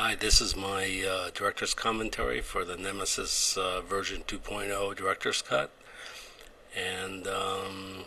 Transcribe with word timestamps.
Hi, 0.00 0.14
this 0.14 0.40
is 0.40 0.54
my 0.54 1.04
uh, 1.04 1.30
director's 1.34 1.74
commentary 1.74 2.40
for 2.40 2.64
the 2.64 2.76
Nemesis 2.76 3.56
uh, 3.56 3.80
version 3.80 4.22
2.0 4.28 4.94
director's 4.94 5.42
cut. 5.42 5.72
And 6.76 7.26
um, 7.26 8.04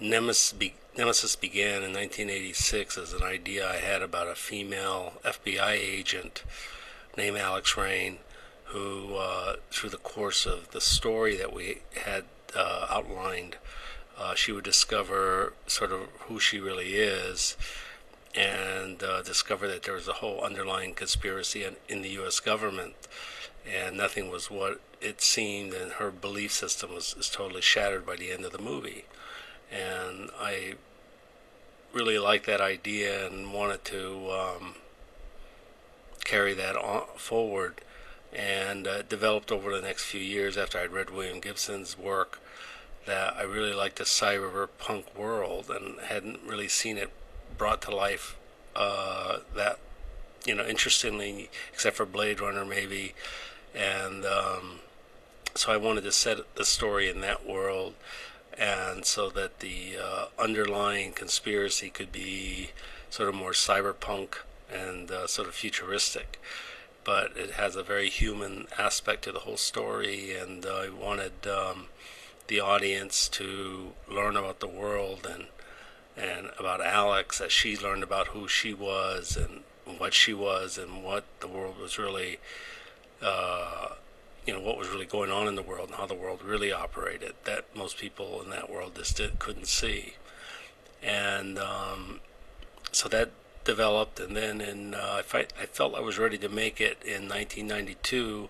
Nemesis, 0.00 0.52
be- 0.52 0.74
Nemesis 0.98 1.36
began 1.36 1.84
in 1.84 1.92
1986 1.92 2.98
as 2.98 3.12
an 3.12 3.22
idea 3.22 3.70
I 3.70 3.76
had 3.76 4.02
about 4.02 4.26
a 4.26 4.34
female 4.34 5.12
FBI 5.24 5.70
agent 5.74 6.42
named 7.16 7.36
Alex 7.36 7.76
Rain, 7.76 8.18
who, 8.64 9.14
uh, 9.14 9.56
through 9.70 9.90
the 9.90 9.98
course 9.98 10.46
of 10.46 10.72
the 10.72 10.80
story 10.80 11.36
that 11.36 11.54
we 11.54 11.82
had 12.04 12.24
uh, 12.56 12.88
outlined, 12.90 13.56
uh, 14.18 14.34
she 14.34 14.50
would 14.50 14.64
discover 14.64 15.52
sort 15.68 15.92
of 15.92 16.08
who 16.26 16.40
she 16.40 16.58
really 16.58 16.94
is 16.94 17.56
and 18.34 19.02
uh, 19.02 19.22
discover 19.22 19.68
that 19.68 19.82
there 19.82 19.94
was 19.94 20.08
a 20.08 20.14
whole 20.14 20.40
underlying 20.40 20.94
conspiracy 20.94 21.64
in, 21.64 21.76
in, 21.88 22.02
the 22.02 22.08
U.S. 22.10 22.40
government, 22.40 22.94
and 23.70 23.96
nothing 23.96 24.30
was 24.30 24.50
what 24.50 24.80
it 25.00 25.20
seemed, 25.20 25.74
and 25.74 25.92
her 25.92 26.10
belief 26.10 26.52
system 26.52 26.94
was, 26.94 27.14
was 27.16 27.28
totally 27.28 27.60
shattered 27.60 28.06
by 28.06 28.16
the 28.16 28.30
end 28.30 28.44
of 28.44 28.52
the 28.52 28.58
movie. 28.58 29.04
And 29.70 30.30
I 30.40 30.74
really 31.92 32.18
liked 32.18 32.46
that 32.46 32.60
idea 32.60 33.26
and 33.26 33.52
wanted 33.52 33.84
to 33.86 34.30
um, 34.30 34.74
carry 36.24 36.54
that 36.54 36.76
on 36.76 37.02
forward, 37.16 37.82
and 38.32 38.86
uh, 38.86 39.02
developed 39.02 39.52
over 39.52 39.74
the 39.74 39.82
next 39.82 40.04
few 40.04 40.20
years 40.20 40.56
after 40.56 40.78
I'd 40.78 40.92
read 40.92 41.10
William 41.10 41.40
Gibson's 41.40 41.98
work 41.98 42.40
that 43.04 43.34
I 43.36 43.42
really 43.42 43.74
liked 43.74 43.96
the 43.96 44.04
cyberpunk 44.04 45.14
world 45.16 45.68
and 45.68 46.00
hadn't 46.00 46.40
really 46.46 46.68
seen 46.68 46.96
it 46.96 47.10
brought 47.62 47.80
to 47.80 47.94
life 47.94 48.36
uh, 48.74 49.36
that 49.54 49.78
you 50.44 50.52
know 50.52 50.66
interestingly 50.66 51.48
except 51.72 51.94
for 51.94 52.04
blade 52.04 52.40
runner 52.40 52.64
maybe. 52.64 53.14
And 53.72 54.24
um, 54.24 54.80
so 55.54 55.70
i 55.70 55.76
wanted 55.76 56.02
to 56.02 56.10
set 56.10 56.38
the 56.56 56.64
story 56.64 57.08
in 57.08 57.20
that 57.20 57.46
world 57.46 57.94
and 58.58 59.04
so 59.04 59.30
that 59.30 59.60
the 59.60 59.94
uh, 59.96 60.24
underlying 60.40 61.12
conspiracy 61.12 61.88
could 61.88 62.10
be 62.10 62.70
sort 63.10 63.28
of 63.28 63.36
more 63.36 63.52
cyberpunk 63.52 64.38
and 64.68 65.12
uh, 65.12 65.28
sort 65.28 65.46
of 65.46 65.54
futuristic. 65.54 66.40
But 67.04 67.36
it 67.36 67.52
has 67.52 67.76
a 67.76 67.84
very 67.84 68.08
human 68.08 68.66
aspect 68.76 69.22
to 69.22 69.30
the 69.30 69.44
whole 69.46 69.60
story 69.72 70.36
and 70.36 70.66
i 70.66 70.88
wanted 70.88 71.46
um, 71.46 71.86
the 72.48 72.58
audience 72.58 73.28
to 73.28 73.92
learn 74.08 74.36
about 74.36 74.58
the 74.58 74.74
world 74.82 75.28
and 75.32 75.44
and 76.16 76.50
about 76.58 76.84
Alex 76.84 77.40
as 77.40 77.52
she 77.52 77.76
learned 77.76 78.02
about 78.02 78.28
who 78.28 78.46
she 78.46 78.74
was 78.74 79.36
and 79.36 79.62
what 79.98 80.14
she 80.14 80.34
was 80.34 80.78
and 80.78 81.02
what 81.02 81.24
the 81.40 81.48
world 81.48 81.78
was 81.78 81.98
really, 81.98 82.38
uh, 83.22 83.88
you 84.46 84.52
know, 84.52 84.60
what 84.60 84.76
was 84.76 84.88
really 84.88 85.06
going 85.06 85.30
on 85.30 85.48
in 85.48 85.54
the 85.54 85.62
world 85.62 85.88
and 85.88 85.96
how 85.96 86.06
the 86.06 86.14
world 86.14 86.42
really 86.42 86.72
operated 86.72 87.34
that 87.44 87.64
most 87.74 87.96
people 87.98 88.42
in 88.42 88.50
that 88.50 88.70
world 88.70 88.92
just 88.94 89.16
did, 89.16 89.38
couldn't 89.38 89.68
see. 89.68 90.14
And 91.02 91.58
um, 91.58 92.20
so 92.92 93.08
that 93.08 93.30
developed, 93.64 94.20
and 94.20 94.36
then 94.36 94.60
in 94.60 94.94
uh, 94.94 95.22
I, 95.32 95.46
I, 95.60 95.66
felt 95.66 95.94
I 95.94 96.00
was 96.00 96.18
ready 96.18 96.38
to 96.38 96.48
make 96.48 96.80
it 96.80 96.98
in 97.02 97.28
1992, 97.28 98.48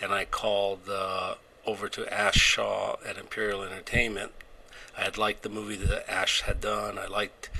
and 0.00 0.12
I 0.12 0.24
called 0.24 0.88
uh, 0.88 1.34
over 1.66 1.88
to 1.88 2.12
Ash 2.12 2.36
Shah 2.36 2.96
at 3.04 3.18
Imperial 3.18 3.62
Entertainment 3.62 4.32
I 4.96 5.02
had 5.02 5.18
liked 5.18 5.42
the 5.42 5.48
movie 5.48 5.76
that 5.76 6.10
Ash 6.10 6.42
had 6.42 6.60
done. 6.60 6.98
I 6.98 7.06
liked 7.06 7.50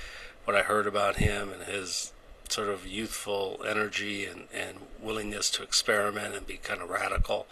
what 0.45 0.57
I 0.57 0.63
heard 0.63 0.87
about 0.87 1.17
him 1.17 1.53
and 1.53 1.63
his 1.65 2.13
sort 2.49 2.69
of 2.69 2.87
youthful 2.87 3.61
energy 3.67 4.25
and, 4.25 4.45
and 4.55 4.79
willingness 5.01 5.51
to 5.51 5.63
experiment 5.63 6.35
and 6.35 6.47
be 6.47 6.57
kind 6.57 6.81
of 6.81 6.91
radical. 6.91 7.47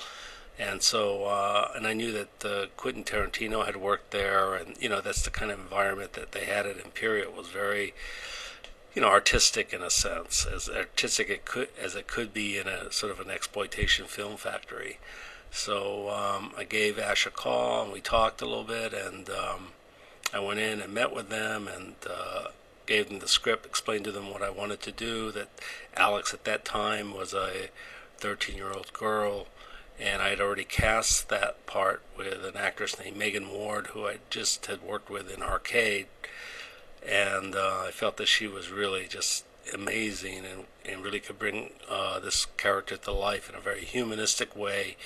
And 0.58 0.82
so, 0.82 1.24
uh, 1.24 1.72
and 1.74 1.86
I 1.86 1.94
knew 1.94 2.12
that 2.12 2.44
uh, 2.44 2.66
Quentin 2.76 3.02
Tarantino 3.02 3.66
had 3.66 3.76
worked 3.76 4.12
there, 4.12 4.54
and 4.54 4.76
you 4.80 4.88
know 4.88 5.00
that's 5.00 5.22
the 5.22 5.30
kind 5.30 5.50
of 5.50 5.58
environment 5.58 6.12
that 6.12 6.30
they 6.30 6.44
had 6.44 6.64
at 6.64 6.78
Imperial 6.78 7.32
was 7.32 7.48
very, 7.48 7.92
you 8.94 9.02
know, 9.02 9.08
artistic 9.08 9.72
in 9.72 9.82
a 9.82 9.90
sense, 9.90 10.46
as 10.46 10.68
artistic 10.68 11.28
it 11.28 11.44
could 11.44 11.68
as 11.80 11.96
it 11.96 12.06
could 12.06 12.32
be 12.32 12.56
in 12.56 12.68
a 12.68 12.92
sort 12.92 13.10
of 13.10 13.18
an 13.18 13.30
exploitation 13.30 14.06
film 14.06 14.36
factory. 14.36 14.98
So 15.50 16.08
um, 16.10 16.52
I 16.56 16.62
gave 16.62 17.00
Ash 17.00 17.26
a 17.26 17.30
call 17.30 17.82
and 17.84 17.92
we 17.92 18.00
talked 18.00 18.40
a 18.40 18.46
little 18.46 18.62
bit, 18.64 18.92
and 18.92 19.28
um, 19.30 19.68
I 20.34 20.40
went 20.40 20.58
in 20.58 20.80
and 20.80 20.92
met 20.92 21.14
with 21.14 21.28
them 21.28 21.68
and 21.68 21.94
uh, 22.10 22.48
gave 22.86 23.08
them 23.08 23.20
the 23.20 23.28
script, 23.28 23.64
explained 23.64 24.04
to 24.06 24.12
them 24.12 24.30
what 24.30 24.42
I 24.42 24.50
wanted 24.50 24.80
to 24.80 24.90
do. 24.90 25.30
That 25.30 25.48
Alex 25.96 26.34
at 26.34 26.44
that 26.44 26.64
time 26.64 27.14
was 27.14 27.32
a 27.32 27.68
13 28.18 28.56
year 28.56 28.72
old 28.72 28.92
girl, 28.92 29.46
and 29.98 30.20
I 30.20 30.30
had 30.30 30.40
already 30.40 30.64
cast 30.64 31.28
that 31.28 31.64
part 31.66 32.02
with 32.18 32.44
an 32.44 32.56
actress 32.56 32.98
named 32.98 33.16
Megan 33.16 33.48
Ward, 33.48 33.88
who 33.88 34.08
I 34.08 34.18
just 34.28 34.66
had 34.66 34.82
worked 34.82 35.08
with 35.08 35.32
in 35.32 35.40
Arcade. 35.40 36.06
And 37.06 37.54
uh, 37.54 37.84
I 37.86 37.90
felt 37.92 38.16
that 38.16 38.28
she 38.28 38.48
was 38.48 38.72
really 38.72 39.06
just 39.06 39.44
amazing 39.72 40.44
and, 40.44 40.64
and 40.84 41.04
really 41.04 41.20
could 41.20 41.38
bring 41.38 41.70
uh, 41.88 42.18
this 42.18 42.46
character 42.56 42.96
to 42.96 43.12
life 43.12 43.48
in 43.48 43.54
a 43.54 43.60
very 43.60 43.84
humanistic 43.84 44.56
way 44.56 44.96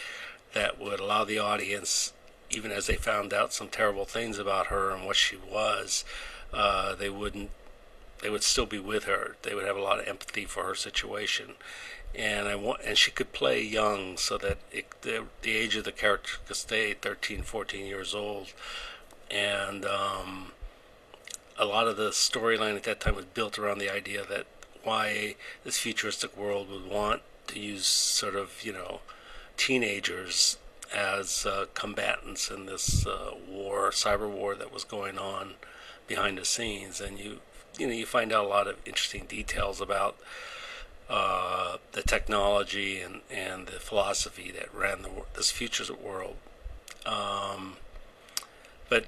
that 0.55 0.81
would 0.81 1.01
allow 1.01 1.25
the 1.25 1.39
audience, 1.39 2.13
even 2.51 2.71
as 2.71 2.87
they 2.87 2.97
found 2.97 3.33
out 3.33 3.53
some 3.53 3.69
terrible 3.69 4.05
things 4.05 4.39
about 4.39 4.69
her 4.69 4.91
and 4.91 5.05
what 5.05 5.17
she 5.17 5.37
was, 5.37 6.05
uh, 6.53 6.95
they 6.95 7.11
wouldn't. 7.11 7.51
They 8.23 8.31
would 8.31 8.43
still 8.43 8.67
be 8.67 8.81
with 8.81 9.05
her. 9.05 9.37
They 9.43 9.55
would 9.55 9.65
have 9.65 9.77
a 9.77 9.83
lot 9.83 10.01
of 10.01 10.09
empathy 10.09 10.45
for 10.45 10.65
her 10.65 10.75
situation, 10.75 11.53
and 12.15 12.49
I 12.49 12.57
want, 12.57 12.81
and 12.85 12.99
she 12.99 13.13
could 13.13 13.33
play 13.33 13.63
young 13.63 14.17
so 14.17 14.37
that 14.39 14.59
it, 14.73 14.87
the, 15.03 15.25
the 15.43 15.53
age 15.57 15.77
of 15.77 15.85
the 15.85 15.93
character 15.93 16.33
could 16.47 16.57
stay 16.57 16.95
13, 16.95 17.43
14 17.43 17.87
years 17.87 18.15
old, 18.15 18.49
and 19.31 19.85
um, 19.85 20.53
a 21.57 21.65
lot 21.65 21.87
of 21.87 21.97
the 21.97 22.11
storyline 22.11 22.77
at 22.77 22.85
that 22.85 23.01
time 23.01 23.15
was 23.15 23.25
built 23.27 23.59
around 23.59 23.79
the 23.79 23.93
idea 23.93 24.25
that 24.29 24.47
why 24.83 25.35
this 25.65 25.79
futuristic 25.79 26.37
world 26.37 26.71
would 26.71 26.87
want 26.87 27.23
to 27.49 27.59
use 27.59 27.87
sort 27.87 28.35
of 28.35 28.63
you 28.63 28.73
know 28.73 29.01
teenagers 29.57 30.57
as 30.95 31.47
uh, 31.47 31.67
combatants 31.75 32.51
in 32.51 32.67
this 32.67 33.07
uh, 33.07 33.33
war, 33.49 33.91
cyber 33.91 34.29
war 34.29 34.55
that 34.55 34.73
was 34.73 34.85
going 34.85 35.19
on 35.19 35.55
behind 36.07 36.39
the 36.39 36.45
scenes, 36.45 37.01
and 37.01 37.19
you 37.19 37.41
you 37.79 37.87
know 37.87 37.93
you 37.93 38.07
find 38.07 38.33
out 38.33 38.45
a 38.45 38.49
lot 38.49 38.67
of 38.67 38.77
interesting 38.87 39.27
details 39.27 39.81
about 39.81 40.17
uh, 41.09 41.77
the 41.93 42.03
technology 42.03 43.01
and, 43.01 43.21
and 43.31 43.67
the 43.67 43.81
philosophy 43.81 44.51
that 44.51 44.75
ran 44.75 45.03
the 45.03 45.11
this 45.35 45.51
futures 45.51 45.91
world. 45.91 46.37
Um, 47.07 47.77
but 48.89 49.07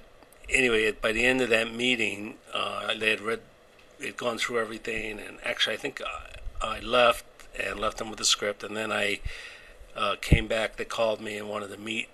anyway, 0.48 0.92
by 0.92 1.12
the 1.12 1.24
end 1.24 1.40
of 1.40 1.50
that 1.50 1.72
meeting, 1.74 2.36
uh, 2.54 2.94
they 2.94 3.10
had 3.10 3.20
read, 3.20 3.40
they'd 3.98 4.16
gone 4.16 4.38
through 4.38 4.60
everything, 4.60 5.18
and 5.18 5.38
actually, 5.44 5.74
I 5.74 5.78
think 5.78 6.00
I, 6.62 6.76
I 6.76 6.80
left 6.80 7.24
and 7.58 7.78
left 7.78 7.98
them 7.98 8.08
with 8.08 8.18
the 8.18 8.24
script, 8.24 8.62
and 8.62 8.76
then 8.76 8.92
I 8.92 9.20
uh, 9.96 10.16
came 10.20 10.46
back. 10.46 10.76
They 10.76 10.84
called 10.84 11.20
me 11.20 11.36
and 11.36 11.48
wanted 11.48 11.70
to 11.70 11.78
meet 11.78 12.08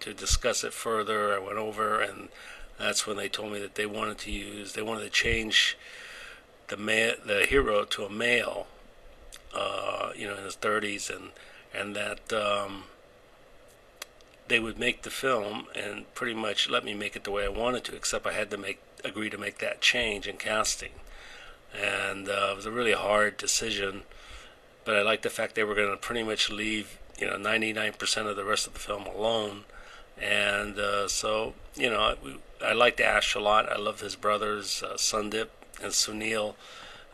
to 0.00 0.14
discuss 0.14 0.64
it 0.64 0.72
further. 0.72 1.34
I 1.34 1.38
went 1.38 1.58
over, 1.58 2.00
and 2.00 2.28
that's 2.78 3.06
when 3.06 3.16
they 3.16 3.28
told 3.28 3.52
me 3.52 3.60
that 3.60 3.74
they 3.74 3.86
wanted 3.86 4.18
to 4.18 4.30
use, 4.30 4.72
they 4.72 4.82
wanted 4.82 5.04
to 5.04 5.10
change 5.10 5.76
the 6.68 6.76
ma- 6.76 7.24
the 7.24 7.46
hero 7.48 7.84
to 7.84 8.04
a 8.04 8.10
male, 8.10 8.66
uh, 9.54 10.12
you 10.16 10.26
know, 10.26 10.36
in 10.36 10.44
his 10.44 10.56
30s, 10.56 11.14
and 11.14 11.30
and 11.74 11.96
that 11.96 12.32
um, 12.32 12.84
they 14.46 14.58
would 14.58 14.78
make 14.78 15.02
the 15.02 15.10
film 15.10 15.66
and 15.74 16.12
pretty 16.14 16.34
much 16.34 16.70
let 16.70 16.84
me 16.84 16.94
make 16.94 17.14
it 17.16 17.24
the 17.24 17.30
way 17.30 17.44
I 17.44 17.48
wanted 17.48 17.84
to, 17.84 17.96
except 17.96 18.26
I 18.26 18.32
had 18.32 18.50
to 18.50 18.58
make 18.58 18.80
agree 19.04 19.30
to 19.30 19.38
make 19.38 19.58
that 19.58 19.80
change 19.80 20.26
in 20.26 20.36
casting, 20.36 20.92
and 21.74 22.28
uh, 22.28 22.50
it 22.52 22.56
was 22.56 22.66
a 22.66 22.70
really 22.70 22.92
hard 22.92 23.36
decision 23.36 24.02
but 24.88 24.96
I 24.96 25.02
like 25.02 25.20
the 25.20 25.28
fact 25.28 25.54
they 25.54 25.64
were 25.64 25.74
going 25.74 25.90
to 25.90 25.98
pretty 25.98 26.22
much 26.22 26.48
leave 26.48 26.98
you 27.18 27.26
know 27.26 27.36
99% 27.36 28.26
of 28.26 28.36
the 28.36 28.44
rest 28.44 28.66
of 28.66 28.72
the 28.72 28.78
film 28.78 29.04
alone, 29.04 29.64
and 30.18 30.78
uh, 30.78 31.06
so 31.08 31.52
you 31.76 31.90
know 31.90 32.16
I, 32.62 32.70
I 32.70 32.72
liked 32.72 32.98
Ash 32.98 33.34
a 33.34 33.38
lot. 33.38 33.70
I 33.70 33.76
love 33.76 34.00
his 34.00 34.16
brothers 34.16 34.82
uh, 34.82 34.94
Sundip 34.94 35.48
and 35.82 35.92
Sunil. 35.92 36.54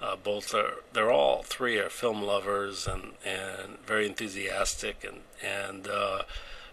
Uh, 0.00 0.14
both 0.14 0.54
are 0.54 0.84
they're 0.92 1.10
all 1.10 1.42
three 1.42 1.76
are 1.76 1.90
film 1.90 2.22
lovers 2.22 2.86
and 2.86 3.14
and 3.26 3.84
very 3.84 4.06
enthusiastic 4.06 5.02
and 5.02 5.22
and 5.42 5.88
uh, 5.88 6.22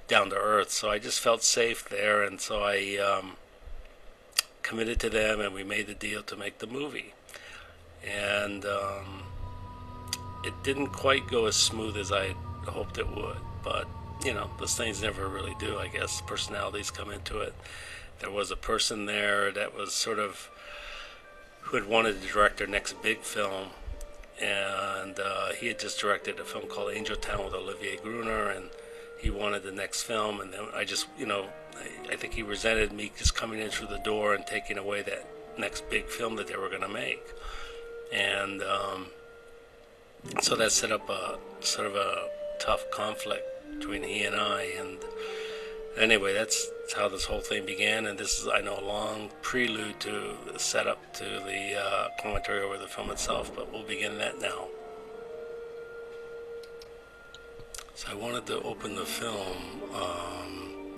down 0.08 0.30
to 0.30 0.36
earth. 0.36 0.70
So 0.70 0.92
I 0.92 1.00
just 1.00 1.20
felt 1.20 1.42
safe 1.42 1.90
there, 1.90 2.22
and 2.22 2.40
so 2.40 2.62
I 2.62 2.98
um, 2.98 3.38
committed 4.62 5.00
to 5.00 5.10
them, 5.10 5.40
and 5.42 5.52
we 5.52 5.64
made 5.64 5.88
the 5.88 5.96
deal 5.96 6.22
to 6.22 6.36
make 6.36 6.60
the 6.60 6.68
movie. 6.68 7.16
And 8.08 8.66
um, 8.66 9.31
it 10.44 10.54
didn't 10.64 10.88
quite 10.88 11.28
go 11.28 11.46
as 11.46 11.56
smooth 11.56 11.98
as 11.98 12.12
I 12.12 12.36
hoped 12.68 12.98
it 12.98 13.08
would, 13.16 13.38
but 13.64 13.88
you 14.24 14.34
know, 14.34 14.50
those 14.60 14.76
things 14.76 15.02
never 15.02 15.28
really 15.28 15.56
do, 15.60 15.78
I 15.78 15.88
guess. 15.88 16.22
Personalities 16.22 16.92
come 16.92 17.12
into 17.12 17.40
it. 17.40 17.54
There 18.20 18.32
was 18.32 18.52
a 18.52 18.56
person 18.56 19.06
there 19.06 19.52
that 19.52 19.76
was 19.76 19.94
sort 19.94 20.20
of 20.20 20.50
who 21.62 21.78
had 21.78 21.88
wanted 21.88 22.22
to 22.22 22.28
direct 22.28 22.58
their 22.58 22.68
next 22.68 23.02
big 23.02 23.22
film, 23.22 23.70
and 24.42 25.20
uh, 25.20 25.54
he 25.54 25.68
had 25.68 25.80
just 25.80 26.00
directed 26.00 26.40
a 26.40 26.44
film 26.44 26.68
called 26.68 26.92
Angel 26.94 27.16
Town 27.16 27.46
with 27.46 27.54
Olivier 27.54 27.98
Gruner, 27.98 28.50
and 28.50 28.70
he 29.20 29.30
wanted 29.30 29.64
the 29.64 29.72
next 29.72 30.04
film. 30.04 30.40
And 30.40 30.54
then 30.54 30.66
I 30.76 30.84
just, 30.84 31.08
you 31.18 31.26
know, 31.26 31.48
I, 31.76 32.14
I 32.14 32.16
think 32.16 32.34
he 32.34 32.44
resented 32.44 32.92
me 32.92 33.12
just 33.18 33.36
coming 33.36 33.60
in 33.60 33.70
through 33.70 33.88
the 33.88 34.00
door 34.00 34.34
and 34.34 34.46
taking 34.46 34.78
away 34.78 35.02
that 35.04 35.28
next 35.58 35.90
big 35.90 36.08
film 36.08 36.36
that 36.36 36.48
they 36.48 36.56
were 36.56 36.70
going 36.70 36.82
to 36.82 36.90
make. 36.90 37.24
And 38.12 38.62
um, 38.62 39.08
so 40.42 40.56
that 40.56 40.72
set 40.72 40.92
up 40.92 41.10
a 41.10 41.38
sort 41.62 41.88
of 41.88 41.96
a 41.96 42.30
tough 42.60 42.90
conflict 42.92 43.44
between 43.78 44.04
he 44.04 44.24
and 44.24 44.36
I. 44.36 44.64
And 44.80 44.98
anyway, 45.98 46.34
that's 46.34 46.70
how 46.96 47.08
this 47.08 47.26
whole 47.26 47.42
thing 47.42 47.66
began. 47.66 48.06
And 48.06 48.18
this 48.18 48.40
is, 48.40 48.48
I 48.48 48.62
know, 48.62 48.80
a 48.80 48.86
long 48.86 49.30
prelude 49.42 50.00
to 50.02 50.38
the 50.52 50.60
setup 50.60 51.14
to 51.16 51.24
the 51.24 51.80
uh, 51.80 52.08
commentary 52.22 52.62
over 52.62 52.78
the 52.78 52.88
film 52.88 53.10
itself, 53.10 53.52
but 53.56 53.72
we'll 53.72 53.84
begin 53.84 54.18
that 54.18 54.40
now. 54.40 54.68
So 57.96 58.08
I 58.12 58.16
wanted 58.16 58.48
to 58.48 58.62
open 58.64 58.96
the 58.96 59.06
film, 59.06 59.58
um, 59.94 60.96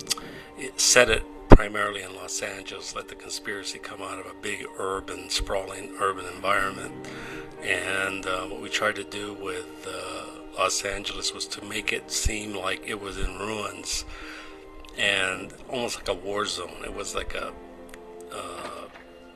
it, 0.56 0.80
set 0.80 1.10
it 1.10 1.22
primarily 1.50 2.02
in 2.02 2.14
Los 2.14 2.40
Angeles, 2.40 2.96
let 2.96 3.08
the 3.08 3.14
conspiracy 3.14 3.78
come 3.78 4.00
out 4.00 4.18
of 4.18 4.26
a 4.26 4.34
big 4.40 4.66
urban, 4.78 5.28
sprawling 5.28 5.94
urban 6.00 6.24
environment. 6.34 7.06
And 7.64 8.26
uh, 8.26 8.42
what 8.42 8.60
we 8.60 8.68
tried 8.68 8.96
to 8.96 9.04
do 9.04 9.32
with 9.32 9.88
uh, 9.88 10.58
Los 10.58 10.84
Angeles 10.84 11.32
was 11.32 11.46
to 11.48 11.64
make 11.64 11.92
it 11.92 12.10
seem 12.10 12.54
like 12.54 12.86
it 12.86 13.00
was 13.00 13.16
in 13.16 13.38
ruins 13.38 14.04
and 14.98 15.52
almost 15.70 15.96
like 15.96 16.08
a 16.08 16.14
war 16.14 16.44
zone. 16.44 16.82
It 16.84 16.94
was 16.94 17.14
like 17.14 17.34
a, 17.34 17.52
uh, 18.32 18.88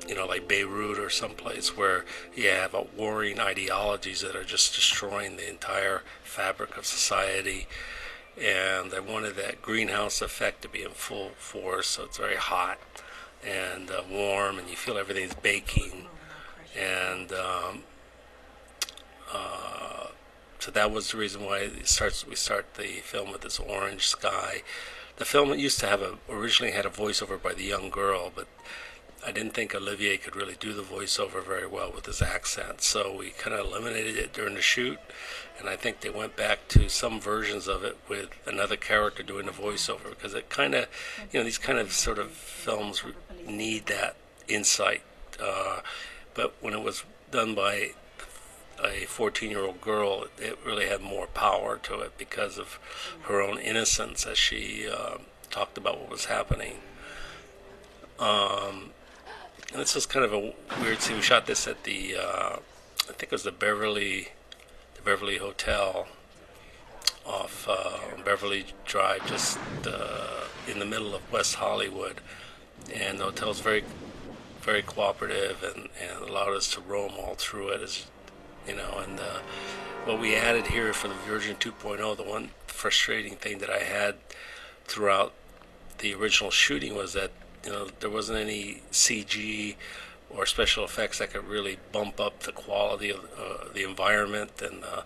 you 0.06 0.14
know, 0.14 0.26
like 0.26 0.46
Beirut 0.46 0.98
or 0.98 1.08
someplace 1.08 1.76
where 1.76 2.04
you 2.34 2.48
have 2.48 2.76
warring 2.96 3.40
ideologies 3.40 4.20
that 4.20 4.36
are 4.36 4.44
just 4.44 4.74
destroying 4.74 5.36
the 5.36 5.48
entire 5.48 6.02
fabric 6.22 6.76
of 6.76 6.84
society. 6.84 7.66
And 8.40 8.92
I 8.94 9.00
wanted 9.00 9.36
that 9.36 9.62
greenhouse 9.62 10.20
effect 10.20 10.62
to 10.62 10.68
be 10.68 10.82
in 10.82 10.90
full 10.90 11.30
force, 11.30 11.88
so 11.88 12.04
it's 12.04 12.18
very 12.18 12.36
hot 12.36 12.78
and 13.44 13.90
uh, 13.90 14.02
warm, 14.10 14.58
and 14.58 14.68
you 14.68 14.76
feel 14.76 14.98
everything's 14.98 15.34
baking. 15.34 16.06
And 16.78 17.32
um, 17.32 17.82
uh, 19.32 20.08
so 20.58 20.70
that 20.70 20.90
was 20.90 21.12
the 21.12 21.18
reason 21.18 21.44
why 21.44 21.58
it 21.58 21.88
starts. 21.88 22.26
We 22.26 22.34
start 22.34 22.74
the 22.74 23.00
film 23.02 23.30
with 23.30 23.42
this 23.42 23.58
orange 23.58 24.06
sky 24.06 24.62
the 25.18 25.24
film 25.24 25.52
used 25.58 25.80
to 25.80 25.86
have 25.86 26.00
a 26.00 26.16
originally 26.28 26.72
had 26.72 26.86
a 26.86 26.90
voiceover 26.90 27.40
by 27.42 27.52
the 27.52 27.64
young 27.64 27.90
girl, 27.90 28.30
but 28.34 28.46
I 29.26 29.32
didn't 29.32 29.52
think 29.52 29.74
Olivier 29.74 30.16
could 30.16 30.36
really 30.36 30.54
do 30.58 30.72
the 30.72 30.82
voiceover 30.82 31.44
very 31.44 31.66
well 31.66 31.90
with 31.92 32.06
his 32.06 32.22
accent, 32.22 32.82
so 32.82 33.14
we 33.14 33.30
kind 33.30 33.54
of 33.54 33.66
eliminated 33.66 34.16
it 34.16 34.32
during 34.32 34.54
the 34.54 34.62
shoot. 34.62 34.98
And 35.58 35.68
I 35.68 35.74
think 35.74 36.00
they 36.00 36.10
went 36.10 36.36
back 36.36 36.68
to 36.68 36.88
some 36.88 37.20
versions 37.20 37.66
of 37.66 37.82
it 37.82 37.98
with 38.08 38.28
another 38.46 38.76
character 38.76 39.24
doing 39.24 39.46
the 39.46 39.52
voiceover 39.52 40.10
because 40.10 40.34
it 40.34 40.50
kind 40.50 40.72
of, 40.76 40.86
you 41.32 41.40
know, 41.40 41.44
these 41.44 41.58
kind 41.58 41.80
of 41.80 41.92
sort 41.92 42.20
of 42.20 42.30
films 42.30 43.02
need 43.44 43.86
that 43.86 44.14
insight. 44.46 45.02
Uh, 45.42 45.80
but 46.34 46.54
when 46.60 46.74
it 46.74 46.82
was 46.82 47.02
done 47.32 47.56
by 47.56 47.90
a 48.84 49.04
14 49.06 49.50
year 49.50 49.64
old 49.64 49.80
girl, 49.80 50.26
it 50.38 50.58
really 50.64 50.86
had 50.86 51.00
more 51.00 51.26
power 51.26 51.78
to 51.84 52.00
it 52.00 52.16
because 52.16 52.58
of 52.58 52.78
her 53.22 53.40
own 53.40 53.58
innocence 53.58 54.26
as 54.26 54.38
she 54.38 54.88
uh, 54.88 55.18
talked 55.50 55.78
about 55.78 56.00
what 56.00 56.10
was 56.10 56.26
happening. 56.26 56.78
Um, 58.18 58.90
and 59.72 59.80
this 59.80 59.94
was 59.94 60.06
kind 60.06 60.24
of 60.24 60.32
a 60.32 60.52
weird 60.80 61.00
scene. 61.00 61.16
We 61.16 61.22
shot 61.22 61.46
this 61.46 61.66
at 61.66 61.84
the, 61.84 62.16
uh, 62.16 62.56
I 62.56 63.12
think 63.12 63.24
it 63.24 63.32
was 63.32 63.42
the 63.44 63.52
Beverly, 63.52 64.28
the 64.94 65.02
Beverly 65.02 65.38
Hotel 65.38 66.08
off 67.26 67.66
uh, 67.68 68.22
Beverly 68.24 68.66
Drive, 68.86 69.26
just 69.26 69.58
uh, 69.86 70.44
in 70.66 70.78
the 70.78 70.86
middle 70.86 71.14
of 71.14 71.30
West 71.30 71.56
Hollywood. 71.56 72.20
And 72.94 73.18
the 73.20 73.24
hotel's 73.24 73.60
very, 73.60 73.84
very 74.60 74.82
cooperative 74.82 75.62
and, 75.62 75.88
and 76.00 76.28
allowed 76.28 76.54
us 76.54 76.72
to 76.72 76.80
roam 76.80 77.12
all 77.18 77.34
through 77.34 77.68
it 77.68 77.82
you 78.68 78.76
know, 78.76 79.02
and 79.04 79.18
uh, 79.18 79.40
what 80.04 80.20
we 80.20 80.34
added 80.36 80.68
here 80.68 80.92
for 80.92 81.08
the 81.08 81.14
version 81.14 81.56
2.0, 81.56 82.16
the 82.16 82.22
one 82.22 82.50
frustrating 82.66 83.34
thing 83.34 83.58
that 83.58 83.70
I 83.70 83.80
had 83.80 84.16
throughout 84.84 85.32
the 85.98 86.14
original 86.14 86.50
shooting 86.50 86.94
was 86.94 87.12
that 87.14 87.30
you 87.64 87.70
know 87.70 87.88
there 88.00 88.10
wasn't 88.10 88.38
any 88.38 88.82
CG 88.92 89.74
or 90.30 90.46
special 90.46 90.84
effects 90.84 91.18
that 91.18 91.32
could 91.32 91.44
really 91.44 91.78
bump 91.92 92.20
up 92.20 92.40
the 92.40 92.52
quality 92.52 93.10
of 93.10 93.24
uh, 93.38 93.72
the 93.72 93.82
environment 93.82 94.62
and 94.62 94.84
uh, 94.84 95.02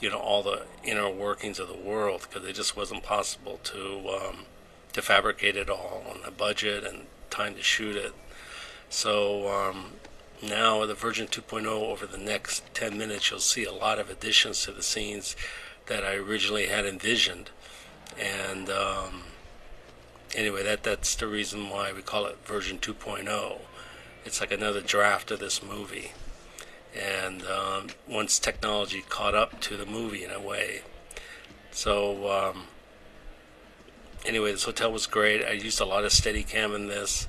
you 0.00 0.08
know 0.08 0.18
all 0.18 0.42
the 0.42 0.64
inner 0.84 1.10
workings 1.10 1.58
of 1.58 1.68
the 1.68 1.74
world 1.74 2.26
because 2.28 2.48
it 2.48 2.52
just 2.54 2.76
wasn't 2.76 3.02
possible 3.02 3.58
to 3.64 4.08
um, 4.08 4.44
to 4.92 5.02
fabricate 5.02 5.56
it 5.56 5.68
all 5.68 6.04
on 6.08 6.20
a 6.24 6.30
budget 6.30 6.84
and 6.84 7.06
time 7.30 7.54
to 7.54 7.62
shoot 7.62 7.96
it. 7.96 8.12
So 8.88 9.48
um, 9.48 9.92
now 10.42 10.84
the 10.86 10.94
Version 10.94 11.26
2.0 11.26 11.66
over 11.66 12.06
the 12.06 12.18
next 12.18 12.62
10 12.74 12.96
minutes 12.96 13.30
you'll 13.30 13.40
see 13.40 13.64
a 13.64 13.72
lot 13.72 13.98
of 13.98 14.10
additions 14.10 14.62
to 14.64 14.72
the 14.72 14.82
scenes 14.82 15.34
that 15.86 16.04
I 16.04 16.14
originally 16.14 16.66
had 16.66 16.86
envisioned. 16.86 17.50
And 18.18 18.70
um, 18.70 19.22
anyway 20.34 20.62
that 20.62 20.82
that's 20.82 21.14
the 21.14 21.26
reason 21.26 21.70
why 21.70 21.92
we 21.92 22.02
call 22.02 22.26
it 22.26 22.38
version 22.46 22.78
2.0 22.78 23.58
it's 24.24 24.40
like 24.40 24.52
another 24.52 24.80
draft 24.80 25.30
of 25.30 25.40
this 25.40 25.62
movie. 25.62 26.12
And 26.94 27.42
um, 27.44 27.86
once 28.06 28.38
technology 28.38 29.02
caught 29.08 29.34
up 29.34 29.60
to 29.62 29.76
the 29.76 29.86
movie 29.86 30.24
in 30.24 30.30
a 30.30 30.40
way. 30.40 30.82
So 31.70 32.30
um, 32.30 32.64
anyway 34.26 34.52
this 34.52 34.64
hotel 34.64 34.92
was 34.92 35.06
great. 35.06 35.44
I 35.44 35.52
used 35.52 35.80
a 35.80 35.84
lot 35.84 36.04
of 36.04 36.10
Steadicam 36.10 36.74
in 36.74 36.88
this 36.88 37.26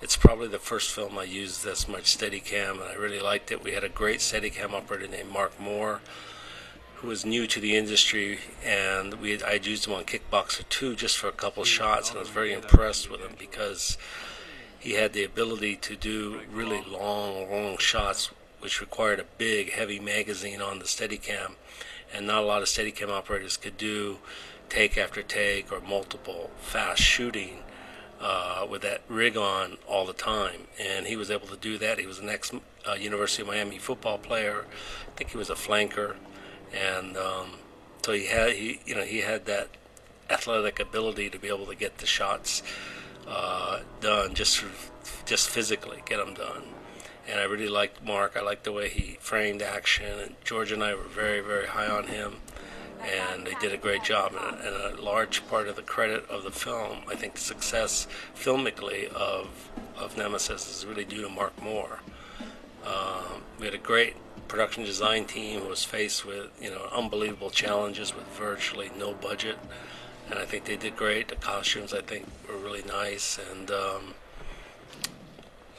it's 0.00 0.16
probably 0.16 0.48
the 0.48 0.58
first 0.58 0.92
film 0.92 1.18
I 1.18 1.24
used 1.24 1.64
this 1.64 1.88
much 1.88 2.16
Steadicam, 2.16 2.72
and 2.72 2.82
I 2.82 2.94
really 2.94 3.20
liked 3.20 3.50
it. 3.50 3.62
We 3.62 3.72
had 3.72 3.84
a 3.84 3.88
great 3.88 4.20
Steadicam 4.20 4.72
operator 4.72 5.08
named 5.08 5.30
Mark 5.30 5.58
Moore, 5.58 6.00
who 6.96 7.08
was 7.08 7.24
new 7.24 7.46
to 7.48 7.60
the 7.60 7.76
industry, 7.76 8.38
and 8.64 9.14
we 9.14 9.32
had, 9.32 9.42
I'd 9.42 9.66
used 9.66 9.86
him 9.86 9.94
on 9.94 10.04
Kickboxer 10.04 10.68
2 10.68 10.94
just 10.94 11.18
for 11.18 11.28
a 11.28 11.32
couple 11.32 11.64
shots, 11.64 12.10
and 12.10 12.18
I 12.18 12.20
was 12.20 12.30
very 12.30 12.52
impressed 12.52 13.10
with 13.10 13.20
him 13.20 13.34
because 13.38 13.98
he 14.78 14.92
had 14.92 15.12
the 15.12 15.24
ability 15.24 15.76
to 15.76 15.96
do 15.96 16.42
really 16.52 16.82
long, 16.82 17.50
long 17.50 17.78
shots, 17.78 18.30
which 18.60 18.80
required 18.80 19.18
a 19.20 19.24
big, 19.36 19.72
heavy 19.72 19.98
magazine 19.98 20.60
on 20.60 20.78
the 20.78 20.84
Steadicam, 20.84 21.54
and 22.14 22.26
not 22.26 22.42
a 22.42 22.46
lot 22.46 22.62
of 22.62 22.68
Steadicam 22.68 23.10
operators 23.10 23.56
could 23.56 23.76
do 23.76 24.18
take 24.68 24.96
after 24.96 25.22
take 25.22 25.72
or 25.72 25.80
multiple 25.80 26.50
fast 26.60 27.02
shooting 27.02 27.62
uh, 28.20 28.66
with 28.68 28.82
that 28.82 29.02
rig 29.08 29.36
on 29.36 29.78
all 29.86 30.04
the 30.06 30.12
time, 30.12 30.66
and 30.78 31.06
he 31.06 31.16
was 31.16 31.30
able 31.30 31.46
to 31.48 31.56
do 31.56 31.78
that. 31.78 31.98
He 31.98 32.06
was 32.06 32.18
an 32.18 32.28
ex 32.28 32.52
uh, 32.88 32.94
University 32.94 33.42
of 33.42 33.48
Miami 33.48 33.78
football 33.78 34.18
player. 34.18 34.64
I 35.06 35.16
think 35.16 35.30
he 35.30 35.38
was 35.38 35.50
a 35.50 35.54
flanker, 35.54 36.16
and 36.72 37.16
um, 37.16 37.50
so 38.04 38.12
he 38.12 38.26
had 38.26 38.52
he 38.52 38.80
you 38.84 38.94
know 38.94 39.04
he 39.04 39.18
had 39.18 39.46
that 39.46 39.68
athletic 40.30 40.80
ability 40.80 41.30
to 41.30 41.38
be 41.38 41.48
able 41.48 41.66
to 41.66 41.74
get 41.74 41.98
the 41.98 42.06
shots 42.06 42.62
uh, 43.26 43.80
done 44.00 44.34
just 44.34 44.64
just 45.24 45.48
physically 45.48 46.02
get 46.06 46.18
them 46.18 46.34
done. 46.34 46.64
And 47.30 47.38
I 47.38 47.44
really 47.44 47.68
liked 47.68 48.02
Mark. 48.02 48.38
I 48.38 48.40
liked 48.40 48.64
the 48.64 48.72
way 48.72 48.88
he 48.88 49.18
framed 49.20 49.60
action, 49.60 50.18
and 50.18 50.34
George 50.44 50.72
and 50.72 50.82
I 50.82 50.94
were 50.94 51.02
very 51.02 51.40
very 51.40 51.68
high 51.68 51.88
on 51.88 52.08
him 52.08 52.36
and 53.02 53.46
they 53.46 53.54
did 53.60 53.72
a 53.72 53.76
great 53.76 54.02
job. 54.02 54.32
And, 54.32 54.60
and, 54.60 54.98
a 54.98 55.02
large 55.02 55.46
part 55.48 55.68
of 55.68 55.76
the 55.76 55.82
credit 55.82 56.28
of 56.28 56.42
the 56.42 56.50
film, 56.50 56.98
I 57.08 57.14
think, 57.14 57.38
success 57.38 58.06
filmically 58.34 59.12
of 59.12 59.70
of 59.96 60.16
Nemesis 60.16 60.68
is 60.70 60.86
really 60.86 61.04
due 61.04 61.22
to 61.22 61.28
Mark 61.28 61.60
Moore. 61.62 62.00
Um, 62.86 63.42
we 63.58 63.66
had 63.66 63.74
a 63.74 63.78
great 63.78 64.14
production 64.46 64.84
design 64.84 65.26
team 65.26 65.60
who 65.60 65.68
was 65.68 65.84
faced 65.84 66.24
with 66.24 66.50
you 66.60 66.70
know 66.70 66.88
unbelievable 66.92 67.50
challenges 67.50 68.14
with 68.14 68.26
virtually 68.28 68.90
no 68.98 69.14
budget, 69.14 69.58
and 70.30 70.38
I 70.38 70.44
think 70.44 70.64
they 70.64 70.76
did 70.76 70.96
great. 70.96 71.28
The 71.28 71.36
costumes 71.36 71.92
I 71.92 72.00
think 72.00 72.26
were 72.48 72.56
really 72.56 72.82
nice, 72.82 73.38
and 73.50 73.70
um, 73.70 74.14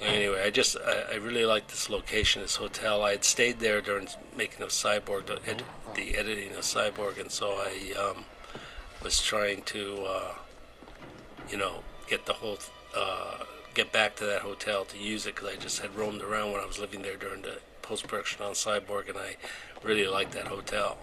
anyway, 0.02 0.44
I 0.44 0.50
just 0.50 0.78
I, 0.78 1.14
I 1.14 1.16
really 1.16 1.46
like 1.46 1.68
this 1.68 1.90
location, 1.90 2.42
this 2.42 2.58
hotel. 2.58 3.04
I 3.04 3.12
had 3.12 3.24
stayed 3.24 3.60
there 3.60 3.82
during 3.82 4.08
making 4.36 4.64
of 4.64 4.70
Cyborg, 4.70 5.30
ed, 5.48 5.64
the 6.00 6.18
editing 6.18 6.52
of 6.52 6.62
Cyborg, 6.62 7.20
and 7.20 7.30
so 7.30 7.52
I 7.52 7.94
um, 8.00 8.24
was 9.04 9.22
trying 9.22 9.64
to, 9.64 10.04
uh, 10.04 10.34
you 11.50 11.58
know, 11.58 11.84
get 12.08 12.26
the 12.26 12.34
whole, 12.34 12.58
uh, 12.96 13.40
get 13.74 13.92
back 13.92 14.16
to 14.18 14.26
that 14.26 14.42
hotel 14.42 14.86
to 14.86 14.98
use 14.98 15.26
it 15.26 15.36
because 15.36 15.50
I 15.50 15.56
just 15.58 15.80
had 15.80 15.96
roamed 15.96 16.22
around 16.22 16.54
when 16.54 16.62
I 16.62 16.66
was 16.66 16.80
living 16.80 17.02
there 17.02 17.18
during 17.18 17.42
the 17.42 17.60
post 17.82 18.08
production 18.08 18.44
on 18.46 18.54
Cyborg, 18.54 19.10
and 19.10 19.18
I 19.18 19.36
really 19.84 20.08
liked 20.08 20.32
that 20.34 20.48
hotel. 20.48 20.98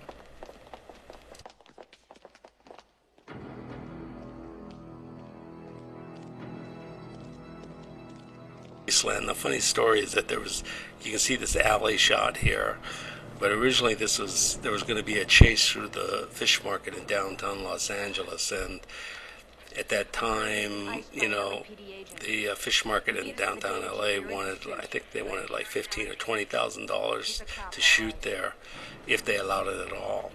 Wasteland. 8.86 9.28
The 9.28 9.34
funny 9.34 9.60
story 9.60 10.00
is 10.00 10.12
that 10.12 10.28
there 10.28 10.40
was, 10.40 10.64
you 11.02 11.10
can 11.10 11.18
see 11.18 11.36
this 11.36 11.54
alley 11.54 11.98
shot 11.98 12.38
here 12.38 12.78
but 13.38 13.50
originally 13.50 13.94
this 13.94 14.18
was 14.18 14.58
there 14.62 14.72
was 14.72 14.82
going 14.82 14.96
to 14.96 15.04
be 15.04 15.18
a 15.18 15.24
chase 15.24 15.68
through 15.68 15.88
the 15.88 16.28
fish 16.30 16.62
market 16.64 16.94
in 16.94 17.04
downtown 17.04 17.62
Los 17.64 17.90
Angeles, 17.90 18.50
and 18.52 18.80
at 19.78 19.88
that 19.90 20.12
time, 20.12 21.04
you 21.12 21.28
know, 21.28 21.64
the 22.24 22.48
uh, 22.48 22.54
fish 22.54 22.84
market 22.84 23.16
in 23.16 23.34
downtown 23.36 23.82
LA 23.82 24.18
wanted, 24.20 24.58
I 24.78 24.86
think 24.86 25.10
they 25.12 25.22
wanted 25.22 25.50
like 25.50 25.66
fifteen 25.66 26.08
or 26.08 26.14
twenty 26.14 26.44
thousand 26.44 26.86
dollars 26.86 27.42
to 27.70 27.80
shoot 27.80 28.22
there, 28.22 28.54
if 29.06 29.24
they 29.24 29.36
allowed 29.36 29.68
it 29.68 29.86
at 29.86 29.92
all. 29.92 30.32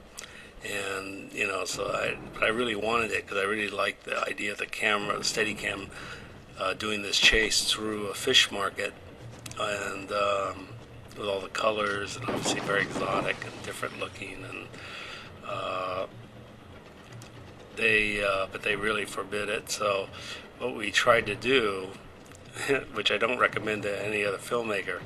And 0.63 1.33
you 1.33 1.47
know, 1.47 1.65
so 1.65 1.87
I, 1.87 2.17
I 2.39 2.49
really 2.49 2.75
wanted 2.75 3.11
it 3.11 3.25
because 3.25 3.39
I 3.39 3.47
really 3.47 3.69
liked 3.69 4.05
the 4.05 4.23
idea 4.27 4.51
of 4.51 4.59
the 4.59 4.67
camera, 4.67 5.17
the 5.17 5.23
Steadicam, 5.23 5.89
uh, 6.59 6.73
doing 6.73 7.01
this 7.01 7.17
chase 7.17 7.63
through 7.71 8.07
a 8.07 8.13
fish 8.13 8.51
market, 8.51 8.93
and 9.59 10.11
um, 10.11 10.67
with 11.17 11.27
all 11.27 11.39
the 11.39 11.49
colors 11.49 12.17
and 12.17 12.27
obviously 12.29 12.59
very 12.61 12.81
exotic 12.81 13.37
and 13.45 13.53
different 13.63 13.99
looking 13.99 14.43
and. 14.43 14.67
Uh, 15.45 16.07
they 17.75 18.23
uh, 18.23 18.47
but 18.51 18.61
they 18.61 18.75
really 18.75 19.05
forbid 19.05 19.49
it. 19.49 19.69
So 19.69 20.07
what 20.59 20.75
we 20.75 20.91
tried 20.91 21.25
to 21.25 21.35
do, 21.35 21.89
which 22.93 23.11
I 23.11 23.17
don't 23.17 23.39
recommend 23.39 23.83
to 23.83 24.05
any 24.05 24.23
other 24.23 24.37
filmmaker, 24.37 25.01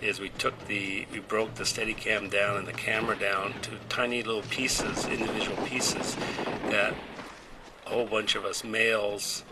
is 0.00 0.20
we 0.20 0.30
took 0.30 0.66
the 0.66 1.06
we 1.12 1.18
broke 1.18 1.56
the 1.56 1.64
Steadicam 1.64 2.30
down 2.30 2.56
and 2.56 2.66
the 2.66 2.72
camera 2.72 3.16
down 3.16 3.54
to 3.62 3.72
tiny 3.88 4.22
little 4.22 4.42
pieces, 4.42 5.06
individual 5.06 5.56
pieces 5.66 6.16
that 6.70 6.94
a 7.86 7.90
whole 7.90 8.06
bunch 8.06 8.34
of 8.34 8.44
us 8.44 8.62
males 8.62 9.42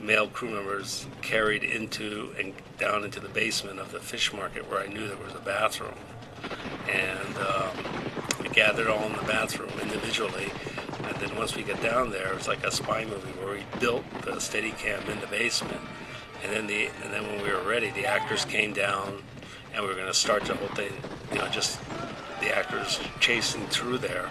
male 0.00 0.28
crew 0.28 0.50
members 0.50 1.06
carried 1.20 1.62
into 1.62 2.34
and 2.38 2.54
down 2.78 3.04
into 3.04 3.20
the 3.20 3.28
basement 3.28 3.78
of 3.78 3.92
the 3.92 4.00
fish 4.00 4.32
market 4.32 4.68
where 4.70 4.80
I 4.80 4.86
knew 4.86 5.06
there 5.06 5.16
was 5.16 5.34
a 5.34 5.40
bathroom. 5.40 5.94
And 6.90 7.36
um, 7.36 7.70
we 8.42 8.48
gathered 8.48 8.88
all 8.88 9.04
in 9.04 9.12
the 9.12 9.22
bathroom 9.22 9.70
individually 9.80 10.50
and 11.04 11.16
then 11.16 11.36
once 11.36 11.56
we 11.56 11.62
got 11.62 11.82
down 11.82 12.10
there, 12.10 12.32
it's 12.34 12.48
like 12.48 12.64
a 12.64 12.70
spy 12.70 13.04
movie 13.04 13.32
where 13.40 13.54
we 13.54 13.62
built 13.80 14.04
the 14.22 14.32
Steadicam 14.32 15.08
in 15.08 15.20
the 15.20 15.26
basement. 15.26 15.80
And 16.42 16.52
then 16.52 16.66
the 16.66 16.86
and 17.02 17.12
then 17.12 17.26
when 17.26 17.42
we 17.42 17.50
were 17.50 17.62
ready, 17.62 17.90
the 17.90 18.06
actors 18.06 18.44
came 18.44 18.72
down, 18.72 19.22
and 19.74 19.82
we 19.82 19.88
were 19.88 19.94
going 19.94 20.06
to 20.06 20.14
start 20.14 20.44
the 20.44 20.54
whole 20.54 20.68
thing. 20.68 20.92
You 21.32 21.38
know, 21.38 21.48
just 21.48 21.78
the 22.40 22.56
actors 22.56 22.98
chasing 23.20 23.66
through 23.66 23.98
there, 23.98 24.30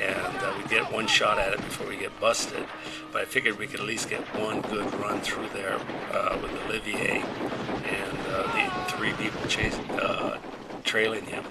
and 0.00 0.36
uh, 0.38 0.54
we 0.56 0.68
get 0.68 0.92
one 0.92 1.06
shot 1.06 1.38
at 1.38 1.52
it 1.52 1.58
before 1.58 1.86
we 1.86 1.96
get 1.96 2.18
busted. 2.20 2.66
But 3.12 3.22
I 3.22 3.24
figured 3.24 3.58
we 3.58 3.66
could 3.66 3.80
at 3.80 3.86
least 3.86 4.10
get 4.10 4.20
one 4.38 4.60
good 4.62 4.92
run 4.94 5.20
through 5.20 5.48
there 5.50 5.78
uh, 6.12 6.38
with 6.42 6.52
Olivier 6.64 7.22
and 7.22 8.18
uh, 8.30 8.42
the 8.52 8.92
three 8.92 9.12
people 9.12 9.46
chasing, 9.48 9.90
uh, 9.92 10.38
trailing 10.84 11.24
him. 11.26 11.44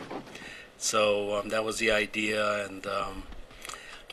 So 0.78 1.36
um, 1.36 1.50
that 1.50 1.64
was 1.64 1.80
the 1.80 1.92
idea, 1.92 2.66
and. 2.66 2.86
Um, 2.86 3.24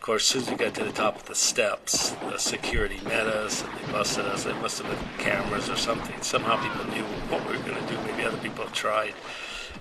of 0.02 0.06
course, 0.06 0.22
as 0.22 0.26
soon 0.26 0.42
as 0.42 0.50
we 0.50 0.56
got 0.56 0.74
to 0.74 0.82
the 0.82 0.90
top 0.90 1.14
of 1.14 1.26
the 1.26 1.34
steps, 1.36 2.10
the 2.10 2.36
security 2.36 2.98
met 3.04 3.28
us 3.28 3.62
and 3.62 3.72
they 3.78 3.92
busted 3.92 4.24
us. 4.24 4.46
It 4.46 4.56
must 4.56 4.82
have 4.82 4.90
been 4.90 5.24
cameras 5.24 5.70
or 5.70 5.76
something. 5.76 6.20
Somehow 6.22 6.56
people 6.56 6.92
knew 6.92 7.04
what 7.30 7.48
we 7.48 7.56
were 7.56 7.62
going 7.62 7.80
to 7.80 7.86
do. 7.86 7.96
Maybe 8.02 8.24
other 8.24 8.36
people 8.38 8.64
tried. 8.72 9.14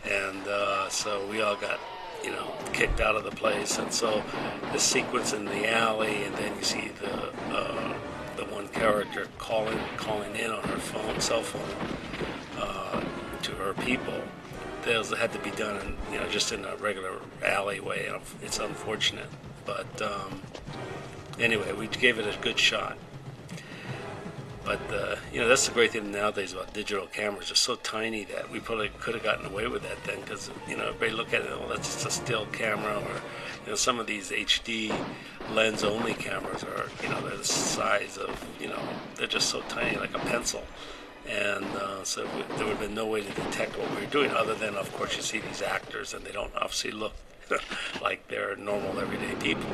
And 0.08 0.48
uh, 0.48 0.89
so 0.89 1.25
we 1.25 1.41
all 1.41 1.55
got, 1.55 1.79
you 2.24 2.32
know, 2.32 2.51
kicked 2.74 3.00
out 3.00 3.16
of 3.16 3.24
the 3.24 3.32
place. 3.32 3.78
And 3.78 3.92
so 3.92 4.24
the 4.72 4.80
sequence 4.80 5.34
in 5.34 5.46
the 5.46 5.72
alley, 5.72 6.24
and 6.24 6.36
then 6.36 6.56
you 6.56 6.63
see 6.63 6.92
the 7.00 7.30
uh, 7.56 7.94
the 8.38 8.46
one 8.46 8.68
character 8.70 9.28
calling 9.38 9.80
calling 9.98 10.36
in 10.36 10.51
on 10.51 10.63
her 10.63 10.78
phone, 10.78 11.20
cell 11.20 11.44
phone, 11.44 11.88
uh, 12.58 13.04
to 13.44 13.51
her 13.54 13.74
people. 13.74 14.22
Those 14.84 15.12
had 15.12 15.32
to 15.34 15.40
be 15.40 15.51
done, 15.51 15.80
in, 15.86 16.13
you 16.13 16.20
know, 16.20 16.28
just 16.30 16.51
in 16.51 16.66
a 16.66 16.75
regular 16.78 17.20
alleyway. 17.46 18.12
It's 18.42 18.58
unfortunate. 18.58 19.30
But 19.63 20.01
um, 20.01 20.42
anyway, 21.40 21.72
we 21.74 21.88
gave 21.88 22.18
it 22.18 22.25
a 22.25 22.40
good 22.40 22.58
shot. 22.58 22.98
But 24.63 24.80
uh, 24.94 25.15
you 25.34 25.39
know 25.41 25.48
that's 25.48 25.68
the 25.68 25.74
great 25.74 25.91
thing 25.91 26.12
nowadays 26.12 26.53
about 26.53 26.74
digital 26.74 27.08
cameras. 27.08 27.48
They're 27.48 27.56
so 27.56 27.75
tiny 27.75 28.24
that 28.25 28.51
we 28.51 28.60
probably 28.60 28.89
could 29.00 29.15
have 29.15 29.24
gotten 29.24 29.46
away 29.46 29.68
with 29.68 29.84
that 29.84 30.03
then, 30.03 30.22
because 30.22 30.51
you 30.68 30.77
know 30.77 30.89
everybody 30.89 31.12
look 31.12 31.34
at 31.34 31.41
it, 31.41 31.50
well, 31.60 31.70
that's 31.70 31.94
just 31.94 32.06
a 32.06 32.12
still 32.12 32.46
camera, 32.48 32.98
or 32.98 33.22
you 33.65 33.70
know 33.70 33.75
some 33.75 34.00
of 34.00 34.08
these 34.08 34.30
HD 34.30 34.96
lens-only 35.51 36.13
cameras 36.13 36.63
are 36.63 36.86
you 37.01 37.10
know 37.10 37.22
they're 37.22 37.38
the 37.38 37.44
size 37.44 38.18
of 38.18 38.46
you 38.60 38.68
know 38.68 38.80
they're 39.15 39.27
just 39.27 39.50
so 39.50 39.62
tiny 39.62 39.98
like 39.98 40.13
a 40.13 40.20
pencil, 40.20 40.63
and 41.27 41.65
uh, 41.65 42.03
so 42.03 42.24
there 42.58 42.65
would 42.65 42.77
have 42.77 42.80
been 42.80 42.94
no 42.94 43.08
way 43.08 43.22
to 43.22 43.32
detect 43.34 43.77
what 43.77 43.89
we 43.96 44.01
were 44.01 44.12
doing 44.12 44.30
other 44.32 44.53
than 44.53 44.75
of 44.75 44.91
course 44.94 45.15
you 45.15 45.24
see 45.24 45.39
these 45.39 45.62
actors 45.62 46.13
and 46.13 46.24
they 46.24 46.32
don't 46.32 46.53
obviously 46.56 46.91
look 46.91 47.13
like 48.01 48.27
they're 48.27 48.56
normal 48.56 49.00
everyday 49.00 49.36
people. 49.36 49.70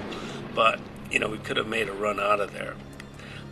But, 0.55 0.79
you 1.11 1.19
know, 1.19 1.29
we 1.29 1.37
could 1.37 1.57
have 1.57 1.67
made 1.67 1.89
a 1.89 1.93
run 1.93 2.19
out 2.19 2.39
of 2.39 2.53
there. 2.53 2.75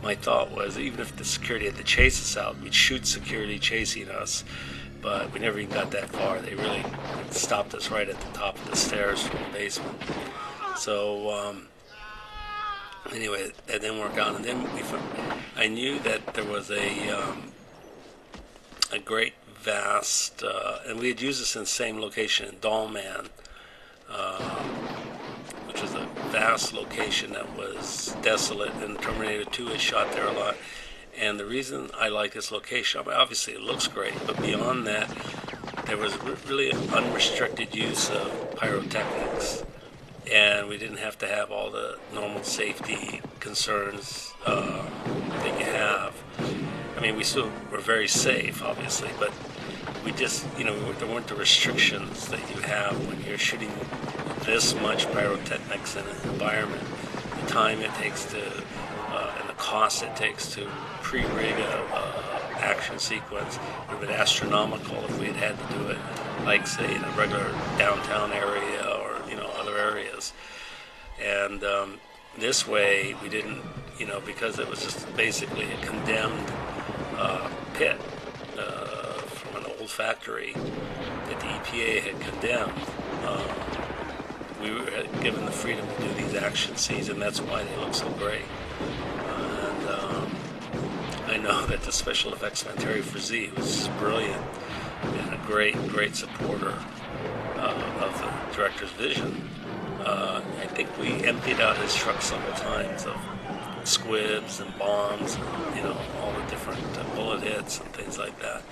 My 0.02 0.14
thought 0.14 0.52
was 0.52 0.78
even 0.78 1.00
if 1.00 1.16
the 1.16 1.24
security 1.24 1.66
had 1.66 1.76
to 1.76 1.84
chase 1.84 2.20
us 2.20 2.36
out, 2.36 2.60
we'd 2.60 2.74
shoot 2.74 3.06
security 3.06 3.58
chasing 3.58 4.08
us. 4.08 4.44
But 5.02 5.32
we 5.32 5.40
never 5.40 5.58
even 5.58 5.74
got 5.74 5.90
that 5.92 6.08
far. 6.10 6.40
They 6.40 6.54
really 6.54 6.84
stopped 7.30 7.74
us 7.74 7.90
right 7.90 8.08
at 8.08 8.20
the 8.20 8.38
top 8.38 8.56
of 8.56 8.70
the 8.70 8.76
stairs 8.76 9.22
from 9.22 9.40
the 9.44 9.58
basement. 9.58 9.98
So, 10.76 11.30
um, 11.30 11.68
anyway, 13.12 13.52
that 13.66 13.80
didn't 13.80 13.98
work 14.00 14.18
out. 14.18 14.36
And 14.36 14.44
then 14.44 14.62
we, 14.74 14.82
I 15.56 15.68
knew 15.68 15.98
that 16.00 16.34
there 16.34 16.44
was 16.44 16.70
a 16.70 17.10
um, 17.10 17.52
a 18.92 18.98
great 18.98 19.34
vast, 19.60 20.42
uh, 20.42 20.78
and 20.86 20.98
we 20.98 21.08
had 21.08 21.20
used 21.20 21.40
this 21.40 21.56
in 21.56 21.62
the 21.62 21.66
same 21.66 22.00
location 22.00 22.48
in 22.48 22.54
Dollman, 22.56 23.28
uh, 24.08 24.62
which 25.76 25.82
was 25.82 25.94
a 25.94 26.06
vast 26.30 26.72
location 26.72 27.34
that 27.34 27.54
was 27.54 28.16
desolate, 28.22 28.72
and 28.76 28.98
Terminator 28.98 29.44
2 29.44 29.68
is 29.68 29.80
shot 29.82 30.10
there 30.12 30.26
a 30.26 30.32
lot. 30.32 30.56
And 31.18 31.38
the 31.38 31.44
reason 31.44 31.90
I 31.94 32.08
like 32.08 32.32
this 32.32 32.50
location, 32.50 33.02
obviously 33.06 33.52
it 33.52 33.60
looks 33.60 33.86
great, 33.86 34.14
but 34.26 34.40
beyond 34.40 34.86
that, 34.86 35.14
there 35.84 35.98
was 35.98 36.16
really 36.48 36.72
unrestricted 36.72 37.74
use 37.74 38.08
of 38.08 38.56
pyrotechnics, 38.56 39.64
and 40.32 40.66
we 40.66 40.78
didn't 40.78 40.96
have 40.96 41.18
to 41.18 41.26
have 41.26 41.50
all 41.50 41.70
the 41.70 41.98
normal 42.14 42.42
safety 42.42 43.20
concerns 43.40 44.32
uh, 44.46 44.82
that 45.28 45.58
you 45.58 45.66
have. 45.66 46.14
I 46.96 47.00
mean, 47.02 47.16
we 47.16 47.24
still 47.24 47.50
were 47.70 47.80
very 47.80 48.08
safe, 48.08 48.62
obviously, 48.62 49.10
but 49.18 49.30
we 50.06 50.12
just, 50.12 50.46
you 50.56 50.64
know, 50.64 50.92
there 50.94 51.08
weren't 51.08 51.26
the 51.26 51.34
restrictions 51.34 52.28
that 52.28 52.38
you 52.54 52.62
have 52.62 52.94
when 53.08 53.20
you're 53.24 53.36
shooting 53.36 53.72
this 54.44 54.72
much 54.80 55.10
pyrotechnics 55.10 55.96
in 55.96 56.06
an 56.06 56.30
environment. 56.30 56.82
The 57.40 57.46
time 57.48 57.80
it 57.80 57.92
takes 57.94 58.24
to, 58.26 58.40
uh, 59.08 59.36
and 59.40 59.48
the 59.48 59.54
cost 59.54 60.04
it 60.04 60.14
takes 60.14 60.54
to 60.54 60.68
pre-rig 61.02 61.58
a, 61.58 62.22
action 62.58 62.98
sequence 62.98 63.58
would 63.58 63.98
have 63.98 64.00
been 64.00 64.10
astronomical 64.10 64.96
if 65.04 65.18
we 65.20 65.26
had 65.26 65.36
had 65.36 65.58
to 65.58 65.74
do 65.74 65.88
it, 65.88 65.98
like 66.44 66.66
say 66.66 66.94
in 66.94 67.04
a 67.04 67.10
regular 67.10 67.50
downtown 67.76 68.32
area 68.32 68.82
or 68.98 69.20
you 69.28 69.36
know 69.36 69.46
other 69.58 69.76
areas. 69.76 70.32
And 71.22 71.62
um, 71.64 72.00
this 72.38 72.66
way, 72.66 73.14
we 73.22 73.28
didn't, 73.28 73.60
you 73.98 74.06
know, 74.06 74.20
because 74.20 74.58
it 74.58 74.68
was 74.68 74.82
just 74.82 75.14
basically 75.16 75.70
a 75.70 75.76
condemned 75.78 76.50
uh, 77.16 77.50
pit. 77.74 78.00
Uh, 79.86 79.88
factory 79.88 80.52
that 80.52 81.38
the 81.40 81.46
EPA 81.46 82.00
had 82.00 82.20
condemned, 82.20 82.72
um, 83.24 83.48
we 84.60 84.70
were 84.70 85.22
given 85.22 85.44
the 85.44 85.52
freedom 85.52 85.86
to 85.86 86.02
do 86.02 86.14
these 86.14 86.34
action 86.34 86.74
scenes, 86.76 87.08
and 87.08 87.22
that's 87.22 87.40
why 87.40 87.62
they 87.62 87.76
look 87.76 87.94
so 87.94 88.08
great. 88.10 88.42
and 88.80 89.88
um, 89.88 90.36
I 91.26 91.36
know 91.36 91.66
that 91.66 91.82
the 91.82 91.92
special 91.92 92.32
effects 92.32 92.64
man 92.64 92.76
Terry 92.76 93.00
Frazee, 93.00 93.50
was 93.56 93.88
brilliant 93.98 94.42
and 95.02 95.34
a 95.34 95.40
great, 95.46 95.74
great 95.88 96.16
supporter 96.16 96.74
uh, 97.56 98.00
of 98.00 98.18
the 98.18 98.56
director's 98.56 98.90
vision, 98.90 99.48
uh, 100.04 100.42
I 100.60 100.66
think 100.66 100.88
we 100.98 101.24
emptied 101.24 101.60
out 101.60 101.76
his 101.78 101.94
truck 101.94 102.20
several 102.22 102.54
times 102.54 103.04
of 103.06 103.16
squibs 103.84 104.60
and 104.60 104.76
bombs, 104.78 105.36
and, 105.36 105.76
you 105.76 105.82
know, 105.82 105.96
all 106.20 106.32
the 106.32 106.50
different 106.50 106.80
uh, 106.98 107.04
bullet 107.14 107.42
hits 107.42 107.78
and 107.80 107.88
things 107.92 108.18
like 108.18 108.36
that. 108.40 108.62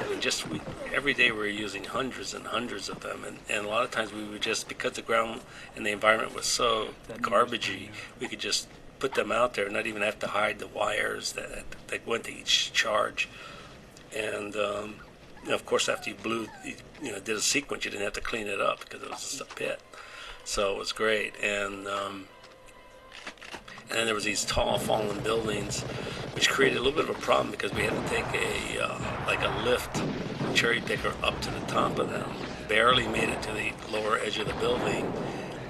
I 0.00 0.08
mean, 0.08 0.20
just 0.20 0.48
we, 0.48 0.60
every 0.92 1.14
day 1.14 1.30
we 1.30 1.38
were 1.38 1.46
using 1.46 1.84
hundreds 1.84 2.34
and 2.34 2.46
hundreds 2.46 2.88
of 2.88 3.00
them, 3.00 3.24
and, 3.24 3.38
and 3.48 3.66
a 3.66 3.68
lot 3.68 3.84
of 3.84 3.90
times 3.90 4.12
we 4.12 4.24
would 4.24 4.42
just 4.42 4.68
because 4.68 4.92
the 4.92 5.02
ground 5.02 5.42
and 5.76 5.84
the 5.86 5.90
environment 5.90 6.34
was 6.34 6.46
so 6.46 6.88
garbagey, 7.18 7.88
we 8.20 8.28
could 8.28 8.40
just 8.40 8.68
put 8.98 9.14
them 9.14 9.30
out 9.30 9.54
there, 9.54 9.66
and 9.66 9.74
not 9.74 9.86
even 9.86 10.02
have 10.02 10.18
to 10.20 10.28
hide 10.28 10.58
the 10.58 10.66
wires 10.66 11.32
that 11.32 11.64
that 11.88 12.06
went 12.06 12.24
to 12.24 12.32
each 12.32 12.72
charge. 12.72 13.28
And 14.16 14.56
um, 14.56 14.96
you 15.42 15.50
know, 15.50 15.54
of 15.54 15.66
course, 15.66 15.88
after 15.88 16.10
you 16.10 16.16
blew, 16.16 16.48
you 17.02 17.12
know, 17.12 17.18
did 17.20 17.36
a 17.36 17.40
sequence, 17.40 17.84
you 17.84 17.90
didn't 17.90 18.04
have 18.04 18.14
to 18.14 18.20
clean 18.20 18.46
it 18.46 18.60
up 18.60 18.80
because 18.80 19.02
it 19.02 19.10
was 19.10 19.20
just 19.20 19.40
a 19.40 19.44
pit. 19.44 19.80
So 20.44 20.74
it 20.74 20.78
was 20.78 20.92
great, 20.92 21.34
and 21.42 21.86
um, 21.86 22.26
and 23.90 23.98
then 23.98 24.06
there 24.06 24.14
was 24.14 24.24
these 24.24 24.44
tall 24.44 24.78
fallen 24.78 25.20
buildings, 25.20 25.82
which 26.34 26.48
created 26.48 26.78
a 26.78 26.82
little 26.82 27.00
bit 27.00 27.08
of 27.08 27.16
a 27.16 27.20
problem 27.20 27.50
because 27.50 27.72
we 27.72 27.82
had 27.82 27.92
to 27.92 28.08
take 28.08 28.26
a 28.34 28.84
uh, 28.84 28.98
like 29.26 29.42
a 29.42 29.64
lift 29.64 30.02
cherry 30.54 30.80
picker 30.80 31.12
up 31.22 31.40
to 31.40 31.50
the 31.50 31.60
top 31.66 31.98
of 31.98 32.10
them, 32.10 32.30
barely 32.68 33.06
made 33.08 33.28
it 33.28 33.42
to 33.42 33.52
the 33.52 33.72
lower 33.92 34.18
edge 34.18 34.38
of 34.38 34.46
the 34.46 34.54
building, 34.54 35.12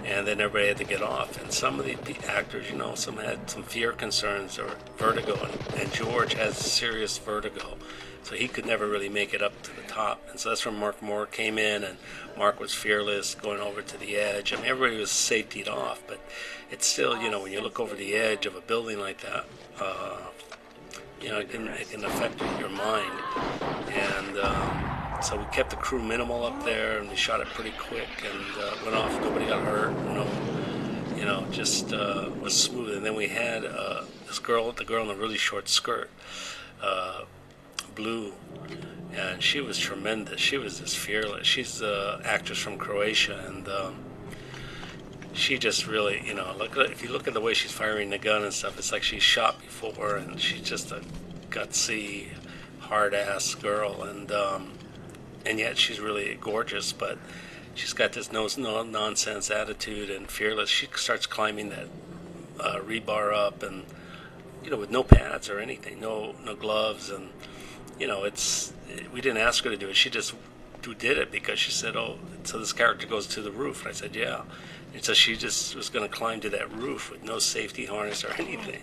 and 0.05 0.27
then 0.27 0.41
everybody 0.41 0.69
had 0.69 0.77
to 0.77 0.85
get 0.85 1.03
off. 1.03 1.41
And 1.43 1.53
some 1.53 1.81
of 1.81 1.87
the, 1.87 1.95
the 1.95 2.17
actors, 2.31 2.71
you 2.71 2.77
know, 2.77 2.95
some 2.95 3.17
had 3.17 3.49
some 3.51 3.63
fear 3.63 3.93
concerns 3.93 4.59
or 4.59 4.71
vertigo, 4.97 5.35
and, 5.43 5.81
and 5.81 5.93
George 5.93 6.35
has 6.35 6.57
serious 6.57 7.17
vertigo, 7.19 7.77
so 8.23 8.35
he 8.35 8.49
could 8.49 8.67
never 8.67 8.87
really 8.87 9.09
make 9.09 9.33
it 9.35 9.43
up 9.43 9.61
to 9.63 9.75
the 9.75 9.83
top. 9.83 10.23
And 10.31 10.39
so 10.39 10.51
that's 10.51 10.65
when 10.65 10.77
Mark 10.77 11.01
Moore 11.03 11.27
came 11.27 11.59
in, 11.59 11.85
and 11.85 11.97
Mark 12.37 12.61
was 12.61 12.75
fearless, 12.75 13.35
going 13.35 13.61
over 13.61 13.81
to 13.81 13.99
the 13.99 14.17
edge. 14.17 14.53
I 14.53 14.57
mean, 14.57 14.67
everybody 14.67 14.99
was 14.99 15.11
safetied 15.11 15.69
off, 15.69 16.03
but 16.07 16.21
it's 16.75 16.89
still, 16.89 17.17
you 17.23 17.31
know, 17.31 17.41
when 17.41 17.53
you 17.53 17.61
look 17.61 17.79
over 17.79 17.95
the 17.95 18.15
edge 18.15 18.47
of 18.47 18.57
a 18.57 18.61
building 18.61 18.99
like 18.99 19.21
that, 19.21 19.45
uh, 19.81 20.19
you 21.23 21.29
know, 21.29 21.39
it 21.39 21.49
can 21.49 21.69
it 21.69 21.89
can 21.89 22.05
affect 22.05 22.41
your 22.59 22.69
mind. 22.69 23.13
And 23.91 24.39
um, 24.39 25.23
so 25.23 25.37
we 25.37 25.45
kept 25.53 25.71
the 25.71 25.77
crew 25.77 26.03
minimal 26.03 26.43
up 26.45 26.65
there, 26.65 26.99
and 26.99 27.09
we 27.09 27.15
shot 27.15 27.41
it 27.41 27.47
pretty 27.55 27.75
quick, 27.79 28.09
and 28.25 28.45
uh, 28.61 28.75
went 28.85 28.97
off. 28.97 29.13
Nobody 29.21 29.47
got 29.47 29.63
hurt. 29.63 29.93
No, 30.17 30.27
you 31.17 31.25
know, 31.25 31.47
just 31.53 31.93
uh, 31.93 32.29
was 32.43 32.61
smooth. 32.61 32.97
And 32.97 33.07
then 33.07 33.15
we 33.15 33.29
had 33.29 33.65
uh, 33.65 34.03
this 34.27 34.41
girl, 34.41 34.73
the 34.73 34.85
girl 34.85 35.09
in 35.09 35.17
a 35.17 35.21
really 35.21 35.39
short 35.39 35.69
skirt, 35.69 36.11
uh, 36.83 37.23
blue, 37.95 38.33
and 39.13 39.41
she 39.41 39.61
was 39.61 39.79
tremendous. 39.79 40.41
She 40.41 40.59
was 40.59 40.81
just 40.81 40.99
fearless. 40.99 41.47
She's 41.47 41.79
the 41.79 42.21
actress 42.25 42.59
from 42.59 42.79
Croatia, 42.79 43.45
and 43.47 43.69
um, 43.69 44.04
she 45.35 45.59
just 45.59 45.87
really, 45.87 46.23
you 46.25 46.33
know, 46.33 46.55
look 46.57 46.77
if 46.77 47.03
you 47.03 47.11
look 47.11 47.27
at 47.29 47.35
the 47.35 47.41
way 47.41 47.55
she's 47.55 47.73
firing 47.73 48.11
the 48.11 48.19
gun 48.19 48.43
and 48.45 48.53
stuff, 48.53 48.79
it's 48.79 48.93
like 48.93 49.03
she's 49.03 49.23
shot 49.23 49.61
before, 49.61 50.17
and 50.17 50.41
she's 50.41 50.63
just 50.63 50.93
a 50.93 51.03
gutsy, 51.51 52.29
hard 52.79 53.15
ass 53.15 53.55
girl, 53.55 54.05
and 54.05 54.31
um, 54.31 54.73
and 55.45 55.59
yet 55.59 55.77
she's 55.77 56.01
really 56.01 56.39
gorgeous, 56.41 56.93
but 56.93 57.19
she's 57.75 57.93
got 57.93 58.13
this 58.13 58.31
no, 58.33 58.49
no 58.57 58.83
nonsense 58.83 59.51
attitude 59.51 60.09
and 60.09 60.31
fearless. 60.31 60.71
She 60.71 60.89
starts 60.95 61.27
climbing 61.27 61.71
that 61.71 61.89
uh, 62.61 62.79
rebar 62.79 63.35
up, 63.35 63.63
and 63.63 63.85
you 64.63 64.71
know, 64.71 64.79
with 64.79 64.91
no 64.91 65.03
pads 65.03 65.49
or 65.51 65.59
anything, 65.59 66.01
no 66.01 66.37
no 66.45 66.55
gloves, 66.55 67.11
and 67.11 67.31
you 67.99 68.07
know, 68.07 68.23
it's 68.25 68.73
we 69.13 69.21
didn't 69.21 69.39
ask 69.39 69.65
her 69.65 69.71
to 69.71 69.77
do 69.77 69.89
it. 69.89 69.97
She 69.97 70.11
just 70.11 70.35
did 70.99 71.19
it 71.19 71.33
because 71.33 71.59
she 71.59 71.73
said, 71.73 71.97
"Oh, 71.97 72.19
so 72.45 72.59
this 72.59 72.73
character 72.73 73.07
goes 73.07 73.27
to 73.29 73.43
the 73.43 73.51
roof." 73.51 73.81
And 73.81 73.89
I 73.89 73.93
said, 73.93 74.15
"Yeah." 74.15 74.43
And 74.95 75.03
so 75.03 75.13
she 75.13 75.37
just 75.37 75.75
was 75.75 75.89
going 75.89 76.09
to 76.09 76.15
climb 76.15 76.41
to 76.41 76.49
that 76.51 76.73
roof 76.73 77.11
with 77.11 77.25
no 77.25 77.41
safety 77.41 77.87
harness 77.87 78.25
or 78.25 78.33
anything. 78.39 78.83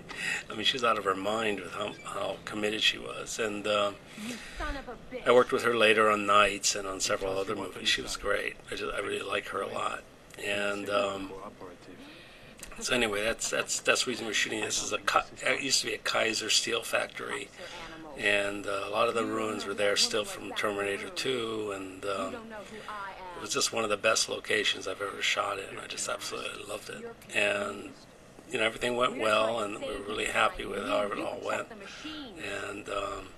I 0.50 0.56
mean, 0.56 0.66
she 0.66 0.74
was 0.74 0.84
out 0.84 0.98
of 0.98 1.06
her 1.06 1.16
mind 1.16 1.62
with 1.62 1.72
how, 1.72 1.94
how 2.04 2.36
committed 2.44 2.82
she 2.82 2.98
was. 2.98 3.40
And 3.40 3.66
uh, 3.66 3.94
I 5.26 5.32
worked 5.32 5.54
with 5.54 5.64
her 5.64 5.76
later 5.76 6.10
on 6.10 6.26
Knights 6.26 6.76
and 6.76 6.86
on 6.86 7.00
several 7.00 7.38
other 7.38 7.56
movies. 7.56 7.88
She 7.88 8.02
was 8.02 8.18
great. 8.18 8.56
I 8.70 8.76
just 8.76 8.94
I 8.94 9.00
really 9.00 9.22
like 9.22 9.48
her 9.48 9.62
a 9.62 9.68
lot. 9.68 10.04
And 10.46 10.90
um, 10.90 11.32
so 12.80 12.96
anyway, 12.96 13.24
that's 13.24 13.50
that's 13.50 13.80
that's 13.80 14.06
the 14.06 14.12
reason 14.12 14.26
we're 14.26 14.34
shooting. 14.34 14.62
This 14.62 14.84
is 14.84 14.92
a 14.92 14.98
it 15.44 15.62
used 15.62 15.82
to 15.82 15.88
be 15.88 15.94
a 15.94 15.98
Kaiser 16.00 16.50
steel 16.50 16.82
factory, 16.82 17.50
and 18.18 18.66
uh, 18.66 18.86
a 18.86 18.90
lot 18.90 19.08
of 19.08 19.14
the 19.14 19.24
ruins 19.24 19.66
were 19.66 19.74
there 19.74 19.96
still 19.96 20.26
from 20.26 20.52
Terminator 20.54 21.10
2, 21.10 21.74
and 21.76 22.06
um, 22.06 22.36
it 23.42 23.46
was 23.46 23.54
just 23.56 23.74
one 23.74 23.84
of 23.84 23.90
the 23.90 23.98
best 23.98 24.30
locations 24.30 24.88
I've 24.88 25.02
ever 25.02 25.20
shot 25.20 25.58
in. 25.58 25.80
I 25.80 25.88
just 25.88 26.08
absolutely 26.08 26.64
loved 26.70 26.92
it, 26.92 27.04
and 27.34 27.90
you 28.52 28.60
know 28.60 28.66
everything 28.66 28.96
went 28.96 29.18
well, 29.18 29.62
and 29.62 29.80
we 29.80 29.88
were 29.88 30.06
really 30.08 30.26
happy 30.26 30.64
with 30.64 30.88
how 30.88 31.08
it 31.08 31.18
all 31.18 31.40
went. 31.44 31.68
And 32.38 32.88
um, 32.90 33.30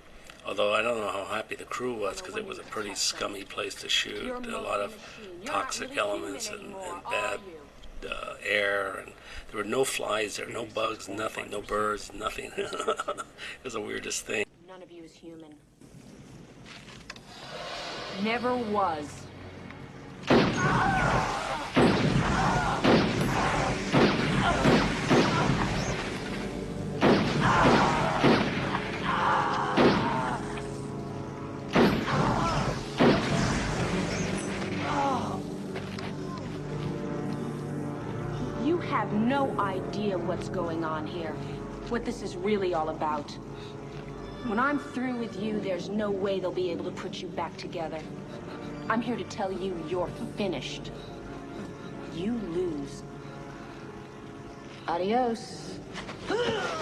although 0.46 0.74
I 0.74 0.82
don't 0.82 0.98
know 0.98 1.10
how 1.10 1.24
happy 1.24 1.54
the 1.54 1.64
crew 1.64 1.94
was 1.94 2.20
because 2.20 2.36
it 2.36 2.44
was 2.44 2.58
a 2.58 2.64
pretty 2.64 2.94
scummy 2.94 3.44
place 3.44 3.74
to 3.76 3.88
shoot, 3.88 4.30
a 4.46 4.60
lot 4.60 4.82
of 4.82 4.94
toxic 5.46 5.96
elements 5.96 6.50
and, 6.50 6.74
and 6.74 7.02
bad 7.10 7.40
uh, 8.06 8.34
air, 8.46 9.04
and 9.06 9.12
there 9.50 9.56
were 9.56 9.64
no 9.64 9.84
flies 9.84 10.36
there, 10.36 10.50
no 10.50 10.66
bugs, 10.66 11.08
nothing, 11.08 11.50
no 11.50 11.62
birds, 11.62 12.12
nothing. 12.12 12.52
it 12.58 13.24
was 13.62 13.72
the 13.72 13.80
weirdest 13.80 14.26
thing. 14.26 14.44
None 14.68 14.82
of 14.82 14.92
you 14.92 15.02
is 15.02 15.14
human. 15.14 15.54
Never 18.22 18.54
was. 18.54 19.23
You 38.64 38.78
have 38.78 39.12
no 39.12 39.54
idea 39.60 40.16
what's 40.16 40.48
going 40.48 40.84
on 40.84 41.06
here. 41.06 41.32
What 41.90 42.06
this 42.06 42.22
is 42.22 42.34
really 42.34 42.72
all 42.72 42.88
about. 42.88 43.30
When 44.46 44.58
I'm 44.58 44.78
through 44.78 45.16
with 45.16 45.36
you, 45.42 45.60
there's 45.60 45.90
no 45.90 46.10
way 46.10 46.40
they'll 46.40 46.50
be 46.50 46.70
able 46.70 46.84
to 46.84 46.90
put 46.90 47.20
you 47.20 47.28
back 47.28 47.54
together. 47.58 48.00
I'm 48.88 49.00
here 49.00 49.16
to 49.16 49.24
tell 49.24 49.50
you 49.50 49.82
you're 49.88 50.10
finished. 50.36 50.90
You 52.14 52.32
lose. 52.32 53.02
Adios. 54.86 55.78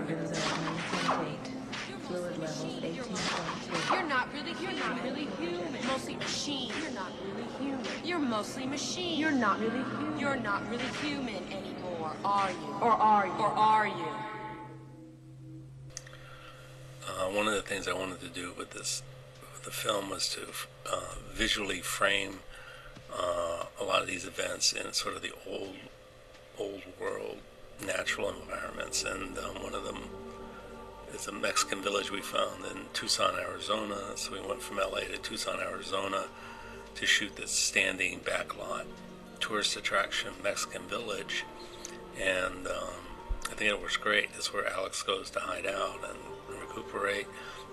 organs 0.00 0.30
at 0.30 0.38
9.8. 0.38 1.36
Fluid 2.06 2.38
levels 2.38 2.64
18.2. 2.64 3.92
You're 3.92 4.08
not 4.08 4.32
really 4.32 4.52
human. 4.54 4.76
You're 4.76 4.88
not 4.88 5.04
really 5.04 5.28
human. 5.38 5.86
Mostly 5.86 6.16
machine. 6.16 6.72
You're 6.82 6.92
not 6.92 7.12
really 7.24 7.48
human. 7.58 7.86
You're 8.04 8.18
mostly 8.18 8.66
machine. 8.66 9.20
You're 9.20 9.30
not 9.30 9.60
really 9.60 9.82
human. 9.82 10.18
You're 10.18 10.36
not 10.36 10.68
really 10.70 10.86
human 11.02 11.42
anymore, 11.52 12.12
are 12.24 12.50
you? 12.50 12.74
Or 12.80 12.92
are 12.92 13.26
you? 13.26 13.32
Or 13.32 13.48
are 13.48 13.86
you? 13.88 14.08
Uh, 17.06 17.26
one 17.30 17.46
of 17.46 17.54
the 17.54 17.62
things 17.62 17.86
I 17.86 17.92
wanted 17.92 18.20
to 18.20 18.28
do 18.28 18.52
with 18.56 18.70
this, 18.70 19.02
with 19.52 19.64
the 19.64 19.70
film, 19.70 20.08
was 20.08 20.28
to 20.30 20.46
uh, 20.90 21.14
visually 21.32 21.80
frame 21.80 22.40
uh, 23.12 23.64
a 23.78 23.84
lot 23.84 24.00
of 24.00 24.06
these 24.06 24.24
events 24.24 24.72
in 24.72 24.92
sort 24.92 25.14
of 25.14 25.22
the 25.22 25.32
old, 25.46 25.76
old 26.58 26.82
world 26.98 27.38
natural 27.86 28.30
environments, 28.30 29.04
and 29.04 29.36
um, 29.38 29.62
one 29.62 29.74
of 29.74 29.84
them 29.84 29.98
is 31.14 31.26
a 31.26 31.32
Mexican 31.32 31.82
village 31.82 32.10
we 32.10 32.20
found 32.20 32.64
in 32.64 32.82
Tucson, 32.92 33.34
Arizona. 33.38 34.16
So 34.16 34.32
we 34.32 34.40
went 34.46 34.62
from 34.62 34.78
LA 34.78 35.00
to 35.00 35.18
Tucson, 35.18 35.60
Arizona, 35.60 36.24
to 36.94 37.06
shoot 37.06 37.36
this 37.36 37.50
standing 37.50 38.20
backlot 38.20 38.84
tourist 39.40 39.76
attraction, 39.76 40.30
Mexican 40.42 40.82
village, 40.82 41.44
and 42.20 42.66
um, 42.66 42.94
I 43.50 43.54
think 43.54 43.70
it 43.70 43.80
works 43.80 43.96
great. 43.96 44.32
That's 44.32 44.52
where 44.52 44.66
Alex 44.68 45.02
goes 45.02 45.30
to 45.30 45.40
hide 45.40 45.66
out 45.66 46.00
and 46.08 46.60
recuperate. 46.60 47.26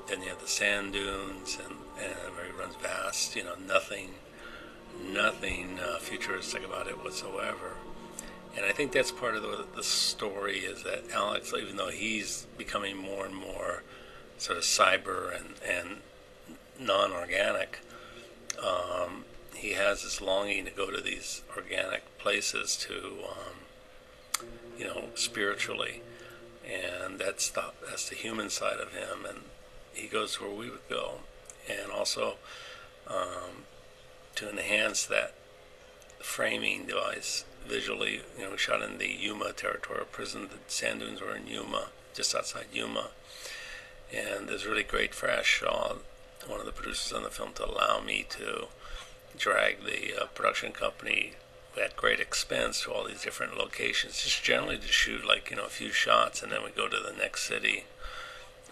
Then 0.07 0.21
you 0.21 0.29
have 0.29 0.39
the 0.41 0.47
sand 0.47 0.93
dunes, 0.93 1.57
and, 1.63 1.75
and 2.01 2.35
where 2.35 2.45
he 2.45 2.51
runs 2.51 2.75
vast. 2.75 3.35
You 3.35 3.43
know, 3.43 3.55
nothing, 3.67 4.11
nothing 5.05 5.79
uh, 5.79 5.99
futuristic 5.99 6.65
about 6.65 6.87
it 6.87 7.03
whatsoever. 7.03 7.76
And 8.57 8.65
I 8.65 8.71
think 8.71 8.91
that's 8.91 9.11
part 9.11 9.35
of 9.35 9.43
the, 9.43 9.65
the 9.75 9.83
story 9.83 10.57
is 10.57 10.81
that 10.81 11.11
Alex, 11.13 11.53
even 11.55 11.77
though 11.77 11.91
he's 11.91 12.47
becoming 12.57 12.97
more 12.97 13.23
and 13.23 13.35
more 13.35 13.83
sort 14.39 14.57
of 14.57 14.63
cyber 14.63 15.33
and, 15.39 15.53
and 15.63 15.97
non-organic, 16.79 17.79
um, 18.57 19.25
he 19.55 19.73
has 19.73 20.01
this 20.01 20.21
longing 20.21 20.65
to 20.65 20.71
go 20.71 20.89
to 20.89 20.99
these 20.99 21.43
organic 21.55 22.17
places 22.17 22.75
to, 22.77 23.19
um, 23.29 24.47
you 24.77 24.85
know, 24.85 25.05
spiritually, 25.13 26.01
and 26.65 27.19
that's 27.19 27.51
the 27.51 27.65
that's 27.87 28.09
the 28.09 28.15
human 28.15 28.49
side 28.49 28.79
of 28.79 28.93
him, 28.93 29.25
and 29.27 29.39
he 29.93 30.07
goes 30.07 30.41
where 30.41 30.49
we 30.49 30.69
would 30.69 30.87
go, 30.89 31.19
and 31.69 31.91
also 31.91 32.35
um, 33.07 33.65
to 34.35 34.49
enhance 34.49 35.05
that 35.05 35.33
framing 36.19 36.85
device 36.85 37.45
visually. 37.67 38.21
You 38.37 38.49
know, 38.49 38.55
shot 38.55 38.81
in 38.81 38.97
the 38.97 39.07
Yuma 39.07 39.53
territorial 39.53 40.05
prison. 40.05 40.49
The 40.49 40.71
sand 40.71 41.01
dunes 41.01 41.21
were 41.21 41.35
in 41.35 41.47
Yuma, 41.47 41.87
just 42.13 42.35
outside 42.35 42.67
Yuma. 42.73 43.09
And 44.13 44.49
it 44.49 44.53
was 44.53 44.65
really 44.65 44.83
great 44.83 45.13
for 45.13 45.29
Ash 45.29 45.45
Shah, 45.45 45.95
one 46.47 46.59
of 46.59 46.65
the 46.65 46.71
producers 46.71 47.11
on 47.11 47.23
the 47.23 47.29
film, 47.29 47.53
to 47.55 47.65
allow 47.65 47.99
me 47.99 48.25
to 48.29 48.67
drag 49.37 49.83
the 49.83 50.23
uh, 50.23 50.25
production 50.27 50.71
company 50.71 51.33
at 51.79 51.95
great 51.95 52.19
expense 52.19 52.81
to 52.81 52.91
all 52.91 53.05
these 53.05 53.21
different 53.21 53.57
locations, 53.57 54.23
just 54.23 54.43
generally 54.43 54.77
to 54.77 54.87
shoot 54.87 55.25
like, 55.27 55.49
you 55.51 55.57
know, 55.57 55.65
a 55.65 55.69
few 55.69 55.91
shots 55.91 56.41
and 56.41 56.51
then 56.51 56.63
we 56.63 56.71
go 56.71 56.87
to 56.87 56.97
the 56.97 57.13
next 57.17 57.43
city. 57.43 57.85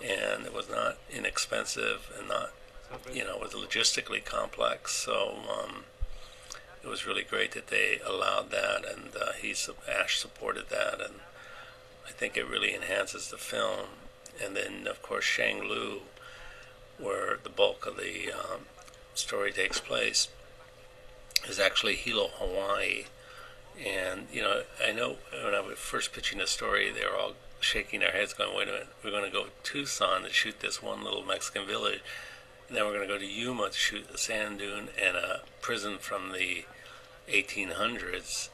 And 0.04 0.46
it 0.46 0.54
was 0.54 0.70
not 0.70 0.98
inexpensive 1.10 2.12
and 2.18 2.28
not, 2.28 2.52
you 3.14 3.24
know, 3.24 3.36
it 3.36 3.42
was 3.42 3.54
logistically 3.54 4.24
complex. 4.24 4.94
So 4.94 5.38
um, 5.50 5.84
it 6.86 6.90
was 6.90 7.08
really 7.08 7.24
great 7.24 7.54
that 7.54 7.68
they 7.68 8.00
allowed 8.06 8.52
that 8.52 8.86
and 8.86 9.10
uh, 9.20 9.32
he, 9.42 9.56
Ash 9.90 10.20
supported 10.20 10.70
that. 10.70 11.02
And 11.02 11.16
I 12.08 12.12
think 12.12 12.38
it 12.38 12.48
really 12.48 12.76
enhances 12.76 13.30
the 13.30 13.38
film. 13.38 13.88
And 14.44 14.56
then, 14.56 14.88
of 14.88 15.02
course, 15.02 15.26
Shang-Lu, 15.26 16.02
where 17.00 17.40
the 17.42 17.50
bulk 17.50 17.88
of 17.88 17.98
the 17.98 18.32
um, 18.32 18.62
story 19.16 19.52
takes 19.52 19.80
place 19.80 20.28
is 21.48 21.60
actually 21.60 21.96
Hilo, 21.96 22.30
Hawaii. 22.36 23.06
And, 23.84 24.28
you 24.32 24.44
know, 24.44 24.62
I 24.86 24.92
know 24.92 25.16
when 25.32 25.56
I 25.56 25.62
was 25.62 25.80
first 25.80 26.14
pitching 26.14 26.38
the 26.38 26.48
story, 26.48 26.92
they 26.92 27.06
were 27.06 27.18
all 27.18 27.34
shaking 27.60 28.02
their 28.02 28.12
heads, 28.12 28.34
going, 28.34 28.56
wait 28.56 28.68
a 28.68 28.72
minute, 28.72 28.88
we're 29.04 29.12
going 29.12 29.26
to 29.26 29.32
go 29.32 29.46
to 29.46 29.52
Tucson 29.64 30.22
to 30.22 30.30
shoot 30.30 30.60
this 30.60 30.84
one 30.84 31.04
little 31.04 31.24
Mexican 31.24 31.66
village. 31.66 32.02
And 32.68 32.78
then 32.78 32.86
we're 32.86 32.94
going 32.94 33.08
to 33.08 33.14
go 33.14 33.20
to 33.20 33.26
Yuma 33.26 33.70
to 33.70 33.78
shoot 33.78 34.06
a 34.14 34.18
sand 34.18 34.60
dune 34.60 34.90
and 35.02 35.18
a 35.18 35.42
prison 35.62 35.98
from 35.98 36.32
the 36.32 36.66
1800s. 37.30 38.50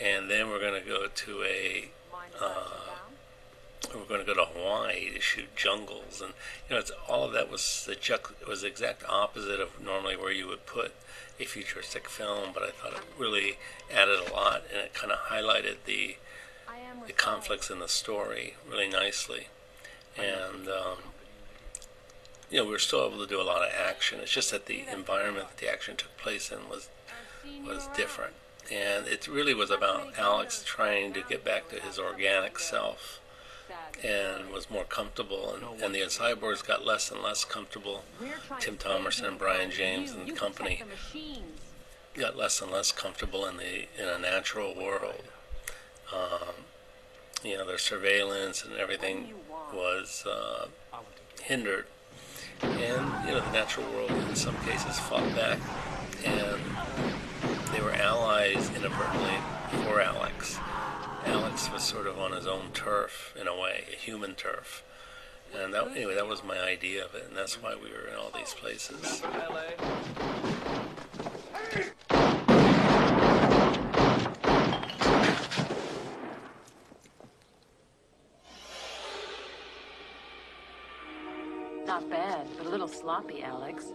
And 0.00 0.30
then 0.30 0.48
we're 0.48 0.60
going 0.60 0.80
to 0.80 0.86
go 0.86 1.06
to 1.08 1.42
a 1.42 1.90
uh, 2.40 2.86
we 3.94 4.00
were 4.00 4.06
going 4.06 4.20
to 4.20 4.26
go 4.26 4.34
to 4.34 4.44
Hawaii 4.44 5.10
to 5.14 5.20
shoot 5.20 5.54
jungles, 5.54 6.20
and 6.20 6.32
you 6.68 6.74
know, 6.74 6.80
it's 6.80 6.92
all 7.08 7.24
of 7.24 7.32
that 7.32 7.50
was 7.50 7.86
the 7.86 7.96
was 8.46 8.62
the 8.62 8.66
exact 8.66 9.04
opposite 9.08 9.60
of 9.60 9.80
normally 9.82 10.16
where 10.16 10.32
you 10.32 10.46
would 10.48 10.66
put 10.66 10.92
a 11.38 11.44
futuristic 11.44 12.08
film. 12.08 12.50
But 12.52 12.62
I 12.62 12.70
thought 12.70 12.94
it 12.94 13.04
really 13.18 13.58
added 13.92 14.18
a 14.18 14.32
lot, 14.32 14.64
and 14.70 14.82
it 14.82 14.94
kind 14.94 15.12
of 15.12 15.18
highlighted 15.18 15.76
the 15.84 16.16
the 17.06 17.12
conflicts 17.12 17.70
in 17.70 17.78
the 17.78 17.88
story 17.88 18.54
really 18.68 18.88
nicely, 18.88 19.48
and 20.16 20.68
um, 20.68 20.98
you 22.50 22.58
know, 22.58 22.64
we 22.64 22.70
were 22.70 22.78
still 22.78 23.06
able 23.06 23.18
to 23.18 23.26
do 23.26 23.40
a 23.40 23.44
lot 23.44 23.62
of 23.62 23.72
action. 23.72 24.20
It's 24.20 24.32
just 24.32 24.50
that 24.50 24.66
the 24.66 24.84
environment 24.92 25.48
that 25.48 25.58
the 25.58 25.70
action 25.70 25.96
took 25.96 26.16
place 26.16 26.50
in 26.50 26.68
was 26.68 26.88
was 27.64 27.88
different, 27.96 28.34
and 28.70 29.06
it 29.06 29.28
really 29.28 29.54
was 29.54 29.70
about 29.70 30.18
Alex 30.18 30.62
trying 30.64 31.12
to 31.14 31.22
get 31.28 31.44
back 31.44 31.68
to 31.70 31.80
his 31.80 31.98
organic 31.98 32.58
self 32.58 33.20
and 34.04 34.50
was 34.50 34.70
more 34.70 34.84
comfortable, 34.84 35.54
and, 35.54 35.82
and 35.82 35.94
the 35.94 36.00
cyborgs 36.00 36.66
got 36.66 36.84
less 36.84 37.10
and 37.10 37.22
less 37.22 37.44
comfortable. 37.44 38.04
Tim 38.60 38.76
Thomerson, 38.76 39.26
and 39.26 39.38
Brian 39.38 39.70
James, 39.70 40.12
and 40.12 40.28
the 40.28 40.32
company 40.32 40.82
got 42.14 42.36
less 42.36 42.60
and 42.60 42.70
less 42.70 42.92
comfortable 42.92 43.46
in 43.46 43.56
the 43.56 43.86
in 43.98 44.08
a 44.08 44.18
natural 44.18 44.74
world. 44.74 45.22
Um, 46.12 46.64
you 47.44 47.56
know, 47.56 47.66
their 47.66 47.78
surveillance 47.78 48.64
and 48.64 48.74
everything 48.74 49.34
was 49.72 50.24
uh, 50.26 50.66
hindered, 51.42 51.86
and 52.62 53.26
you 53.26 53.34
know, 53.34 53.40
the 53.40 53.52
natural 53.52 53.86
world 53.92 54.10
in 54.10 54.36
some 54.36 54.56
cases 54.64 54.98
fought 54.98 55.34
back, 55.34 55.58
and 56.24 56.60
were 57.86 57.92
allies 57.92 58.68
inadvertently 58.70 59.36
for 59.84 60.00
Alex. 60.00 60.58
Alex 61.24 61.70
was 61.70 61.84
sort 61.84 62.08
of 62.08 62.18
on 62.18 62.32
his 62.32 62.44
own 62.44 62.72
turf 62.74 63.32
in 63.40 63.46
a 63.46 63.54
way, 63.54 63.84
a 63.92 63.96
human 63.96 64.34
turf. 64.34 64.82
And 65.56 65.72
that, 65.72 65.92
anyway, 65.92 66.16
that 66.16 66.26
was 66.26 66.42
my 66.42 66.58
idea 66.58 67.04
of 67.04 67.14
it, 67.14 67.26
and 67.28 67.36
that's 67.36 67.62
why 67.62 67.76
we 67.76 67.90
were 67.90 68.08
in 68.08 68.16
all 68.16 68.32
these 68.34 68.54
places. 68.54 69.22
Not 81.86 82.10
bad, 82.10 82.48
but 82.58 82.66
a 82.66 82.68
little 82.68 82.88
sloppy, 82.88 83.44
Alex. 83.44 83.92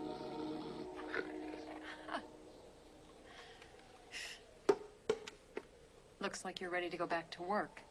Looks 6.21 6.45
like 6.45 6.61
you're 6.61 6.69
ready 6.69 6.87
to 6.87 6.97
go 6.97 7.07
back 7.07 7.31
to 7.31 7.41
work. 7.41 7.81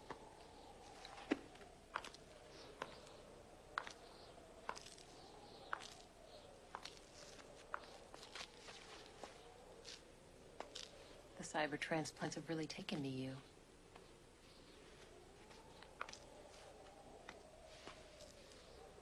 The 11.39 11.45
cyber 11.45 11.79
transplants 11.79 12.37
have 12.37 12.49
really 12.49 12.67
taken 12.67 13.03
to 13.03 13.09
you. 13.09 13.33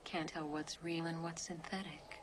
Can't 0.04 0.26
tell 0.26 0.48
what's 0.48 0.82
real 0.82 1.04
and 1.04 1.22
what's 1.22 1.42
synthetic. 1.42 2.18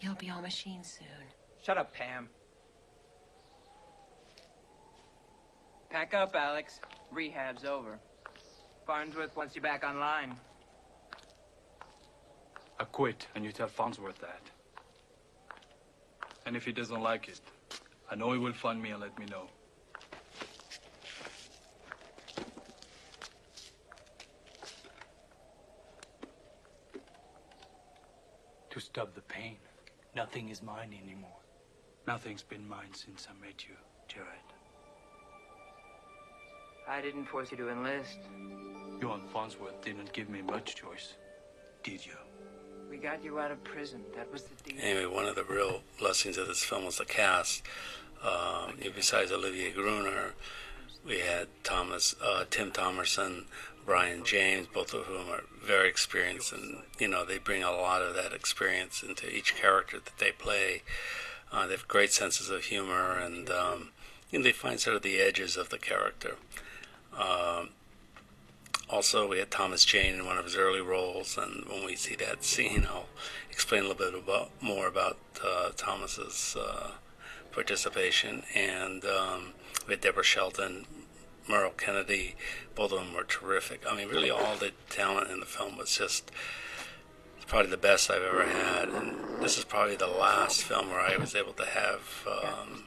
You'll 0.00 0.14
be 0.14 0.30
all 0.30 0.40
machine 0.40 0.82
soon. 0.82 1.35
Shut 1.66 1.78
up, 1.78 1.92
Pam. 1.92 2.28
Pack 5.90 6.14
up, 6.14 6.36
Alex. 6.36 6.78
Rehab's 7.10 7.64
over. 7.64 7.98
Farnsworth 8.86 9.34
wants 9.34 9.56
you 9.56 9.62
back 9.62 9.82
online. 9.82 10.36
I 12.78 12.84
quit, 12.84 13.26
and 13.34 13.44
you 13.44 13.50
tell 13.50 13.66
Farnsworth 13.66 14.20
that. 14.20 14.42
And 16.46 16.54
if 16.54 16.64
he 16.64 16.70
doesn't 16.70 17.00
like 17.00 17.26
it, 17.26 17.40
I 18.08 18.14
know 18.14 18.30
he 18.30 18.38
will 18.38 18.52
find 18.52 18.80
me 18.80 18.90
and 18.90 19.00
let 19.00 19.18
me 19.18 19.26
know. 19.26 19.48
To 28.70 28.78
stop 28.78 29.16
the 29.16 29.22
pain. 29.22 29.56
Nothing 30.14 30.48
is 30.50 30.62
mine 30.62 30.94
anymore. 31.02 31.40
Nothing's 32.06 32.42
been 32.42 32.68
mine 32.68 32.92
since 32.92 33.26
I 33.28 33.44
met 33.44 33.64
you, 33.68 33.74
Jared. 34.06 34.28
I 36.88 37.00
didn't 37.00 37.24
force 37.24 37.50
you 37.50 37.56
to 37.56 37.68
enlist. 37.68 38.18
You 39.00 39.10
and 39.10 39.28
Farnsworth 39.30 39.82
didn't 39.84 40.12
give 40.12 40.28
me 40.28 40.40
much 40.40 40.76
choice, 40.76 41.14
did 41.82 42.06
you? 42.06 42.12
We 42.88 42.98
got 42.98 43.24
you 43.24 43.40
out 43.40 43.50
of 43.50 43.62
prison. 43.64 44.02
That 44.14 44.32
was 44.32 44.44
the 44.44 44.54
deal. 44.62 44.80
Anyway, 44.80 45.06
one 45.06 45.26
of 45.26 45.34
the 45.34 45.42
real 45.42 45.82
blessings 45.98 46.38
of 46.38 46.46
this 46.46 46.62
film 46.62 46.84
was 46.84 46.98
the 46.98 47.04
cast. 47.04 47.62
Um, 48.22 48.74
besides 48.94 49.32
Olivier 49.32 49.72
Gruner, 49.72 50.34
we 51.04 51.18
had 51.18 51.48
Thomas, 51.64 52.14
uh, 52.24 52.44
Tim 52.48 52.70
Thomerson, 52.70 53.46
Brian 53.84 54.24
James, 54.24 54.68
both 54.72 54.94
of 54.94 55.04
whom 55.06 55.28
are 55.28 55.42
very 55.60 55.88
experienced, 55.88 56.52
and 56.52 56.82
you 56.98 57.08
know 57.08 57.24
they 57.24 57.38
bring 57.38 57.64
a 57.64 57.72
lot 57.72 58.02
of 58.02 58.14
that 58.14 58.32
experience 58.32 59.02
into 59.02 59.28
each 59.28 59.56
character 59.56 59.98
that 59.98 60.18
they 60.18 60.30
play. 60.30 60.82
Uh, 61.52 61.66
they 61.66 61.72
have 61.72 61.88
great 61.88 62.12
senses 62.12 62.50
of 62.50 62.64
humor, 62.64 63.18
and 63.18 63.50
um, 63.50 63.90
they 64.30 64.52
find 64.52 64.78
sort 64.80 64.96
of 64.96 65.02
the 65.02 65.18
edges 65.18 65.56
of 65.56 65.70
the 65.70 65.78
character. 65.78 66.36
Um, 67.18 67.70
also, 68.88 69.28
we 69.28 69.38
had 69.38 69.50
Thomas 69.50 69.84
Jane 69.84 70.14
in 70.14 70.26
one 70.26 70.38
of 70.38 70.44
his 70.44 70.56
early 70.56 70.80
roles, 70.80 71.36
and 71.36 71.64
when 71.68 71.84
we 71.84 71.96
see 71.96 72.14
that 72.16 72.44
scene, 72.44 72.86
I'll 72.88 73.08
explain 73.50 73.84
a 73.84 73.88
little 73.88 74.12
bit 74.12 74.14
about 74.14 74.50
more 74.60 74.86
about 74.86 75.18
uh, 75.44 75.70
Thomas's 75.76 76.56
uh, 76.58 76.90
participation. 77.50 78.42
And 78.54 79.04
um, 79.04 79.54
we 79.86 79.94
had 79.94 80.02
Deborah 80.02 80.22
Shelton, 80.22 80.84
Merle 81.48 81.72
Kennedy, 81.76 82.36
both 82.74 82.92
of 82.92 82.98
them 82.98 83.14
were 83.14 83.24
terrific. 83.24 83.82
I 83.88 83.96
mean, 83.96 84.08
really, 84.08 84.30
all 84.30 84.56
the 84.56 84.72
talent 84.88 85.30
in 85.30 85.40
the 85.40 85.46
film 85.46 85.76
was 85.76 85.96
just 85.96 86.30
probably 87.46 87.70
the 87.70 87.76
best 87.76 88.10
I've 88.10 88.22
ever 88.22 88.44
had. 88.46 88.88
And 88.88 89.42
this 89.42 89.58
is 89.58 89.64
probably 89.64 89.96
the 89.96 90.06
last 90.06 90.62
film 90.62 90.90
where 90.90 91.00
I 91.00 91.16
was 91.16 91.34
able 91.34 91.52
to 91.54 91.66
have, 91.66 92.26
um, 92.26 92.84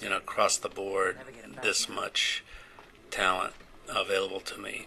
you 0.00 0.08
know, 0.08 0.18
across 0.18 0.56
the 0.56 0.68
board, 0.68 1.18
this 1.62 1.88
much 1.88 2.44
talent 3.10 3.54
available 3.88 4.40
to 4.40 4.58
me. 4.58 4.86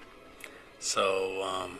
So, 0.79 1.43
um, 1.43 1.79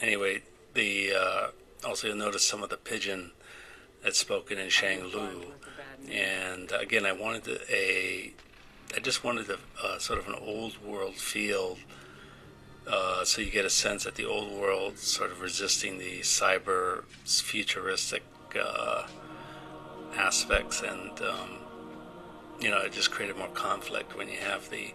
anyway, 0.00 0.42
the 0.74 1.12
uh, 1.14 1.46
also 1.86 2.08
you'll 2.08 2.16
notice 2.16 2.46
some 2.46 2.62
of 2.62 2.70
the 2.70 2.76
pidgin 2.76 3.32
that's 4.02 4.18
spoken 4.18 4.58
in 4.58 4.68
Shang-Lu. 4.68 5.52
And 6.10 6.72
again, 6.72 7.04
I 7.04 7.12
wanted 7.12 7.60
a, 7.70 8.32
I 8.96 9.00
just 9.00 9.22
wanted 9.22 9.48
a, 9.50 9.58
uh, 9.84 9.98
sort 9.98 10.18
of 10.18 10.26
an 10.28 10.34
old 10.40 10.82
world 10.82 11.14
feel 11.16 11.76
uh, 12.90 13.24
so 13.24 13.40
you 13.40 13.50
get 13.50 13.64
a 13.64 13.70
sense 13.70 14.04
that 14.04 14.16
the 14.16 14.24
old 14.24 14.52
world 14.52 14.98
sort 14.98 15.30
of 15.30 15.40
resisting 15.40 15.98
the 15.98 16.20
cyber 16.20 17.04
futuristic 17.24 18.22
uh, 18.60 19.06
aspects, 20.16 20.82
and 20.82 21.20
um, 21.20 21.50
you 22.60 22.70
know, 22.70 22.78
it 22.78 22.92
just 22.92 23.10
created 23.10 23.36
more 23.36 23.48
conflict 23.48 24.16
when 24.16 24.28
you 24.28 24.38
have 24.38 24.68
the 24.70 24.92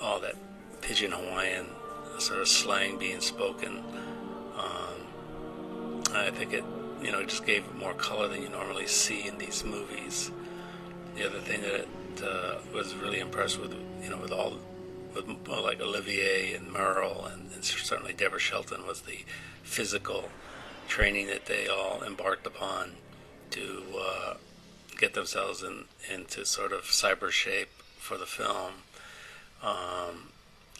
all 0.00 0.20
that 0.20 0.36
pidgin 0.80 1.10
Hawaiian 1.10 1.66
sort 2.18 2.40
of 2.40 2.48
slang 2.48 2.98
being 2.98 3.20
spoken. 3.20 3.82
Um, 4.56 6.02
I 6.12 6.30
think 6.30 6.52
it, 6.52 6.64
you 7.02 7.12
know, 7.12 7.22
just 7.24 7.44
gave 7.44 7.72
more 7.74 7.94
color 7.94 8.28
than 8.28 8.42
you 8.42 8.48
normally 8.48 8.86
see 8.86 9.26
in 9.26 9.38
these 9.38 9.64
movies. 9.64 10.30
The 11.16 11.26
other 11.26 11.40
thing 11.40 11.62
that 11.62 11.74
it 11.74 11.88
uh, 12.22 12.58
was 12.72 12.94
really 12.94 13.20
impressed 13.20 13.60
with, 13.60 13.74
you 14.02 14.10
know, 14.10 14.18
with 14.18 14.32
all, 14.32 14.54
with 15.14 15.48
like 15.48 15.80
Olivier 15.80 16.54
and 16.54 16.72
Merle 16.72 17.26
and, 17.26 17.52
and 17.52 17.64
certainly 17.64 18.12
Deborah 18.12 18.38
Shelton 18.38 18.86
was 18.86 19.02
the 19.02 19.24
physical 19.62 20.28
training 20.88 21.26
that 21.28 21.46
they 21.46 21.68
all 21.68 22.02
embarked 22.02 22.46
upon 22.46 22.92
to 23.50 23.82
uh, 23.98 24.34
get 24.96 25.14
themselves 25.14 25.62
in, 25.62 25.84
into 26.12 26.44
sort 26.44 26.72
of 26.72 26.82
cyber 26.82 27.30
shape 27.30 27.68
for 27.98 28.16
the 28.16 28.26
film. 28.26 28.72
Um, 29.62 30.30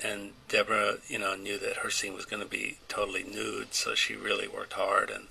and 0.02 0.32
Deborah, 0.48 0.96
you 1.08 1.18
know, 1.18 1.34
knew 1.34 1.58
that 1.58 1.78
her 1.78 1.90
scene 1.90 2.14
was 2.14 2.24
going 2.24 2.42
to 2.42 2.48
be 2.48 2.78
totally 2.88 3.24
nude, 3.24 3.74
so 3.74 3.94
she 3.94 4.14
really 4.14 4.46
worked 4.46 4.74
hard, 4.74 5.10
and 5.10 5.26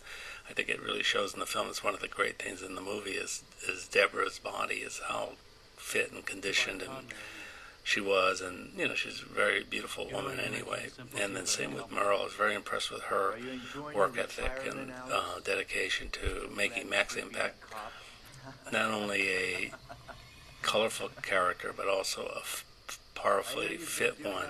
I 0.49 0.53
think 0.53 0.69
it 0.69 0.81
really 0.81 1.03
shows 1.03 1.33
in 1.33 1.39
the 1.39 1.45
film. 1.45 1.67
It's 1.69 1.83
one 1.83 1.93
of 1.93 2.01
the 2.01 2.07
great 2.07 2.38
things 2.38 2.62
in 2.62 2.75
the 2.75 2.81
movie 2.81 3.12
is 3.12 3.43
is 3.67 3.88
Deborah's 3.88 4.39
body 4.39 4.75
is 4.75 5.01
how 5.07 5.31
fit 5.77 6.12
and 6.12 6.25
conditioned 6.25 6.81
and 6.81 7.07
she 7.88 8.02
was, 8.02 8.41
and 8.41 8.78
you 8.78 8.86
know, 8.86 8.95
she's 8.95 9.21
a 9.21 9.34
very 9.34 9.63
beautiful 9.63 10.10
woman 10.12 10.41
anyway. 10.41 10.88
And 11.17 11.34
then 11.34 11.45
same 11.45 11.73
with 11.73 11.89
Merle. 11.89 12.19
I 12.19 12.23
was 12.26 12.34
very 12.34 12.54
impressed 12.54 12.91
with 12.91 13.04
her 13.04 13.36
work 13.95 14.17
ethic 14.17 14.52
and 14.69 14.91
uh, 15.10 15.39
dedication 15.45 16.10
to 16.12 16.50
making 16.54 16.89
Max 16.89 17.15
Impact 17.15 17.63
not 18.73 18.91
only 18.91 19.21
a 19.30 19.71
colorful 20.63 21.10
character, 21.21 21.73
but 21.76 21.88
also 21.88 22.23
a 22.23 22.39
f- 22.39 22.65
powerfully 23.17 23.77
fit 23.77 24.23
one. 24.23 24.49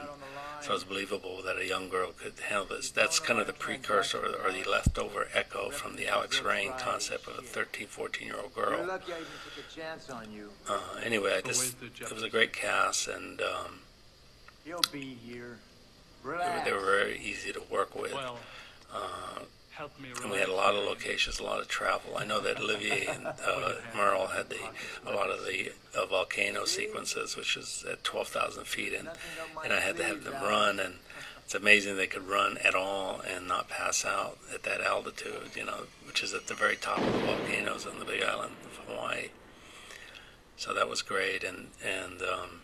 So 0.62 0.74
it's 0.74 0.84
believable 0.84 1.42
that 1.46 1.58
a 1.58 1.66
young 1.68 1.88
girl 1.88 2.12
could 2.12 2.34
handle 2.50 2.66
this. 2.76 2.90
That's 2.90 3.20
kind 3.20 3.40
of 3.40 3.48
the 3.48 3.54
precursor 3.54 4.18
or 4.18 4.52
the 4.52 4.70
leftover 4.70 5.28
echo 5.34 5.70
from 5.70 5.96
the 5.96 6.08
Alex 6.08 6.42
Rain 6.42 6.74
concept 6.80 7.28
of 7.28 7.38
a 7.38 7.42
13, 7.42 7.88
14 7.88 8.28
year 8.28 8.36
old 8.42 8.54
girl. 8.54 8.86
Uh, 10.68 10.80
anyway, 11.04 11.36
I 11.38 11.42
just, 11.42 11.78
it 11.82 12.12
was 12.12 12.24
a 12.24 12.30
great 12.30 12.54
cast, 12.54 13.08
and 13.08 13.40
um, 13.42 13.80
He'll 14.66 14.82
be 14.92 15.18
here. 15.26 15.60
they 16.26 16.30
were, 16.30 16.62
they 16.66 16.72
were 16.74 16.80
very 16.86 17.20
easy 17.20 17.54
to 17.54 17.62
work 17.72 17.96
with. 17.96 18.14
Uh, 18.94 19.40
and 20.24 20.32
we 20.32 20.38
had 20.38 20.50
a 20.50 20.54
lot 20.54 20.76
of 20.76 20.84
locations, 20.86 21.40
a 21.40 21.44
lot 21.44 21.60
of 21.60 21.68
travel. 21.68 22.18
I 22.18 22.26
know 22.26 22.42
that 22.42 22.60
Olivier 22.60 23.08
and 23.08 23.28
uh, 23.28 23.74
Merle 23.96 24.28
had 24.28 24.50
the 24.50 24.60
a 25.06 25.14
lot 25.14 25.30
of 25.30 25.46
the 25.46 25.72
uh, 25.96 26.06
volcano 26.06 26.66
sequences, 26.66 27.36
which 27.36 27.56
is 27.56 27.86
at 27.90 28.04
12,000 28.04 28.66
feet, 28.66 28.94
and 28.94 29.10
and 29.64 29.74
I 29.74 29.80
had 29.80 29.98
to 29.98 30.04
have 30.04 30.24
them 30.24 30.42
run. 30.42 30.80
And 30.80 30.96
it's 31.44 31.56
amazing 31.56 31.96
they 31.96 32.08
could 32.08 32.28
run 32.28 32.58
at 32.58 32.76
all 32.76 33.22
and 33.22 33.48
not 33.48 33.70
pass 33.70 34.04
out 34.04 34.38
at 34.54 34.64
that 34.64 34.82
altitude, 34.82 35.52
you 35.56 35.66
know, 35.66 35.84
which 36.06 36.24
is 36.24 36.34
at 36.34 36.48
the 36.48 36.54
very 36.54 36.76
top 36.76 36.98
of 36.98 37.14
the 37.14 37.20
volcanoes 37.20 37.86
on 37.86 38.00
the 38.00 38.06
Big 38.06 38.24
Island 38.24 38.56
of 38.66 38.86
Hawaii. 38.88 39.30
So 40.58 40.74
that 40.74 40.90
was 40.90 41.02
great, 41.02 41.44
and 41.44 41.68
and 41.86 42.22
um, 42.22 42.62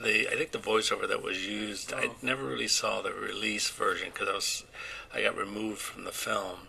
the 0.00 0.28
I 0.28 0.36
think 0.36 0.52
the 0.52 0.58
voiceover 0.58 1.08
that 1.08 1.22
was 1.22 1.46
used, 1.46 1.92
I 1.92 2.10
never 2.22 2.44
really 2.44 2.68
saw 2.68 3.02
the 3.02 3.12
release 3.12 3.68
version 3.70 4.10
because 4.12 4.28
I 4.28 4.34
was 4.34 4.64
I 5.14 5.22
got 5.22 5.36
removed 5.36 5.80
from 5.80 6.04
the 6.04 6.12
film 6.12 6.68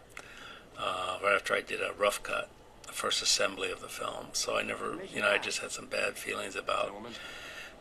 uh, 0.78 1.18
right 1.24 1.36
after 1.36 1.54
I 1.54 1.62
did 1.62 1.82
a 1.82 1.94
rough 1.98 2.24
cut, 2.24 2.50
the 2.88 2.94
first 2.94 3.22
assembly 3.22 3.72
of 3.72 3.82
the 3.82 3.88
film. 3.90 4.28
So 4.34 4.58
I 4.58 4.64
never, 4.64 4.98
you 5.14 5.22
know, 5.22 5.30
I 5.30 5.38
just 5.38 5.60
had 5.60 5.72
some 5.72 5.88
bad 5.88 6.16
feelings 6.16 6.56
about 6.56 6.94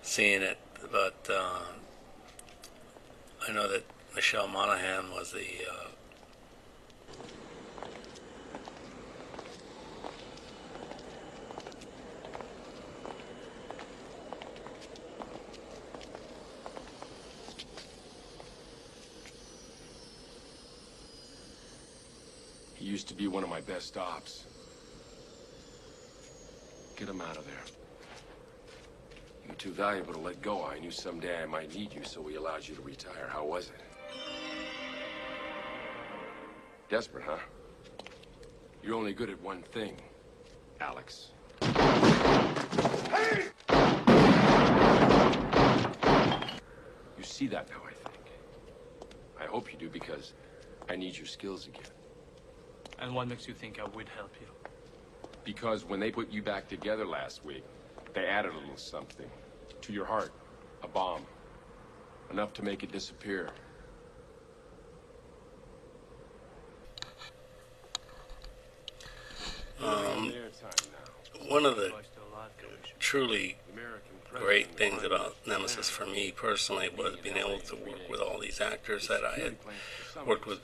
seeing 0.02 0.42
it. 0.42 0.58
But 0.90 1.28
uh, 1.30 1.60
I 3.48 3.52
know 3.52 3.68
that 3.68 3.84
Michelle 4.14 4.48
Monaghan 4.48 5.10
was 5.10 5.32
the 5.32 5.46
uh, 5.70 5.88
used 22.88 23.06
to 23.08 23.14
be 23.14 23.28
one 23.28 23.42
of 23.44 23.50
my 23.50 23.60
best 23.60 23.98
ops. 23.98 24.46
Get 26.96 27.08
him 27.08 27.20
out 27.20 27.36
of 27.36 27.44
there. 27.44 27.54
You're 29.46 29.54
too 29.56 29.72
valuable 29.72 30.14
to 30.14 30.20
let 30.20 30.40
go. 30.40 30.64
I 30.64 30.78
knew 30.78 30.90
someday 30.90 31.42
I 31.42 31.46
might 31.46 31.74
need 31.74 31.92
you, 31.92 32.02
so 32.02 32.20
we 32.22 32.36
allowed 32.36 32.66
you 32.66 32.74
to 32.74 32.80
retire. 32.80 33.28
How 33.28 33.44
was 33.44 33.68
it? 33.68 33.80
Desperate, 36.88 37.24
huh? 37.24 37.36
You're 38.82 38.94
only 38.94 39.12
good 39.12 39.28
at 39.28 39.40
one 39.42 39.62
thing, 39.62 39.96
Alex. 40.80 41.32
Hey! 41.60 43.48
You 47.18 47.24
see 47.24 47.48
that 47.48 47.68
now, 47.68 47.82
I 47.86 47.92
think. 47.92 48.24
I 49.38 49.44
hope 49.44 49.70
you 49.70 49.78
do 49.78 49.90
because 49.90 50.32
I 50.88 50.96
need 50.96 51.16
your 51.16 51.26
skills 51.26 51.66
again. 51.66 51.97
And 53.00 53.14
what 53.14 53.28
makes 53.28 53.46
you 53.46 53.54
think 53.54 53.78
I 53.80 53.84
would 53.84 54.08
help 54.08 54.34
you? 54.40 54.46
Because 55.44 55.84
when 55.84 56.00
they 56.00 56.10
put 56.10 56.30
you 56.30 56.42
back 56.42 56.68
together 56.68 57.06
last 57.06 57.44
week, 57.44 57.64
they 58.12 58.26
added 58.26 58.52
a 58.52 58.58
little 58.58 58.76
something 58.76 59.30
to 59.82 59.92
your 59.92 60.04
heart. 60.04 60.32
A 60.82 60.88
bomb. 60.88 61.22
Enough 62.30 62.52
to 62.54 62.62
make 62.62 62.82
it 62.82 62.92
disappear. 62.92 63.50
um, 69.82 70.32
one 71.48 71.64
of 71.64 71.76
the 71.76 71.92
truly 72.98 73.56
great 74.34 74.76
things 74.76 75.02
about 75.02 75.36
Nemesis 75.46 75.88
for 75.88 76.04
me 76.04 76.32
personally 76.32 76.90
was 76.96 77.16
being 77.22 77.36
able 77.36 77.58
to 77.60 77.76
work 77.76 78.08
with 78.10 78.20
all 78.20 78.38
these 78.38 78.60
actors 78.60 79.08
that 79.08 79.24
I 79.24 79.40
had 79.40 79.56
worked 80.26 80.46
with 80.46 80.60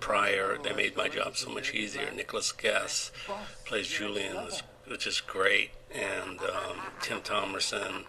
prior. 0.00 0.58
They 0.62 0.72
made 0.72 0.96
my 0.96 1.08
job 1.08 1.36
so 1.36 1.50
much 1.50 1.74
easier. 1.74 2.10
Nicholas 2.10 2.52
Guest 2.52 3.12
plays 3.64 3.88
Julian, 3.88 4.36
which 4.86 5.06
is 5.06 5.20
great, 5.20 5.70
and 5.94 6.40
um, 6.40 6.78
Tim 7.00 7.20
Thomerson 7.20 8.04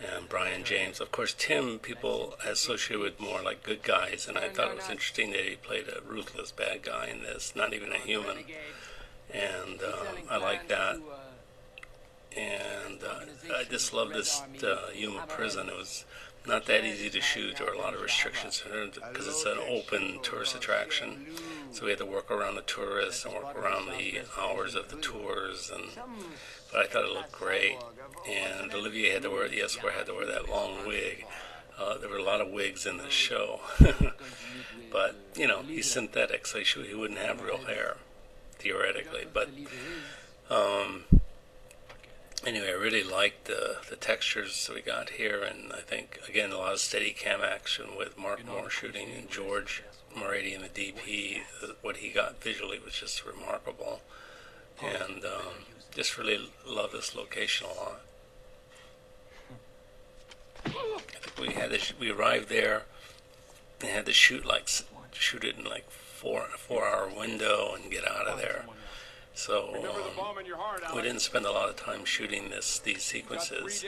and 0.00 0.28
Brian 0.28 0.64
James. 0.64 1.00
Of 1.00 1.10
course, 1.10 1.34
Tim 1.36 1.78
people 1.78 2.36
associate 2.46 3.00
with 3.00 3.20
more 3.20 3.42
like 3.42 3.62
good 3.62 3.82
guys, 3.82 4.26
and 4.28 4.38
I 4.38 4.48
thought 4.48 4.70
it 4.70 4.76
was 4.76 4.90
interesting 4.90 5.32
that 5.32 5.44
he 5.44 5.56
played 5.56 5.88
a 5.88 6.00
ruthless 6.06 6.52
bad 6.52 6.82
guy 6.82 7.06
in 7.06 7.22
this, 7.22 7.54
not 7.56 7.74
even 7.74 7.92
a 7.92 7.98
human, 7.98 8.44
and 9.32 9.82
um, 9.82 10.06
I 10.30 10.36
like 10.38 10.68
that 10.68 10.98
and 12.36 13.02
uh, 13.02 13.56
I 13.56 13.64
just 13.64 13.92
love 13.92 14.10
this 14.10 14.42
uh, 14.62 14.90
Yuma 14.94 15.24
prison. 15.28 15.68
It 15.68 15.76
was 15.76 16.04
not 16.46 16.66
that 16.66 16.84
easy 16.84 17.10
to 17.10 17.20
shoot. 17.20 17.60
Were 17.60 17.72
a 17.72 17.78
lot 17.78 17.94
of 17.94 18.00
restrictions 18.00 18.62
because 18.62 19.26
it's 19.26 19.44
an 19.44 19.58
open 19.68 20.20
tourist 20.22 20.54
attraction. 20.54 21.26
So 21.72 21.84
we 21.84 21.90
had 21.90 21.98
to 21.98 22.06
work 22.06 22.30
around 22.30 22.54
the 22.54 22.62
tourists 22.62 23.24
and 23.24 23.34
work 23.34 23.56
around 23.56 23.86
the 23.86 24.22
hours 24.38 24.74
of 24.74 24.88
the 24.88 24.96
tours. 24.96 25.70
And 25.74 25.84
but 26.72 26.80
I 26.80 26.86
thought 26.86 27.04
it 27.04 27.12
looked 27.12 27.32
great. 27.32 27.76
And 28.28 28.72
Olivier 28.72 29.12
had 29.12 29.22
to 29.22 29.30
wear 29.30 29.48
the 29.48 29.60
escort 29.60 29.94
had 29.94 30.06
to 30.06 30.14
wear 30.14 30.26
that 30.26 30.48
long 30.48 30.86
wig. 30.86 31.24
Uh, 31.78 31.96
there 31.96 32.08
were 32.08 32.18
a 32.18 32.22
lot 32.22 32.40
of 32.40 32.50
wigs 32.50 32.86
in 32.86 32.96
this 32.96 33.12
show, 33.12 33.60
but 34.90 35.14
you 35.36 35.46
know 35.46 35.62
he's 35.62 35.88
synthetic, 35.88 36.44
so 36.44 36.58
he, 36.58 36.88
he 36.88 36.94
wouldn't 36.94 37.20
have 37.20 37.40
real 37.40 37.58
hair 37.58 37.98
theoretically. 38.58 39.26
But 39.32 39.48
um, 40.50 41.04
anyway, 42.46 42.68
I 42.68 42.72
really 42.72 43.02
liked 43.02 43.46
the 43.46 43.76
the 43.88 43.96
textures 43.96 44.70
we 44.72 44.80
got 44.80 45.10
here, 45.10 45.42
and 45.42 45.72
I 45.72 45.80
think 45.80 46.20
again 46.28 46.52
a 46.52 46.58
lot 46.58 46.72
of 46.72 46.78
Steadicam 46.78 47.40
action 47.40 47.96
with 47.96 48.18
Mark 48.18 48.44
Moore 48.46 48.70
shooting 48.70 49.08
and 49.16 49.30
George 49.30 49.82
Mooradian 50.16 50.56
in 50.56 50.62
the 50.62 50.68
DP. 50.68 51.40
What 51.82 51.98
he 51.98 52.10
got 52.10 52.42
visually 52.42 52.78
was 52.84 52.94
just 52.94 53.24
remarkable, 53.24 54.00
and 54.82 55.24
um, 55.24 55.64
just 55.94 56.18
really 56.18 56.50
love 56.66 56.92
this 56.92 57.14
location 57.14 57.66
a 57.66 57.74
lot. 57.74 58.00
I 60.66 60.70
think 60.70 61.48
we 61.48 61.54
had 61.54 61.70
to 61.70 61.94
we 61.98 62.10
arrived 62.10 62.48
there 62.48 62.82
and 63.80 63.90
had 63.90 64.06
to 64.06 64.12
shoot 64.12 64.44
like 64.44 64.68
shoot 65.12 65.44
it 65.44 65.56
in 65.58 65.64
like 65.64 65.90
four 65.90 66.46
four 66.56 66.86
hour 66.86 67.08
window 67.08 67.74
and 67.74 67.90
get 67.90 68.06
out 68.06 68.26
of 68.26 68.38
there. 68.38 68.64
So 69.38 69.70
we 70.96 71.00
didn't 71.00 71.20
spend 71.20 71.46
a 71.46 71.52
lot 71.52 71.68
of 71.68 71.76
time 71.76 72.04
shooting 72.04 72.50
this 72.50 72.80
these 72.80 73.04
sequences, 73.04 73.84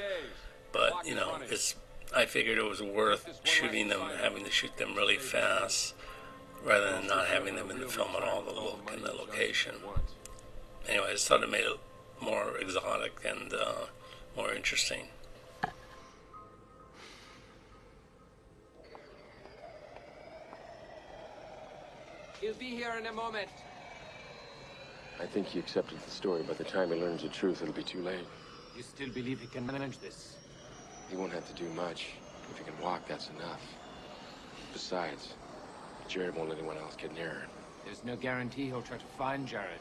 but 0.71 1.05
you 1.05 1.17
know, 1.17 1.41
it's 1.51 1.75
I 2.15 2.27
figured 2.27 2.57
it 2.57 2.63
was 2.63 2.81
worth 2.81 3.41
shooting 3.43 3.89
them, 3.89 4.01
having 4.23 4.45
to 4.45 4.51
shoot 4.53 4.77
them 4.77 4.95
really 4.95 5.17
fast, 5.17 5.95
rather 6.65 6.93
than 6.93 7.09
not 7.09 7.27
having 7.27 7.57
them 7.57 7.69
in 7.69 7.81
the 7.81 7.89
film 7.89 8.11
at 8.17 8.23
all, 8.23 8.43
the 8.43 8.53
look 8.53 8.93
and 8.93 9.03
the 9.03 9.11
location. 9.11 9.75
Anyway, 10.89 11.07
I 11.09 11.13
just 11.15 11.27
thought 11.27 11.43
it 11.43 11.51
made 11.51 11.65
it 11.65 11.81
more 12.23 12.57
exotic 12.59 13.19
and 13.29 13.53
uh, 13.53 13.87
more 14.37 14.55
interesting. 14.55 15.09
He'll 22.41 22.55
be 22.55 22.67
here 22.67 22.95
in 22.97 23.07
a 23.07 23.13
moment. 23.13 23.49
I 25.21 25.27
think 25.27 25.49
he 25.49 25.59
accepted 25.59 26.01
the 26.01 26.11
story. 26.11 26.43
By 26.43 26.55
the 26.55 26.65
time 26.65 26.91
he 26.91 26.99
learns 26.99 27.23
the 27.23 27.29
truth, 27.29 27.61
it'll 27.61 27.75
be 27.75 27.83
too 27.83 28.03
late. 28.03 28.27
You 28.75 28.83
still 28.83 29.11
believe 29.11 29.41
he 29.41 29.47
can 29.47 29.67
manage 29.67 29.99
this? 29.99 30.37
He 31.11 31.17
won't 31.17 31.33
have 31.33 31.47
to 31.49 31.55
do 31.55 31.69
much. 31.69 32.15
If 32.51 32.59
he 32.59 32.65
can 32.65 32.81
walk, 32.83 33.03
that's 33.07 33.29
enough. 33.29 33.63
Besides, 34.73 35.35
Jared 36.09 36.35
won't 36.35 36.49
let 36.49 36.59
anyone 36.59 36.79
else 36.79 36.97
get 36.97 37.13
near 37.13 37.29
her. 37.29 37.47
There's 37.85 38.03
no 38.03 38.17
guarantee 38.17 38.67
he'll 38.67 38.81
try 38.81 38.97
to 38.97 39.07
find 39.19 39.47
Jared. 39.47 39.81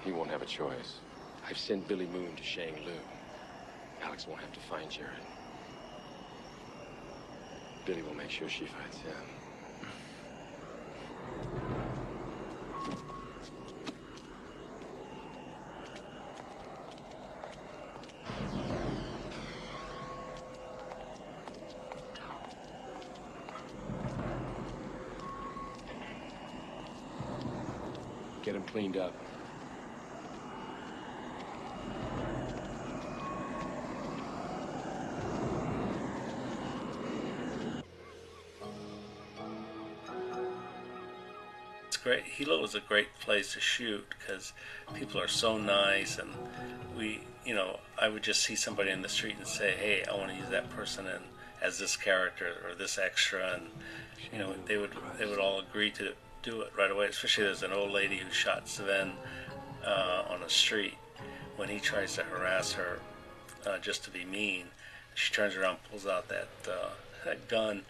He 0.00 0.10
won't 0.10 0.30
have 0.30 0.42
a 0.42 0.46
choice. 0.46 1.00
I've 1.48 1.58
sent 1.58 1.86
Billy 1.86 2.06
Moon 2.06 2.34
to 2.34 2.42
Shang 2.42 2.74
Lu. 2.84 2.92
Alex 4.02 4.26
won't 4.26 4.40
have 4.40 4.52
to 4.52 4.60
find 4.60 4.90
Jared. 4.90 5.12
Billy 7.84 8.02
will 8.02 8.14
make 8.14 8.30
sure 8.30 8.48
she 8.48 8.66
finds 8.66 8.98
him. 8.98 9.14
cleaned 28.78 28.96
up. 28.96 29.12
It's 41.88 41.96
great. 41.96 42.22
Hilo 42.22 42.60
was 42.60 42.76
a 42.76 42.80
great 42.80 43.08
place 43.18 43.52
to 43.54 43.60
shoot 43.60 44.06
because 44.10 44.52
people 44.94 45.20
are 45.20 45.26
so 45.26 45.58
nice, 45.58 46.16
and 46.16 46.30
we, 46.96 47.22
you 47.44 47.56
know, 47.56 47.80
I 48.00 48.08
would 48.08 48.22
just 48.22 48.44
see 48.44 48.54
somebody 48.54 48.90
in 48.90 49.02
the 49.02 49.08
street 49.08 49.34
and 49.38 49.46
say, 49.48 49.72
"Hey, 49.72 50.04
I 50.08 50.14
want 50.14 50.30
to 50.30 50.36
use 50.36 50.50
that 50.50 50.70
person 50.70 51.08
as 51.60 51.80
this 51.80 51.96
character 51.96 52.64
or 52.64 52.76
this 52.76 52.96
extra," 52.96 53.54
and 53.54 53.70
you 54.32 54.38
know, 54.38 54.54
they 54.66 54.76
would 54.76 54.92
they 55.18 55.26
would 55.26 55.40
all 55.40 55.58
agree 55.58 55.90
to 55.92 56.12
do 56.42 56.60
it 56.62 56.72
right 56.76 56.90
away. 56.90 57.06
Especially 57.06 57.44
there's 57.44 57.62
an 57.62 57.72
old 57.72 57.90
lady 57.90 58.18
who 58.18 58.30
shot 58.30 58.68
Sven 58.68 59.12
uh, 59.86 60.24
on 60.28 60.40
the 60.40 60.50
street 60.50 60.94
when 61.56 61.68
he 61.68 61.80
tries 61.80 62.14
to 62.14 62.22
harass 62.22 62.72
her 62.72 63.00
uh, 63.66 63.78
just 63.78 64.04
to 64.04 64.10
be 64.10 64.24
mean. 64.24 64.66
She 65.14 65.32
turns 65.32 65.56
around, 65.56 65.78
pulls 65.90 66.06
out 66.06 66.28
that 66.28 66.48
uh, 66.68 66.90
that 67.24 67.48
gun 67.48 67.82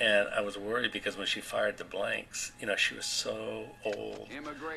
and 0.00 0.28
I 0.28 0.40
was 0.40 0.56
worried 0.56 0.92
because 0.92 1.16
when 1.16 1.26
she 1.26 1.40
fired 1.40 1.76
the 1.76 1.84
blanks, 1.84 2.52
you 2.60 2.66
know, 2.66 2.76
she 2.76 2.94
was 2.94 3.06
so 3.06 3.64
old 3.84 4.28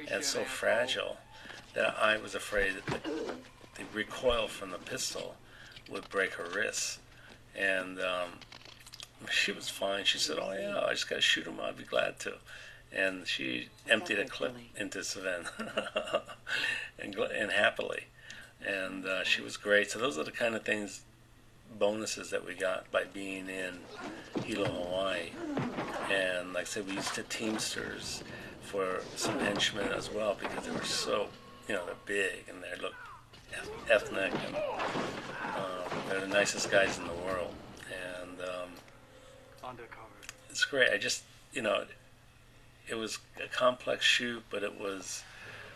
and 0.10 0.24
so 0.24 0.44
fragile 0.44 1.18
that 1.74 1.96
I 2.02 2.18
was 2.18 2.34
afraid 2.34 2.74
that 2.76 3.04
the, 3.04 3.12
the 3.76 3.84
recoil 3.94 4.48
from 4.48 4.72
the 4.72 4.80
pistol 4.80 5.36
would 5.90 6.10
break 6.10 6.34
her 6.34 6.50
wrists. 6.56 7.00
And 7.56 8.00
um, 8.00 8.30
she 9.30 9.52
was 9.52 9.70
fine. 9.70 10.06
She 10.06 10.18
said, 10.18 10.38
"Oh 10.42 10.54
yeah, 10.54 10.84
I 10.86 10.92
just 10.94 11.10
got 11.10 11.18
to 11.18 11.22
shoot 11.22 11.46
him. 11.46 11.60
I'd 11.62 11.78
be 11.78 11.84
glad 11.84 12.20
to." 12.22 12.36
And 12.94 13.26
she 13.26 13.70
emptied 13.90 14.20
a 14.20 14.26
clip 14.26 14.56
into 14.78 15.04
Sven, 15.04 15.46
and, 17.00 17.16
and 17.16 17.52
happily, 17.52 18.08
and 18.66 19.06
uh, 19.06 19.24
she 19.24 19.42
was 19.42 19.56
great. 19.56 19.90
So 19.92 20.00
those 20.00 20.18
are 20.18 20.26
the 20.26 20.32
kind 20.32 20.56
of 20.56 20.64
things 20.64 21.02
bonuses 21.80 22.30
that 22.32 22.46
we 22.46 22.54
got 22.54 22.90
by 22.92 23.06
being 23.06 23.48
in 23.48 23.80
Hilo, 24.44 24.66
Hawaii. 24.66 25.30
And 26.12 26.54
like 26.54 26.64
I 26.64 26.66
said, 26.66 26.88
we 26.88 26.94
used 26.94 27.16
to 27.16 27.24
Teamsters 27.24 28.24
for 28.62 29.02
some 29.16 29.40
henchmen 29.40 29.92
as 29.94 30.12
well 30.12 30.38
because 30.40 30.66
they 30.66 30.72
were 30.72 30.84
so, 30.84 31.28
you 31.68 31.76
know, 31.76 31.86
they're 31.86 31.96
big 32.06 32.46
and 32.50 32.62
they 32.62 32.82
look 32.82 32.94
ethnic 33.90 34.34
and 34.46 34.56
um, 34.56 36.00
they're 36.10 36.22
the 36.22 36.28
nicest 36.28 36.70
guys 36.72 36.98
in 36.98 37.06
the 37.06 37.14
world. 37.26 37.54
And 37.90 38.40
um, 38.42 38.70
Undercover. 39.64 40.02
it's 40.50 40.66
great. 40.66 40.90
I 40.92 40.98
just, 40.98 41.24
you 41.54 41.62
know, 41.62 41.86
it 42.88 42.96
was 42.96 43.20
a 43.44 43.48
complex 43.48 44.06
shoot, 44.06 44.44
but 44.50 44.64
it 44.64 44.80
was 44.80 45.24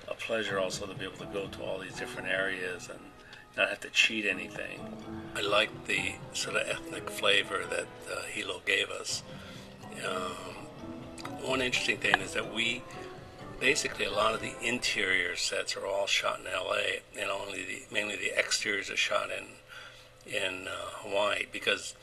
a 0.08 0.14
pleasure 0.14 0.60
also 0.60 0.86
to 0.86 0.94
be 0.94 1.06
able 1.06 1.18
to 1.18 1.26
go 1.34 1.48
to 1.48 1.64
all 1.64 1.80
these 1.80 1.96
different 1.96 2.30
areas 2.30 2.90
and 2.90 3.00
not 3.58 3.70
have 3.70 3.80
to 3.82 3.90
cheat 3.90 4.26
anything. 4.26 4.80
I 5.36 5.42
liked 5.42 5.88
the 5.88 6.16
sort 6.34 6.58
of 6.58 6.68
ethnic 6.68 7.10
flavor 7.10 7.64
that 7.70 7.88
uh, 8.12 8.24
Hilo 8.24 8.62
gave 8.66 8.90
us. 8.90 9.24
Um, 10.06 10.68
one 11.42 11.62
interesting 11.62 11.98
thing 11.98 12.20
is 12.22 12.34
that 12.34 12.54
we 12.54 12.84
basically 13.60 14.06
a 14.06 14.12
lot 14.12 14.34
of 14.34 14.42
the 14.42 14.54
interior 14.62 15.36
sets 15.36 15.76
are 15.78 15.86
all 15.86 16.08
shot 16.08 16.40
in 16.40 16.46
LA, 16.46 17.00
and 17.18 17.30
only 17.30 17.64
the 17.64 17.82
mainly 17.92 18.16
the 18.16 18.38
exteriors 18.38 18.90
are 18.90 18.98
shot 18.98 19.30
in 19.32 19.46
in 20.32 20.68
uh, 20.68 20.72
Hawaii 21.02 21.46
because 21.52 21.96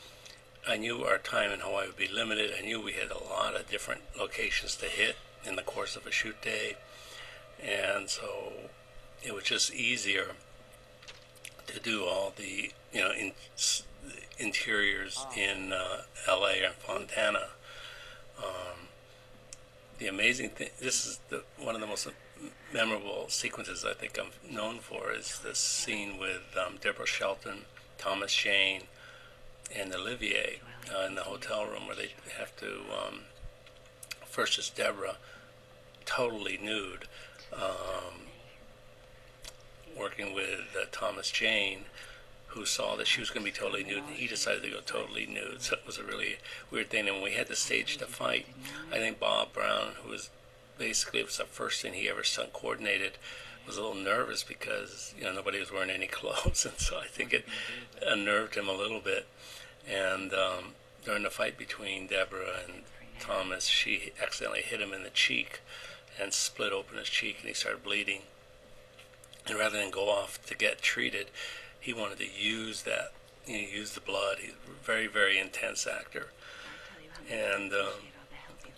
I 0.67 0.77
knew 0.77 1.03
our 1.03 1.17
time 1.17 1.51
in 1.51 1.59
Hawaii 1.59 1.87
would 1.87 1.97
be 1.97 2.07
limited. 2.07 2.51
I 2.57 2.61
knew 2.61 2.79
we 2.79 2.93
had 2.93 3.11
a 3.11 3.21
lot 3.21 3.55
of 3.55 3.69
different 3.69 4.01
locations 4.17 4.75
to 4.77 4.85
hit 4.85 5.17
in 5.45 5.55
the 5.57 5.61
course 5.61 5.95
of 5.97 6.07
a 6.07 6.11
shoot 6.11 6.41
day, 6.41 6.77
and 7.61 8.09
so 8.09 8.53
it 9.21 9.33
was 9.33 9.43
just 9.43 9.73
easier 9.73 10.31
to 11.67 11.79
do 11.79 12.05
all 12.05 12.33
the 12.35 12.71
you 12.93 13.01
know 13.01 13.11
in, 13.11 13.33
interiors 14.37 15.25
in 15.35 15.73
uh, 15.73 16.03
L.A. 16.27 16.63
and 16.65 16.75
Fontana. 16.75 17.49
Um, 18.37 18.87
the 19.99 20.07
amazing 20.07 20.49
thing, 20.49 20.69
this 20.79 21.05
is 21.05 21.19
the, 21.29 21.43
one 21.57 21.75
of 21.75 21.81
the 21.81 21.87
most 21.87 22.07
memorable 22.73 23.25
sequences 23.27 23.85
I 23.85 23.93
think 23.93 24.17
I'm 24.19 24.53
known 24.53 24.79
for 24.79 25.11
is 25.11 25.39
this 25.39 25.59
scene 25.59 26.17
with 26.17 26.57
um, 26.57 26.77
Deborah 26.81 27.05
Shelton, 27.05 27.65
Thomas 27.97 28.33
Jane, 28.33 28.83
and 29.75 29.93
Olivier 29.93 30.59
uh, 30.93 31.05
in 31.05 31.15
the 31.15 31.23
hotel 31.23 31.65
room 31.65 31.87
where 31.87 31.95
they 31.95 32.11
have 32.37 32.55
to. 32.57 32.81
Um, 32.91 33.21
first 34.25 34.57
is 34.57 34.69
Deborah, 34.69 35.17
totally 36.05 36.57
nude, 36.61 37.05
um, 37.53 38.27
working 39.97 40.33
with 40.33 40.75
uh, 40.79 40.85
Thomas 40.91 41.31
Jane, 41.31 41.85
who 42.47 42.65
saw 42.65 42.95
that 42.95 43.07
she 43.07 43.19
was 43.19 43.29
going 43.29 43.45
to 43.45 43.51
be 43.51 43.57
totally 43.57 43.83
nude, 43.83 44.03
and 44.07 44.15
he 44.15 44.27
decided 44.27 44.63
to 44.63 44.69
go 44.69 44.79
totally 44.85 45.25
nude. 45.25 45.61
So 45.61 45.75
it 45.75 45.85
was 45.85 45.97
a 45.97 46.03
really 46.03 46.37
weird 46.69 46.89
thing. 46.89 47.07
And 47.07 47.17
when 47.17 47.23
we 47.23 47.33
had 47.33 47.47
to 47.47 47.55
stage 47.55 47.97
the 47.97 48.05
fight, 48.05 48.45
I 48.91 48.97
think 48.97 49.19
Bob 49.19 49.53
Brown, 49.53 49.93
who 50.03 50.11
was 50.11 50.29
basically 50.77 51.19
it 51.19 51.25
was 51.25 51.37
the 51.37 51.45
first 51.45 51.81
thing 51.81 51.93
he 51.93 52.09
ever 52.09 52.23
stunt 52.23 52.53
coordinated, 52.53 53.13
was 53.65 53.77
a 53.77 53.81
little 53.81 53.95
nervous 53.95 54.43
because 54.43 55.13
you 55.17 55.23
know 55.23 55.33
nobody 55.33 55.59
was 55.59 55.71
wearing 55.71 55.89
any 55.89 56.07
clothes, 56.19 56.65
and 56.65 56.77
so 56.79 56.97
I 56.97 57.07
think 57.07 57.33
it 57.33 57.45
unnerved 58.05 58.55
him 58.55 58.67
a 58.67 58.73
little 58.73 58.99
bit. 58.99 59.27
And 59.89 60.33
um, 60.33 60.75
during 61.05 61.23
the 61.23 61.29
fight 61.29 61.57
between 61.57 62.07
Deborah 62.07 62.61
and 62.65 62.83
Thomas, 63.19 63.65
she 63.65 64.11
accidentally 64.21 64.61
hit 64.61 64.81
him 64.81 64.93
in 64.93 65.03
the 65.03 65.09
cheek 65.09 65.61
and 66.21 66.33
split 66.33 66.71
open 66.71 66.97
his 66.97 67.09
cheek, 67.09 67.37
and 67.39 67.47
he 67.47 67.53
started 67.53 67.83
bleeding. 67.83 68.21
And 69.45 69.57
rather 69.57 69.77
than 69.77 69.91
go 69.91 70.09
off 70.09 70.43
to 70.45 70.55
get 70.55 70.81
treated, 70.81 71.27
he 71.79 71.93
wanted 71.93 72.19
to 72.19 72.27
use 72.29 72.83
that, 72.83 73.11
you 73.45 73.53
know, 73.53 73.67
use 73.67 73.91
the 73.91 73.99
blood. 73.99 74.37
He's 74.39 74.51
a 74.51 74.85
very, 74.85 75.07
very 75.07 75.37
intense 75.37 75.85
actor. 75.85 76.27
And 77.29 77.73
um, 77.73 78.07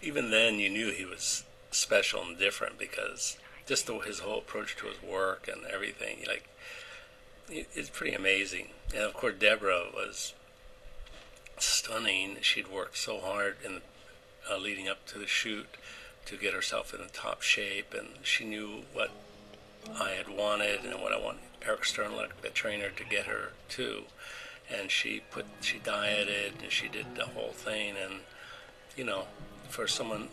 even 0.01 0.31
then, 0.31 0.55
you 0.55 0.69
knew 0.69 0.91
he 0.91 1.05
was 1.05 1.43
special 1.69 2.23
and 2.23 2.37
different 2.37 2.79
because 2.79 3.37
just 3.65 3.87
the, 3.87 3.97
his 3.99 4.19
whole 4.19 4.39
approach 4.39 4.75
to 4.77 4.87
his 4.87 5.01
work 5.01 5.47
and 5.51 5.65
everything, 5.65 6.23
like, 6.27 6.47
it- 7.49 7.67
it's 7.73 7.89
pretty 7.89 8.15
amazing. 8.15 8.69
And 8.93 9.03
of 9.03 9.13
course, 9.13 9.35
Deborah 9.39 9.89
was 9.93 10.33
stunning. 11.57 12.37
She'd 12.41 12.67
worked 12.67 12.97
so 12.97 13.19
hard 13.19 13.57
in 13.63 13.81
uh, 14.49 14.57
leading 14.57 14.87
up 14.87 15.05
to 15.07 15.17
the 15.19 15.27
shoot 15.27 15.67
to 16.25 16.37
get 16.37 16.53
herself 16.53 16.93
in 16.93 17.01
the 17.01 17.07
top 17.07 17.41
shape, 17.41 17.93
and 17.93 18.09
she 18.23 18.45
knew 18.45 18.83
what 18.93 19.11
I 19.99 20.11
had 20.11 20.27
wanted 20.29 20.83
and 20.83 21.01
what 21.01 21.11
I 21.13 21.19
wanted 21.19 21.41
Eric 21.65 21.81
Sternlick, 21.81 22.29
the 22.41 22.49
trainer, 22.49 22.89
to 22.89 23.03
get 23.03 23.25
her 23.25 23.51
to. 23.69 24.03
And 24.69 24.89
she 24.91 25.21
put 25.31 25.45
she 25.61 25.77
dieted 25.79 26.53
and 26.61 26.71
she 26.71 26.87
did 26.87 27.15
the 27.15 27.25
whole 27.25 27.51
thing. 27.51 27.95
And 28.03 28.21
you 28.95 29.03
know, 29.03 29.25
for 29.69 29.87
someone 29.87 30.29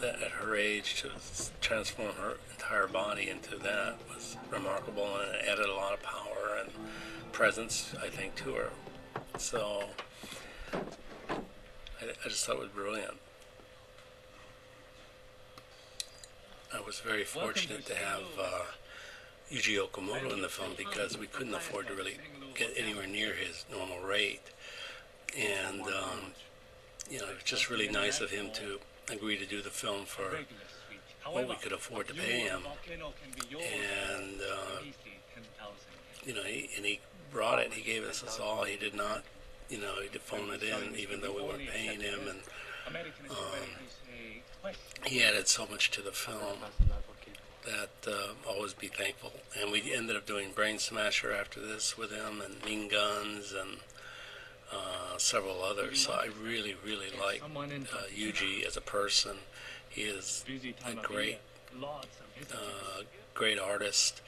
that 0.00 0.20
at 0.22 0.30
her 0.32 0.54
age 0.56 1.00
to 1.02 1.10
transform 1.60 2.14
her 2.14 2.36
entire 2.68 2.86
body 2.86 3.30
into 3.30 3.56
that 3.56 3.96
was 4.14 4.36
remarkable 4.50 5.08
and 5.20 5.34
it 5.34 5.44
added 5.50 5.66
a 5.66 5.74
lot 5.74 5.94
of 5.94 6.02
power 6.02 6.58
and 6.60 6.70
presence, 7.32 7.94
I 8.02 8.08
think, 8.08 8.34
to 8.36 8.52
her. 8.52 8.70
So 9.38 9.84
I, 10.74 10.76
I 12.02 12.28
just 12.28 12.44
thought 12.44 12.56
it 12.56 12.60
was 12.60 12.68
brilliant. 12.68 13.14
I 16.74 16.80
was 16.80 17.00
very 17.00 17.24
fortunate 17.24 17.86
to 17.86 17.94
have 17.94 18.24
uh, 18.38 18.64
Yuji 19.50 19.78
Okumoto 19.78 20.30
in 20.34 20.42
the 20.42 20.50
film 20.50 20.72
because 20.76 21.16
we 21.16 21.26
couldn't 21.26 21.54
afford 21.54 21.86
to 21.86 21.94
really 21.94 22.18
get 22.54 22.74
anywhere 22.76 23.06
near 23.06 23.32
his 23.32 23.64
normal 23.72 24.00
rate. 24.00 24.42
And, 25.38 25.80
um, 25.80 26.32
you 27.10 27.18
know, 27.18 27.28
it's 27.34 27.44
just 27.44 27.70
really 27.70 27.88
nice 27.88 28.20
of 28.20 28.30
him 28.30 28.50
to 28.54 28.78
agree 29.10 29.38
to 29.38 29.46
do 29.46 29.62
the 29.62 29.70
film 29.70 30.04
for 30.04 30.36
what 31.32 31.48
we 31.48 31.54
could 31.56 31.72
afford 31.72 32.08
to 32.08 32.14
pay 32.14 32.40
him. 32.40 32.60
And, 32.60 34.40
uh, 34.40 34.82
you 36.24 36.34
know, 36.34 36.42
he, 36.42 36.68
and 36.76 36.84
he 36.84 37.00
brought 37.32 37.58
it. 37.58 37.72
He 37.72 37.82
gave 37.82 38.04
us 38.04 38.20
this 38.20 38.38
all. 38.38 38.64
He 38.64 38.76
did 38.76 38.94
not, 38.94 39.24
you 39.68 39.78
know, 39.78 39.94
he 40.02 40.08
did 40.08 40.22
phone 40.22 40.50
it 40.50 40.62
in, 40.62 40.96
even 40.96 41.20
though 41.20 41.34
we 41.34 41.42
weren't 41.42 41.68
paying 41.68 42.00
him. 42.00 42.20
And 42.28 42.38
um, 43.30 44.74
he 45.04 45.22
added 45.22 45.48
so 45.48 45.66
much 45.66 45.90
to 45.92 46.02
the 46.02 46.12
film 46.12 46.58
that 47.64 48.10
uh, 48.10 48.32
always 48.48 48.72
be 48.72 48.88
thankful. 48.88 49.32
And 49.60 49.70
we 49.70 49.92
ended 49.94 50.16
up 50.16 50.26
doing 50.26 50.52
Brain 50.54 50.78
Smasher 50.78 51.32
after 51.32 51.60
this 51.60 51.98
with 51.98 52.10
him, 52.10 52.40
and 52.40 52.64
Mean 52.64 52.88
Guns, 52.88 53.52
and 53.52 53.78
uh, 54.72 55.18
several 55.18 55.62
others. 55.62 56.00
So 56.00 56.12
I 56.12 56.28
really, 56.42 56.76
really 56.84 57.08
like 57.20 57.42
uh, 57.42 58.06
Yuji 58.14 58.66
as 58.66 58.76
a 58.76 58.80
person. 58.80 59.36
He 59.90 60.02
is 60.02 60.44
a 60.86 60.94
great, 60.94 61.38
uh, 62.52 63.02
great 63.34 63.58
artist, 63.58 64.20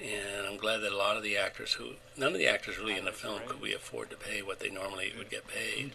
and 0.00 0.46
I'm 0.46 0.56
glad 0.56 0.78
that 0.78 0.92
a 0.92 0.96
lot 0.96 1.16
of 1.16 1.22
the 1.22 1.36
actors 1.36 1.72
who, 1.74 1.90
none 2.16 2.32
of 2.32 2.38
the 2.38 2.46
actors 2.46 2.78
really 2.78 2.96
in 2.96 3.04
the 3.04 3.12
film 3.12 3.40
could 3.46 3.60
we 3.60 3.74
afford 3.74 4.10
to 4.10 4.16
pay 4.16 4.42
what 4.42 4.60
they 4.60 4.70
normally 4.70 5.12
would 5.16 5.30
get 5.30 5.44
paid, 5.48 5.92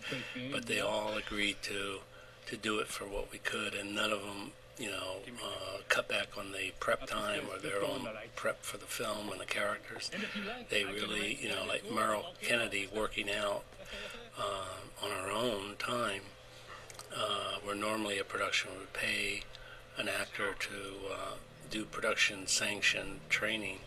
but 0.52 0.66
they 0.66 0.80
all 0.80 1.16
agreed 1.16 1.58
to 1.64 2.00
to 2.46 2.58
do 2.58 2.80
it 2.80 2.88
for 2.88 3.06
what 3.06 3.32
we 3.32 3.38
could, 3.38 3.74
and 3.74 3.96
none 3.96 4.12
of 4.12 4.22
them 4.22 4.52
you 4.78 4.90
know, 4.90 5.18
uh, 5.44 5.78
cut 5.88 6.08
back 6.08 6.38
on 6.38 6.52
the 6.52 6.72
prep 6.80 7.06
time 7.06 7.44
or 7.52 7.60
their 7.60 7.84
own 7.84 8.08
prep 8.36 8.64
for 8.64 8.78
the 8.78 8.86
film 8.86 9.30
and 9.32 9.40
the 9.40 9.46
characters. 9.46 10.10
They 10.70 10.84
really, 10.84 11.38
you 11.42 11.50
know, 11.50 11.64
like 11.68 11.90
Merle 11.92 12.34
Kennedy 12.42 12.90
working 12.94 13.30
out 13.30 13.64
uh, 14.38 15.06
on 15.06 15.12
our 15.12 15.30
own 15.32 15.76
time, 15.78 16.22
uh, 17.16 17.60
where 17.64 17.76
normally 17.76 18.18
a 18.20 18.24
production 18.24 18.72
would 18.78 18.94
pay 18.94 19.44
an 19.98 20.10
actor 20.10 20.56
to 20.60 20.76
uh, 21.12 21.36
do 21.70 21.86
production 21.86 22.48
sanctioned 22.48 23.20
training. 23.30 23.80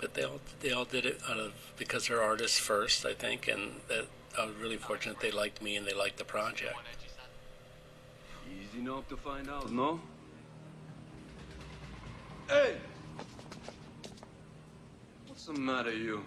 But 0.00 0.14
they 0.14 0.22
all 0.22 0.40
they 0.60 0.70
all 0.70 0.84
did 0.84 1.04
it 1.04 1.20
out 1.28 1.38
of 1.38 1.52
because 1.76 2.08
they're 2.08 2.22
artists 2.22 2.58
first, 2.58 3.04
I 3.04 3.14
think, 3.14 3.48
and 3.48 3.80
that 3.88 4.06
I 4.38 4.46
was 4.46 4.54
really 4.56 4.76
fortunate 4.76 5.20
they 5.20 5.32
liked 5.32 5.60
me 5.60 5.76
and 5.76 5.86
they 5.86 5.94
liked 5.94 6.18
the 6.18 6.24
project. 6.24 6.76
Easy 8.48 8.78
enough 8.80 9.08
to 9.08 9.16
find 9.16 9.50
out, 9.50 9.72
no? 9.72 10.00
Hey! 12.48 12.76
What's 15.26 15.46
the 15.46 15.52
matter, 15.52 15.92
you? 15.92 16.24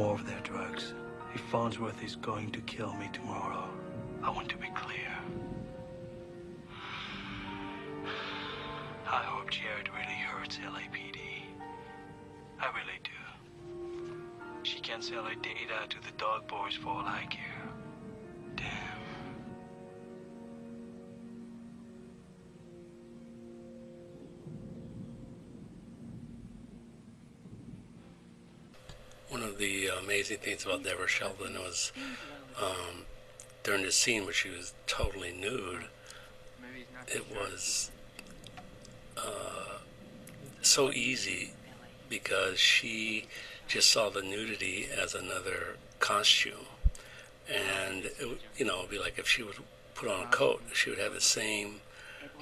More 0.00 0.14
of 0.14 0.26
their 0.26 0.40
drugs. 0.40 0.94
If 1.34 1.42
Farnsworth 1.52 2.02
is 2.02 2.16
going 2.16 2.50
to 2.52 2.60
kill 2.62 2.94
me 2.94 3.10
tomorrow, 3.12 3.68
I 4.22 4.30
want 4.30 4.48
to 4.48 4.56
be 4.56 4.68
clear. 4.74 5.12
I 9.06 9.22
hope 9.24 9.50
Jared 9.50 9.90
really 9.90 10.20
hurts 10.30 10.56
LAPD. 10.56 11.18
I 12.58 12.66
really 12.78 13.00
do. 13.04 13.20
She 14.62 14.80
can 14.80 15.02
sell 15.02 15.24
her 15.24 15.34
data 15.34 15.86
to 15.90 16.00
the 16.00 16.12
dog 16.16 16.48
boys 16.48 16.76
for 16.76 16.88
all 16.88 17.04
I 17.04 17.26
care. 17.28 17.59
Amazing 30.20 30.38
things 30.40 30.66
about 30.66 30.82
Deborah 30.84 31.08
Shelton 31.08 31.54
was 31.54 31.92
um, 32.60 33.06
during 33.62 33.84
the 33.84 33.90
scene 33.90 34.24
where 34.24 34.34
she 34.34 34.50
was 34.50 34.74
totally 34.86 35.32
nude, 35.32 35.84
it 37.08 37.24
was 37.34 37.90
uh, 39.16 39.78
so 40.60 40.92
easy 40.92 41.52
because 42.10 42.58
she 42.60 43.28
just 43.66 43.90
saw 43.90 44.10
the 44.10 44.20
nudity 44.20 44.88
as 44.94 45.14
another 45.14 45.76
costume. 46.00 46.66
And, 47.48 48.04
it, 48.04 48.28
would- 48.28 48.40
you 48.58 48.66
know, 48.66 48.80
it'd 48.80 48.90
be 48.90 48.98
like 48.98 49.18
if 49.18 49.26
she 49.26 49.42
would 49.42 49.56
put 49.94 50.10
on 50.10 50.24
a 50.26 50.30
coat, 50.30 50.60
she 50.74 50.90
would 50.90 50.98
have 50.98 51.14
the 51.14 51.20
same 51.22 51.76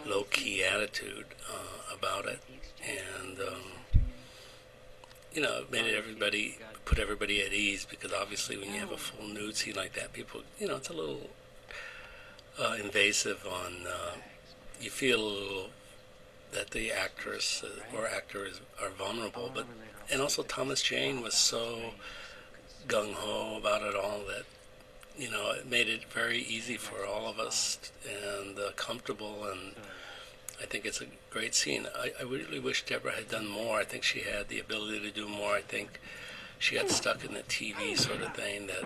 low 0.05 0.25
key 0.25 0.65
attitude 0.65 1.27
uh, 1.49 1.95
about 1.97 2.27
it. 2.27 2.41
And, 2.85 3.39
um, 3.39 3.63
you 5.39 5.45
know, 5.45 5.59
it 5.59 5.71
made 5.71 5.95
everybody 5.95 6.59
put 6.85 6.99
everybody 6.99 7.41
at 7.41 7.53
ease 7.53 7.87
because 7.89 8.13
obviously 8.13 8.57
when 8.57 8.75
you 8.75 8.81
have 8.81 8.91
a 8.91 8.97
full 8.97 9.29
nude 9.29 9.55
scene 9.55 9.77
like 9.77 9.93
that, 9.93 10.13
people, 10.13 10.41
you 10.59 10.67
know, 10.67 10.75
it's 10.75 10.89
a 10.89 10.93
little 10.93 11.31
uh, 12.61 12.75
invasive 12.83 13.47
on. 13.47 13.87
Uh, 13.87 14.17
you 14.81 14.91
feel 14.91 15.21
a 15.21 15.31
little 15.31 15.67
that 16.51 16.71
the 16.71 16.91
actress 16.91 17.65
or 17.95 18.09
actor 18.09 18.47
is 18.47 18.61
are 18.83 18.91
vulnerable, 18.91 19.49
but 19.55 19.67
and 20.11 20.21
also 20.21 20.43
Thomas 20.43 20.83
Jane 20.83 21.23
was 21.23 21.35
so 21.35 21.93
gung 22.89 23.13
ho 23.15 23.59
about 23.59 23.83
it 23.83 23.95
all 23.95 24.23
that 24.27 24.43
you 25.17 25.31
know 25.31 25.53
it 25.53 25.71
made 25.71 25.89
it 25.89 26.03
very 26.13 26.39
easy 26.41 26.77
for 26.77 27.07
all 27.07 27.29
of 27.29 27.39
us 27.39 27.79
and 28.05 28.59
uh, 28.59 28.73
comfortable 28.75 29.45
and. 29.45 29.77
I 30.61 30.67
think 30.67 30.85
it's 30.85 31.01
a 31.01 31.07
great 31.31 31.55
scene. 31.55 31.87
I, 31.97 32.13
I 32.19 32.23
really 32.25 32.59
wish 32.59 32.85
Deborah 32.85 33.13
had 33.13 33.29
done 33.29 33.47
more. 33.49 33.79
I 33.79 33.85
think 33.85 34.03
she 34.03 34.21
had 34.21 34.49
the 34.49 34.59
ability 34.59 35.01
to 35.01 35.11
do 35.11 35.29
more. 35.29 35.55
I 35.55 35.61
think 35.61 36.01
she 36.59 36.77
got 36.77 36.91
stuck 36.91 37.25
in 37.25 37.35
the 37.35 37.43
TV 37.43 37.97
sort 37.97 38.23
of 38.23 38.35
thing 38.35 38.67
that, 38.67 38.85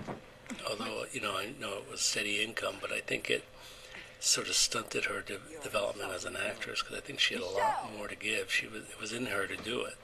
although, 0.68 1.04
you 1.12 1.20
know, 1.20 1.36
I 1.36 1.50
know 1.60 1.78
it 1.78 1.90
was 1.90 2.00
steady 2.00 2.42
income, 2.42 2.76
but 2.80 2.92
I 2.92 3.00
think 3.00 3.30
it 3.30 3.44
sort 4.20 4.48
of 4.48 4.54
stunted 4.54 5.06
her 5.06 5.20
de- 5.22 5.38
development 5.62 6.10
as 6.12 6.24
an 6.24 6.36
actress 6.36 6.82
because 6.82 6.96
I 6.96 7.00
think 7.00 7.18
she 7.18 7.34
had 7.34 7.42
a 7.42 7.46
lot 7.46 7.90
more 7.96 8.06
to 8.08 8.14
give. 8.14 8.52
She 8.52 8.66
was, 8.68 8.82
it 8.82 9.00
was 9.00 9.12
in 9.12 9.26
her 9.26 9.46
to 9.46 9.56
do 9.56 9.80
it, 9.84 9.94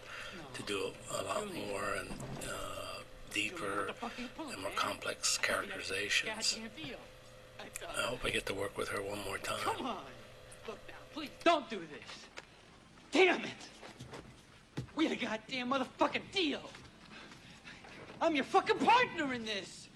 to 0.55 0.62
do 0.62 0.91
a, 1.12 1.21
a 1.21 1.23
lot 1.23 1.55
more 1.55 1.85
and 1.99 2.09
uh, 2.45 3.03
deeper 3.33 3.91
and 4.51 4.62
more 4.62 4.73
complex 4.75 5.39
characterizations. 5.39 6.59
I 7.97 8.01
hope 8.03 8.21
I 8.25 8.31
get 8.31 8.47
to 8.47 8.55
work 8.55 8.77
with 8.79 8.89
her 8.89 9.03
one 9.03 9.19
more 9.25 9.39
time. 9.39 9.59
Please 11.12 11.30
don't 11.44 11.68
do 11.68 11.78
this. 11.78 12.09
Damn 13.11 13.44
it. 13.44 13.50
We 14.94 15.06
had 15.06 15.16
a 15.16 15.20
goddamn 15.20 15.70
motherfucking 15.70 16.30
deal. 16.32 16.61
I'm 18.20 18.34
your 18.34 18.44
fucking 18.44 18.78
partner 18.78 19.32
in 19.32 19.44
this. 19.44 19.88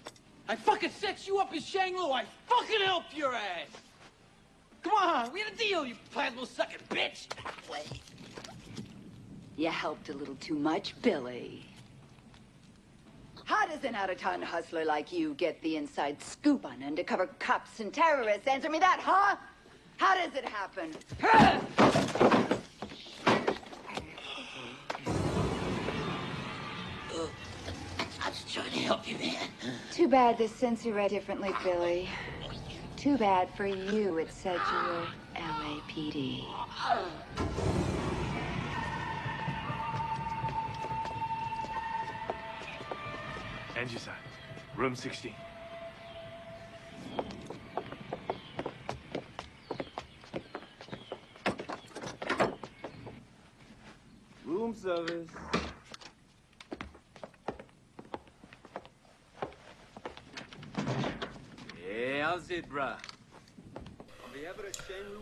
I 0.47 0.55
fucking 0.55 0.91
set 0.91 1.27
you 1.27 1.39
up 1.39 1.53
in 1.53 1.61
Shang-Lu. 1.61 2.11
I 2.11 2.25
fucking 2.47 2.81
helped 2.81 3.13
your 3.15 3.33
ass. 3.33 3.67
Come 4.81 4.93
on, 4.93 5.31
we 5.31 5.39
had 5.39 5.53
a 5.53 5.55
deal, 5.55 5.85
you 5.85 5.95
plasma 6.11 6.45
sucking 6.45 6.79
bitch. 6.89 7.27
Wait. 7.71 8.01
You 9.55 9.69
helped 9.69 10.09
a 10.09 10.13
little 10.13 10.35
too 10.35 10.55
much, 10.55 10.99
Billy. 11.01 11.65
How 13.45 13.65
does 13.65 13.83
an 13.83 13.95
out-of-town 13.95 14.41
hustler 14.41 14.83
like 14.83 15.11
you 15.11 15.33
get 15.35 15.61
the 15.61 15.77
inside 15.77 16.21
scoop 16.21 16.65
on 16.65 16.83
undercover 16.83 17.27
cops 17.39 17.79
and 17.79 17.93
terrorists? 17.93 18.47
Answer 18.47 18.69
me 18.69 18.79
that, 18.79 18.99
huh? 19.01 19.35
How 19.97 20.15
does 20.15 20.33
it 20.35 20.45
happen? 20.45 20.91
I 21.21 21.59
was 28.29 28.45
trying 28.51 28.71
to 28.71 28.79
help 28.79 29.07
you, 29.07 29.17
man. 29.17 29.49
Too 29.91 30.07
bad 30.07 30.37
this 30.37 30.55
sense 30.55 30.85
you 30.85 30.93
read 30.93 31.09
differently, 31.09 31.51
Billy. 31.63 32.07
Too 32.97 33.17
bad 33.17 33.49
for 33.55 33.65
you 33.65 34.17
it 34.17 34.31
said 34.31 34.59
you 34.71 34.77
were 34.87 35.07
LAPD. 35.35 36.45
Angie-san, 43.75 44.13
room 44.75 44.95
16. 44.95 45.35
Room 54.63 54.73
service. 54.73 55.27
Hey, 61.85 62.21
how's 62.21 62.49
it, 62.49 62.69
bruh? 62.69 62.95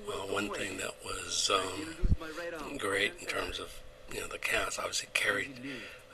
Well, 0.08 0.32
one 0.32 0.50
thing 0.50 0.78
that 0.78 0.94
was 1.04 1.50
um, 1.52 2.78
great 2.78 3.14
in 3.20 3.26
terms 3.26 3.58
of 3.58 3.74
you 4.14 4.20
know 4.20 4.28
the 4.28 4.38
cast, 4.38 4.78
obviously 4.78 5.10
Cary 5.16 5.50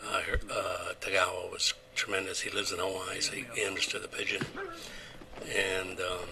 uh, 0.06 0.22
uh, 0.50 0.94
Tagawa 1.02 1.52
was 1.52 1.74
tremendous. 1.96 2.40
He 2.40 2.50
lives 2.50 2.72
in 2.72 2.80
Hawaii, 2.80 3.20
so 3.20 3.34
he, 3.34 3.44
he 3.54 3.66
understood 3.66 4.04
the 4.04 4.08
pidgin, 4.08 4.44
and 5.54 6.00
um, 6.00 6.30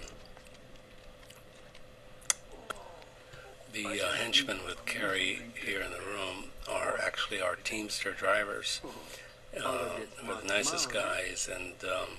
the 3.74 3.86
uh, 3.86 4.14
henchmen 4.14 4.60
with 4.66 4.86
Cary 4.86 5.42
here 5.62 5.82
in 5.82 5.92
the 5.92 6.00
room 6.00 6.52
are 6.70 7.00
actually 7.02 7.42
our 7.42 7.56
Teamster 7.56 8.12
drivers. 8.12 8.82
Uh, 9.64 9.90
were 10.28 10.36
the 10.42 10.48
nicest 10.48 10.92
guys, 10.92 11.48
and 11.54 11.74
um, 11.90 12.10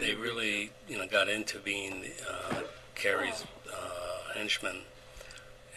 they 0.00 0.14
really, 0.16 0.72
you 0.88 0.98
know, 0.98 1.06
got 1.06 1.28
into 1.28 1.58
being 1.60 2.06
uh, 2.28 2.62
Cary's 2.96 3.44
uh, 3.72 4.32
henchmen, 4.34 4.78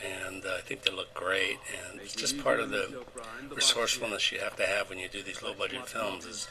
and 0.04 0.44
uh, 0.44 0.56
I 0.58 0.62
think 0.62 0.82
they 0.82 0.92
look 0.92 1.14
great. 1.14 1.60
And 1.92 2.02
it's 2.02 2.16
just 2.16 2.44
part 2.44 2.60
of 2.60 2.72
the 2.72 3.04
resourcefulness 3.54 4.32
you 4.32 4.40
have 4.40 4.56
to 4.56 4.66
have 4.66 4.90
when 4.90 4.98
you 4.98 5.08
do 5.08 5.22
these 5.22 5.44
low-budget 5.44 5.88
films. 5.88 6.26
Is 6.26 6.48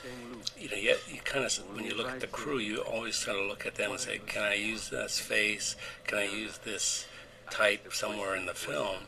you 0.57 0.69
know, 0.69 0.77
you, 0.77 0.95
you 1.13 1.21
kind 1.25 1.45
of 1.45 1.53
when 1.75 1.85
you 1.85 1.95
look 1.95 2.11
at 2.11 2.21
the 2.21 2.29
crew, 2.29 2.59
you 2.59 2.79
always 2.79 3.19
try 3.19 3.35
to 3.35 3.43
look 3.43 3.67
at 3.67 3.75
them 3.75 3.91
and 3.91 4.01
say, 4.01 4.21
"Can 4.25 4.43
I 4.43 4.55
use 4.55 4.91
this 4.91 5.19
face? 5.19 5.75
Can 6.07 6.19
I 6.19 6.25
use 6.25 6.59
this 6.59 7.07
type 7.51 7.93
somewhere 7.93 8.37
in 8.37 8.47
the 8.47 8.55
film?" 8.55 9.07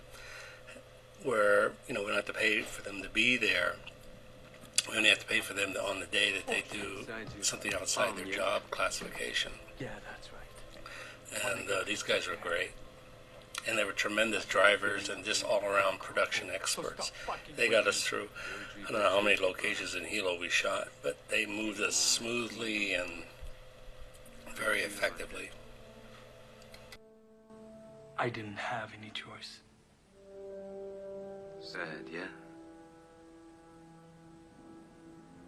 Where 1.24 1.72
you 1.86 1.94
know 1.94 2.00
we 2.00 2.06
don't 2.08 2.16
have 2.16 2.26
to 2.26 2.32
pay 2.32 2.62
for 2.62 2.82
them 2.82 3.02
to 3.02 3.08
be 3.08 3.36
there. 3.36 3.76
We 4.90 4.96
only 4.96 5.08
have 5.10 5.20
to 5.20 5.26
pay 5.26 5.40
for 5.40 5.54
them 5.54 5.74
on 5.76 6.00
the 6.00 6.06
day 6.06 6.32
that 6.32 6.46
they 6.46 6.64
do 6.72 7.06
something 7.40 7.72
outside 7.74 8.16
their 8.16 8.24
job 8.24 8.62
classification. 8.70 9.52
Yeah, 9.78 9.88
that's 10.10 10.28
right. 10.32 11.56
And 11.58 11.70
uh, 11.70 11.84
these 11.86 12.02
guys 12.02 12.26
were 12.26 12.36
great. 12.42 12.72
And 13.68 13.78
they 13.78 13.84
were 13.84 13.92
tremendous 13.92 14.44
drivers 14.44 15.08
and 15.08 15.24
just 15.24 15.44
all 15.44 15.64
around 15.64 16.00
production 16.00 16.50
experts. 16.52 17.12
They 17.56 17.68
got 17.68 17.86
us 17.86 18.02
through, 18.02 18.28
I 18.88 18.90
don't 18.90 19.00
know 19.02 19.08
how 19.08 19.20
many 19.20 19.36
locations 19.36 19.94
in 19.94 20.04
Hilo 20.04 20.38
we 20.40 20.48
shot, 20.48 20.88
but 21.00 21.16
they 21.28 21.46
moved 21.46 21.80
us 21.80 21.94
smoothly 21.94 22.94
and 22.94 23.22
very 24.56 24.80
effectively. 24.80 25.50
I 28.18 28.28
didn't 28.30 28.56
have 28.56 28.90
any 29.00 29.10
choice. 29.10 29.60
Sad, 31.62 32.08
yeah? 32.12 32.20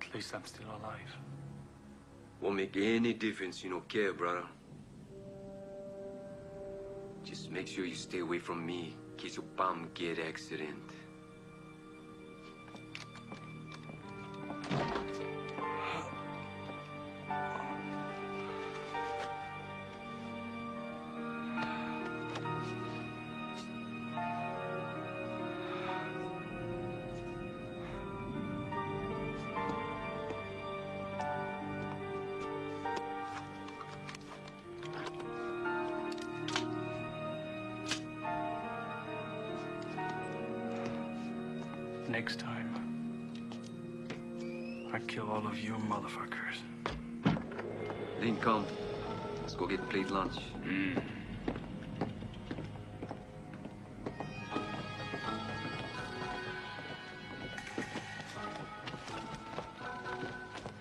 At 0.00 0.14
least 0.14 0.32
I'm 0.32 0.44
still 0.44 0.66
alive. 0.66 1.16
Won't 2.40 2.54
make 2.56 2.76
any 2.76 3.14
difference 3.14 3.64
you 3.64 3.70
don't 3.70 3.88
care, 3.88 4.12
brother. 4.12 4.44
Just 7.24 7.50
make 7.50 7.66
sure 7.66 7.84
you 7.84 7.96
stay 7.96 8.20
away 8.20 8.38
from 8.38 8.64
me 8.64 8.94
in 9.10 9.16
case 9.16 9.36
your 9.36 9.44
bomb 9.56 9.88
get 9.94 10.20
accident. 10.20 10.78
Kill 45.14 45.30
all 45.30 45.46
of 45.46 45.56
you 45.56 45.74
motherfuckers. 45.88 46.58
Lincoln, 48.20 48.64
let's 49.40 49.54
go 49.54 49.64
get 49.64 49.88
plate 49.88 50.10
lunch. 50.10 50.34
Mm. 50.64 51.00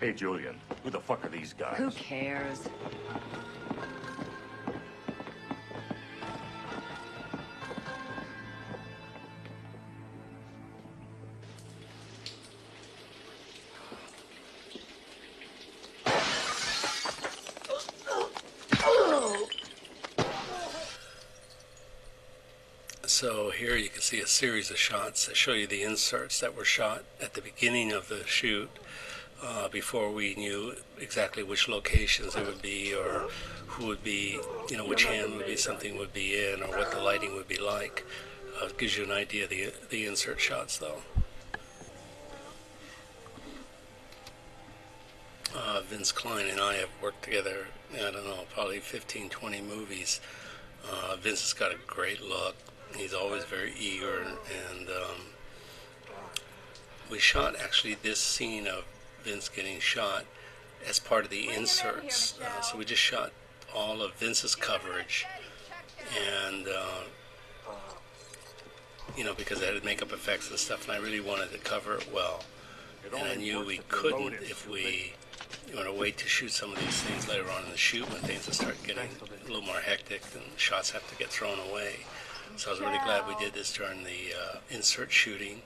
Hey, 0.00 0.12
Julian, 0.12 0.56
who 0.82 0.90
the 0.90 0.98
fuck 0.98 1.24
are 1.24 1.28
these 1.28 1.52
guys? 1.52 1.76
Who 1.78 1.92
cares? 1.92 2.68
Series 24.34 24.68
of 24.68 24.76
shots 24.76 25.26
that 25.26 25.36
show 25.36 25.52
you 25.52 25.68
the 25.68 25.84
inserts 25.84 26.40
that 26.40 26.56
were 26.56 26.64
shot 26.64 27.04
at 27.22 27.34
the 27.34 27.40
beginning 27.40 27.92
of 27.92 28.08
the 28.08 28.26
shoot 28.26 28.68
uh, 29.40 29.68
before 29.68 30.10
we 30.10 30.34
knew 30.34 30.74
exactly 30.98 31.44
which 31.44 31.68
locations 31.68 32.34
it 32.34 32.44
would 32.44 32.60
be 32.60 32.92
or 32.92 33.28
who 33.68 33.86
would 33.86 34.02
be, 34.02 34.40
you 34.68 34.76
know, 34.76 34.84
which 34.88 35.04
hand 35.04 35.36
would 35.36 35.46
be 35.46 35.54
something 35.54 35.96
would 35.96 36.12
be 36.12 36.34
in 36.34 36.64
or 36.64 36.76
what 36.76 36.90
the 36.90 36.98
lighting 36.98 37.36
would 37.36 37.46
be 37.46 37.60
like. 37.60 38.04
Uh, 38.60 38.66
it 38.66 38.76
gives 38.76 38.98
you 38.98 39.04
an 39.04 39.12
idea 39.12 39.44
of 39.44 39.50
the, 39.50 39.72
the 39.90 40.04
insert 40.04 40.40
shots 40.40 40.78
though. 40.78 40.98
Uh, 45.54 45.80
Vince 45.82 46.10
Klyn 46.10 46.50
and 46.50 46.60
I 46.60 46.74
have 46.74 46.90
worked 47.00 47.22
together, 47.22 47.68
I 47.94 48.10
don't 48.10 48.26
know, 48.26 48.46
probably 48.52 48.80
15, 48.80 49.28
20 49.28 49.60
movies. 49.60 50.20
Uh, 50.90 51.14
Vince 51.14 51.40
has 51.42 51.52
got 51.52 51.70
a 51.70 51.76
great 51.86 52.20
look. 52.20 52.56
He's 52.96 53.14
always 53.14 53.44
very 53.44 53.74
eager, 53.78 54.20
and 54.20 54.88
um, 54.88 55.20
we 57.10 57.18
shot 57.18 57.56
actually 57.60 57.94
this 57.94 58.20
scene 58.20 58.66
of 58.66 58.84
Vince 59.24 59.48
getting 59.48 59.80
shot 59.80 60.24
as 60.88 60.98
part 60.98 61.24
of 61.24 61.30
the 61.30 61.48
inserts. 61.48 62.38
Uh, 62.40 62.60
so 62.60 62.78
we 62.78 62.84
just 62.84 63.02
shot 63.02 63.32
all 63.74 64.02
of 64.02 64.14
Vince's 64.14 64.54
coverage, 64.54 65.26
and 66.48 66.66
uh, 66.68 67.72
you 69.16 69.24
know 69.24 69.34
because 69.34 69.62
I 69.62 69.66
had 69.66 69.84
makeup 69.84 70.12
effects 70.12 70.50
and 70.50 70.58
stuff, 70.58 70.88
and 70.88 70.96
I 70.96 71.00
really 71.00 71.20
wanted 71.20 71.52
to 71.52 71.58
cover 71.58 71.96
it 71.96 72.08
well. 72.12 72.44
And 73.04 73.22
I 73.22 73.34
knew 73.34 73.64
we 73.64 73.80
couldn't 73.88 74.34
if 74.34 74.68
we 74.68 75.12
you 75.68 75.76
want 75.76 75.88
to 75.88 75.94
wait 75.94 76.16
to 76.18 76.28
shoot 76.28 76.52
some 76.52 76.72
of 76.72 76.78
these 76.78 77.02
things 77.02 77.28
later 77.28 77.50
on 77.50 77.64
in 77.64 77.70
the 77.70 77.76
shoot 77.76 78.08
when 78.10 78.20
things 78.22 78.46
will 78.46 78.54
start 78.54 78.76
getting 78.86 79.08
a 79.20 79.46
little 79.46 79.62
more 79.62 79.80
hectic 79.80 80.22
and 80.34 80.42
shots 80.56 80.90
have 80.90 81.08
to 81.10 81.16
get 81.16 81.28
thrown 81.28 81.58
away. 81.70 81.96
So 82.56 82.70
I 82.70 82.72
was 82.72 82.80
really 82.80 82.98
glad 83.04 83.26
we 83.26 83.34
did 83.34 83.52
this 83.52 83.72
during 83.72 84.04
the 84.04 84.32
uh, 84.32 84.58
insert 84.70 85.10
shooting, 85.10 85.62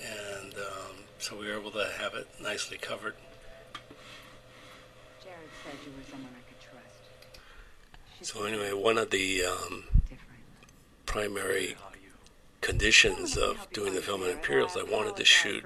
and 0.00 0.54
um, 0.54 0.96
so 1.18 1.36
we 1.36 1.46
were 1.46 1.58
able 1.58 1.70
to 1.72 1.88
have 1.98 2.14
it 2.14 2.28
nicely 2.40 2.76
covered. 2.76 3.14
Jared 5.22 5.38
said 5.64 5.72
you 5.84 5.92
were 5.96 6.04
someone 6.10 6.30
I 6.36 6.42
could 6.46 6.60
trust. 6.60 8.34
So 8.34 8.44
anyway, 8.44 8.72
one 8.72 8.98
of 8.98 9.10
the 9.10 9.44
um, 9.44 9.84
primary 11.06 11.74
conditions 12.60 13.36
of 13.36 13.66
doing 13.72 13.94
the 13.94 14.02
film 14.02 14.22
in 14.24 14.30
Imperials, 14.30 14.76
I 14.76 14.82
wanted 14.82 15.16
to 15.16 15.24
shoot 15.24 15.64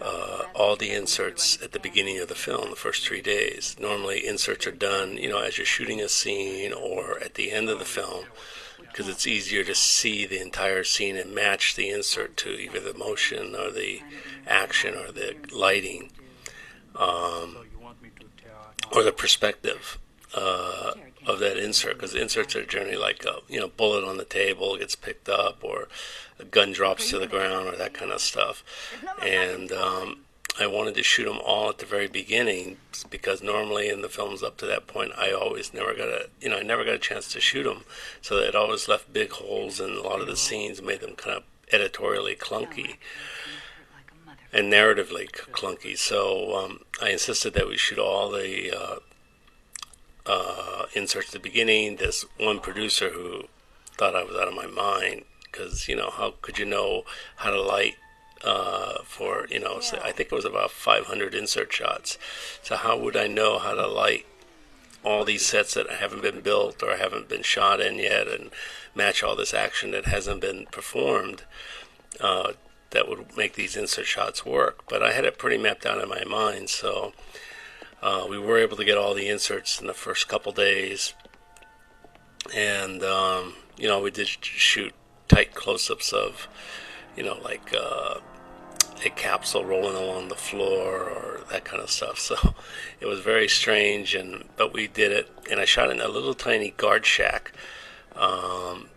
uh, 0.00 0.42
all 0.54 0.76
the 0.76 0.92
inserts 0.92 1.58
at 1.62 1.72
the 1.72 1.78
beginning 1.78 2.18
of 2.18 2.28
the 2.28 2.34
film, 2.34 2.70
the 2.70 2.76
first 2.76 3.06
three 3.06 3.22
days. 3.22 3.76
Normally, 3.78 4.26
inserts 4.26 4.66
are 4.66 4.72
done, 4.72 5.18
you 5.18 5.28
know, 5.28 5.40
as 5.40 5.58
you're 5.58 5.66
shooting 5.66 6.00
a 6.00 6.08
scene 6.08 6.72
or 6.72 7.18
at 7.20 7.34
the 7.34 7.52
end 7.52 7.68
of 7.68 7.78
the 7.78 7.84
film, 7.84 8.24
because 8.92 9.08
it's 9.08 9.26
easier 9.26 9.64
to 9.64 9.74
see 9.74 10.26
the 10.26 10.40
entire 10.40 10.84
scene 10.84 11.16
and 11.16 11.34
match 11.34 11.74
the 11.74 11.88
insert 11.88 12.36
to 12.36 12.50
either 12.50 12.78
the 12.78 12.92
motion 12.92 13.56
or 13.56 13.70
the 13.70 14.02
action 14.46 14.94
or 14.94 15.10
the 15.10 15.34
lighting 15.50 16.10
um, 16.94 17.56
or 18.92 19.02
the 19.02 19.12
perspective 19.12 19.98
uh, 20.34 20.92
of 21.26 21.38
that 21.38 21.56
insert. 21.56 21.94
Because 21.94 22.14
inserts 22.14 22.54
are 22.54 22.66
generally 22.66 22.96
like 22.96 23.24
a 23.24 23.38
you 23.48 23.58
know 23.58 23.68
bullet 23.68 24.04
on 24.04 24.18
the 24.18 24.24
table 24.24 24.76
gets 24.76 24.94
picked 24.94 25.28
up 25.28 25.64
or 25.64 25.88
a 26.38 26.44
gun 26.44 26.72
drops 26.72 27.08
to 27.10 27.18
the 27.18 27.26
ground 27.26 27.68
or 27.68 27.76
that 27.76 27.94
kind 27.94 28.10
of 28.12 28.20
stuff. 28.20 28.62
And 29.22 29.72
um, 29.72 30.20
I 30.60 30.66
wanted 30.66 30.94
to 30.96 31.02
shoot 31.02 31.24
them 31.24 31.38
all 31.42 31.70
at 31.70 31.78
the 31.78 31.86
very 31.86 32.08
beginning 32.08 32.76
because 33.08 33.42
normally 33.42 33.88
in 33.88 34.02
the 34.02 34.08
films 34.08 34.42
up 34.42 34.58
to 34.58 34.66
that 34.66 34.86
point, 34.86 35.12
I 35.16 35.32
always 35.32 35.72
never 35.72 35.94
got 35.94 36.08
a, 36.08 36.28
you 36.40 36.50
know, 36.50 36.58
I 36.58 36.62
never 36.62 36.84
got 36.84 36.94
a 36.94 36.98
chance 36.98 37.32
to 37.32 37.40
shoot 37.40 37.64
them. 37.64 37.84
So 38.20 38.36
it 38.36 38.54
always 38.54 38.86
left 38.86 39.12
big 39.12 39.30
holes 39.32 39.80
in 39.80 39.90
a 39.90 40.02
lot 40.02 40.20
of 40.20 40.26
the 40.26 40.36
scenes, 40.36 40.82
made 40.82 41.00
them 41.00 41.16
kind 41.16 41.38
of 41.38 41.44
editorially 41.72 42.36
clunky 42.36 42.96
and 44.52 44.70
narratively 44.70 45.30
clunky. 45.30 45.96
So 45.96 46.54
um, 46.54 46.80
I 47.00 47.10
insisted 47.10 47.54
that 47.54 47.66
we 47.66 47.78
shoot 47.78 47.98
all 47.98 48.30
the 48.30 48.70
uh, 48.78 48.96
uh, 50.26 50.86
inserts 50.94 51.28
at 51.28 51.32
the 51.32 51.48
beginning. 51.48 51.96
This 51.96 52.26
one 52.38 52.60
producer 52.60 53.08
who 53.08 53.44
thought 53.96 54.14
I 54.14 54.22
was 54.22 54.36
out 54.36 54.48
of 54.48 54.54
my 54.54 54.66
mind 54.66 55.24
because 55.44 55.88
you 55.88 55.96
know 55.96 56.10
how 56.10 56.34
could 56.42 56.58
you 56.58 56.64
know 56.64 57.04
how 57.36 57.50
to 57.50 57.60
light 57.60 57.94
uh, 58.44 59.02
for 59.04 59.46
you 59.50 59.60
know 59.60 59.80
say, 59.80 59.98
I 60.02 60.12
think 60.12 60.32
it 60.32 60.34
was 60.34 60.44
about 60.44 60.70
500 60.70 61.34
insert 61.34 61.72
shots. 61.72 62.18
So 62.62 62.76
how 62.76 62.98
would 62.98 63.16
I 63.16 63.26
know 63.26 63.58
how 63.58 63.74
to 63.74 63.86
light 63.86 64.26
all 65.04 65.24
these 65.24 65.44
sets 65.44 65.74
that 65.74 65.90
haven't 65.90 66.22
been 66.22 66.40
built 66.40 66.82
or 66.82 66.96
haven't 66.96 67.28
been 67.28 67.42
shot 67.42 67.80
in 67.80 67.96
yet 67.96 68.28
and 68.28 68.50
match 68.94 69.22
all 69.22 69.34
this 69.34 69.54
action 69.54 69.90
that 69.92 70.06
hasn't 70.06 70.40
been 70.40 70.66
performed? 70.66 71.42
Uh, 72.20 72.52
that 72.92 73.08
would 73.08 73.36
make 73.36 73.54
these 73.54 73.76
insert 73.76 74.06
shots 74.06 74.46
work. 74.46 74.84
But 74.88 75.02
I 75.02 75.12
had 75.12 75.24
it 75.24 75.38
pretty 75.38 75.58
mapped 75.58 75.84
out 75.84 76.00
in 76.00 76.08
my 76.08 76.24
mind, 76.24 76.70
so 76.70 77.12
uh, 78.02 78.26
we 78.28 78.38
were 78.38 78.58
able 78.58 78.76
to 78.76 78.84
get 78.84 78.98
all 78.98 79.14
the 79.14 79.28
inserts 79.28 79.80
in 79.80 79.86
the 79.86 79.94
first 79.94 80.28
couple 80.28 80.52
days. 80.52 81.14
And, 82.54 83.02
um, 83.02 83.54
you 83.76 83.88
know, 83.88 84.00
we 84.00 84.10
did 84.10 84.28
shoot 84.28 84.92
tight 85.28 85.54
close 85.54 85.90
ups 85.90 86.12
of, 86.12 86.48
you 87.16 87.22
know, 87.22 87.38
like 87.42 87.74
uh, 87.74 88.18
a 89.04 89.10
capsule 89.10 89.64
rolling 89.64 89.96
along 89.96 90.28
the 90.28 90.34
floor 90.34 91.00
or 91.00 91.40
that 91.50 91.64
kind 91.64 91.82
of 91.82 91.90
stuff. 91.90 92.18
So 92.18 92.54
it 93.00 93.06
was 93.06 93.20
very 93.20 93.48
strange, 93.48 94.14
and 94.14 94.44
but 94.56 94.72
we 94.72 94.86
did 94.86 95.12
it. 95.12 95.28
And 95.50 95.60
I 95.60 95.64
shot 95.64 95.90
in 95.90 96.00
a 96.00 96.08
little 96.08 96.34
tiny 96.34 96.70
guard 96.70 97.04
shack. 97.04 97.52
Um, 98.14 98.88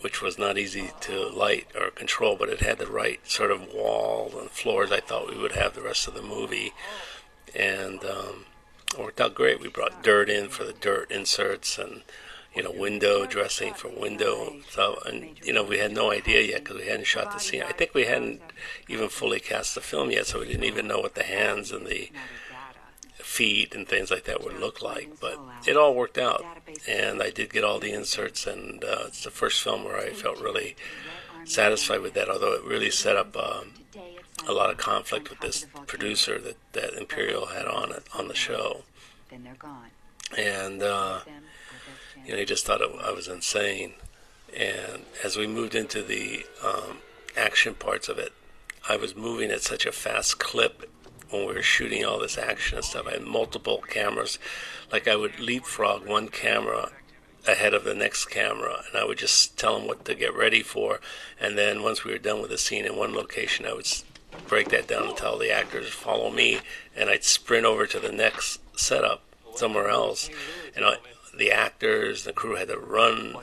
which 0.00 0.22
was 0.22 0.38
not 0.38 0.56
easy 0.56 0.92
to 1.00 1.28
light 1.28 1.66
or 1.74 1.90
control, 1.90 2.36
but 2.36 2.48
it 2.48 2.60
had 2.60 2.78
the 2.78 2.86
right 2.86 3.18
sort 3.28 3.50
of 3.50 3.72
wall 3.74 4.32
and 4.38 4.48
floors 4.48 4.92
I 4.92 5.00
thought 5.00 5.28
we 5.28 5.36
would 5.36 5.52
have 5.52 5.74
the 5.74 5.82
rest 5.82 6.06
of 6.06 6.14
the 6.14 6.22
movie. 6.22 6.72
And 7.54 8.04
um, 8.04 8.44
it 8.92 9.00
worked 9.00 9.20
out 9.20 9.34
great. 9.34 9.60
We 9.60 9.68
brought 9.68 10.04
dirt 10.04 10.30
in 10.30 10.50
for 10.50 10.62
the 10.62 10.72
dirt 10.72 11.10
inserts 11.10 11.78
and, 11.78 12.02
you 12.54 12.62
know, 12.62 12.72
window 12.72 13.26
dressing 13.26 13.74
for 13.74 13.88
window. 13.88 14.54
So, 14.70 14.98
and, 15.06 15.38
you 15.44 15.52
know, 15.52 15.62
we 15.62 15.78
had 15.78 15.92
no 15.92 16.10
idea 16.10 16.40
yet 16.42 16.64
because 16.64 16.78
we 16.78 16.86
hadn't 16.86 17.06
shot 17.06 17.32
the 17.32 17.38
scene. 17.38 17.62
I 17.62 17.72
think 17.72 17.94
we 17.94 18.06
hadn't 18.06 18.40
even 18.88 19.08
fully 19.08 19.40
cast 19.40 19.74
the 19.74 19.80
film 19.80 20.10
yet, 20.10 20.26
so 20.26 20.40
we 20.40 20.46
didn't 20.46 20.64
even 20.64 20.88
know 20.88 21.00
what 21.00 21.14
the 21.14 21.22
hands 21.22 21.70
and 21.70 21.86
the 21.86 22.10
feet 23.16 23.74
and 23.74 23.86
things 23.86 24.10
like 24.10 24.24
that 24.24 24.42
would 24.42 24.58
look 24.58 24.82
like. 24.82 25.20
But 25.20 25.38
it 25.66 25.76
all 25.76 25.94
worked 25.94 26.18
out, 26.18 26.44
and 26.88 27.22
I 27.22 27.30
did 27.30 27.52
get 27.52 27.62
all 27.62 27.78
the 27.78 27.92
inserts, 27.92 28.46
and 28.46 28.82
uh, 28.82 29.04
it's 29.06 29.22
the 29.22 29.30
first 29.30 29.62
film 29.62 29.84
where 29.84 29.98
I 29.98 30.10
felt 30.10 30.40
really 30.40 30.74
satisfied 31.44 32.00
with 32.00 32.14
that. 32.14 32.28
Although 32.28 32.54
it 32.54 32.64
really 32.64 32.90
set 32.90 33.16
up 33.16 33.36
um, 33.36 33.74
a 34.46 34.52
lot 34.52 34.70
of 34.70 34.78
conflict 34.78 35.30
with 35.30 35.40
this 35.40 35.66
producer 35.86 36.38
that 36.40 36.56
that 36.72 36.94
Imperial 36.94 37.46
had 37.46 37.66
on 37.66 37.92
it 37.92 38.04
on 38.14 38.28
the 38.28 38.34
show, 38.34 38.82
and 40.36 40.82
uh, 40.82 41.20
you 42.24 42.32
know 42.32 42.38
he 42.38 42.44
just 42.44 42.66
thought 42.66 42.80
it, 42.80 42.90
I 43.02 43.12
was 43.12 43.28
insane. 43.28 43.94
And 44.56 45.02
as 45.24 45.36
we 45.36 45.46
moved 45.46 45.74
into 45.74 46.02
the 46.02 46.46
um, 46.64 46.98
action 47.36 47.74
parts 47.74 48.08
of 48.08 48.18
it, 48.18 48.32
I 48.88 48.96
was 48.96 49.14
moving 49.14 49.50
at 49.50 49.62
such 49.62 49.84
a 49.86 49.92
fast 49.92 50.38
clip 50.38 50.90
when 51.30 51.46
we 51.46 51.54
were 51.54 51.62
shooting 51.62 52.04
all 52.04 52.18
this 52.18 52.38
action 52.38 52.78
and 52.78 52.84
stuff. 52.84 53.06
I 53.06 53.12
had 53.12 53.22
multiple 53.22 53.82
cameras. 53.86 54.38
Like 54.90 55.06
I 55.06 55.16
would 55.16 55.38
leapfrog 55.38 56.06
one 56.06 56.28
camera 56.28 56.90
ahead 57.46 57.74
of 57.74 57.84
the 57.84 57.94
next 57.94 58.26
camera, 58.26 58.82
and 58.88 59.00
I 59.00 59.04
would 59.04 59.18
just 59.18 59.58
tell 59.58 59.78
them 59.78 59.86
what 59.86 60.04
to 60.06 60.14
get 60.14 60.34
ready 60.34 60.62
for. 60.62 61.00
And 61.40 61.56
then 61.56 61.82
once 61.82 62.04
we 62.04 62.12
were 62.12 62.18
done 62.18 62.40
with 62.40 62.50
the 62.50 62.58
scene 62.58 62.84
in 62.84 62.96
one 62.96 63.14
location, 63.14 63.66
I 63.66 63.74
would 63.74 63.86
break 64.46 64.68
that 64.70 64.88
down 64.88 65.08
and 65.08 65.16
tell 65.16 65.38
the 65.38 65.50
actors 65.50 65.88
follow 65.88 66.30
me, 66.30 66.60
and 66.96 67.08
I'd 67.10 67.24
sprint 67.24 67.66
over 67.66 67.86
to 67.86 68.00
the 68.00 68.12
next 68.12 68.60
setup 68.78 69.22
somewhere 69.54 69.88
else. 69.88 70.30
And 70.74 70.84
I, 70.84 70.96
the 71.38 71.52
actors, 71.52 72.24
the 72.24 72.32
crew 72.32 72.56
had 72.56 72.68
to 72.68 72.78
run, 72.78 73.34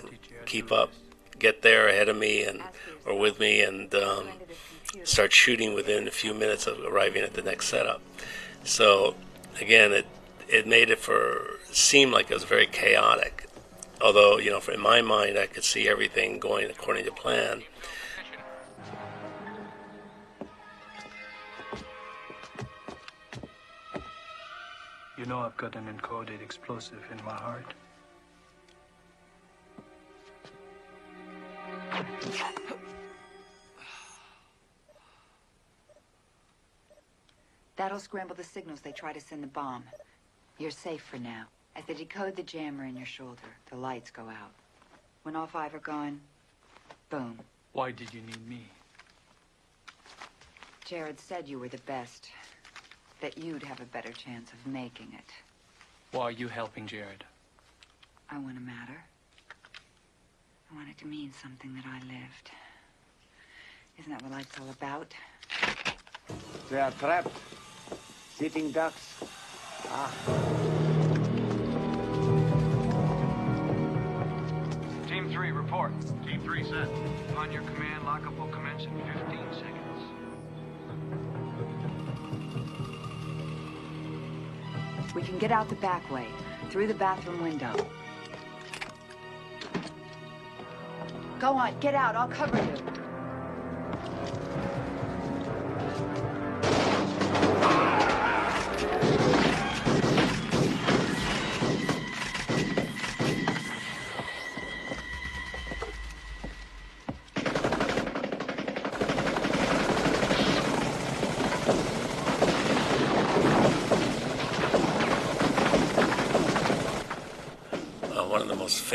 keep 0.45 0.71
up, 0.71 0.91
get 1.39 1.61
there 1.61 1.87
ahead 1.87 2.09
of 2.09 2.17
me 2.17 2.43
and 2.43 2.61
or 3.05 3.17
with 3.17 3.39
me, 3.39 3.61
and 3.61 3.93
um, 3.95 4.27
start 5.03 5.31
shooting 5.33 5.73
within 5.73 6.07
a 6.07 6.11
few 6.11 6.33
minutes 6.33 6.67
of 6.67 6.79
arriving 6.79 7.23
at 7.23 7.33
the 7.33 7.41
next 7.41 7.67
setup. 7.67 8.01
So 8.63 9.15
again, 9.59 9.91
it 9.93 10.05
it 10.47 10.67
made 10.67 10.89
it 10.89 10.99
for 10.99 11.59
seem 11.71 12.11
like 12.11 12.29
it 12.29 12.33
was 12.33 12.43
very 12.43 12.67
chaotic. 12.67 13.47
Although 14.01 14.37
you 14.37 14.51
know, 14.51 14.61
in 14.71 14.81
my 14.81 15.01
mind, 15.01 15.37
I 15.37 15.47
could 15.47 15.63
see 15.63 15.87
everything 15.87 16.39
going 16.39 16.69
according 16.69 17.05
to 17.05 17.11
plan. 17.11 17.63
You 25.17 25.25
know 25.25 25.39
I've 25.39 25.55
got 25.55 25.75
an 25.75 25.85
encoded 25.87 26.41
explosive 26.41 27.01
in 27.09 27.23
my 27.23 27.33
heart. 27.33 27.73
That'll 37.75 37.99
scramble 37.99 38.35
the 38.35 38.43
signals 38.43 38.81
they 38.81 38.91
try 38.91 39.13
to 39.13 39.19
send 39.19 39.43
the 39.43 39.47
bomb. 39.47 39.83
You're 40.57 40.71
safe 40.71 41.01
for 41.03 41.17
now. 41.17 41.45
As 41.75 41.83
they 41.85 41.93
decode 41.93 42.35
the 42.35 42.43
jammer 42.43 42.85
in 42.85 42.95
your 42.95 43.05
shoulder, 43.05 43.41
the 43.69 43.75
lights 43.75 44.09
go 44.09 44.23
out. 44.23 44.51
When 45.23 45.35
all 45.35 45.47
five 45.47 45.75
are 45.75 45.79
gone, 45.79 46.21
boom. 47.09 47.39
Why 47.73 47.91
did 47.91 48.13
you 48.13 48.21
need 48.21 48.47
me? 48.47 48.61
Jared 50.85 51.19
said 51.19 51.47
you 51.47 51.59
were 51.59 51.67
the 51.67 51.79
best. 51.79 52.29
That 53.21 53.37
you'd 53.37 53.63
have 53.63 53.81
a 53.81 53.85
better 53.85 54.11
chance 54.11 54.51
of 54.53 54.71
making 54.71 55.07
it. 55.13 55.31
Why 56.11 56.23
are 56.23 56.31
you 56.31 56.47
helping 56.47 56.87
Jared? 56.87 57.23
I 58.29 58.37
want 58.37 58.55
to 58.55 58.61
matter. 58.61 59.03
I 60.71 60.75
want 60.75 60.89
it 60.89 60.97
to 60.99 61.07
mean 61.07 61.31
something 61.41 61.73
that 61.75 61.85
I 61.85 61.99
lived. 61.99 62.51
Isn't 63.99 64.11
that 64.11 64.21
what 64.23 64.31
life's 64.31 64.59
all 64.59 64.69
about? 64.69 65.13
They 66.69 66.79
are 66.79 66.91
trapped. 66.91 67.31
Sitting 68.33 68.71
ducks. 68.71 69.23
Ah. 69.87 70.11
Team 75.07 75.29
3, 75.29 75.51
report. 75.51 75.93
Team 76.25 76.41
3 76.43 76.63
set. 76.63 76.89
On 77.37 77.51
your 77.51 77.61
command, 77.63 78.03
lockup 78.03 78.37
will 78.37 78.47
commence 78.47 78.83
in 78.83 78.91
15 79.13 79.39
seconds. 79.53 80.01
We 85.13 85.21
can 85.21 85.37
get 85.37 85.51
out 85.51 85.69
the 85.69 85.75
back 85.75 86.09
way, 86.11 86.27
through 86.69 86.87
the 86.87 86.95
bathroom 86.95 87.43
window. 87.43 87.73
Go 91.39 91.53
on, 91.53 91.77
get 91.79 91.95
out. 91.95 92.15
I'll 92.15 92.27
cover 92.29 92.57
you. 92.57 92.75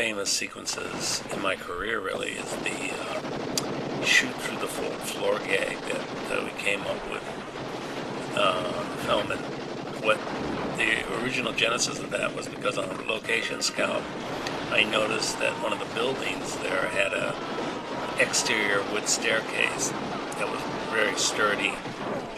Famous 0.01 0.31
sequences 0.31 1.21
in 1.31 1.39
my 1.43 1.55
career, 1.55 1.99
really, 1.99 2.31
is 2.31 2.55
the 2.63 2.91
uh, 2.91 4.03
shoot 4.03 4.33
through 4.41 4.57
the 4.57 4.65
flo- 4.65 4.89
floor 4.89 5.37
gag 5.37 5.77
that, 5.81 6.01
that 6.27 6.43
we 6.43 6.49
came 6.59 6.81
up 6.81 7.11
with 7.11 7.23
uh, 8.35 8.63
film. 9.05 9.31
And 9.31 9.39
what 10.03 10.17
the 10.77 11.21
original 11.21 11.53
genesis 11.53 11.99
of 11.99 12.09
that 12.09 12.35
was 12.35 12.47
because 12.47 12.79
on 12.79 12.89
a 12.89 13.01
location 13.03 13.61
scout, 13.61 14.01
I 14.71 14.85
noticed 14.85 15.37
that 15.37 15.53
one 15.61 15.71
of 15.71 15.77
the 15.77 15.93
buildings 15.93 16.57
there 16.57 16.87
had 16.87 17.13
a 17.13 17.35
exterior 18.19 18.83
wood 18.91 19.07
staircase 19.07 19.89
that 20.39 20.49
was 20.49 20.61
very 20.89 21.15
sturdy, 21.15 21.75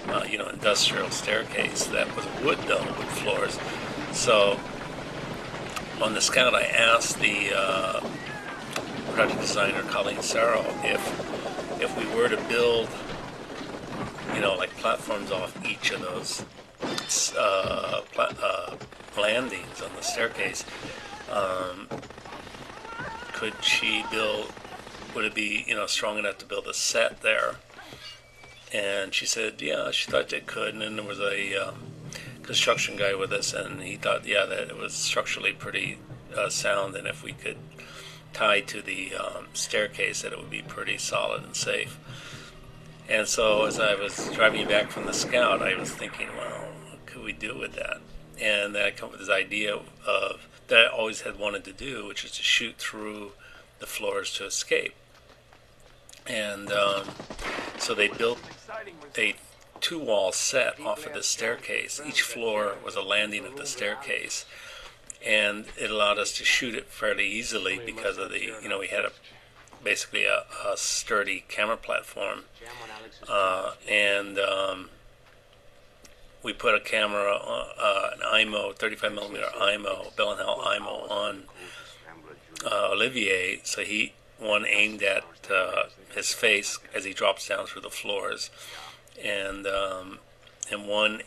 uh, 0.09 0.25
you 0.29 0.37
know, 0.37 0.49
industrial 0.49 1.09
staircase 1.11 1.85
that 1.85 2.13
was 2.13 2.25
wood 2.43 2.57
though, 2.67 2.83
wood 2.97 3.07
floors. 3.07 3.57
So 4.11 4.59
on 6.03 6.13
the 6.13 6.21
scout, 6.21 6.53
I 6.53 6.63
asked 6.63 7.19
the 7.19 7.51
uh, 7.55 8.01
project 9.13 9.39
designer 9.41 9.81
Colleen 9.83 10.21
Sarro 10.21 10.63
if 10.83 11.81
if 11.81 11.97
we 11.97 12.05
were 12.15 12.29
to 12.29 12.37
build 12.47 12.89
you 14.33 14.41
know, 14.41 14.55
like 14.55 14.75
platforms 14.77 15.31
off 15.31 15.53
each 15.65 15.91
of 15.91 16.01
those 16.01 16.43
uh, 17.37 18.01
pla- 18.11 18.33
uh, 18.41 18.75
landings 19.17 19.81
on 19.81 19.89
the 19.95 20.01
staircase. 20.01 20.65
Um, 21.31 21.87
could 23.33 23.63
she 23.63 24.03
build? 24.11 24.51
Would 25.15 25.25
it 25.25 25.35
be 25.35 25.63
you 25.67 25.75
know 25.75 25.85
strong 25.85 26.17
enough 26.17 26.39
to 26.39 26.45
build 26.45 26.67
a 26.67 26.73
set 26.73 27.21
there? 27.21 27.55
And 28.73 29.13
she 29.13 29.27
said, 29.27 29.61
yeah, 29.61 29.91
she 29.91 30.09
thought 30.09 30.33
it 30.33 30.47
could. 30.47 30.73
And 30.73 30.81
then 30.81 30.95
there 30.95 31.05
was 31.05 31.19
a 31.19 31.55
um, 31.55 31.75
construction 32.43 32.95
guy 32.95 33.15
with 33.15 33.31
us, 33.31 33.53
and 33.53 33.81
he 33.81 33.95
thought, 33.95 34.25
yeah, 34.25 34.45
that 34.45 34.69
it 34.69 34.77
was 34.77 34.93
structurally 34.93 35.53
pretty 35.53 35.97
uh, 36.35 36.49
sound, 36.49 36.95
and 36.95 37.07
if 37.07 37.23
we 37.23 37.33
could 37.33 37.57
tie 38.33 38.61
to 38.61 38.81
the 38.81 39.15
um, 39.15 39.47
staircase, 39.53 40.21
that 40.21 40.33
it 40.33 40.39
would 40.39 40.49
be 40.49 40.61
pretty 40.61 40.97
solid 40.97 41.43
and 41.43 41.55
safe. 41.55 41.99
And 43.09 43.27
so, 43.27 43.65
as 43.65 43.79
I 43.79 43.95
was 43.95 44.29
driving 44.31 44.67
back 44.67 44.89
from 44.89 45.05
the 45.05 45.13
scout, 45.13 45.61
I 45.61 45.75
was 45.75 45.91
thinking, 45.91 46.29
well, 46.37 46.67
what 46.89 47.05
could 47.05 47.23
we 47.23 47.33
do 47.33 47.57
with 47.57 47.73
that? 47.73 47.97
And 48.41 48.73
then 48.73 48.85
I 48.85 48.91
come 48.91 49.07
up 49.07 49.11
with 49.11 49.21
this 49.21 49.29
idea 49.29 49.75
of 50.05 50.47
that 50.67 50.85
I 50.85 50.87
always 50.87 51.21
had 51.21 51.37
wanted 51.37 51.63
to 51.65 51.73
do, 51.73 52.07
which 52.07 52.23
is 52.23 52.31
to 52.31 52.43
shoot 52.43 52.77
through 52.77 53.33
the 53.79 53.85
floors 53.85 54.33
to 54.35 54.45
escape. 54.45 54.93
And 56.25 56.71
um, 56.71 57.09
so 57.77 57.93
they 57.93 58.07
built 58.07 58.39
a 59.17 59.35
two 59.83 59.99
wall 59.99 60.31
set 60.31 60.79
off 60.79 61.05
of 61.05 61.13
the 61.13 61.21
staircase. 61.21 62.01
Each 62.03 62.21
floor 62.21 62.77
was 62.83 62.95
a 62.95 63.01
landing 63.01 63.45
of 63.45 63.57
the 63.57 63.65
staircase. 63.67 64.45
And 65.25 65.65
it 65.77 65.91
allowed 65.91 66.17
us 66.17 66.31
to 66.37 66.43
shoot 66.43 66.73
it 66.73 66.87
fairly 66.87 67.27
easily 67.27 67.79
because 67.85 68.17
of 68.17 68.31
the, 68.31 68.39
you 68.39 68.67
know, 68.67 68.79
we 68.79 68.87
had 68.87 69.05
a 69.05 69.11
basically 69.83 70.23
a, 70.23 70.45
a 70.65 70.77
sturdy 70.77 71.43
camera 71.49 71.77
platform. 71.77 72.45
Uh, 73.27 73.73
and 73.89 74.39
um, 74.39 74.89
we 76.41 76.53
put 76.53 76.75
a 76.75 76.79
camera, 76.79 77.35
uh, 77.35 78.11
an 78.13 78.19
Eyemo, 78.19 78.75
35 78.75 79.13
millimeter 79.13 79.47
Eyemo, 79.55 80.15
Bell 80.15 80.31
and 80.31 80.39
Howell 80.39 80.63
Eyemo 80.63 81.11
on 81.11 81.43
uh, 82.65 82.89
Olivier. 82.91 83.59
So 83.63 83.81
he, 83.81 84.13
one 84.39 84.65
aimed 84.65 85.03
at 85.03 85.23
uh, 85.53 85.83
his 86.15 86.33
face 86.33 86.79
as 86.95 87.03
he 87.03 87.13
drops 87.13 87.47
down 87.49 87.65
through 87.65 87.81
the 87.81 87.89
floors, 87.89 88.49
and 89.21 89.67
um, 89.67 90.19
and 90.71 90.87
one 90.87 91.21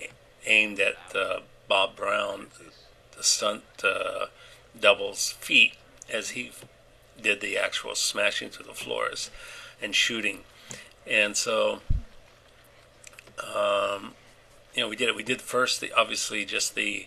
aimed 0.47 0.80
at 0.80 0.97
uh, 1.14 1.41
Bob 1.68 1.97
Brown, 1.97 2.47
the 3.16 3.22
stunt 3.22 3.64
uh, 3.84 4.26
double's 4.78 5.32
feet 5.32 5.74
as 6.12 6.30
he 6.30 6.53
did 7.20 7.41
the 7.41 7.57
actual 7.57 7.95
smashing 7.95 8.51
through 8.51 8.66
the 8.66 8.74
floors 8.74 9.30
and 9.82 9.95
shooting. 9.95 10.41
And 11.09 11.37
so, 11.37 11.80
um, 13.39 14.14
you 14.74 14.82
know, 14.82 14.89
we 14.89 14.97
did 14.97 15.09
it. 15.09 15.16
We 15.16 15.22
did 15.22 15.41
first, 15.41 15.80
the, 15.80 15.93
obviously, 15.93 16.45
just 16.45 16.74
the 16.74 17.07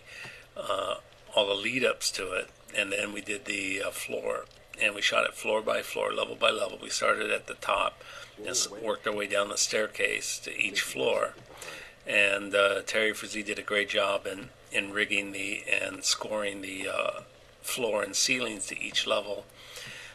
uh, 0.56 0.96
all 1.34 1.46
the 1.46 1.54
lead 1.54 1.84
ups 1.84 2.10
to 2.12 2.32
it, 2.32 2.50
and 2.76 2.92
then 2.92 3.12
we 3.12 3.20
did 3.20 3.44
the 3.44 3.82
uh, 3.82 3.90
floor. 3.90 4.46
And 4.82 4.94
we 4.94 5.02
shot 5.02 5.26
it 5.26 5.34
floor 5.34 5.60
by 5.60 5.82
floor, 5.82 6.10
level 6.10 6.36
by 6.36 6.50
level. 6.50 6.78
We 6.80 6.88
started 6.88 7.30
at 7.30 7.46
the 7.46 7.54
top 7.54 8.02
worked 8.82 9.06
our 9.06 9.14
way 9.14 9.26
down 9.26 9.48
the 9.48 9.56
staircase 9.56 10.38
to 10.40 10.56
each 10.56 10.80
floor. 10.80 11.34
And 12.06 12.54
uh, 12.54 12.82
Terry 12.82 13.12
Frazee 13.12 13.42
did 13.42 13.58
a 13.58 13.62
great 13.62 13.88
job 13.88 14.26
in, 14.26 14.50
in 14.72 14.92
rigging 14.92 15.32
the 15.32 15.62
and 15.70 16.04
scoring 16.04 16.60
the 16.60 16.88
uh, 16.88 17.20
floor 17.62 18.02
and 18.02 18.16
ceilings 18.16 18.66
to 18.66 18.80
each 18.80 19.06
level 19.06 19.44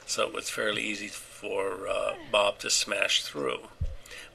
so 0.05 0.23
it 0.23 0.33
was 0.33 0.49
fairly 0.49 0.83
easy 0.83 1.07
for 1.07 1.87
uh, 1.87 2.13
Bob 2.31 2.59
to 2.59 2.69
smash 2.69 3.23
through. 3.23 3.59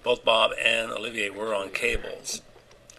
Both 0.02 0.24
Bob 0.24 0.52
and 0.62 0.90
Olivier 0.90 1.30
were 1.30 1.54
on 1.54 1.70
cables, 1.70 2.42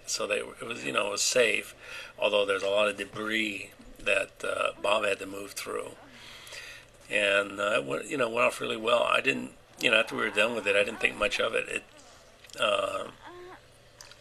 so 0.05 0.25
they 0.25 0.37
it 0.37 0.65
was 0.65 0.85
you 0.85 0.93
know 0.93 1.07
it 1.07 1.11
was 1.11 1.21
safe, 1.21 1.75
although 2.17 2.45
there's 2.45 2.63
a 2.63 2.69
lot 2.69 2.87
of 2.87 2.97
debris 2.97 3.71
that 3.99 4.31
uh, 4.43 4.69
Bob 4.81 5.03
had 5.03 5.19
to 5.19 5.25
move 5.25 5.51
through, 5.51 5.91
and 7.09 7.59
uh, 7.59 7.73
it 7.77 7.85
went, 7.85 8.09
you 8.09 8.17
know 8.17 8.29
went 8.29 8.47
off 8.47 8.61
really 8.61 8.77
well. 8.77 9.03
I 9.03 9.19
didn't 9.19 9.51
you 9.81 9.91
know 9.91 9.97
after 9.97 10.15
we 10.15 10.21
were 10.21 10.29
done 10.29 10.55
with 10.55 10.67
it, 10.67 10.75
I 10.75 10.83
didn't 10.83 10.99
think 10.99 11.17
much 11.17 11.39
of 11.39 11.53
it. 11.53 11.67
It 11.67 11.83
uh, 12.59 13.07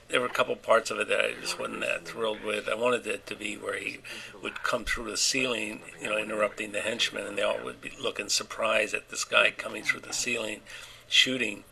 there 0.09 0.21
were 0.21 0.27
a 0.27 0.31
couple 0.31 0.57
parts 0.57 0.91
of 0.91 0.99
it 0.99 1.09
that 1.09 1.21
I 1.21 1.35
just 1.41 1.59
wasn't 1.59 1.81
that 1.81 2.05
thrilled 2.05 2.43
with. 2.43 2.69
I 2.69 2.75
wanted 2.75 3.07
it 3.07 3.27
to 3.29 3.37
be 3.37 3.55
where 3.57 3.79
he 3.79 3.99
would 4.43 4.63
come 4.63 4.85
through 4.85 5.09
the 5.09 5.17
ceiling, 5.17 5.83
you 6.01 6.09
know, 6.09 6.19
interrupting 6.19 6.73
the 6.73 6.81
henchmen, 6.81 7.27
and 7.27 7.39
they 7.39 7.43
all 7.43 7.63
would 7.63 7.81
be 7.81 7.93
looking 8.03 8.29
surprised 8.29 8.93
at 8.93 9.11
this 9.11 9.25
guy 9.25 9.53
coming 9.53 9.85
through 9.85 10.01
the 10.01 10.13
ceiling, 10.13 10.63
shooting, 11.09 11.63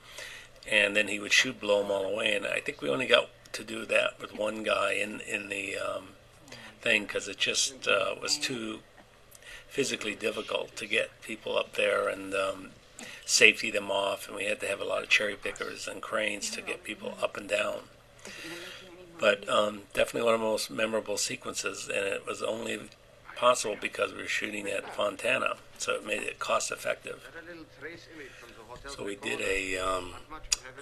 and 0.70 0.94
then 0.94 1.08
he 1.08 1.18
would 1.18 1.32
shoot, 1.32 1.60
blow 1.60 1.82
them 1.82 1.90
all 1.90 2.04
away. 2.04 2.34
And 2.36 2.46
I 2.46 2.60
think 2.60 2.80
we 2.80 2.88
only 2.88 3.06
got 3.06 3.28
to 3.52 3.64
do 3.64 3.84
that 3.86 4.20
with 4.20 4.36
one 4.36 4.62
guy 4.62 4.92
in 4.92 5.20
in 5.20 5.48
the 5.48 5.76
um, 5.76 6.08
thing 6.80 7.02
because 7.02 7.26
it 7.26 7.38
just 7.38 7.88
uh, 7.88 8.14
was 8.20 8.38
too 8.38 8.80
physically 9.68 10.14
difficult 10.14 10.76
to 10.76 10.86
get 10.86 11.10
people 11.22 11.58
up 11.58 11.74
there 11.74 12.08
and 12.08 12.34
um, 12.34 12.70
safety 13.24 13.70
them 13.70 13.90
off, 13.90 14.28
and 14.28 14.36
we 14.36 14.44
had 14.44 14.60
to 14.60 14.66
have 14.66 14.80
a 14.80 14.84
lot 14.84 15.02
of 15.02 15.08
cherry 15.08 15.34
pickers 15.34 15.86
and 15.86 16.02
cranes 16.02 16.50
to 16.50 16.62
get 16.62 16.84
people 16.84 17.16
up 17.22 17.36
and 17.36 17.48
down. 17.48 17.80
But 19.18 19.48
um, 19.48 19.82
definitely 19.94 20.26
one 20.26 20.34
of 20.34 20.40
the 20.40 20.46
most 20.46 20.70
memorable 20.70 21.16
sequences, 21.16 21.88
and 21.88 22.06
it 22.06 22.26
was 22.26 22.42
only 22.42 22.80
possible 23.36 23.76
because 23.80 24.12
we 24.12 24.22
were 24.22 24.28
shooting 24.28 24.66
at 24.68 24.94
Fontana, 24.94 25.56
so 25.78 25.94
it 25.94 26.06
made 26.06 26.22
it 26.22 26.38
cost 26.38 26.70
effective. 26.70 27.28
So 28.86 29.04
we 29.04 29.16
did 29.16 29.40
a, 29.40 29.76
um, 29.78 30.14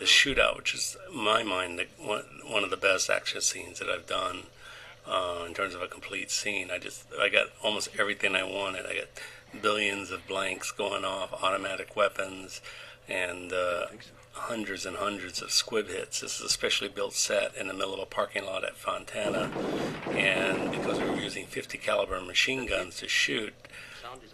shootout, 0.01 0.57
which 0.57 0.75
is, 0.75 0.97
in 1.11 1.25
my 1.25 1.43
mind, 1.43 1.79
the, 1.79 1.87
one, 1.99 2.25
one 2.47 2.65
of 2.65 2.71
the 2.71 2.77
best 2.77 3.09
action 3.09 3.41
scenes 3.41 3.79
that 3.79 3.89
I've 3.89 4.07
done 4.07 4.45
uh, 5.07 5.45
in 5.47 5.55
terms 5.55 5.75
of 5.75 5.83
a 5.83 5.89
complete 5.89 6.31
scene. 6.31 6.71
I 6.71 6.79
just 6.79 7.07
I 7.19 7.29
got 7.29 7.49
almost 7.63 7.89
everything 7.99 8.35
I 8.35 8.43
wanted. 8.43 8.87
I 8.87 8.95
got 8.95 9.09
billions 9.57 10.11
of 10.11 10.27
blanks 10.27 10.71
going 10.71 11.05
off, 11.05 11.33
automatic 11.43 11.97
weapons, 11.97 12.61
and 13.09 13.53
uh, 13.53 13.87
hundreds 14.33 14.85
and 14.87 14.97
hundreds 14.97 15.41
of 15.43 15.51
squib 15.51 15.89
hits. 15.89 16.21
This 16.21 16.39
is 16.39 16.47
a 16.47 16.49
specially 16.49 16.89
built 16.89 17.15
set 17.15 17.55
in 17.57 17.69
the 17.69 17.75
middle 17.75 17.95
of 17.95 18.01
a 18.01 18.07
parking 18.07 18.45
lot 18.45 18.65
at 18.65 18.77
Fontana, 18.77 19.51
and 20.11 20.71
because 20.71 20.99
we 21.01 21.09
were 21.09 21.17
using 21.17 21.47
50 21.47 21.79
caliber 21.79 22.21
machine 22.21 22.67
guns 22.67 22.97
to 22.97 23.09
shoot, 23.09 23.55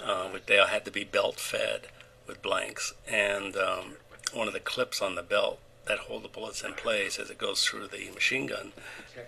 uh, 0.02 0.28
they 0.46 0.58
all 0.58 0.66
had 0.66 0.84
to 0.84 0.90
be 0.90 1.04
belt 1.04 1.38
fed 1.38 1.88
with 2.26 2.42
blanks, 2.42 2.94
and 3.08 3.56
um, 3.56 3.96
one 4.32 4.48
of 4.48 4.54
the 4.54 4.60
clips 4.60 5.00
on 5.00 5.14
the 5.14 5.22
belt 5.22 5.60
that 5.86 5.98
hold 5.98 6.22
the 6.22 6.28
bullets 6.28 6.62
in 6.62 6.72
place 6.74 7.18
as 7.18 7.28
it 7.28 7.38
goes 7.38 7.64
through 7.64 7.88
the 7.88 8.10
machine 8.14 8.46
gun 8.46 8.72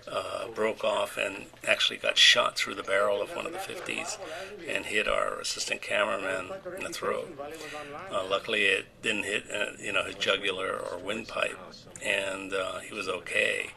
uh, 0.09 0.47
broke 0.47 0.83
off 0.83 1.17
and 1.17 1.45
actually 1.67 1.97
got 1.97 2.17
shot 2.17 2.55
through 2.55 2.75
the 2.75 2.83
barrel 2.83 3.21
of 3.21 3.35
one 3.35 3.45
of 3.45 3.51
the 3.51 3.57
50s 3.57 4.17
and 4.67 4.85
hit 4.85 5.07
our 5.07 5.39
assistant 5.39 5.81
cameraman 5.81 6.51
in 6.77 6.83
the 6.83 6.89
throat. 6.89 7.37
Uh, 8.11 8.25
luckily, 8.29 8.63
it 8.63 8.85
didn't 9.01 9.23
hit 9.23 9.43
uh, 9.53 9.71
you 9.79 9.91
know 9.91 10.03
his 10.05 10.15
jugular 10.15 10.77
or 10.77 10.97
windpipe, 10.97 11.59
and 12.03 12.53
uh, 12.53 12.79
he 12.79 12.93
was 12.93 13.07
okay. 13.07 13.71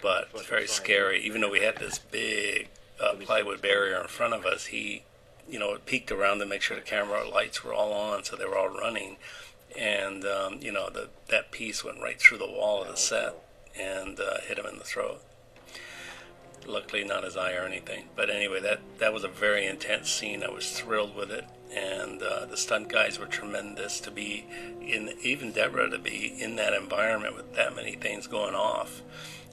But 0.00 0.28
it's 0.34 0.46
very 0.46 0.66
scary. 0.66 1.20
Even 1.22 1.40
though 1.40 1.50
we 1.50 1.60
had 1.60 1.76
this 1.78 1.98
big 1.98 2.68
uh, 3.00 3.14
plywood 3.14 3.60
barrier 3.60 4.00
in 4.00 4.06
front 4.06 4.32
of 4.32 4.46
us, 4.46 4.66
he 4.66 5.02
you 5.48 5.58
know 5.58 5.76
peeked 5.86 6.12
around 6.12 6.38
to 6.38 6.46
make 6.46 6.62
sure 6.62 6.76
the 6.76 6.82
camera 6.82 7.28
lights 7.28 7.64
were 7.64 7.74
all 7.74 7.92
on, 7.92 8.24
so 8.24 8.36
they 8.36 8.44
were 8.46 8.56
all 8.56 8.68
running 8.68 9.16
and 9.78 10.24
um, 10.24 10.58
you 10.60 10.72
know 10.72 10.90
the, 10.90 11.08
that 11.28 11.50
piece 11.50 11.84
went 11.84 12.00
right 12.00 12.18
through 12.18 12.38
the 12.38 12.46
wall 12.46 12.82
of 12.82 12.88
the 12.88 12.96
set 12.96 13.34
and 13.78 14.18
uh, 14.18 14.40
hit 14.46 14.58
him 14.58 14.66
in 14.66 14.78
the 14.78 14.84
throat. 14.84 15.22
Luckily, 16.66 17.04
not 17.04 17.22
his 17.24 17.36
eye 17.36 17.52
or 17.54 17.64
anything. 17.64 18.06
But 18.16 18.28
anyway, 18.28 18.60
that 18.60 18.80
that 18.98 19.12
was 19.12 19.24
a 19.24 19.28
very 19.28 19.66
intense 19.66 20.10
scene. 20.10 20.42
I 20.42 20.50
was 20.50 20.72
thrilled 20.72 21.14
with 21.14 21.30
it, 21.30 21.44
and 21.72 22.22
uh, 22.22 22.46
the 22.46 22.56
stunt 22.56 22.88
guys 22.88 23.18
were 23.18 23.26
tremendous 23.26 24.00
to 24.00 24.10
be 24.10 24.46
in. 24.80 25.14
Even 25.22 25.52
Deborah 25.52 25.90
to 25.90 25.98
be 25.98 26.34
in 26.38 26.56
that 26.56 26.72
environment 26.72 27.36
with 27.36 27.54
that 27.54 27.76
many 27.76 27.92
things 27.92 28.26
going 28.26 28.54
off, 28.54 29.02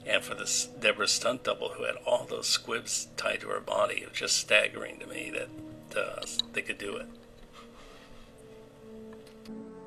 and 0.06 0.24
for 0.24 0.34
this 0.34 0.66
Deborah 0.80 1.06
stunt 1.06 1.44
double 1.44 1.70
who 1.70 1.84
had 1.84 1.96
all 2.04 2.24
those 2.24 2.48
squibs 2.48 3.08
tied 3.16 3.40
to 3.42 3.48
her 3.48 3.60
body, 3.60 3.96
it 4.02 4.10
was 4.10 4.18
just 4.18 4.36
staggering 4.36 4.98
to 4.98 5.06
me 5.06 5.30
that 5.30 6.00
uh, 6.00 6.26
they 6.52 6.62
could 6.62 6.78
do 6.78 6.96
it. 6.96 7.06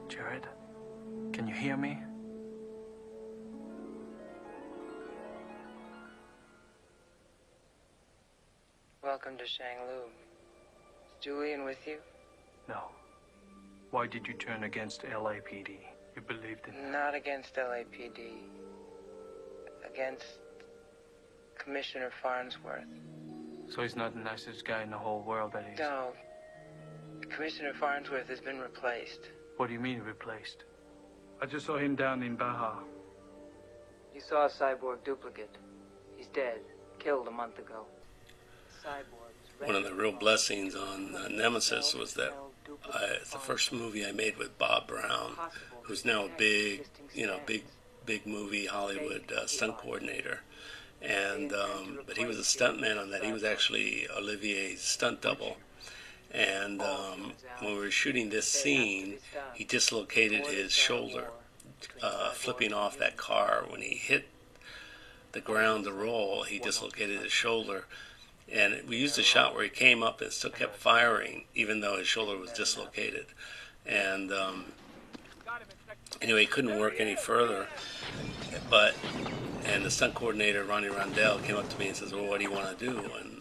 Jared, 0.09 0.47
can 1.33 1.47
you 1.47 1.53
hear 1.53 1.75
me? 1.75 1.99
Welcome 9.03 9.37
to 9.37 9.43
Shanglu. 9.43 10.05
Is 11.05 11.11
Julian 11.21 11.65
with 11.65 11.77
you? 11.85 11.97
No. 12.69 12.83
Why 13.91 14.07
did 14.07 14.27
you 14.27 14.33
turn 14.33 14.63
against 14.63 15.01
LAPD? 15.03 15.77
You 16.15 16.21
believed 16.21 16.67
in 16.67 16.91
Not 16.91 17.13
against 17.13 17.55
LAPD. 17.55 18.37
Against 19.93 20.25
Commissioner 21.57 22.11
Farnsworth. 22.21 22.85
So 23.69 23.81
he's 23.81 23.97
not 23.97 24.13
the 24.13 24.21
nicest 24.21 24.65
guy 24.65 24.83
in 24.83 24.89
the 24.89 24.97
whole 24.97 25.21
world, 25.21 25.51
that 25.51 25.65
is. 25.73 25.79
No. 25.79 26.13
Commissioner 27.29 27.73
Farnsworth 27.77 28.29
has 28.29 28.39
been 28.39 28.59
replaced. 28.59 29.31
What 29.57 29.67
do 29.67 29.73
you 29.73 29.79
mean 29.79 30.01
replaced? 30.01 30.63
I 31.41 31.47
just 31.47 31.65
saw 31.65 31.77
him 31.77 31.95
down 31.95 32.21
in 32.23 32.35
Baja. 32.35 32.75
You 34.13 34.21
saw 34.21 34.45
a 34.45 34.49
cyborg 34.49 35.03
duplicate. 35.03 35.55
He's 36.15 36.27
dead. 36.27 36.59
Killed 36.99 37.27
a 37.27 37.31
month 37.31 37.59
ago. 37.59 37.85
One 39.59 39.75
of 39.75 39.83
the 39.83 39.93
real 39.93 40.11
blessings 40.11 40.75
on 40.75 41.15
uh, 41.15 41.27
Nemesis 41.27 41.93
was 41.93 42.13
that 42.13 42.33
I, 42.93 43.03
it's 43.21 43.31
the 43.31 43.39
first 43.39 43.73
movie 43.73 44.05
I 44.05 44.11
made 44.11 44.37
with 44.37 44.57
Bob 44.57 44.87
Brown, 44.87 45.33
who's 45.81 46.05
now 46.05 46.25
a 46.25 46.29
big, 46.37 46.87
you 47.13 47.25
know, 47.25 47.39
big, 47.45 47.63
big 48.05 48.25
movie 48.25 48.67
Hollywood 48.67 49.31
uh, 49.31 49.47
stunt 49.47 49.77
coordinator. 49.77 50.41
And 51.01 51.51
um, 51.53 51.99
but 52.07 52.17
he 52.17 52.25
was 52.25 52.37
a 52.39 52.43
stuntman 52.43 52.99
on 52.99 53.09
that. 53.11 53.23
He 53.23 53.31
was 53.31 53.43
actually 53.43 54.07
Olivier's 54.15 54.81
stunt 54.81 55.21
double. 55.21 55.57
And 56.32 56.82
um, 56.82 57.34
when 57.59 57.73
we 57.73 57.80
were 57.80 57.91
shooting 57.91 58.30
this 58.30 58.47
scene, 58.47 59.17
he 59.53 59.63
dislocated 59.63 60.45
his 60.47 60.71
shoulder, 60.71 61.30
uh, 62.01 62.32
flipping 62.32 62.73
off 62.73 62.97
that 62.97 63.17
car. 63.17 63.63
When 63.69 63.82
he 63.82 63.95
hit 63.95 64.28
the 65.32 65.41
ground 65.41 65.86
to 65.86 65.93
roll, 65.93 66.43
he 66.43 66.59
dislocated 66.59 67.21
his 67.21 67.32
shoulder. 67.32 67.86
And 68.51 68.88
we 68.88 68.97
used 68.97 69.19
a 69.19 69.23
shot 69.23 69.53
where 69.53 69.63
he 69.63 69.69
came 69.69 70.03
up 70.03 70.21
and 70.21 70.32
still 70.32 70.51
kept 70.51 70.78
firing, 70.78 71.45
even 71.53 71.82
though 71.82 71.97
his 71.97 72.07
shoulder 72.07 72.38
was 72.38 72.51
dislocated. 72.51 73.25
And 73.86 74.32
um, 74.32 74.65
anyway, 76.21 76.41
he 76.41 76.47
couldn't 76.47 76.80
work 76.80 76.95
any 76.99 77.15
further. 77.15 77.67
But 78.69 78.95
and 79.65 79.84
the 79.84 79.91
stunt 79.91 80.15
coordinator 80.15 80.63
Ronnie 80.63 80.88
Rondell 80.88 81.43
came 81.43 81.57
up 81.57 81.69
to 81.69 81.80
me 81.80 81.88
and 81.88 81.95
says, 81.95 82.13
"Well, 82.13 82.25
what 82.25 82.38
do 82.38 82.45
you 82.45 82.51
want 82.51 82.78
to 82.78 82.86
do?" 82.86 82.97
And 83.19 83.36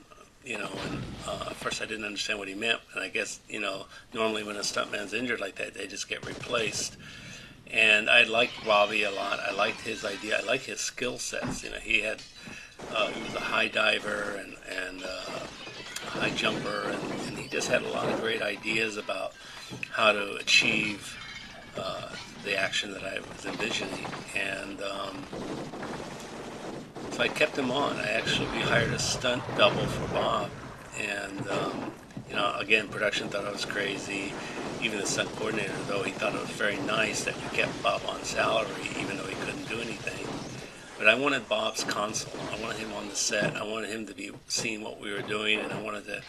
you 0.46 0.58
know, 0.58 0.70
and 0.88 1.02
uh, 1.26 1.46
at 1.50 1.56
first 1.56 1.82
I 1.82 1.86
didn't 1.86 2.04
understand 2.04 2.38
what 2.38 2.48
he 2.48 2.54
meant, 2.54 2.80
and 2.94 3.02
I 3.02 3.08
guess 3.08 3.40
you 3.48 3.60
know, 3.60 3.86
normally 4.14 4.44
when 4.44 4.56
a 4.56 4.60
stuntman's 4.60 5.12
injured 5.12 5.40
like 5.40 5.56
that, 5.56 5.74
they 5.74 5.86
just 5.86 6.08
get 6.08 6.24
replaced. 6.26 6.96
And 7.70 8.08
I 8.08 8.22
liked 8.22 8.64
Robbie 8.64 9.02
a 9.02 9.10
lot. 9.10 9.40
I 9.40 9.52
liked 9.52 9.80
his 9.80 10.04
idea. 10.04 10.38
I 10.40 10.46
liked 10.46 10.66
his 10.66 10.78
skill 10.80 11.18
sets. 11.18 11.64
You 11.64 11.70
know, 11.70 11.78
he 11.78 12.00
had 12.00 12.22
uh, 12.94 13.08
he 13.08 13.22
was 13.24 13.34
a 13.34 13.40
high 13.40 13.68
diver 13.68 14.40
and 14.40 14.56
and 14.70 15.02
uh, 15.02 15.40
a 16.06 16.10
high 16.20 16.30
jumper, 16.30 16.90
and, 16.90 17.12
and 17.26 17.38
he 17.38 17.48
just 17.48 17.68
had 17.68 17.82
a 17.82 17.88
lot 17.88 18.08
of 18.08 18.20
great 18.20 18.42
ideas 18.42 18.96
about 18.96 19.32
how 19.90 20.12
to 20.12 20.36
achieve 20.36 21.16
uh, 21.76 22.08
the 22.44 22.56
action 22.56 22.92
that 22.92 23.02
I 23.02 23.18
was 23.18 23.44
envisioning. 23.44 24.06
And 24.36 24.80
um, 24.82 25.24
so 27.12 27.22
I 27.22 27.28
kept 27.28 27.56
him 27.56 27.70
on. 27.70 27.96
I 27.96 28.10
actually 28.10 28.60
hired 28.60 28.92
a 28.92 28.98
stunt 28.98 29.42
double 29.56 29.86
for 29.86 30.14
Bob, 30.14 30.50
and 30.98 31.48
um, 31.48 31.92
you 32.28 32.36
know, 32.36 32.54
again, 32.58 32.88
production 32.88 33.28
thought 33.28 33.44
I 33.44 33.52
was 33.52 33.64
crazy. 33.64 34.32
Even 34.82 34.98
the 34.98 35.06
stunt 35.06 35.34
coordinator, 35.36 35.72
though, 35.88 36.02
he 36.02 36.12
thought 36.12 36.34
it 36.34 36.40
was 36.40 36.50
very 36.50 36.76
nice 36.78 37.24
that 37.24 37.34
we 37.36 37.56
kept 37.56 37.82
Bob 37.82 38.02
on 38.08 38.22
salary, 38.24 38.90
even 39.00 39.16
though 39.16 39.24
he 39.24 39.34
couldn't 39.36 39.68
do 39.68 39.80
anything. 39.80 40.26
But 40.98 41.08
I 41.08 41.14
wanted 41.14 41.48
Bob's 41.48 41.84
console. 41.84 42.40
I 42.52 42.60
wanted 42.60 42.78
him 42.78 42.92
on 42.92 43.08
the 43.08 43.16
set. 43.16 43.56
I 43.56 43.62
wanted 43.64 43.90
him 43.90 44.06
to 44.06 44.14
be 44.14 44.32
seeing 44.48 44.82
what 44.82 45.00
we 45.00 45.12
were 45.12 45.22
doing, 45.22 45.60
and 45.60 45.72
I 45.72 45.80
wanted 45.80 46.04
to, 46.06 46.22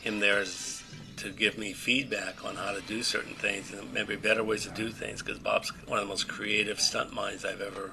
him 0.00 0.20
there 0.20 0.38
as, 0.38 0.82
to 1.16 1.30
give 1.30 1.56
me 1.58 1.72
feedback 1.72 2.44
on 2.44 2.56
how 2.56 2.72
to 2.72 2.82
do 2.82 3.02
certain 3.02 3.34
things 3.34 3.72
and 3.72 3.92
maybe 3.92 4.16
better 4.16 4.44
ways 4.44 4.64
to 4.64 4.70
do 4.70 4.90
things. 4.90 5.22
Because 5.22 5.38
Bob's 5.38 5.70
one 5.86 5.98
of 5.98 6.04
the 6.04 6.08
most 6.08 6.28
creative 6.28 6.80
stunt 6.80 7.14
minds 7.14 7.44
I've 7.44 7.62
ever, 7.62 7.92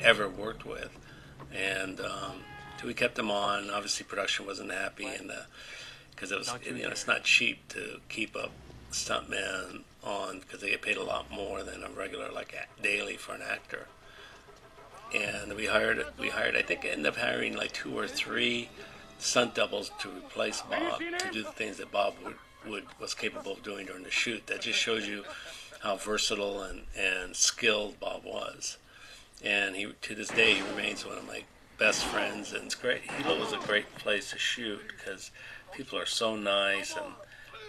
ever 0.00 0.28
worked 0.28 0.64
with, 0.64 0.90
and 1.54 2.00
um, 2.00 2.42
so 2.80 2.86
we 2.86 2.94
kept 2.94 3.18
him 3.18 3.30
on. 3.30 3.70
Obviously, 3.70 4.04
production 4.04 4.46
wasn't 4.46 4.70
happy, 4.70 5.06
and 5.06 5.30
because 6.14 6.32
it 6.32 6.38
was, 6.38 6.52
you 6.64 6.82
know, 6.82 6.88
it's 6.88 7.06
not 7.06 7.24
cheap 7.24 7.68
to 7.68 8.00
keep 8.08 8.34
a 8.36 8.48
stuntman 8.90 9.82
on 10.02 10.40
because 10.40 10.60
they 10.60 10.70
get 10.70 10.82
paid 10.82 10.96
a 10.96 11.02
lot 11.02 11.30
more 11.30 11.62
than 11.62 11.82
a 11.84 11.90
regular 11.90 12.30
like 12.32 12.54
a- 12.54 12.82
daily 12.82 13.16
for 13.16 13.34
an 13.34 13.42
actor 13.42 13.86
and 15.14 15.54
we 15.54 15.66
hired 15.66 16.04
we 16.18 16.28
hired 16.28 16.56
I 16.56 16.62
think 16.62 16.84
I 16.84 16.88
ended 16.88 17.06
up 17.06 17.16
hiring 17.16 17.56
like 17.56 17.72
two 17.72 17.96
or 17.96 18.06
three 18.06 18.68
stunt 19.18 19.54
doubles 19.54 19.90
to 20.00 20.08
replace 20.08 20.62
Bob 20.62 20.98
to 21.00 21.30
do 21.32 21.42
the 21.42 21.52
things 21.52 21.76
that 21.78 21.90
Bob 21.92 22.14
would, 22.24 22.34
would 22.68 22.84
was 23.00 23.14
capable 23.14 23.52
of 23.52 23.62
doing 23.62 23.86
during 23.86 24.02
the 24.02 24.10
shoot. 24.10 24.46
That 24.46 24.62
just 24.62 24.78
shows 24.78 25.06
you 25.06 25.24
how 25.80 25.96
versatile 25.96 26.62
and, 26.62 26.82
and 26.96 27.34
skilled 27.34 28.00
Bob 28.00 28.24
was. 28.24 28.78
And 29.44 29.76
he 29.76 29.92
to 30.02 30.14
this 30.14 30.28
day 30.28 30.54
he 30.54 30.62
remains 30.62 31.06
one 31.06 31.18
of 31.18 31.26
my 31.26 31.44
best 31.78 32.04
friends 32.04 32.52
and 32.52 32.64
it's 32.64 32.74
great. 32.74 33.02
Hilo 33.10 33.38
was 33.38 33.52
a 33.52 33.58
great 33.58 33.94
place 33.96 34.30
to 34.30 34.38
shoot 34.38 34.80
because 34.88 35.30
people 35.72 35.98
are 35.98 36.06
so 36.06 36.36
nice 36.36 36.94
and 36.94 37.14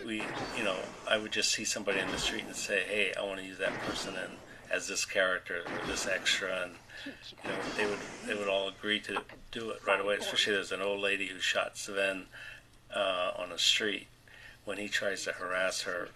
we 0.05 0.23
you 0.57 0.63
know, 0.63 0.77
I 1.09 1.17
would 1.17 1.31
just 1.31 1.51
see 1.51 1.63
somebody 1.63 1.99
in 1.99 2.11
the 2.11 2.17
street 2.17 2.43
and 2.45 2.55
say, 2.55 2.83
Hey, 2.87 3.13
I 3.17 3.23
want 3.23 3.39
to 3.39 3.45
use 3.45 3.57
that 3.59 3.73
person 3.81 4.15
and 4.15 4.33
as 4.69 4.87
this 4.87 5.05
character 5.05 5.63
or 5.65 5.87
this 5.87 6.07
extra 6.07 6.63
and 6.63 6.71
you 7.05 7.49
know, 7.49 7.55
they 7.77 7.85
would 7.85 7.99
they 8.25 8.35
would 8.35 8.47
all 8.47 8.69
agree 8.69 8.99
to 9.01 9.21
do 9.51 9.69
it 9.69 9.79
right 9.85 9.99
away. 9.99 10.15
Especially 10.15 10.53
there's 10.53 10.71
an 10.71 10.81
old 10.81 11.01
lady 11.01 11.27
who 11.27 11.39
shot 11.39 11.77
Sven 11.77 12.25
uh, 12.95 13.31
on 13.37 13.51
a 13.51 13.57
street. 13.57 14.07
When 14.63 14.77
he 14.77 14.87
tries 14.87 15.23
to 15.23 15.31
harass 15.31 15.81
her 15.81 16.09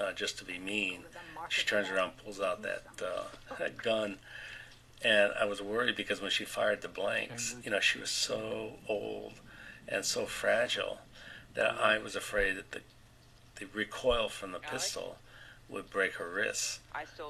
uh, 0.00 0.12
just 0.12 0.38
to 0.38 0.44
be 0.44 0.58
mean, 0.58 1.04
she 1.48 1.64
turns 1.64 1.88
around, 1.88 2.12
pulls 2.22 2.40
out 2.40 2.62
that 2.62 2.84
uh, 3.02 3.24
that 3.58 3.78
gun, 3.78 4.18
and 5.04 5.32
I 5.38 5.44
was 5.44 5.62
worried 5.62 5.96
because 5.96 6.20
when 6.20 6.30
she 6.30 6.44
fired 6.44 6.82
the 6.82 6.88
blanks, 6.88 7.56
you 7.64 7.70
know, 7.70 7.80
she 7.80 7.98
was 7.98 8.10
so 8.10 8.74
old 8.88 9.34
and 9.88 10.04
so 10.04 10.26
fragile 10.26 10.98
that 11.54 11.76
I 11.80 11.98
was 11.98 12.16
afraid 12.16 12.56
that 12.56 12.72
the 12.72 12.80
the 13.58 13.66
recoil 13.74 14.28
from 14.28 14.52
the 14.52 14.58
pistol 14.58 15.16
would 15.68 15.90
break 15.90 16.14
her 16.14 16.28
wrists. 16.28 16.80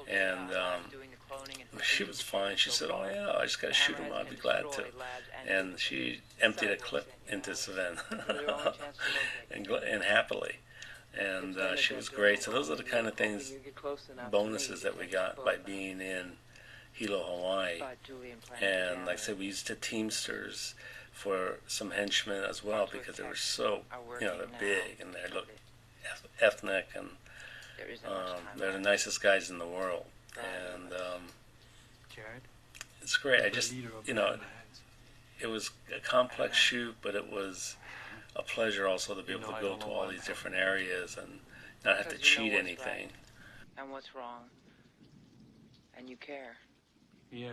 And 0.09 0.51
um, 0.51 0.81
she 1.81 2.03
was 2.03 2.21
fine. 2.21 2.57
She 2.57 2.69
said, 2.69 2.89
"Oh 2.91 3.05
yeah, 3.11 3.33
I 3.37 3.43
just 3.43 3.61
got 3.61 3.69
to 3.69 3.73
shoot 3.73 3.97
him. 3.97 4.11
I'd 4.13 4.29
be 4.29 4.35
glad 4.35 4.71
to." 4.73 4.85
And 5.47 5.79
she 5.79 6.21
emptied 6.41 6.71
a 6.71 6.77
clip 6.77 7.11
into 7.29 7.55
Sven, 7.55 7.97
and 9.51 9.67
and 9.67 10.03
happily. 10.03 10.57
And 11.17 11.57
uh, 11.57 11.75
she 11.75 11.95
was 11.95 12.09
great. 12.09 12.43
So 12.43 12.51
those 12.51 12.69
are 12.69 12.75
the 12.75 12.83
kind 12.83 13.07
of 13.07 13.15
things, 13.15 13.51
bonuses 14.29 14.83
that 14.83 14.99
we 14.99 15.07
got 15.07 15.43
by 15.43 15.55
being 15.55 15.99
in 15.99 16.33
Hilo, 16.97 17.23
Hawaii. 17.23 17.79
And 18.59 19.05
like 19.05 19.13
I 19.13 19.21
said, 19.21 19.37
we 19.37 19.45
used 19.45 19.67
the 19.67 19.75
Teamsters 19.75 20.73
for 21.11 21.59
some 21.67 21.91
henchmen 21.91 22.43
as 22.43 22.63
well 22.63 22.89
because 22.91 23.17
they 23.17 23.23
were 23.23 23.35
so, 23.35 23.81
you 24.19 24.25
know, 24.25 24.37
they're 24.37 24.59
big 24.59 24.99
and 24.99 25.13
they 25.13 25.31
look 25.33 25.47
ethnic 26.41 26.87
and 26.95 27.07
um, 28.07 28.39
they're 28.57 28.71
the 28.71 28.79
nicest 28.79 29.21
guys 29.21 29.51
in 29.51 29.59
the 29.59 29.67
world. 29.67 30.05
And 30.37 30.91
um, 30.93 31.21
it's 33.01 33.17
great. 33.17 33.43
I 33.43 33.49
just, 33.49 33.73
you 33.73 34.13
know, 34.13 34.37
it 35.39 35.47
was 35.47 35.69
a 35.95 35.99
complex 35.99 36.57
shoot, 36.57 36.95
but 37.03 37.13
it 37.13 37.31
was 37.31 37.75
a 38.35 38.41
pleasure 38.41 38.87
also 38.87 39.13
to 39.13 39.21
be 39.21 39.33
able 39.33 39.53
to 39.53 39.61
go 39.61 39.75
to 39.77 39.85
all 39.85 40.07
these 40.07 40.25
different 40.25 40.55
areas 40.55 41.15
and 41.21 41.39
not 41.85 41.97
have 41.97 42.07
to 42.09 42.15
Because 42.15 42.37
you 42.37 42.43
know 42.43 42.49
cheat 42.49 42.53
anything. 42.59 43.09
and 43.77 43.91
what's 43.91 44.15
wrong. 44.15 44.45
And 45.95 46.09
you 46.09 46.17
care. 46.17 46.57
Yeah. 47.31 47.49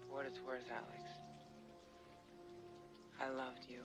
For 0.00 0.14
what 0.14 0.26
it's 0.26 0.40
worth, 0.40 0.62
Alex. 0.70 1.02
I 3.20 3.28
loved 3.30 3.66
you. 3.68 3.78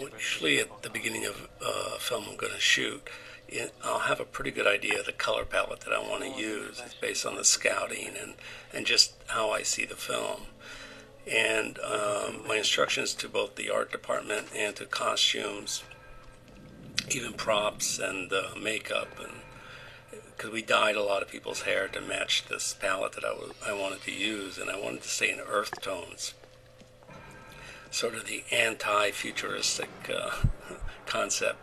Well, 0.00 0.08
Usually 0.12 0.58
at 0.58 0.82
the 0.82 0.90
beginning 0.90 1.26
of 1.26 1.48
uh, 1.62 1.96
a 1.96 1.98
film 1.98 2.24
I'm 2.28 2.36
going 2.36 2.52
to 2.52 2.60
shoot, 2.60 3.08
it, 3.48 3.74
I'll 3.84 4.00
have 4.00 4.20
a 4.20 4.24
pretty 4.24 4.50
good 4.50 4.66
idea 4.66 4.98
of 4.98 5.06
the 5.06 5.12
color 5.12 5.44
palette 5.44 5.80
that 5.80 5.92
I 5.92 5.98
want 5.98 6.22
to 6.22 6.40
use. 6.40 6.80
It's 6.84 6.94
based 6.94 7.26
on 7.26 7.36
the 7.36 7.44
scouting 7.44 8.10
and, 8.20 8.34
and 8.72 8.86
just 8.86 9.14
how 9.28 9.50
I 9.50 9.62
see 9.62 9.84
the 9.84 9.94
film. 9.94 10.42
And 11.30 11.78
um, 11.80 12.46
my 12.46 12.56
instructions 12.56 13.12
to 13.14 13.28
both 13.28 13.56
the 13.56 13.70
art 13.70 13.92
department 13.92 14.48
and 14.56 14.74
to 14.76 14.86
costumes, 14.86 15.82
even 17.10 17.32
props 17.32 17.98
and 17.98 18.32
uh, 18.32 18.54
makeup, 18.60 19.08
and 19.18 19.32
because 20.36 20.50
we 20.50 20.62
dyed 20.62 20.96
a 20.96 21.02
lot 21.02 21.22
of 21.22 21.28
people's 21.28 21.62
hair 21.62 21.88
to 21.88 22.00
match 22.00 22.44
this 22.46 22.74
palette 22.74 23.12
that 23.12 23.24
I 23.24 23.32
was 23.32 23.52
I 23.66 23.72
wanted 23.72 24.02
to 24.02 24.12
use, 24.12 24.58
and 24.58 24.70
I 24.70 24.78
wanted 24.80 25.02
to 25.02 25.08
stay 25.08 25.30
in 25.30 25.40
earth 25.40 25.80
tones. 25.80 26.34
Sort 27.90 28.14
of 28.14 28.26
the 28.26 28.44
anti-futuristic 28.52 29.88
uh, 30.14 30.30
concept 31.06 31.58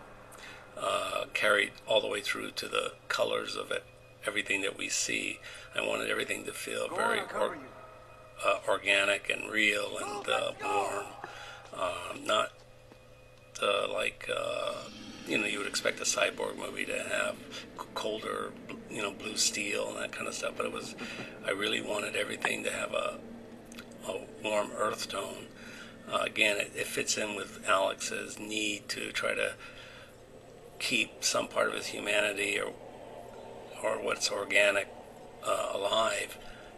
uh, 0.78 1.26
carried 1.34 1.72
all 1.88 2.02
the 2.02 2.08
way 2.08 2.22
through 2.22 2.52
to 2.52 2.68
the 2.68 2.94
colors 3.08 3.56
of 3.56 3.72
it, 3.72 3.84
everything 4.26 4.62
that 4.62 4.78
we 4.78 4.90
see. 4.90 5.40
I 5.76 5.86
wanted 5.86 6.10
everything 6.10 6.46
to 6.46 6.52
feel 6.52 6.88
very 6.90 7.20
or, 7.38 7.58
uh, 8.44 8.58
organic 8.68 9.30
and 9.30 9.52
real 9.52 9.98
and 9.98 10.28
uh, 10.28 10.52
warm, 10.64 11.06
um, 11.78 12.26
not 12.26 12.52
uh, 13.66 13.92
like 13.92 14.30
uh, 14.36 14.76
you 15.28 15.38
know 15.38 15.46
you 15.46 15.58
would 15.58 15.68
expect 15.68 16.00
a 16.00 16.04
cyborg 16.04 16.58
movie 16.58 16.86
to 16.86 17.00
have 17.00 17.36
colder, 17.96 18.52
you 18.92 19.02
know, 19.02 19.12
blue 19.12 19.38
steel 19.38 19.90
and 19.90 19.98
that 19.98 20.12
kind 20.12 20.28
of 20.28 20.34
stuff. 20.34 20.54
But 20.56 20.68
it 20.68 20.72
was, 20.72 20.96
I 21.46 21.52
really 21.52 21.82
wanted 21.82 22.16
everything 22.16 22.64
to 22.64 22.72
have 22.72 22.94
a, 22.94 23.18
a 24.08 24.22
warm 24.44 24.70
earth 24.78 25.10
tone. 25.10 25.48
Uh, 26.12 26.20
again, 26.24 26.58
it, 26.58 26.72
it 26.76 26.86
fits 26.86 27.18
in 27.18 27.36
with 27.36 27.66
Alex's 27.68 28.38
need 28.38 28.88
to 28.90 29.12
try 29.12 29.34
to 29.34 29.54
keep 30.78 31.24
some 31.24 31.48
part 31.48 31.70
of 31.70 31.74
his 31.74 31.88
humanity 31.88 32.60
or 32.60 32.74
or 33.84 34.02
what's 34.02 34.32
organic 34.32 34.88
uh, 35.44 35.72
alive 35.74 36.38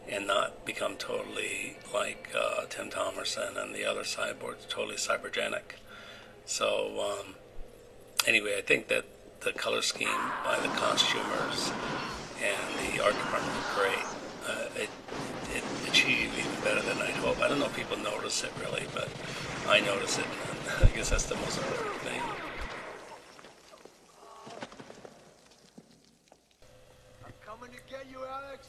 and 0.09 0.27
not 0.27 0.65
become 0.65 0.95
totally 0.95 1.77
like 1.93 2.29
uh, 2.38 2.65
Tim 2.69 2.89
Thomerson 2.89 3.61
and 3.61 3.73
the 3.75 3.85
other 3.85 4.01
cyborgs, 4.01 4.67
totally 4.67 4.95
cybergenic. 4.95 5.77
So 6.48 7.20
um, 7.20 7.36
anyway, 8.26 8.56
I 8.58 8.62
think 8.62 8.88
that 8.88 9.04
the 9.41 9.52
color 9.52 9.82
scheme 9.82 10.08
by 10.45 10.58
the 10.62 10.70
costumers 10.70 11.72
and 12.41 12.95
the 12.95 13.04
art 13.04 13.14
department 13.14 13.54
were 13.54 13.84
great. 13.84 14.06
Uh, 14.48 14.82
it, 14.82 14.89
it 15.54 15.64
achieved 15.89 16.34
even 16.39 16.64
better 16.64 16.82
than 16.82 16.98
I'd 17.00 17.16
hoped. 17.16 17.41
I 17.41 17.50
don't 17.50 17.60
know 17.60 17.66
if 17.66 17.76
people 17.76 17.98
notice 17.98 18.45
it 18.45 18.52
really, 18.62 18.86
but 18.93 19.10
I 19.68 19.82
notice 19.82 20.20
it, 20.20 20.26
and 20.50 20.89
I 20.89 20.95
guess 20.95 21.10
that's 21.10 21.26
the 21.26 21.36
most 21.36 21.58
important 21.58 21.95
thing. 21.98 22.22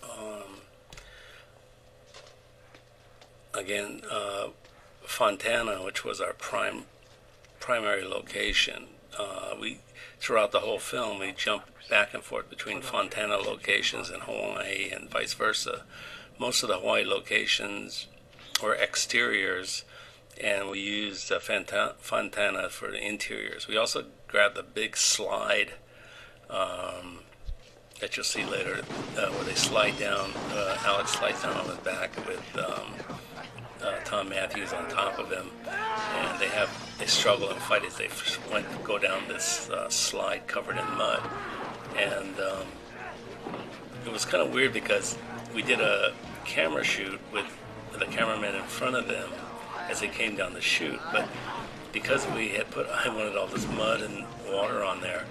Um, 0.03 0.61
again, 3.55 4.03
uh, 4.11 4.49
Fontana, 5.05 5.85
which 5.85 6.05
was 6.05 6.21
our 6.21 6.33
prime 6.33 6.85
primary 7.69 8.03
location, 8.03 8.85
uh, 9.19 9.55
we 9.61 9.79
throughout 10.19 10.53
the 10.53 10.61
whole 10.61 10.79
film 10.79 11.19
we 11.19 11.31
jumped 11.33 11.69
back 11.91 12.15
and 12.15 12.23
forth 12.23 12.49
between 12.49 12.81
Fontana 12.81 13.37
locations 13.37 14.09
in 14.09 14.21
Hawaii 14.21 14.89
and 14.91 15.11
vice 15.11 15.35
versa. 15.35 15.83
Most 16.39 16.63
of 16.63 16.71
the 16.71 16.79
Hawaii 16.79 17.05
locations 17.05 18.07
were 18.63 18.75
exteriors, 18.75 19.85
and 20.43 20.71
we 20.71 20.81
used 20.81 21.31
uh, 21.31 21.39
Fontana 21.39 22.71
for 22.71 22.91
the 22.91 23.07
interiors. 23.07 23.69
We 23.69 23.77
also 23.77 24.07
grabbed 24.29 24.57
the 24.57 24.63
big 24.63 24.97
slide. 24.97 25.75
Um, 26.49 27.19
that 28.01 28.17
you'll 28.17 28.25
see 28.25 28.47
later, 28.47 28.81
uh, 29.19 29.29
where 29.29 29.45
they 29.45 29.55
slide 29.55 29.99
down. 29.99 30.31
Uh, 30.53 30.79
Alex 30.87 31.11
slides 31.11 31.43
down 31.43 31.55
on 31.55 31.67
his 31.67 31.77
back 31.79 32.17
with 32.27 32.57
um, 32.57 32.95
uh, 33.83 34.01
Thom 34.05 34.29
Mathews 34.29 34.73
on 34.73 34.89
top 34.89 35.19
of 35.19 35.31
him, 35.31 35.51
and 35.67 36.41
they 36.41 36.49
have 36.49 36.71
they 36.99 37.07
struggle 37.07 37.51
and 37.51 37.61
fight 37.61 37.85
as 37.85 37.97
they 37.97 38.09
went 38.53 38.67
go 38.85 38.99
down 38.99 39.23
this 39.29 39.71
uh, 39.71 39.89
slide 39.89 40.47
covered 40.47 40.77
in 40.77 40.85
mud, 40.97 41.23
and 41.97 42.39
um, 42.41 42.67
it 44.05 44.13
was 44.13 44.25
kind 44.25 44.47
of 44.47 44.53
weird 44.53 44.73
because 44.73 45.17
we 45.55 45.63
did 45.63 45.81
a 45.81 46.13
camera 46.45 46.85
shoot 46.85 47.21
with 47.33 47.47
the 47.99 48.07
cameraman 48.07 48.55
in 48.55 48.63
front 48.63 48.97
of 48.97 49.09
them 49.09 49.29
as 49.89 50.01
they 50.01 50.09
came 50.09 50.37
down 50.37 50.53
the 50.53 50.61
chute, 50.61 51.01
but 51.13 51.29
because 51.93 52.27
we 52.29 52.51
had 52.51 52.71
put 52.71 52.87
I 53.05 53.09
wanted 53.09 53.37
all 53.37 53.47
this 53.47 53.67
mud 53.69 54.03
and 54.03 54.25
water 54.51 54.83
on 54.85 55.01
there, 55.01 55.25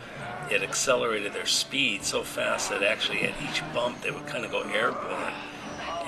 it 0.50 0.64
accelerated 0.64 1.34
their 1.34 1.46
speed 1.46 2.04
so 2.04 2.24
fast 2.24 2.70
that 2.70 2.84
actually 2.84 3.22
at 3.22 3.34
each 3.50 3.62
bump 3.74 4.02
they 4.02 4.12
would 4.12 4.26
kind 4.28 4.46
of 4.46 4.52
go 4.52 4.62
airborne, 4.62 5.34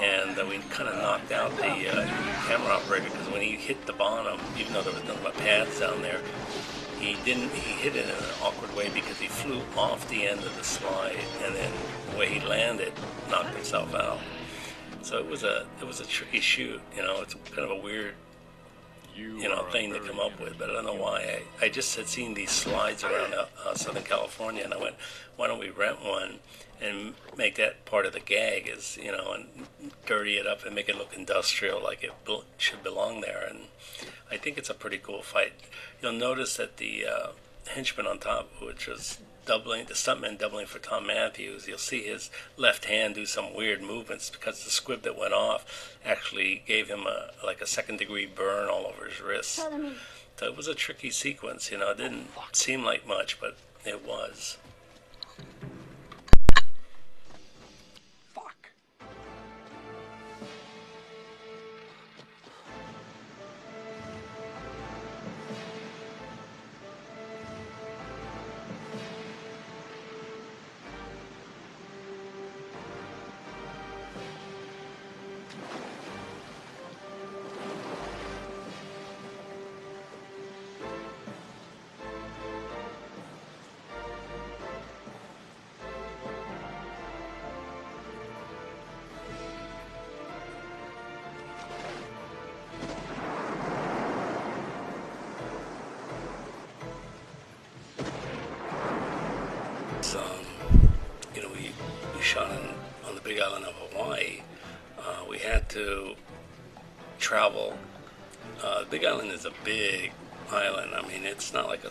and 0.01 0.37
uh, 0.37 0.45
we 0.49 0.59
kind 0.69 0.89
of 0.89 0.95
knocked 0.95 1.31
out 1.31 1.55
the 1.57 1.89
uh, 1.89 2.07
camera 2.47 2.73
operator 2.73 3.05
because 3.05 3.27
when 3.31 3.41
he 3.41 3.51
hit 3.51 3.85
the 3.85 3.93
bottom, 3.93 4.39
even 4.57 4.73
though 4.73 4.81
there 4.81 4.93
was 4.93 5.03
nothing 5.03 5.23
but 5.23 5.33
pads 5.35 5.79
down 5.79 6.01
there, 6.01 6.21
he 6.99 7.15
didn't. 7.25 7.49
He 7.51 7.71
hit 7.73 7.95
it 7.95 8.05
in 8.05 8.11
an 8.11 8.23
awkward 8.41 8.75
way 8.75 8.89
because 8.93 9.17
he 9.19 9.27
flew 9.27 9.61
off 9.77 10.07
the 10.09 10.27
end 10.27 10.39
of 10.39 10.55
the 10.57 10.63
slide, 10.63 11.17
and 11.43 11.55
then 11.55 11.71
the 12.11 12.17
way 12.17 12.27
he 12.27 12.45
landed 12.45 12.93
knocked 13.29 13.55
himself 13.55 13.93
out. 13.95 14.19
So 15.01 15.17
it 15.17 15.25
was 15.25 15.43
a 15.43 15.65
it 15.79 15.87
was 15.87 15.99
a 15.99 16.05
tricky 16.05 16.39
shoot. 16.39 16.81
You 16.95 17.03
know, 17.03 17.21
it's 17.21 17.35
kind 17.51 17.69
of 17.69 17.71
a 17.71 17.81
weird 17.81 18.15
you 19.15 19.49
know 19.49 19.63
thing 19.71 19.91
to 19.93 19.99
come 19.99 20.19
up 20.19 20.39
with, 20.39 20.57
but 20.57 20.69
I 20.69 20.73
don't 20.73 20.85
know 20.85 20.93
why. 20.93 21.41
I, 21.61 21.65
I 21.65 21.69
just 21.69 21.95
had 21.95 22.07
seen 22.07 22.33
these 22.33 22.51
slides 22.51 23.03
around 23.03 23.33
uh, 23.33 23.45
uh, 23.65 23.73
Southern 23.75 24.03
California, 24.03 24.63
and 24.63 24.73
I 24.73 24.77
went, 24.77 24.95
why 25.35 25.47
don't 25.47 25.59
we 25.59 25.69
rent 25.69 26.03
one 26.03 26.39
and 26.81 27.13
make 27.37 27.55
that 27.55 27.85
part 27.85 28.05
of 28.05 28.13
the 28.13 28.19
gag? 28.19 28.67
Is 28.67 28.97
you 29.01 29.11
know, 29.11 29.33
and 29.33 29.67
dirty 30.05 30.37
it 30.37 30.47
up 30.47 30.65
and 30.65 30.75
make 30.75 30.89
it 30.89 30.97
look 30.97 31.13
industrial, 31.15 31.81
like 31.81 32.03
it 32.03 32.11
bel 32.25 32.43
should 32.57 32.83
belong 32.83 33.21
there. 33.21 33.45
And 33.49 33.65
I 34.31 34.37
think 34.37 34.57
it's 34.57 34.69
a 34.69 34.73
pretty 34.73 34.97
cool 34.97 35.21
fight. 35.21 35.53
You'll 36.01 36.13
notice 36.13 36.57
that 36.57 36.77
the 36.77 37.05
uh, 37.05 37.27
henchman 37.67 38.07
on 38.07 38.19
top, 38.19 38.49
which 38.61 38.87
was 38.87 39.19
doubling 39.45 39.85
the 39.85 39.95
stuntman 39.95 40.37
doubling 40.37 40.67
for 40.67 40.77
Thom 40.77 41.07
Mathews, 41.07 41.67
you'll 41.67 41.79
see 41.79 42.03
his 42.03 42.29
left 42.55 42.85
hand 42.85 43.15
do 43.15 43.25
some 43.25 43.55
weird 43.55 43.81
movements 43.81 44.29
because 44.29 44.63
the 44.63 44.69
squib 44.69 45.01
that 45.01 45.17
went 45.17 45.33
off 45.33 45.97
actually 46.05 46.61
gave 46.67 46.87
him 46.87 47.07
a 47.07 47.31
like 47.43 47.59
a 47.61 47.65
second 47.65 47.97
degree 47.97 48.27
burn 48.27 48.69
all 48.69 48.85
over 48.85 49.05
his 49.07 49.19
wrist. 49.21 49.59
So 50.37 50.45
it 50.45 50.55
was 50.55 50.67
a 50.67 50.75
tricky 50.75 51.09
sequence, 51.09 51.71
you 51.71 51.77
know. 51.77 51.91
It 51.91 51.97
didn't 51.97 52.27
seem 52.53 52.83
like 52.83 53.05
much, 53.05 53.41
but 53.41 53.57
it 53.85 54.05
was. 54.07 54.57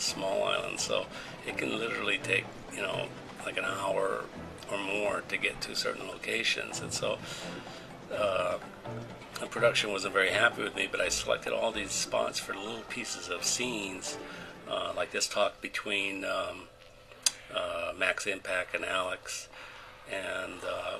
Small 0.08 0.44
island, 0.44 0.80
so 0.80 1.06
it 1.46 1.56
can 1.58 1.78
literally 1.78 2.18
take, 2.18 2.44
you 2.74 2.82
know, 2.82 3.08
like 3.44 3.56
an 3.56 3.64
hour 3.64 4.24
or 4.70 4.78
more 4.78 5.22
to 5.28 5.36
get 5.36 5.60
to 5.62 5.74
certain 5.74 6.06
locations. 6.06 6.80
And 6.80 6.92
so 6.92 7.18
uh, 8.14 8.58
the 9.40 9.46
production 9.46 9.92
wasn't 9.92 10.14
very 10.14 10.30
happy 10.30 10.62
with 10.62 10.74
me, 10.74 10.88
but 10.90 11.00
I 11.00 11.08
selected 11.08 11.52
all 11.52 11.72
these 11.72 11.92
spots 11.92 12.38
for 12.38 12.54
little 12.54 12.82
pieces 12.88 13.28
of 13.28 13.44
scenes, 13.44 14.18
uh, 14.68 14.92
like 14.96 15.10
this 15.12 15.28
talk 15.28 15.60
between 15.60 16.24
um, 16.24 16.62
uh, 17.54 17.92
Max 17.96 18.26
Impact 18.26 18.74
and 18.74 18.84
Alex. 18.84 19.48
And 20.10 20.60
uh, 20.66 20.98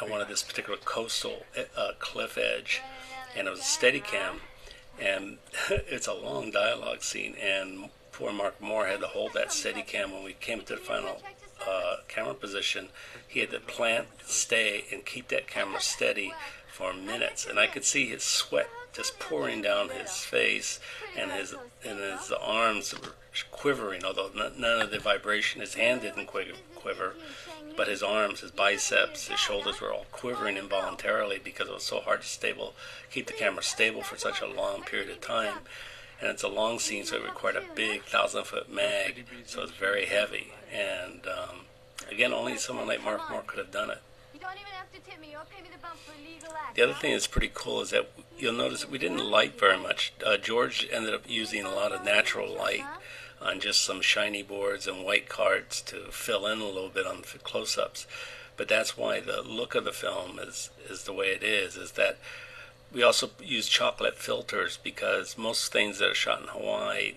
I 0.00 0.10
wanted 0.10 0.28
this 0.28 0.42
particular 0.42 0.78
coastal 0.84 1.44
uh, 1.76 1.92
cliff 1.98 2.36
edge, 2.36 2.82
and 3.36 3.46
it 3.46 3.50
was 3.50 3.60
a 3.60 3.62
Steadicam. 3.62 4.40
And 5.00 5.38
it's 5.70 6.06
a 6.06 6.14
long 6.14 6.50
dialogue 6.50 7.02
scene, 7.02 7.34
and 7.40 7.88
poor 8.20 8.32
Mark 8.34 8.60
Moore 8.60 8.86
had 8.86 9.00
to 9.00 9.06
hold 9.06 9.32
that 9.32 9.48
Steadicam 9.48 10.12
when 10.12 10.22
we 10.22 10.34
came 10.34 10.60
to 10.60 10.74
the 10.74 10.78
final 10.78 11.22
uh, 11.66 11.96
camera 12.06 12.34
position. 12.34 12.88
He 13.26 13.40
had 13.40 13.50
to 13.50 13.60
plant, 13.60 14.08
stay, 14.26 14.84
and 14.92 15.06
keep 15.06 15.28
that 15.28 15.46
camera 15.46 15.80
steady 15.80 16.34
for 16.70 16.92
minutes. 16.92 17.46
And 17.46 17.58
I 17.58 17.66
could 17.66 17.84
see 17.84 18.06
his 18.06 18.22
sweat 18.22 18.68
just 18.92 19.18
pouring 19.18 19.62
down 19.62 19.88
his 19.88 20.10
face, 20.10 20.80
and 21.16 21.30
his 21.30 21.54
and 21.84 21.98
his 21.98 22.30
arms 22.32 22.92
were 22.92 23.14
quivering. 23.50 24.04
Although 24.04 24.30
none 24.34 24.82
of 24.82 24.90
the 24.90 24.98
vibration, 24.98 25.62
his 25.62 25.74
hand 25.74 26.02
didn't 26.02 26.26
quiver, 26.26 27.14
but 27.74 27.88
his 27.88 28.02
arms, 28.02 28.40
his 28.40 28.50
biceps, 28.50 29.28
his 29.28 29.38
shoulders 29.38 29.80
were 29.80 29.92
all 29.92 30.06
quivering 30.12 30.58
involuntarily 30.58 31.40
because 31.42 31.68
it 31.68 31.74
was 31.74 31.84
so 31.84 32.00
hard 32.00 32.20
to 32.20 32.26
stable 32.26 32.74
keep 33.10 33.26
the 33.26 33.32
camera 33.32 33.62
stable 33.62 34.02
for 34.02 34.18
such 34.18 34.42
a 34.42 34.46
long 34.46 34.82
period 34.82 35.08
of 35.08 35.20
time. 35.20 35.58
And 36.20 36.28
it's 36.28 36.42
a 36.42 36.48
long 36.48 36.78
scene, 36.78 37.04
so 37.04 37.16
it 37.16 37.24
required 37.24 37.56
a 37.56 37.64
big 37.74 38.04
thousand 38.04 38.44
foot 38.44 38.70
mag, 38.72 39.24
so 39.46 39.62
it's 39.62 39.72
very 39.72 40.06
heavy. 40.06 40.52
And 40.72 41.26
um, 41.26 41.60
again, 42.10 42.32
only 42.32 42.58
someone 42.58 42.86
like 42.86 43.02
Mark 43.02 43.30
Moore 43.30 43.42
could 43.46 43.58
have 43.58 43.70
done 43.70 43.90
it. 43.90 44.02
The 46.74 46.82
other 46.82 46.94
thing 46.94 47.12
that's 47.12 47.26
pretty 47.26 47.50
cool 47.52 47.80
is 47.80 47.90
that 47.90 48.10
you'll 48.38 48.52
notice 48.52 48.88
we 48.88 48.98
didn't 48.98 49.24
light 49.24 49.58
very 49.58 49.78
much. 49.78 50.12
Uh, 50.24 50.36
George 50.36 50.88
ended 50.92 51.14
up 51.14 51.22
using 51.26 51.64
a 51.64 51.70
lot 51.70 51.92
of 51.92 52.04
natural 52.04 52.52
light 52.54 52.84
on 53.40 53.60
just 53.60 53.82
some 53.82 54.00
shiny 54.00 54.42
boards 54.42 54.86
and 54.86 55.04
white 55.04 55.28
cards 55.28 55.80
to 55.82 56.10
fill 56.10 56.46
in 56.46 56.60
a 56.60 56.66
little 56.66 56.90
bit 56.90 57.06
on 57.06 57.22
the 57.22 57.38
close-ups. 57.38 58.06
But 58.56 58.68
that's 58.68 58.96
why 58.96 59.20
the 59.20 59.42
look 59.42 59.74
of 59.74 59.84
the 59.84 59.92
film 59.92 60.38
is 60.38 60.70
is 60.88 61.04
the 61.04 61.14
way 61.14 61.28
it 61.28 61.42
is. 61.42 61.76
Is 61.76 61.92
that 61.92 62.18
we 62.92 63.02
also 63.02 63.30
use 63.42 63.68
chocolate 63.68 64.16
filters 64.16 64.78
because 64.82 65.38
most 65.38 65.72
things 65.72 65.98
that 65.98 66.10
are 66.10 66.14
shot 66.14 66.42
in 66.42 66.48
Hawaii 66.48 67.14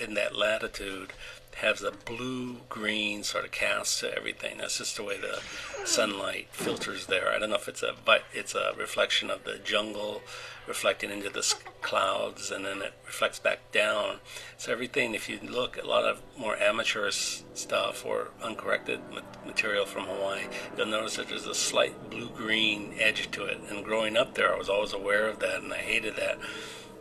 in 0.00 0.14
that 0.14 0.36
latitude 0.36 1.12
has 1.56 1.82
a 1.82 1.90
blue 1.90 2.56
green 2.68 3.22
sort 3.22 3.44
of 3.44 3.50
cast 3.50 4.00
to 4.00 4.14
everything. 4.14 4.58
That's 4.58 4.76
just 4.76 4.96
the 4.96 5.02
way 5.02 5.18
the 5.18 5.40
sunlight 5.86 6.48
filters 6.52 7.06
there. 7.06 7.30
I 7.32 7.38
don't 7.38 7.48
know 7.50 7.56
if 7.56 7.68
it's 7.68 7.82
a 7.82 7.94
but 8.04 8.24
it's 8.34 8.54
a 8.54 8.74
reflection 8.76 9.30
of 9.30 9.44
the 9.44 9.58
jungle 9.58 10.22
reflecting 10.66 11.10
into 11.10 11.30
the 11.30 11.54
clouds, 11.80 12.50
and 12.50 12.64
then 12.64 12.82
it 12.82 12.92
reflects 13.06 13.38
back 13.38 13.70
down. 13.72 14.16
So 14.58 14.72
everything, 14.72 15.14
if 15.14 15.28
you 15.28 15.38
look, 15.42 15.80
a 15.80 15.86
lot 15.86 16.04
of 16.04 16.20
more 16.36 16.56
amateurish 16.56 17.42
stuff 17.54 18.04
or 18.04 18.28
uncorrected 18.42 19.00
material 19.46 19.86
from 19.86 20.04
Hawaii, 20.04 20.42
you'll 20.76 20.86
notice 20.86 21.16
that 21.16 21.28
there's 21.28 21.46
a 21.46 21.54
slight 21.54 22.10
blue-green 22.10 22.94
edge 22.98 23.30
to 23.32 23.44
it. 23.44 23.58
And 23.70 23.84
growing 23.84 24.16
up 24.16 24.34
there, 24.34 24.54
I 24.54 24.58
was 24.58 24.68
always 24.68 24.92
aware 24.92 25.28
of 25.28 25.38
that, 25.40 25.62
and 25.62 25.72
I 25.72 25.78
hated 25.78 26.16
that. 26.16 26.38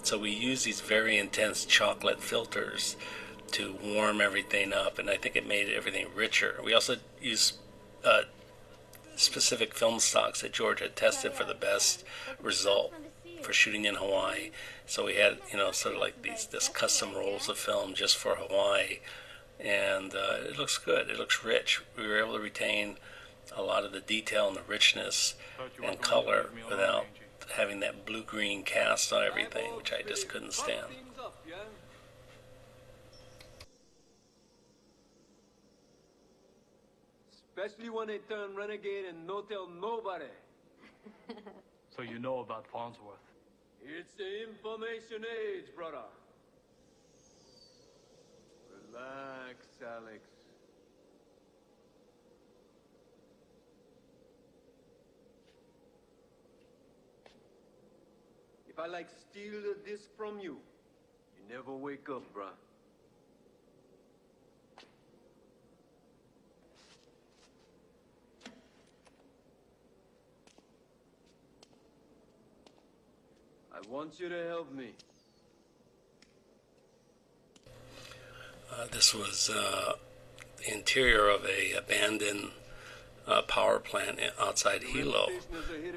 So 0.04 0.20
we 0.20 0.30
use 0.30 0.64
these 0.64 0.82
very 0.82 1.18
intense 1.18 1.66
chocolate 1.66 2.22
filters 2.22 2.96
to 3.52 3.76
warm 3.84 4.22
everything 4.22 4.74
up, 4.74 5.00
and 5.00 5.10
I 5.10 5.18
think 5.18 5.36
it 5.36 5.48
made 5.48 5.70
everything 5.70 6.08
richer. 6.16 6.60
We 6.64 6.74
also 6.74 6.98
use 7.22 7.54
uh, 8.04 8.24
specific 9.16 9.74
film 9.74 10.00
stocks 10.00 10.42
that 10.42 10.52
George 10.52 10.82
had 10.82 10.96
tested 10.96 11.34
for 11.34 11.44
the 11.44 11.54
best 11.54 12.04
result 12.42 12.94
for 13.46 13.54
shooting 13.54 13.86
in 13.86 13.96
Hawaii. 13.96 14.50
So 14.88 15.06
we 15.06 15.16
had, 15.16 15.38
you 15.52 15.58
know, 15.58 15.72
sort 15.72 15.96
of 15.96 16.02
like 16.02 16.22
these 16.24 16.48
this 16.48 16.68
custom 16.68 17.14
rolls 17.14 17.48
of 17.48 17.58
film 17.58 17.94
just 17.94 18.18
for 18.18 18.36
Hawaii, 18.36 19.00
and 19.60 20.14
uh, 20.14 20.50
it 20.50 20.58
looks 20.58 20.78
good. 20.78 21.10
It 21.10 21.18
looks 21.18 21.44
rich. 21.46 21.82
We 21.96 22.08
were 22.08 22.18
able 22.18 22.34
to 22.34 22.40
retain 22.40 22.98
a 23.56 23.62
lot 23.62 23.86
of 23.86 23.92
the 23.92 24.02
detail 24.02 24.48
and 24.48 24.58
the 24.58 24.64
richness 24.68 25.36
and 25.84 26.02
color 26.02 26.50
without 26.68 27.06
having 27.56 27.80
that 27.80 28.06
blue-green 28.06 28.64
cast 28.64 29.14
on 29.14 29.24
everything, 29.24 29.76
which 29.76 29.94
I 29.94 30.02
just 30.02 30.28
couldn't 30.28 30.54
stand. 30.54 30.88
Especially 37.56 37.90
when 37.90 38.08
they 38.08 38.18
turn 38.18 38.56
renegade 38.56 39.06
and 39.06 39.28
no 39.28 39.42
tell 39.42 39.70
nobody. 39.70 40.26
So 41.96 42.02
you 42.02 42.20
know 42.20 42.40
about 42.40 42.66
Farnsworth. 42.68 43.25
It's 43.88 44.14
the 44.14 44.44
information 44.44 45.24
age, 45.24 45.66
brother. 45.76 46.06
Relax, 48.92 49.68
Alex. 49.86 50.28
If 58.68 58.80
I 58.80 58.88
like 58.88 59.08
steal 59.10 59.62
this 59.86 60.08
from 60.18 60.40
you, 60.40 60.58
you 61.38 61.56
never 61.56 61.72
wake 61.72 62.10
up, 62.10 62.24
bruh. 62.34 62.50
I 73.88 73.94
want 73.94 74.20
you 74.20 74.30
to 74.30 74.48
help 74.48 74.74
me. 74.74 74.90
Uh, 78.72 78.86
this 78.92 79.14
was 79.14 79.50
uh, 79.50 79.94
the 80.58 80.74
interior 80.74 81.30
of 81.30 81.46
a 81.46 81.74
abandoned 81.74 82.50
uh, 83.28 83.44
power 83.44 83.80
plant 83.80 84.20
outside 84.40 84.84
Hilo, 84.84 85.28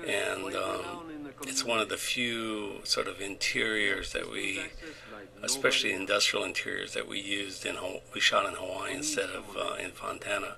and 0.06 0.54
um, 0.54 1.30
it's 1.46 1.64
one 1.64 1.80
of 1.80 1.88
the 1.88 1.96
few 1.96 2.80
sort 2.84 3.08
of 3.08 3.20
interiors 3.20 4.12
that 4.12 4.30
we, 4.30 4.60
especially 5.42 5.92
industrial 5.92 6.44
interiors 6.44 6.92
that 6.94 7.08
we 7.08 7.20
used 7.20 7.64
in 7.64 7.76
we 8.14 8.20
shot 8.20 8.46
in 8.46 8.54
Hawaii 8.54 8.94
instead 8.94 9.30
of 9.30 9.56
uh, 9.56 9.76
in 9.82 9.92
Fontana. 9.92 10.56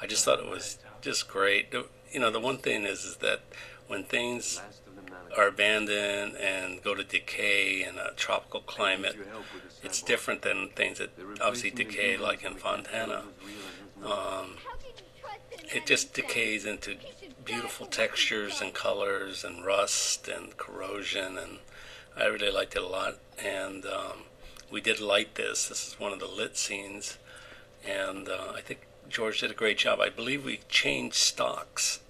I 0.00 0.06
just 0.06 0.24
thought 0.24 0.38
it 0.38 0.48
was 0.48 0.78
just 1.02 1.28
great. 1.28 1.74
You 2.10 2.20
know, 2.20 2.30
the 2.30 2.40
one 2.40 2.58
thing 2.58 2.84
is, 2.84 3.04
is 3.04 3.16
that 3.16 3.40
when 3.86 4.04
things 4.04 4.60
are 5.36 5.48
abandoned 5.48 6.36
and 6.36 6.82
go 6.82 6.94
to 6.94 7.04
decay 7.04 7.82
in 7.82 7.98
a 7.98 8.12
tropical 8.16 8.60
climate, 8.60 9.16
it's 9.82 10.02
different 10.02 10.42
than 10.42 10.70
things 10.70 10.98
that 10.98 11.10
obviously 11.40 11.70
decay 11.70 12.16
like 12.16 12.44
in 12.44 12.54
Fontana. 12.54 13.24
Um, 14.04 14.56
it 15.72 15.86
just 15.86 16.14
decays 16.14 16.64
into 16.66 16.96
beautiful 17.44 17.86
textures 17.86 18.60
and 18.60 18.74
colors 18.74 19.44
and 19.44 19.64
rust 19.64 20.28
and 20.28 20.56
corrosion 20.56 21.38
and 21.38 21.58
I 22.16 22.26
really 22.26 22.50
liked 22.50 22.76
it 22.76 22.82
a 22.82 22.86
lot. 22.86 23.18
And 23.42 23.86
um, 23.86 24.24
we 24.70 24.80
did 24.80 25.00
light 25.00 25.36
this. 25.36 25.68
This 25.68 25.88
is 25.88 25.98
one 25.98 26.12
of 26.12 26.18
the 26.18 26.26
lit 26.26 26.56
scenes. 26.56 27.18
And 27.86 28.28
uh, 28.28 28.52
I 28.54 28.60
think 28.60 28.80
George 29.08 29.40
did 29.40 29.50
a 29.50 29.54
great 29.54 29.78
job. 29.78 30.00
I 30.00 30.10
believe 30.10 30.44
we 30.44 30.60
changed 30.68 31.16
stocks 31.16 32.00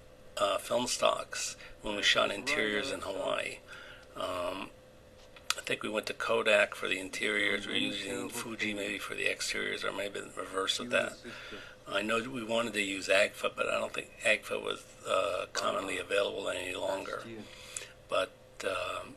uh, 0.41 0.57
film 0.57 0.87
stocks 0.87 1.55
when 1.81 1.95
we 1.95 2.01
shot 2.01 2.31
interiors 2.31 2.91
in 2.91 3.01
Hawaii. 3.01 3.57
Um, 4.15 4.69
I 5.57 5.61
think 5.63 5.83
we 5.83 5.89
went 5.89 6.07
to 6.07 6.13
Kodak 6.13 6.73
for 6.75 6.87
the 6.87 6.99
interiors. 6.99 7.67
We 7.67 7.73
we're 7.73 7.79
using 7.79 8.29
Fuji 8.29 8.73
maybe 8.73 8.97
for 8.97 9.13
the 9.13 9.29
exteriors 9.29 9.83
or 9.83 9.91
maybe 9.91 10.19
the 10.19 10.31
reverse 10.35 10.79
of 10.79 10.89
that. 10.89 11.13
I 11.91 12.01
know 12.01 12.21
we 12.21 12.43
wanted 12.43 12.73
to 12.73 12.81
use 12.81 13.07
AGFA, 13.09 13.51
but 13.55 13.67
I 13.67 13.77
don't 13.79 13.93
think 13.93 14.09
AGFA 14.25 14.63
was 14.63 14.83
uh, 15.07 15.45
commonly 15.53 15.97
available 15.99 16.49
any 16.49 16.73
longer. 16.73 17.21
But 18.09 18.31
um, 18.63 19.15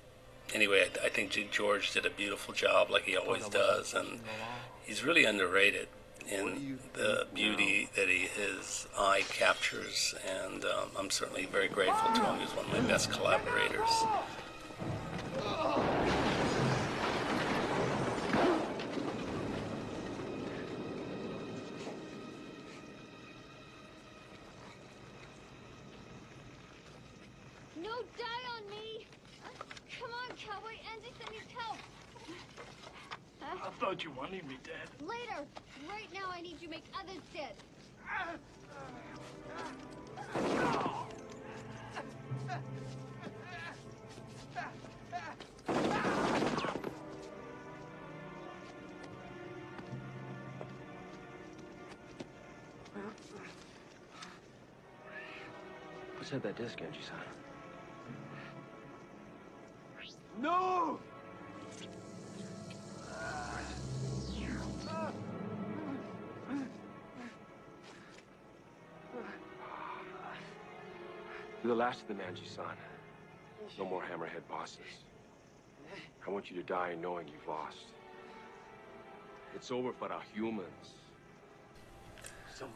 anyway, 0.52 0.88
I, 1.02 1.06
I 1.06 1.08
think 1.08 1.30
George 1.50 1.92
did 1.92 2.04
a 2.04 2.10
beautiful 2.10 2.52
job, 2.52 2.90
like 2.90 3.04
he 3.04 3.16
always 3.16 3.48
does, 3.48 3.94
and 3.94 4.20
he's 4.84 5.04
really 5.04 5.24
underrated 5.24 5.88
in 6.30 6.78
the 6.94 7.26
beauty 7.34 7.88
that 7.96 8.08
he, 8.08 8.26
his 8.26 8.86
eye 8.98 9.22
captures. 9.28 10.14
And 10.26 10.64
um, 10.64 10.90
I'm 10.98 11.10
certainly 11.10 11.46
very 11.46 11.68
grateful 11.68 12.12
to 12.14 12.20
him. 12.20 12.40
He's 12.40 12.50
one 12.50 12.66
of 12.66 12.72
my 12.72 12.80
best 12.80 13.10
collaborators. 13.10 13.90
No 27.76 27.90
die 28.16 28.44
on 28.56 28.70
me! 28.70 29.06
Uh, 29.44 29.48
come 30.00 30.10
on, 30.10 30.36
cowboy. 30.36 30.74
Anderson 30.92 31.26
needs 31.32 31.52
help. 31.56 31.78
I 33.42 33.70
thought 33.80 34.04
you 34.04 34.10
wanted 34.10 34.46
me 34.46 34.58
dead. 34.62 35.06
Later. 35.06 35.46
Right 35.88 36.08
now, 36.12 36.30
I 36.32 36.40
need 36.40 36.60
you 36.60 36.68
to 36.68 36.70
make 36.70 36.84
others 36.98 37.22
dead. 37.34 37.54
What's 56.16 56.32
at 56.32 56.42
that 56.42 56.56
disc, 56.56 56.80
Angie-san? 56.80 57.16
No! 60.40 60.98
You're 71.64 71.74
the 71.74 71.80
last 71.80 72.02
of 72.02 72.14
the 72.14 72.22
Angie-san. 72.22 72.64
No 73.78 73.86
more 73.86 74.02
hammerhead 74.02 74.46
bosses. 74.50 74.80
I 76.26 76.30
want 76.30 76.50
you 76.50 76.56
to 76.58 76.62
die 76.62 76.94
knowing 77.00 77.26
you've 77.26 77.48
lost. 77.48 77.86
It's 79.54 79.70
over 79.70 79.90
for 79.92 80.12
our 80.12 80.20
humans. 80.34 80.68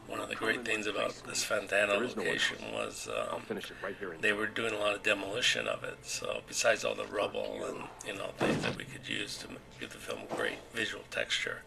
One 0.07 0.19
of 0.19 0.27
the 0.27 0.35
great 0.35 0.65
things 0.65 0.87
about 0.87 1.13
this 1.27 1.43
Fontana 1.43 1.93
There 1.93 2.03
is 2.03 2.15
no 2.15 2.23
one 2.23 2.31
location 2.31 2.57
was 2.73 3.07
um, 3.07 3.41
right 3.83 4.21
they 4.21 4.33
were 4.33 4.47
doing 4.47 4.73
a 4.73 4.77
lot 4.77 4.95
of 4.95 5.03
demolition 5.03 5.67
of 5.67 5.83
it. 5.83 5.99
So 6.01 6.41
besides 6.47 6.83
all 6.83 6.95
the 6.95 7.05
rubble 7.05 7.63
and 7.65 7.83
you 8.05 8.19
know 8.19 8.31
things 8.39 8.61
that 8.63 8.75
we 8.75 8.83
could 8.83 9.07
use 9.07 9.37
to 9.37 9.47
give 9.79 9.91
the 9.91 9.99
film 9.99 10.21
great 10.35 10.57
visual 10.73 11.03
texture, 11.11 11.61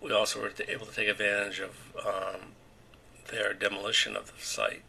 we 0.00 0.12
also 0.12 0.42
were 0.42 0.52
able 0.68 0.86
to 0.86 0.94
take 0.94 1.08
advantage 1.08 1.58
of 1.60 1.74
um, 2.06 2.52
their 3.32 3.52
demolition 3.52 4.14
of 4.14 4.26
the 4.26 4.44
site. 4.44 4.82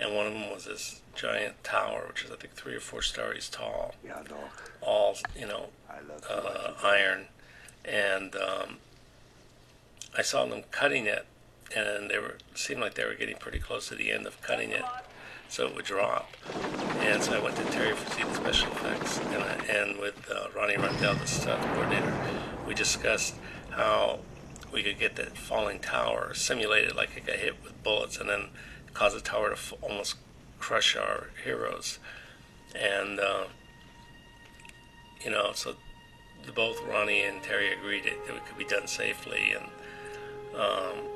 And 0.00 0.14
one 0.16 0.26
of 0.26 0.32
them 0.32 0.50
was 0.50 0.64
this 0.64 1.02
giant 1.14 1.62
tower, 1.62 2.06
which 2.08 2.24
is 2.24 2.30
I 2.30 2.36
think 2.36 2.54
three 2.54 2.74
or 2.74 2.80
four 2.80 3.02
stories 3.02 3.48
tall, 3.48 3.94
Yeah, 4.04 4.22
dog. 4.26 4.38
all 4.80 5.16
you 5.38 5.46
know 5.46 5.66
uh, 6.28 6.72
iron, 6.82 7.26
and 7.84 8.34
um, 8.36 8.76
I 10.16 10.22
saw 10.22 10.46
them 10.46 10.62
cutting 10.70 11.06
it, 11.06 11.26
and 11.76 12.08
they 12.10 12.18
were 12.18 12.36
seemed 12.54 12.80
like 12.80 12.94
they 12.94 13.04
were 13.04 13.14
getting 13.14 13.36
pretty 13.36 13.58
close 13.58 13.88
to 13.88 13.94
the 13.94 14.10
end 14.10 14.26
of 14.26 14.40
cutting 14.40 14.70
it, 14.70 14.84
so 15.48 15.66
it 15.66 15.74
would 15.74 15.84
drop. 15.84 16.30
And 17.00 17.22
so 17.22 17.34
I 17.38 17.42
went 17.42 17.56
to 17.56 17.64
Terry 17.64 17.94
for 17.94 18.08
the 18.24 18.34
special 18.34 18.72
effects, 18.72 19.18
and 19.18 19.42
I, 19.42 19.54
and 19.68 19.98
with 19.98 20.30
uh, 20.30 20.46
Ronnie 20.56 20.76
Rondell, 20.76 21.20
the 21.20 21.26
stunt 21.26 21.60
coordinator, 21.74 22.14
we 22.66 22.72
discussed 22.74 23.34
how 23.70 24.20
we 24.72 24.82
could 24.82 24.98
get 24.98 25.16
that 25.16 25.36
falling 25.36 25.80
tower 25.80 26.32
simulated 26.32 26.94
like 26.96 27.10
it 27.16 27.26
got 27.26 27.36
hit 27.36 27.62
with 27.62 27.82
bullets, 27.82 28.16
and 28.18 28.30
then 28.30 28.46
cause 28.94 29.14
the 29.14 29.20
tower 29.20 29.48
to 29.48 29.54
f- 29.54 29.74
almost 29.82 30.16
crush 30.58 30.96
our 30.96 31.28
heroes. 31.44 31.98
And 32.74 33.18
uh, 33.18 33.44
you 35.24 35.30
know, 35.30 35.52
so 35.54 35.74
both 36.54 36.80
Ronnie 36.86 37.22
and 37.22 37.42
Terry 37.42 37.72
agreed 37.72 38.04
that 38.04 38.12
it 38.34 38.46
could 38.46 38.58
be 38.58 38.64
done 38.64 38.86
safely, 38.86 39.52
and 39.52 39.66
um, 40.58 41.06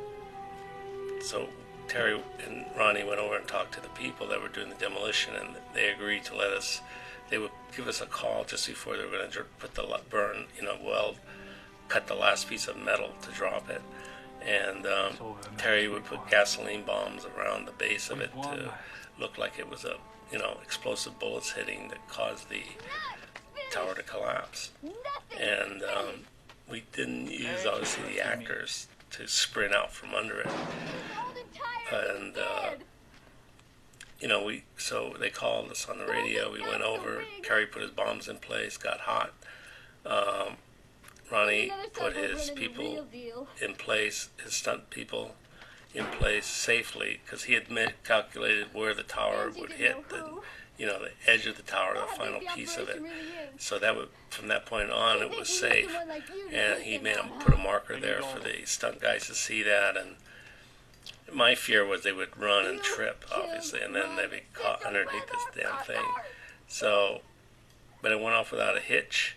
so 1.20 1.48
Terry 1.88 2.20
and 2.46 2.66
Ronnie 2.76 3.05
went 3.05 3.20
over 3.20 3.36
and 3.36 3.46
talked 3.46 3.74
to 3.74 3.80
the 3.80 3.88
people 3.88 4.26
that 4.28 4.40
were 4.40 4.48
doing 4.48 4.68
the 4.68 4.74
demolition, 4.74 5.34
and 5.34 5.56
they 5.74 5.88
agreed 5.88 6.24
to 6.24 6.36
let 6.36 6.52
us. 6.52 6.80
They 7.30 7.38
would 7.38 7.51
give 7.74 7.88
us 7.88 8.01
a 8.01 8.06
call 8.06 8.44
just 8.44 8.66
before 8.66 8.96
they 8.96 9.05
were 9.05 9.10
going 9.10 9.30
to 9.30 9.44
put 9.59 9.74
the 9.74 10.01
burn, 10.10 10.44
you 10.56 10.64
know, 10.64 10.76
weld, 10.84 11.16
cut 11.88 12.06
the 12.06 12.14
last 12.14 12.48
piece 12.48 12.68
of 12.68 12.76
metal 12.76 13.10
to 13.22 13.30
drop 13.30 13.70
it, 13.70 13.80
and 14.46 14.86
um, 14.86 15.12
Terry 15.56 15.88
would 15.88 16.04
put 16.04 16.28
gasoline 16.28 16.84
bombs 16.84 17.26
around 17.36 17.66
the 17.66 17.72
base 17.72 18.10
of 18.10 18.20
it 18.20 18.30
to 18.42 18.72
look 19.18 19.38
like 19.38 19.58
it 19.58 19.68
was 19.68 19.84
a, 19.84 19.96
you 20.32 20.38
know, 20.38 20.58
explosive 20.62 21.18
bullets 21.18 21.52
hitting 21.52 21.88
that 21.88 22.06
caused 22.08 22.48
the 22.48 22.62
tower 23.70 23.94
to 23.94 24.02
collapse. 24.02 24.70
And 25.40 25.82
um, 25.82 26.20
we 26.70 26.84
didn't 26.92 27.30
use 27.30 27.66
obviously 27.66 28.14
the 28.14 28.20
actors 28.20 28.86
to 29.12 29.26
sprint 29.26 29.74
out 29.74 29.92
from 29.92 30.14
under 30.14 30.40
it. 30.40 30.50
And 31.92 32.36
uh, 32.36 32.70
you 34.20 34.28
know, 34.28 34.42
we 34.42 34.64
so 34.76 35.14
they 35.18 35.30
called 35.30 35.70
us 35.70 35.86
on 35.88 35.98
the 35.98 36.06
radio. 36.06 36.52
We 36.52 36.62
went 36.62 36.82
over. 36.82 37.24
Terry 37.42 37.66
put 37.66 37.82
his 37.82 37.90
bombs 37.90 38.28
in 38.28 38.36
place. 38.36 38.76
Got 38.76 39.00
hot. 39.00 39.32
Um, 40.06 40.56
Ronnie 41.30 41.72
put 41.92 42.16
his 42.16 42.51
people 42.51 43.06
in 43.60 43.74
place, 43.74 44.28
his 44.42 44.55
stunt 44.55 44.90
people 44.90 45.34
in 45.94 46.05
place 46.06 46.46
safely 46.46 47.20
because 47.24 47.44
he 47.44 47.55
had 47.55 47.66
calculated 48.02 48.68
where 48.72 48.94
the 48.94 49.02
tower 49.02 49.51
would 49.56 49.72
hit 49.72 50.09
the, 50.09 50.40
you 50.76 50.86
know, 50.86 50.98
the 50.98 51.30
edge 51.30 51.46
of 51.46 51.56
the 51.56 51.62
tower, 51.62 51.94
the 51.94 52.16
final 52.16 52.40
piece 52.55 52.76
of 52.76 52.88
it. 52.88 53.01
So 53.59 53.78
that 53.78 53.96
would, 53.96 54.09
from 54.28 54.48
that 54.48 54.66
point 54.66 54.90
on, 54.90 55.22
it 55.22 55.30
was 55.30 55.48
safe, 55.48 55.94
and 56.52 56.82
he? 56.82 56.98
made 56.98 57.16
him 57.16 57.28
put 57.40 57.55
a 57.55 57.59
marker 57.59 57.98
there 57.98 58.22
for 58.22 58.40
the 58.40 58.64
stunt 58.64 59.01
guys 59.01 59.26
to 59.28 59.34
see 59.34 59.62
that. 59.62 59.96
And 59.96 60.16
my 61.32 61.55
fear 61.55 61.86
was 61.86 62.02
they 62.02 62.12
would 62.12 62.36
run 62.36 62.66
and 62.66 62.80
trip, 62.82 63.24
obviously, 63.34 63.80
and 63.80 63.94
then 63.94 64.16
they'd 64.16 64.30
be 64.30 64.42
caught 64.52 64.84
underneath 64.84 65.26
this 65.30 65.44
damn 65.55 65.84
thing. 65.84 66.05
So, 66.66 67.20
but 68.02 68.10
it 68.10 68.20
went 68.20 68.34
off 68.34 68.51
without 68.51 68.76
a 68.76 68.80
hitch, 68.80 69.36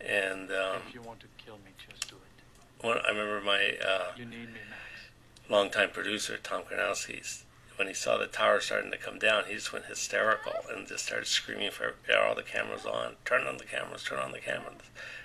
and 0.00 0.50
um, 0.50 0.82
If 0.88 0.94
you 0.94 1.02
want 1.02 1.20
to 1.20 1.26
kill 1.38 1.56
me, 1.56 1.72
just 1.88 2.08
do 2.08 2.16
it. 2.16 2.86
one, 2.86 2.98
I 3.06 3.10
remember 3.10 3.40
my 3.40 3.76
uh, 3.86 4.12
You 4.16 4.24
need 4.24 4.48
me, 4.48 4.60
Max. 4.68 5.50
longtime 5.50 5.90
producer 5.90 6.36
Tom 6.36 6.62
Karnowski's 6.62 7.44
when 7.76 7.88
he 7.88 7.94
saw 7.94 8.16
the 8.16 8.26
tower 8.26 8.60
starting 8.60 8.90
to 8.90 8.96
come 8.96 9.18
down, 9.18 9.44
he 9.46 9.54
just 9.54 9.72
went 9.72 9.84
hysterical 9.84 10.52
and 10.74 10.86
just 10.86 11.06
started 11.06 11.26
screaming 11.26 11.70
for 11.70 11.94
all 12.18 12.34
the 12.34 12.42
cameras 12.42 12.86
on, 12.86 13.16
turn 13.24 13.46
on 13.46 13.58
the 13.58 13.64
cameras, 13.64 14.02
turn 14.02 14.18
on 14.18 14.32
the 14.32 14.38
cameras. 14.38 14.80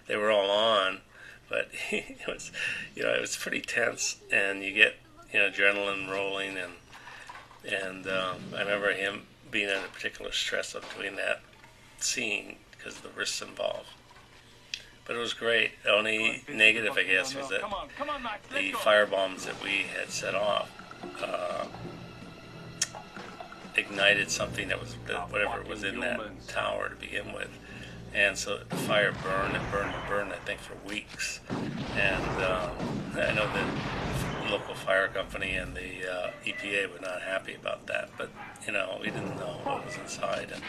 They 0.07 0.17
were 0.17 0.31
all 0.31 0.51
on, 0.51 0.99
but 1.49 1.69
it 1.91 2.27
was, 2.27 2.51
you 2.95 3.03
know, 3.03 3.13
it 3.13 3.21
was 3.21 3.35
pretty 3.37 3.61
tense, 3.61 4.17
and 4.31 4.63
you 4.63 4.73
get 4.73 4.95
you 5.33 5.39
know 5.39 5.49
adrenaline 5.49 6.09
rolling, 6.09 6.57
and 6.57 6.73
and 7.65 8.07
um, 8.07 8.37
I 8.55 8.59
remember 8.59 8.91
him 8.93 9.23
being 9.49 9.69
under 9.69 9.87
particular 9.87 10.31
stress 10.31 10.73
of 10.75 10.83
doing 10.97 11.15
that 11.15 11.41
scene 11.99 12.57
because 12.71 12.97
of 12.97 13.03
the 13.03 13.09
risks 13.09 13.41
involved. 13.41 13.89
But 15.05 15.15
it 15.15 15.19
was 15.19 15.33
great. 15.33 15.71
The 15.83 15.91
only 15.91 16.43
negative, 16.47 16.95
I 16.97 17.03
guess, 17.03 17.35
was 17.35 17.49
that. 17.49 17.61
The 18.53 18.71
go. 18.71 18.77
fire 18.77 19.05
bombs 19.05 19.45
that 19.45 19.61
we 19.63 19.85
had 19.97 20.09
set 20.09 20.35
off 20.35 20.69
uh, 21.21 21.65
ignited 23.75 24.29
something 24.29 24.67
that 24.67 24.79
was 24.79 24.93
whatever 25.29 25.63
was 25.63 25.83
in 25.83 25.99
that 26.01 26.19
tower 26.47 26.89
to 26.89 26.95
begin 26.95 27.33
with, 27.33 27.49
and 28.13 28.37
so 28.37 28.59
the 28.69 28.75
fire 28.75 29.13
burned 29.23 29.55
and 29.55 29.71
burned 29.71 29.93
and 29.93 30.07
burned. 30.07 30.33
I 30.33 30.37
think 30.37 30.59
for 30.59 30.75
weeks, 30.87 31.39
and 31.49 32.43
um, 32.43 32.71
I 33.13 33.33
know 33.33 33.47
that 33.47 33.67
the 34.43 34.51
local 34.51 34.75
fire 34.75 35.07
company 35.07 35.51
and 35.51 35.75
the 35.75 36.11
uh, 36.11 36.31
EPA 36.45 36.91
were 36.93 36.99
not 36.99 37.21
happy 37.21 37.55
about 37.55 37.87
that, 37.87 38.09
but 38.17 38.29
you 38.65 38.73
know 38.73 38.97
we 38.99 39.07
didn't 39.07 39.35
know 39.37 39.59
what 39.63 39.85
was 39.85 39.95
inside 39.97 40.51
and 40.53 40.61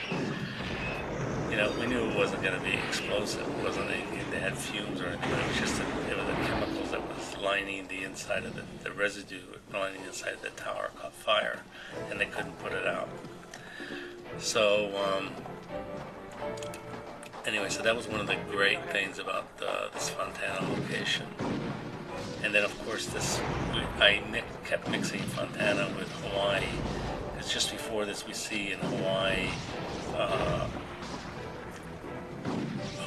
you 1.53 1.59
know, 1.59 1.71
we 1.79 1.87
knew 1.87 2.09
it 2.09 2.17
wasn't 2.17 2.43
going 2.43 2.59
to 2.59 2.65
be 2.65 2.79
explosive. 2.89 3.47
It 3.47 3.63
wasn't 3.63 3.91
anything 3.91 4.31
that 4.31 4.41
had 4.41 4.57
fumes 4.57 5.03
or 5.03 5.09
anything. 5.09 5.31
It 5.31 5.49
was 5.49 5.59
just 5.59 5.83
a, 5.83 6.11
it 6.11 6.17
was 6.17 6.27
the 6.27 6.33
chemicals 6.47 6.91
that 6.93 7.07
was 7.07 7.37
lining 7.37 7.89
the 7.89 8.05
inside 8.05 8.45
of 8.45 8.55
the, 8.57 8.63
the 8.83 8.91
residue 8.91 9.43
lining 9.71 10.01
the 10.01 10.09
inside 10.09 10.37
the 10.41 10.49
tower 10.49 10.91
caught 10.97 11.13
fire, 11.13 11.61
and 12.11 12.19
they 12.19 12.25
couldn't 12.25 12.59
put 12.59 12.73
it 12.73 12.87
out. 12.87 13.07
So, 14.39 14.93
um, 15.05 15.31
anyway, 17.45 17.69
so 17.69 17.83
that 17.83 17.95
was 17.95 18.09
one 18.09 18.21
of 18.21 18.27
the 18.27 18.39
great 18.51 18.83
things 18.91 19.19
about 19.19 19.47
uh, 19.63 19.89
this 19.93 20.09
Fontana 20.09 20.67
location. 20.73 21.27
And 22.43 22.55
then, 22.55 22.65
of 22.65 22.87
course, 22.87 23.07
this 23.07 23.43
I 24.01 24.23
kept 24.65 24.89
mixing 24.89 25.21
Fontana 25.21 25.93
with 25.99 26.11
Hawaii. 26.13 26.65
Because 27.35 27.53
just 27.53 27.71
before 27.71 28.07
this, 28.07 28.27
we 28.27 28.33
see 28.33 28.73
in 28.73 28.79
Hawaii. 28.79 29.51
Uh, 30.17 30.67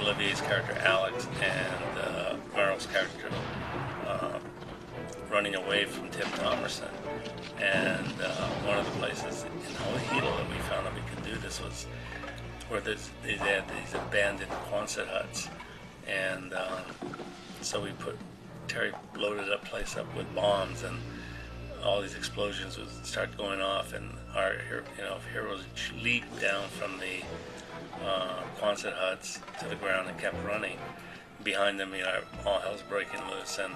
Olivier's 0.02 0.42
character 0.42 0.74
Alex 0.84 1.28
and 1.42 2.00
uh, 2.00 2.36
character 2.96 3.30
uh, 4.08 4.40
running 5.30 5.56
away 5.56 5.86
from 5.86 6.10
Tim 6.10 6.28
Thomerson. 6.28 6.90
And 7.60 8.14
uh, 8.22 8.48
one 8.66 8.78
of 8.78 8.86
the 8.86 8.92
places 9.00 9.44
in 9.44 9.76
Ho'ohilo 9.76 10.38
that 10.38 10.50
we 10.50 10.58
found 10.64 10.86
that 10.86 10.94
we 10.94 11.02
could 11.14 11.26
do 11.26 11.36
this 11.42 11.62
was 11.62 11.88
where 12.70 12.80
there's, 12.82 13.10
they 13.24 13.34
had 13.34 13.68
these 13.68 13.94
abandoned 13.94 14.52
Quonset 14.72 15.08
huts. 15.08 15.50
And 16.08 16.54
um, 16.54 16.84
so 17.62 17.82
we 17.82 17.92
put, 17.92 18.18
Terry 18.68 18.94
loaded 19.18 19.52
up 19.52 19.66
place 19.66 19.98
up 19.98 20.14
with 20.16 20.34
bombs 20.34 20.84
and 20.84 20.98
all 21.84 22.02
these 22.02 22.16
explosions 22.16 22.78
would 22.78 22.90
start 23.06 23.36
going 23.38 23.62
off 23.62 23.94
and 23.94 24.10
our 24.36 24.54
you 24.98 25.04
know 25.04 25.18
heroes 25.32 25.64
leaped 26.02 26.42
down 26.42 26.68
from 26.70 26.98
the 26.98 27.24
uh, 28.04 28.42
Quonset 28.60 28.94
huts 28.94 29.40
to 29.60 29.68
the 29.68 29.76
ground 29.76 30.10
and 30.10 30.18
kept 30.20 30.36
running. 30.46 30.78
Behind 31.44 31.80
them, 31.80 31.94
you 31.94 32.02
know, 32.02 32.22
all 32.46 32.60
hell's 32.60 32.82
breaking 32.82 33.20
loose. 33.30 33.60
And 33.60 33.76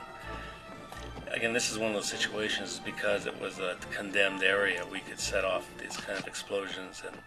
again, 1.31 1.53
this 1.53 1.71
is 1.71 1.77
one 1.77 1.89
of 1.89 1.95
those 1.95 2.09
situations 2.09 2.81
because 2.83 3.25
it 3.25 3.39
was 3.39 3.59
a 3.59 3.77
condemned 3.91 4.43
area. 4.43 4.83
We 4.91 4.99
could 5.01 5.19
set 5.19 5.45
off 5.45 5.69
these 5.77 5.95
kind 5.97 6.19
of 6.19 6.27
explosions 6.27 7.03
and 7.05 7.17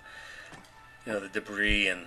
you 1.07 1.13
know 1.13 1.21
the 1.21 1.29
debris 1.29 1.89
and 1.89 2.07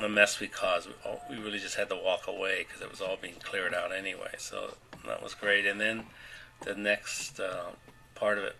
the 0.00 0.08
mess 0.08 0.40
we 0.40 0.48
caused. 0.48 0.88
We, 1.30 1.38
really 1.38 1.58
just 1.58 1.76
had 1.76 1.88
to 1.88 1.96
walk 1.96 2.26
away 2.26 2.66
because 2.66 2.82
it 2.82 2.90
was 2.90 3.00
all 3.00 3.16
being 3.20 3.36
cleared 3.42 3.74
out 3.74 3.94
anyway. 3.94 4.34
So 4.38 4.74
that 5.06 5.22
was 5.22 5.34
great. 5.34 5.66
And 5.66 5.80
then 5.80 6.04
the 6.64 6.74
next 6.74 7.40
uh, 7.40 7.70
part 8.14 8.38
of 8.38 8.44
it, 8.44 8.56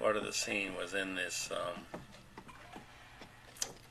part 0.00 0.16
of 0.16 0.24
the 0.24 0.32
scene 0.32 0.74
was 0.74 0.94
in 0.94 1.14
this. 1.14 1.50
Um, 1.52 2.02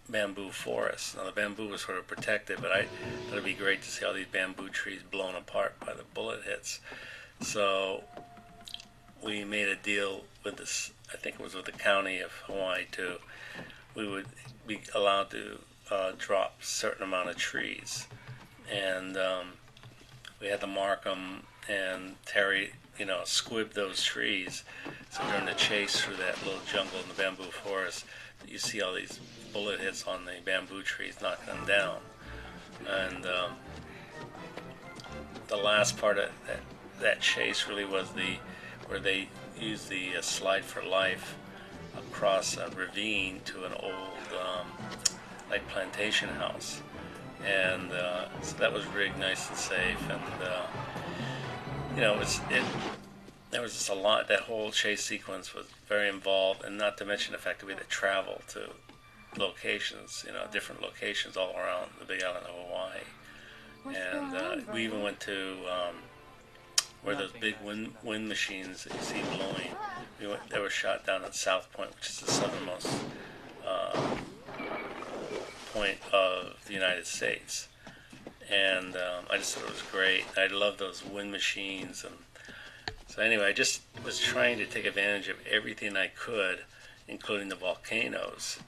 bamboo 0.10 0.52
forest. 0.52 1.18
Now 1.18 1.26
the 1.26 1.32
bamboo 1.32 1.68
was 1.68 1.82
sort 1.82 1.98
of 1.98 2.08
protected, 2.08 2.62
but 2.62 2.72
I 2.72 2.84
thought 2.84 3.34
it'd 3.34 3.44
be 3.44 3.54
great 3.54 3.82
to 3.82 3.90
see 3.90 4.06
all 4.06 4.14
these 4.14 4.28
bamboo 4.28 4.70
trees 4.70 5.02
blown 5.10 5.36
apart 5.36 5.80
by 5.80 5.94
the 5.94 6.04
bullet 6.14 6.44
hits. 6.44 6.80
So 7.42 8.04
we 9.24 9.44
made 9.44 9.68
a 9.68 9.76
deal 9.76 10.24
with 10.44 10.58
this. 10.58 10.92
I 11.14 11.18
think 11.18 11.36
it 11.36 11.42
was 11.42 11.56
with 11.56 11.66
the 11.66 11.72
county 11.72 12.20
of 12.20 12.32
Hawaii 12.46 12.86
too. 12.92 13.18
We 13.96 14.08
would 14.08 14.28
be 14.66 14.82
allowed 14.94 15.30
to 15.32 15.60
uh, 15.90 16.12
drop 16.18 16.64
certain 16.64 17.04
amount 17.04 17.30
of 17.30 17.38
trees, 17.38 18.08
and 18.72 19.18
um, 19.18 19.54
we 20.40 20.48
had 20.48 20.62
to 20.62 20.68
mark 20.68 21.04
them. 21.04 21.44
And 21.70 22.16
Terry, 22.26 22.72
you 22.98 23.06
know, 23.06 23.22
squibbed 23.26 23.74
those 23.74 24.02
trees. 24.02 24.64
So 25.10 25.22
during 25.30 25.46
the 25.46 25.54
chase 25.54 26.00
through 26.00 26.16
that 26.16 26.38
little 26.46 26.62
jungle 26.72 27.00
in 27.02 27.10
the 27.10 27.14
bamboo 27.14 27.52
forest, 27.52 28.06
you 28.48 28.58
see 28.58 28.82
all 28.82 28.94
these 28.94 29.20
bullet 29.58 29.80
hits 29.80 30.04
on 30.06 30.24
the 30.26 30.34
bamboo 30.46 30.84
trees, 30.84 31.18
knocking 31.20 31.48
them 31.48 31.66
down. 31.66 31.98
And 32.88 33.26
um, 33.26 33.52
the 35.48 35.58
last 35.58 35.98
part 35.98 36.20
of 36.20 36.30
that, 36.46 36.60
that 37.02 37.22
chase 37.22 37.68
really 37.68 37.84
was 37.84 38.12
the 38.12 38.38
where 38.86 39.00
they 39.00 39.30
used 39.60 39.90
the 39.90 40.16
uh, 40.16 40.22
slide 40.22 40.64
for 40.64 40.84
life 40.84 41.36
across 41.98 42.56
a 42.56 42.70
ravine 42.70 43.42
to 43.46 43.66
an 43.66 43.74
old 43.74 44.28
um, 44.40 44.68
like 45.50 45.68
plantation 45.70 46.30
house, 46.30 46.82
and 47.44 47.92
uh, 47.92 48.26
so 48.44 48.56
that 48.58 48.72
was 48.72 48.86
really 48.88 49.12
nice 49.20 49.50
and 49.50 49.58
safe. 49.58 50.02
And 50.04 50.44
uh, 50.44 50.68
you 51.96 52.02
know, 52.02 52.20
it's 52.20 52.40
it. 52.52 52.64
There 53.50 53.64
was 53.64 53.74
just 53.74 53.90
a 53.90 53.96
lot. 53.96 54.28
That 54.28 54.42
whole 54.42 54.70
chase 54.70 55.04
sequence 55.04 55.56
was 55.56 55.66
very 55.88 56.08
involved, 56.10 56.64
and 56.64 56.78
not 56.78 56.96
to 57.00 57.06
mention 57.06 57.32
the 57.32 57.40
fact 57.40 57.62
that 57.62 57.66
we 57.66 57.74
had 57.74 57.82
to 57.82 57.88
travel 57.88 58.42
to 58.50 58.70
locations, 59.38 60.24
you 60.26 60.34
know, 60.34 60.46
different 60.52 60.82
locations 60.82 61.36
all 61.38 61.56
around 61.56 61.92
the 62.00 62.06
Big 62.06 62.24
Island 62.24 62.46
of 62.46 62.56
Hawaii. 62.68 63.96
and 63.96 64.36
uh, 64.36 64.74
we 64.74 64.84
even 64.84 65.02
went 65.02 65.20
to 65.22 65.58
um, 65.70 65.96
where 67.04 67.16
those 67.16 67.32
big 67.40 67.56
wind 67.64 67.94
wind 68.04 68.28
machines 68.28 68.84
that 68.84 68.94
you 68.94 69.02
see 69.02 69.22
blowing. 69.36 69.72
We 70.20 70.28
went, 70.28 70.50
they 70.50 70.60
were 70.60 70.70
shot 70.70 71.06
down 71.06 71.24
at 71.24 71.36
South 71.36 71.72
Point, 71.72 71.96
which 71.96 72.10
is 72.10 72.20
the 72.22 72.32
southernmost 72.32 72.90
uh, 73.66 74.18
point 75.74 75.98
of 76.12 76.56
the 76.66 76.74
United 76.74 77.06
States. 77.06 77.68
And 78.52 78.96
um, 78.96 79.26
I 79.30 79.38
just 79.38 79.56
thought 79.56 79.68
it 79.68 79.74
was 79.74 79.82
great. 79.84 80.26
I 80.38 80.48
love 80.48 80.78
those 80.78 81.04
wind 81.06 81.32
machines, 81.32 82.04
and 82.04 82.16
so 83.08 83.22
anyway, 83.22 83.46
I 83.46 83.54
just 83.54 83.82
was 84.04 84.20
trying 84.20 84.58
to 84.60 84.66
take 84.66 84.86
advantage 84.86 85.28
of 85.28 85.38
everything 85.50 85.98
I 85.98 86.08
could, 86.08 86.60
including 87.08 87.50
the 87.50 87.56
volcanoes, 87.56 88.60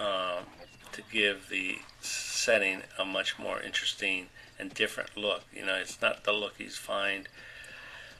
um, 0.00 0.44
to 0.92 1.02
give 1.12 1.48
the 1.48 1.78
setting 2.00 2.82
a 2.98 3.04
much 3.04 3.38
more 3.38 3.60
interesting 3.60 4.26
and 4.58 4.72
different 4.74 5.16
look. 5.16 5.42
You 5.52 5.66
know, 5.66 5.76
it's 5.76 6.00
not 6.00 6.24
the 6.24 6.32
look 6.32 6.54
you 6.58 6.68
find 6.70 7.28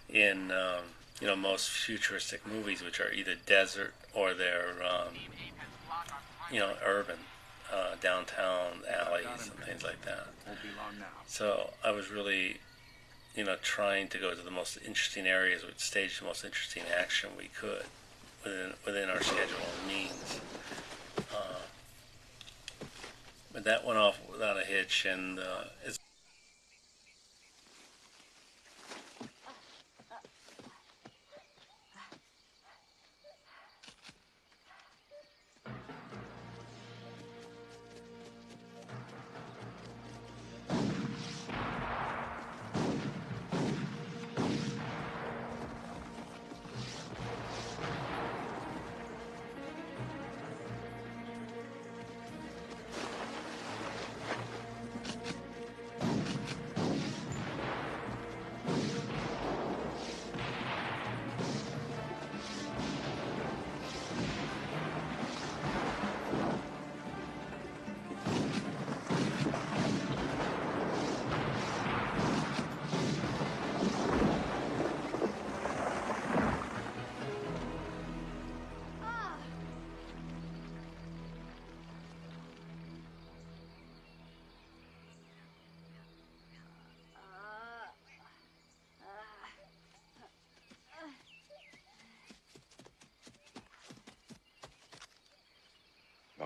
in 0.09 0.51
um, 0.51 0.85
you 1.21 1.27
know 1.27 1.37
most 1.37 1.71
futuristic 1.71 2.47
movies, 2.47 2.83
which 2.83 3.01
are 3.01 3.13
either 3.13 3.35
desert 3.47 3.95
or 4.13 4.35
they're 4.35 4.77
um, 4.85 5.15
you 6.51 6.61
know 6.61 6.73
urban, 6.85 7.19
uh, 7.73 7.95
downtown 8.01 8.81
alleys 8.89 9.51
and 9.51 9.65
things 9.65 9.83
like 9.83 10.03
that. 10.05 10.29
So 11.27 11.71
I 11.85 11.91
was 11.91 12.11
really 12.11 12.59
you 13.35 13.45
know 13.45 13.57
trying 13.63 14.09
to 14.09 14.19
go 14.19 14.35
to 14.35 14.43
the 14.43 14.51
most 14.51 14.79
interesting 14.85 15.27
areas, 15.27 15.65
which 15.65 15.79
stage 15.79 16.19
the 16.19 16.27
most 16.27 16.45
interesting 16.45 16.83
action 16.97 17.31
we 17.39 17.49
could 17.49 17.85
within 18.45 18.73
within 18.85 19.09
our 19.09 19.23
schedule 19.23 19.59
and 19.81 19.89
means. 19.89 20.41
Uh, 21.35 22.87
but 23.53 23.65
that 23.65 23.85
went 23.85 23.99
off 23.99 24.19
without 24.31 24.57
a 24.57 24.65
hitch, 24.65 25.07
and 25.09 25.39
uh, 25.39 25.65
it's 25.85 25.99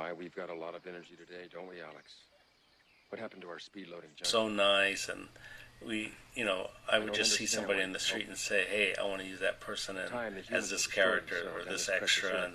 My, 0.09 0.15
we've 0.15 0.35
got 0.35 0.49
a 0.51 0.55
lot 0.55 0.75
of 0.75 0.87
energy 0.87 1.15
today, 1.17 1.45
don't 1.53 1.69
we, 1.69 1.81
Alex? 1.81 2.15
What 3.11 3.21
happened 3.21 3.43
to 3.43 3.49
our 3.49 3.59
speed 3.59 3.89
loading 3.89 4.11
junkie? 4.17 4.31
so 4.31 4.49
nice 4.49 5.09
and 5.09 5.29
we 5.87 6.13
you 6.35 6.45
know 6.45 6.69
i 6.91 6.99
would 6.99 7.15
just 7.15 7.37
see 7.37 7.47
somebody 7.47 7.81
in 7.81 7.93
the 7.93 7.99
street 8.01 8.27
and 8.27 8.37
say 8.37 8.65
hey 8.69 8.95
i 9.01 9.05
want 9.05 9.23
to 9.23 9.27
use 9.27 9.39
that 9.39 9.61
person 9.61 9.97
in, 9.97 10.13
as 10.51 10.69
this 10.69 10.89
character 10.89 11.51
or 11.55 11.65
this 11.65 11.89
extra 11.89 12.47
and 12.47 12.55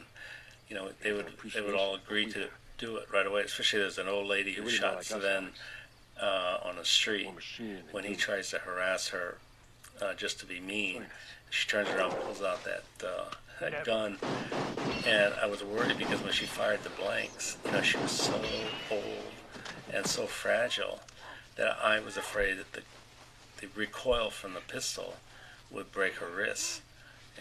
you 0.67 0.75
know 0.75 0.89
they 1.01 1.13
would 1.13 1.27
they 1.53 1.61
would 1.61 1.73
all 1.73 1.95
agree 1.95 2.30
to 2.30 2.49
do 2.77 2.97
it 2.97 3.07
right 3.11 3.25
away 3.25 3.41
especially 3.41 3.80
there's 3.80 3.97
an 3.97 4.09
old 4.09 4.27
lady 4.27 4.51
who 4.53 4.69
shot 4.69 4.95
like 4.95 5.05
Sven 5.05 5.47
uh, 6.21 6.57
on 6.65 6.75
the 6.75 6.85
street 6.85 7.30
when 7.91 8.03
he 8.03 8.15
tries 8.15 8.49
to 8.49 8.59
harass 8.59 9.07
her 9.07 9.38
uh, 10.01 10.13
just 10.13 10.39
to 10.39 10.45
be 10.45 10.59
mean. 10.59 11.05
She 11.49 11.67
turns 11.67 11.89
around 11.89 12.11
and 12.11 12.21
pulls 12.21 12.41
out 12.41 12.63
that 12.65 12.84
uh, 13.07 13.30
that 13.59 13.85
gun 13.85 14.17
and 15.05 15.34
I 15.41 15.45
was 15.47 15.63
worried 15.63 15.97
because 15.97 16.21
when 16.21 16.34
she 16.34 16.45
fired 16.45 16.84
the 16.84 16.89
blanks, 16.89 17.57
you 17.65 17.71
know, 17.71 17.81
she 17.81 17.97
was 17.97 18.11
so 18.11 18.39
old 18.91 19.03
and 19.93 20.05
so 20.05 20.25
fragile 20.25 21.01
that 21.55 21.77
I 21.84 21.99
was 21.99 22.17
afraid 22.17 22.57
that 22.57 22.73
the 22.73 22.81
the 23.63 23.80
recoil 23.80 24.30
from 24.30 24.53
the 24.53 24.59
pistol 24.59 25.15
would 25.71 25.91
break 25.91 26.15
her 26.15 26.27
wrists. 26.27 26.81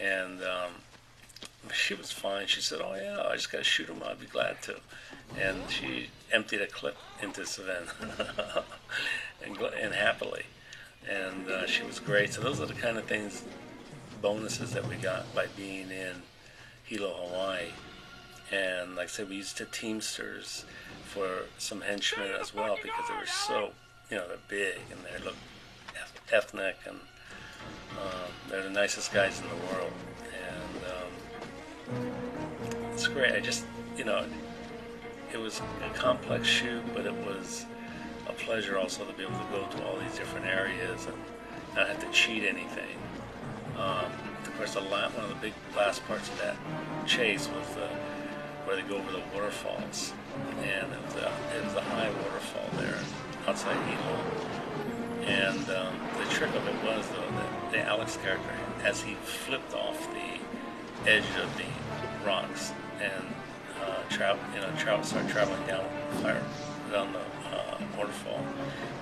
And 0.01 0.41
um, 0.41 0.71
she 1.73 1.93
was 1.93 2.11
fine. 2.11 2.47
She 2.47 2.61
said, 2.61 2.79
"Oh 2.81 2.95
yeah, 2.95 3.23
I 3.27 3.35
just 3.35 3.51
got 3.51 3.59
to 3.59 3.63
shoot 3.63 3.89
him. 3.89 4.01
I'd 4.03 4.19
be 4.19 4.25
glad 4.25 4.61
to." 4.63 4.79
And 5.39 5.69
she 5.69 6.09
emptied 6.31 6.61
a 6.61 6.67
clip 6.67 6.97
into 7.21 7.45
Savannah, 7.45 7.93
and 9.45 9.57
and 9.57 9.93
happily. 9.93 10.43
And 11.09 11.49
uh, 11.49 11.67
she 11.67 11.83
was 11.83 11.99
great. 11.99 12.33
So 12.33 12.41
those 12.41 12.59
are 12.59 12.65
the 12.65 12.73
kind 12.73 12.97
of 12.97 13.05
things, 13.05 13.43
bonuses 14.23 14.71
that 14.71 14.87
we 14.87 14.95
got 14.95 15.35
by 15.35 15.45
being 15.57 15.91
in 15.91 16.15
Hilo, 16.85 17.13
Hawaii. 17.13 17.67
And 18.51 18.95
like 18.95 19.05
I 19.05 19.07
said, 19.07 19.29
we 19.29 19.35
used 19.35 19.57
the 19.57 19.65
Teamsters 19.65 20.63
for 21.03 21.41
some 21.57 21.81
henchmen 21.81 22.31
as 22.39 22.55
well 22.55 22.77
because 22.81 23.05
they 23.09 23.15
were 23.15 23.25
so, 23.25 23.71
you 24.09 24.15
know, 24.15 24.27
they're 24.27 24.37
big 24.47 24.79
and 24.89 24.99
they 25.01 25.23
look 25.23 25.35
ethnic 26.31 26.77
and 26.87 26.97
um, 27.99 28.31
they're 28.49 28.63
the 28.63 28.69
nicest 28.69 29.13
guys 29.13 29.41
in 29.41 29.47
the 29.49 29.55
world. 29.55 29.91
And 30.47 32.05
um, 32.05 32.11
it's 32.93 33.07
great. 33.07 33.33
I 33.33 33.41
just, 33.41 33.65
you 33.97 34.05
know, 34.05 34.25
it 35.33 35.37
was 35.37 35.61
a 35.85 35.93
complex 35.97 36.47
shoot, 36.47 36.81
but 36.95 37.05
it 37.05 37.13
was 37.13 37.65
a 38.29 38.33
pleasure 38.33 38.77
also 38.79 39.03
to 39.03 39.13
be 39.13 39.23
able 39.23 39.33
to 39.33 39.45
go 39.51 39.67
to 39.67 39.85
all 39.85 39.99
these 39.99 40.17
different 40.17 40.45
areas 40.45 41.07
and 41.07 41.17
not 41.75 41.89
have 41.89 41.99
to 41.99 42.09
cheat 42.11 42.43
anything. 42.45 42.97
Um, 43.77 44.11
of 44.43 44.57
course, 44.57 44.75
one 44.75 45.25
of 45.25 45.29
the 45.29 45.35
big 45.41 45.53
last 45.75 46.05
parts 46.07 46.29
of 46.29 46.37
that 46.39 46.55
chase 47.05 47.47
was 47.47 47.67
where 48.65 48.75
they 48.75 48.81
go 48.83 48.95
over 48.95 49.11
the 49.11 49.21
waterfalls, 49.33 50.13
and 50.61 50.91
it 50.91 51.05
was 51.05 51.15
a, 51.15 51.31
it 51.57 51.63
was 51.65 51.73
a 51.75 51.81
high 51.81 52.09
waterfall 52.09 52.69
there 52.79 52.99
outside 53.47 53.75
Hilo. 53.87 54.19
And 55.25 55.69
um, 55.69 55.95
the 56.17 56.29
trick 56.29 56.53
of 56.55 56.67
it 56.67 56.75
was 56.83 57.07
though 57.09 57.31
that 57.37 57.71
the 57.71 57.79
Alex 57.79 58.17
character, 58.17 58.49
as 58.83 59.01
he 59.01 59.15
flipped 59.15 59.73
off 59.73 60.07
the 60.13 61.09
edge 61.09 61.23
of 61.41 61.49
the 61.57 61.65
rocks 62.25 62.73
and 63.01 63.23
uh, 63.81 64.01
travel, 64.09 64.43
you 64.53 64.61
know, 64.61 64.69
travel, 64.77 65.03
start 65.03 65.27
traveling 65.29 65.65
down 65.67 65.85
down 66.91 67.11
the 67.11 67.55
uh, 67.55 67.77
waterfall, 67.97 68.45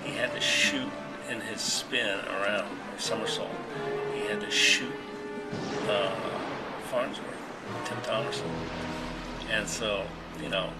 he 0.02 0.12
had 0.12 0.32
to 0.32 0.40
shoot 0.40 0.88
in 1.30 1.40
his 1.40 1.60
spin 1.60 2.18
around 2.26 2.66
or 2.92 2.98
somersault. 2.98 3.50
He 4.14 4.20
had 4.22 4.40
to 4.40 4.50
shoot 4.50 4.92
uh, 5.88 6.14
Farnsworth, 6.90 7.26
Tim 7.84 7.98
Thomerson, 7.98 8.50
and 9.50 9.68
so 9.68 10.04
you 10.42 10.48
know, 10.48 10.70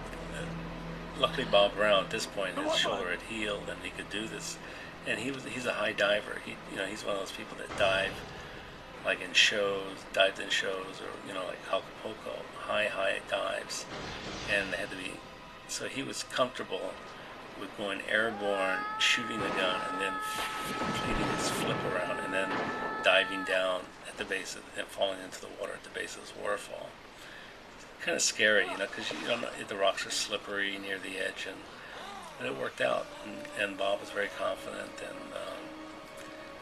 luckily 1.19 1.45
Bob 1.49 1.75
Brown 1.75 2.05
at 2.05 2.09
this 2.09 2.25
point 2.25 2.57
his 2.57 2.75
shoulder 2.75 3.09
had 3.11 3.21
healed 3.21 3.69
and 3.69 3.79
he 3.83 3.89
could 3.89 4.09
do 4.09 4.27
this, 4.27 4.57
and 5.07 5.19
he 5.19 5.31
was 5.31 5.43
he's 5.45 5.65
a 5.65 5.73
high 5.73 5.93
diver. 5.93 6.41
He 6.45 6.55
you 6.71 6.77
know 6.77 6.85
he's 6.85 7.03
one 7.03 7.15
of 7.15 7.19
those 7.19 7.31
people 7.31 7.57
that 7.57 7.77
dive 7.77 8.13
like 9.05 9.21
in 9.21 9.33
shows, 9.33 9.97
dived 10.13 10.39
in 10.39 10.49
shows, 10.49 11.01
or 11.01 11.27
you 11.27 11.33
know 11.33 11.45
like 11.45 11.59
Acapulco, 11.67 12.43
high 12.57 12.85
high 12.85 13.19
dives, 13.29 13.85
and 14.53 14.71
they 14.71 14.77
had 14.77 14.89
to 14.89 14.95
be. 14.95 15.13
So 15.67 15.87
he 15.87 16.03
was 16.03 16.23
comfortable 16.23 16.91
with 17.59 17.75
going 17.77 18.01
airborne, 18.09 18.79
shooting 18.99 19.39
the 19.39 19.47
gun, 19.49 19.79
and 19.91 20.01
then 20.01 20.13
completing 20.77 21.27
his 21.37 21.49
flip 21.49 21.77
around, 21.93 22.19
and 22.19 22.33
then 22.33 22.49
diving 23.03 23.43
down 23.43 23.81
at 24.07 24.17
the 24.17 24.25
base 24.25 24.55
of, 24.55 24.63
and 24.77 24.87
falling 24.87 25.19
into 25.23 25.41
the 25.41 25.47
water 25.59 25.73
at 25.73 25.83
the 25.83 25.89
base 25.97 26.15
of 26.15 26.21
this 26.21 26.33
waterfall. 26.41 26.89
It's 27.77 28.05
Kind 28.05 28.15
of 28.15 28.21
scary, 28.21 28.65
you 28.65 28.77
know, 28.77 28.87
because 28.87 29.11
you 29.11 29.27
don't 29.27 29.41
know 29.41 29.49
the 29.67 29.75
rocks 29.75 30.05
are 30.05 30.11
slippery 30.11 30.77
near 30.77 30.97
the 30.97 31.17
edge, 31.17 31.47
and 31.47 31.57
but 32.37 32.47
it 32.47 32.57
worked 32.57 32.81
out, 32.81 33.05
and, 33.25 33.35
and 33.61 33.77
Bob 33.77 33.99
was 34.01 34.09
very 34.09 34.29
confident, 34.37 34.91
and 35.07 35.33
um, 35.33 35.63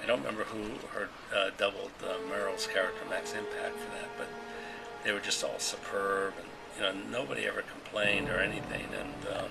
I 0.04 0.06
don't 0.06 0.20
remember 0.20 0.44
who 0.44 0.64
her 0.94 1.10
uh, 1.36 1.52
doubled 1.58 1.92
uh, 2.04 2.16
Merle's 2.30 2.68
character 2.68 3.02
Max 3.10 3.34
Impact 3.34 3.76
for 3.78 3.92
that, 3.92 4.10
but 4.18 4.28
they 5.04 5.12
were 5.12 5.20
just 5.20 5.44
all 5.44 5.60
superb, 5.60 6.34
and 6.38 6.48
you 6.78 6.82
know 6.82 7.20
nobody 7.20 7.46
ever 7.46 7.64
complained 7.64 8.30
or 8.30 8.40
anything, 8.40 8.86
and 9.00 9.38
um, 9.38 9.50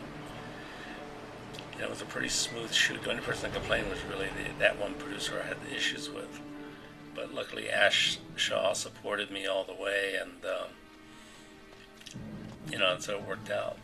you 1.80 1.86
know, 1.86 1.92
it 1.92 1.94
was 1.94 2.02
a 2.02 2.12
pretty 2.12 2.28
smooth 2.28 2.70
shoot. 2.70 3.02
The 3.02 3.08
only 3.08 3.22
person 3.22 3.50
that 3.50 3.58
complained 3.58 3.88
was 3.88 4.04
really 4.04 4.26
the, 4.26 4.58
that 4.58 4.78
one 4.78 4.92
producer 4.96 5.40
I 5.42 5.48
had 5.48 5.56
the 5.62 5.74
issues 5.74 6.10
with, 6.10 6.38
but 7.14 7.32
luckily 7.32 7.70
Ash 7.70 8.18
Shah 8.36 8.74
supported 8.74 9.30
me 9.30 9.46
all 9.46 9.64
the 9.64 9.72
way, 9.72 10.16
and 10.20 10.44
um, 10.44 10.68
you 12.70 12.76
know, 12.76 12.92
and 12.92 13.02
so 13.02 13.16
it 13.16 13.26
worked 13.26 13.50
out. 13.50 13.78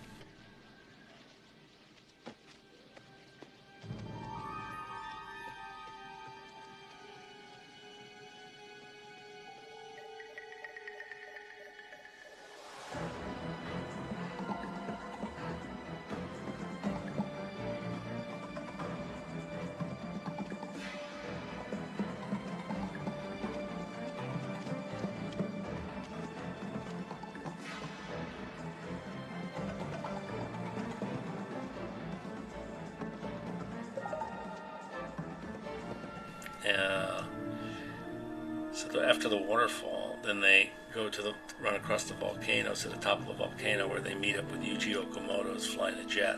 Waterfall, 39.67 40.17
then 40.23 40.41
they 40.41 40.71
go 40.95 41.09
to 41.09 41.23
the 41.23 41.35
run 41.61 41.75
across 41.75 42.05
the 42.05 42.15
volcano 42.15 42.73
to 42.73 42.89
the 42.89 42.97
top 42.99 43.19
of 43.19 43.27
the 43.27 43.33
volcano 43.33 43.89
where 43.89 43.99
they 44.01 44.15
meet 44.15 44.37
up 44.37 44.49
with 44.53 44.61
Yuji 44.61 44.95
Okumoto 44.95 45.55
who's 45.55 45.67
flying 45.67 45.99
a 45.99 46.05
jet, 46.05 46.37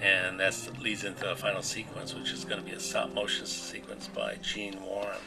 and 0.00 0.38
that 0.38 0.54
leads 0.80 1.02
into 1.02 1.24
the 1.26 1.34
final 1.34 1.62
sequence, 1.62 2.14
which 2.14 2.30
is 2.30 2.44
going 2.44 2.60
to 2.60 2.64
be 2.64 2.76
a 2.76 2.78
stop 2.78 3.12
motion 3.12 3.44
sequence 3.44 4.06
by 4.06 4.36
Gene 4.40 4.80
Warren, 4.84 5.18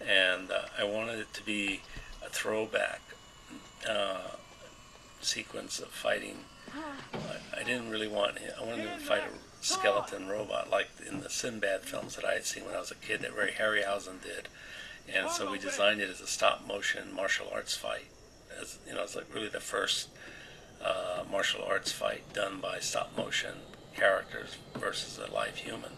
and 0.00 0.50
uh, 0.50 0.62
I 0.76 0.82
wanted 0.82 1.20
it 1.20 1.32
to 1.34 1.42
be 1.44 1.82
a 2.26 2.28
throwback 2.28 3.00
uh, 3.88 4.32
sequence 5.20 5.78
of 5.78 5.88
fighting. 5.88 6.38
I, 6.74 7.60
I 7.60 7.62
didn't 7.62 7.90
really 7.90 8.08
want 8.08 8.38
I 8.60 8.64
wanted 8.64 8.92
to 8.92 8.98
fight 8.98 9.22
a 9.22 9.64
skeleton 9.64 10.26
robot 10.28 10.68
like 10.68 10.88
in 11.08 11.20
the 11.20 11.30
Sinbad 11.30 11.82
films 11.82 12.16
that 12.16 12.24
I 12.24 12.34
had 12.34 12.44
seen 12.44 12.64
when 12.64 12.74
I 12.74 12.80
was 12.80 12.90
a 12.90 12.96
kid 12.96 13.20
that 13.20 13.36
Ray 13.36 13.52
Harryhausen 13.52 14.20
did. 14.20 14.48
And 15.14 15.30
so 15.30 15.50
we 15.50 15.58
designed 15.58 16.00
it 16.00 16.10
as 16.10 16.20
a 16.20 16.26
stop 16.26 16.66
motion 16.66 17.14
martial 17.14 17.48
arts 17.52 17.76
fight. 17.76 18.06
As 18.60 18.78
you 18.86 18.94
know, 18.94 19.02
it's 19.02 19.16
like 19.16 19.32
really 19.34 19.48
the 19.48 19.60
first 19.60 20.08
uh, 20.84 21.24
martial 21.30 21.64
arts 21.64 21.92
fight 21.92 22.32
done 22.32 22.60
by 22.60 22.78
stop 22.80 23.16
motion 23.16 23.54
characters 23.94 24.56
versus 24.76 25.18
a 25.18 25.32
live 25.32 25.56
human. 25.56 25.92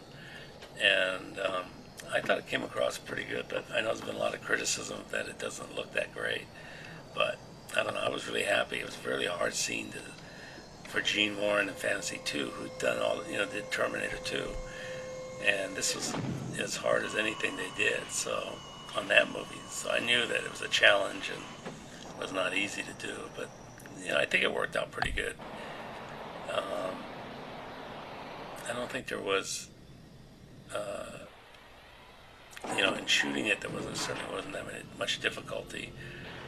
And 0.81 1.39
um, 1.41 1.65
I 2.13 2.21
thought 2.21 2.39
it 2.39 2.47
came 2.47 2.63
across 2.63 2.99
pretty 2.99 3.25
good, 3.25 3.47
but 3.49 3.65
I 3.73 3.81
know 3.81 3.89
there's 3.89 4.01
been 4.01 4.15
a 4.15 4.19
lot 4.19 4.35
of 4.35 4.43
criticism 4.43 5.01
that 5.11 5.29
it 5.29 5.39
doesn't 5.39 5.75
look 5.75 5.93
that 5.95 6.15
great. 6.15 6.47
But 7.15 7.39
I 7.77 7.83
don't 7.83 7.95
know, 7.95 8.01
I 8.01 8.09
was 8.09 8.27
really 8.27 8.45
happy. 8.45 8.79
It 8.79 8.87
was 8.87 8.97
a 9.05 9.09
really 9.09 9.27
hard 9.27 9.55
scene 9.55 9.91
to 9.93 9.99
for 10.91 11.01
Gene 11.01 11.37
Warren 11.37 11.69
in 11.69 11.75
Fantasy 11.75 12.21
2, 12.25 12.47
who'd 12.47 12.79
done 12.81 12.99
all, 12.99 13.23
you 13.31 13.39
know, 13.39 13.47
did 13.47 13.71
Terminator 13.71 14.17
2. 14.25 14.43
And 15.47 15.77
this 15.77 15.95
was 15.95 16.13
as 16.59 16.75
hard 16.77 17.05
as 17.05 17.15
anything 17.15 17.57
they 17.57 17.71
did, 17.77 18.11
so, 18.11 18.55
on 18.97 19.09
that 19.09 19.29
movie. 19.29 19.61
So 19.69 19.91
I 19.91 20.01
knew 20.01 20.27
that 20.27 20.45
it 20.45 20.51
was 20.51 20.63
a 20.63 20.69
challenge 20.69 21.31
and 21.35 21.43
was 22.21 22.33
not 22.33 22.55
easy 22.55 22.83
to 22.83 23.07
do, 23.07 23.15
but, 23.37 23.49
you 24.03 24.09
know, 24.09 24.19
I 24.19 24.27
think 24.27 24.45
it 24.45 24.53
worked 24.53 24.77
out 24.77 24.91
pretty 24.91 25.13
good. 25.13 25.35
Um, 26.53 26.95
I 28.69 28.73
don't 28.73 28.91
think 28.91 29.07
there 29.07 29.21
was, 29.21 29.69
uh, 30.75 31.27
you 32.77 32.83
know, 32.83 32.95
in 32.95 33.07
shooting 33.07 33.47
it, 33.47 33.61
there 33.61 33.71
wasn't, 33.71 33.97
certainly 33.97 34.35
wasn't 34.35 34.53
that 34.55 34.65
much 34.99 35.21
difficulty. 35.21 35.93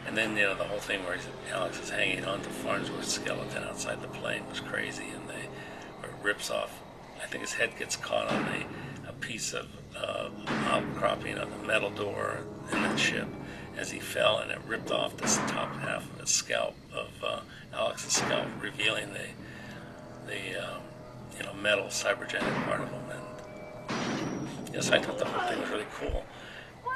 And 0.06 0.16
then, 0.16 0.36
you 0.36 0.42
know, 0.42 0.54
the 0.54 0.64
whole 0.64 0.80
thing 0.80 1.04
where 1.04 1.16
Alex 1.52 1.80
is 1.80 1.90
hanging 1.90 2.24
on 2.24 2.40
to 2.42 2.48
Farnsworth's 2.48 3.12
skeleton 3.12 3.62
outside 3.64 4.02
the 4.02 4.08
plane 4.08 4.42
was 4.48 4.60
crazy, 4.60 5.04
and 5.14 5.28
they, 5.28 5.48
where 6.00 6.10
it 6.10 6.16
rips 6.22 6.50
off, 6.50 6.82
I 7.22 7.26
think 7.26 7.42
his 7.42 7.54
head 7.54 7.78
gets 7.78 7.94
caught 7.96 8.26
on 8.26 8.42
a, 8.42 9.08
a 9.08 9.12
piece 9.12 9.52
of 9.52 9.68
uh, 9.96 10.28
outcropping 10.46 11.36
of 11.38 11.50
the 11.60 11.66
metal 11.66 11.90
door 11.90 12.40
in 12.72 12.82
the 12.82 12.96
ship 12.96 13.28
as 13.76 13.90
he 13.90 13.98
fell, 13.98 14.38
and 14.38 14.50
it 14.50 14.58
ripped 14.66 14.90
off 14.90 15.16
the 15.16 15.26
top 15.50 15.74
half 15.76 16.10
of 16.12 16.20
his 16.20 16.30
scalp, 16.30 16.74
of 16.92 17.10
uh, 17.24 17.40
Alex's 17.72 18.14
scalp, 18.14 18.46
revealing 18.60 19.12
the, 19.12 19.26
the 20.26 20.62
um, 20.62 20.82
you 21.36 21.44
know, 21.44 21.54
metal 21.54 21.86
cybergenic 21.86 22.64
part 22.64 22.80
of 22.80 22.90
him. 22.90 23.02
And 23.10 24.74
yes, 24.74 24.90
I 24.90 24.98
thought 24.98 25.18
the 25.18 25.24
whole 25.24 25.48
thing 25.48 25.60
was 25.60 25.70
really 25.70 25.86
cool 25.94 26.24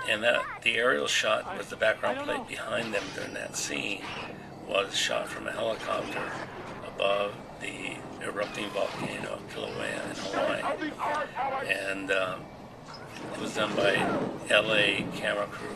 and 0.08 0.22
that 0.22 0.42
the 0.62 0.76
aerial 0.76 1.06
shot 1.06 1.56
with 1.58 1.70
the 1.70 1.76
background 1.76 2.18
plate 2.20 2.46
behind 2.48 2.94
them 2.94 3.02
during 3.14 3.34
that 3.34 3.56
scene 3.56 4.02
was 4.68 4.94
shot 4.94 5.28
from 5.28 5.46
a 5.46 5.52
helicopter 5.52 6.22
above 6.86 7.34
the 7.60 7.96
erupting 8.22 8.68
volcano 8.70 9.34
of 9.34 9.48
Kilauea 9.50 10.10
in 10.10 10.16
Hawaii, 10.16 11.68
and 11.68 12.10
um, 12.10 12.40
was 13.40 13.54
done 13.54 13.74
by 13.76 13.96
L.A. 14.50 15.06
camera 15.14 15.46
crew. 15.46 15.68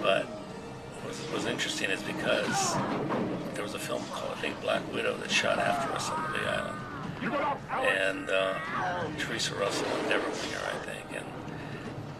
But 0.00 0.26
what 1.02 1.34
was, 1.34 1.46
interesting 1.46 1.90
is 1.90 2.02
because 2.02 2.74
there 3.54 3.62
was 3.62 3.74
a 3.74 3.78
film 3.78 4.02
called 4.12 4.32
I 4.32 4.40
think 4.40 4.60
Black 4.60 4.82
Widow 4.92 5.16
that 5.18 5.30
shot 5.30 5.58
after 5.58 5.92
us 5.92 6.10
on 6.10 6.32
the 6.32 6.38
Island, 6.40 6.78
and 7.72 8.30
uh, 8.30 8.54
Theresa 9.18 9.54
Russell 9.54 9.86
and 9.86 10.08
Debra 10.08 10.30
Winger, 10.30 10.60
I 10.72 10.84
think, 10.84 11.06
and 11.16 11.26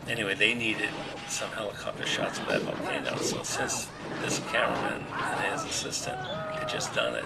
anyway, 0.08 0.34
they 0.34 0.54
needed 0.54 0.90
some 1.28 1.50
helicopter 1.50 2.06
shots 2.06 2.38
of 2.38 2.46
that 2.48 2.62
volcano. 2.62 3.16
So 3.16 3.42
since 3.42 3.88
this 4.20 4.40
cameraman 4.50 5.04
and 5.12 5.52
his 5.52 5.64
assistant 5.64 6.18
had 6.18 6.68
just 6.68 6.94
done 6.94 7.14
it, 7.14 7.24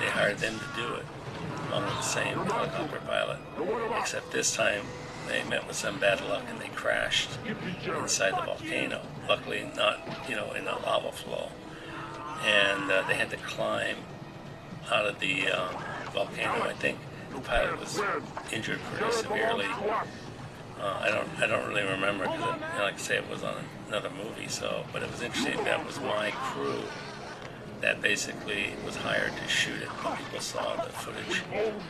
they 0.00 0.06
hired 0.06 0.38
them 0.38 0.58
to 0.58 0.80
do 0.80 0.94
it, 0.94 1.06
along 1.70 1.84
with 1.84 1.94
the 1.94 2.02
same 2.02 2.38
helicopter 2.38 3.00
pilot. 3.06 3.38
Except 3.98 4.30
this 4.30 4.54
time, 4.54 4.82
they 5.28 5.44
met 5.44 5.66
with 5.66 5.76
some 5.76 5.98
bad 5.98 6.20
luck 6.28 6.44
and 6.48 6.58
they 6.60 6.68
crashed 6.68 7.30
inside 7.86 8.32
the 8.32 8.44
volcano. 8.44 9.02
Luckily, 9.28 9.70
not 9.76 10.00
you 10.28 10.36
know 10.36 10.52
in 10.52 10.66
a 10.66 10.78
lava 10.78 11.12
flow, 11.12 11.50
and 12.44 12.90
uh, 12.90 13.04
they 13.06 13.14
had 13.14 13.30
to 13.30 13.36
climb 13.38 13.96
out 14.90 15.06
of 15.06 15.20
the 15.20 15.48
uh, 15.48 15.68
volcano. 16.12 16.62
I 16.64 16.72
think 16.72 16.98
the 17.34 17.40
pilot 17.40 17.78
was 17.78 18.00
injured 18.52 18.80
pretty 18.94 19.12
severely 19.12 19.66
uh, 20.80 20.98
I 21.00 21.10
don't 21.10 21.28
I 21.40 21.46
don't 21.46 21.68
really 21.68 21.82
remember 21.82 22.24
because, 22.24 22.60
like 22.78 22.94
I 22.94 22.96
say, 22.96 23.16
it 23.16 23.28
was 23.28 23.42
on 23.42 23.56
another 23.88 24.10
movie. 24.10 24.48
So, 24.48 24.84
but 24.92 25.02
it 25.02 25.10
was 25.10 25.22
interesting. 25.22 25.56
That 25.64 25.84
was 25.84 26.00
my 26.00 26.30
crew 26.30 26.82
that 27.80 28.00
basically 28.00 28.74
was 28.84 28.96
hired 28.96 29.32
to 29.36 29.48
shoot 29.48 29.82
it. 29.82 29.88
People 29.88 30.40
saw 30.40 30.76
the 30.76 30.90
footage 30.90 31.42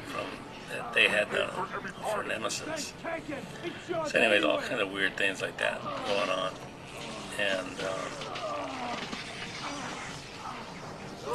from 0.06 0.26
that 0.70 0.92
they 0.92 1.08
had 1.08 1.30
done 1.30 1.50
for 2.12 2.22
Nemesis. 2.22 2.92
So, 4.06 4.18
anyways, 4.18 4.44
all 4.44 4.60
kind 4.60 4.80
of 4.80 4.90
weird 4.92 5.16
things 5.16 5.42
like 5.42 5.56
that 5.58 5.80
going 6.06 6.30
on, 6.30 6.52
and 7.38 7.80
um, 7.80 9.08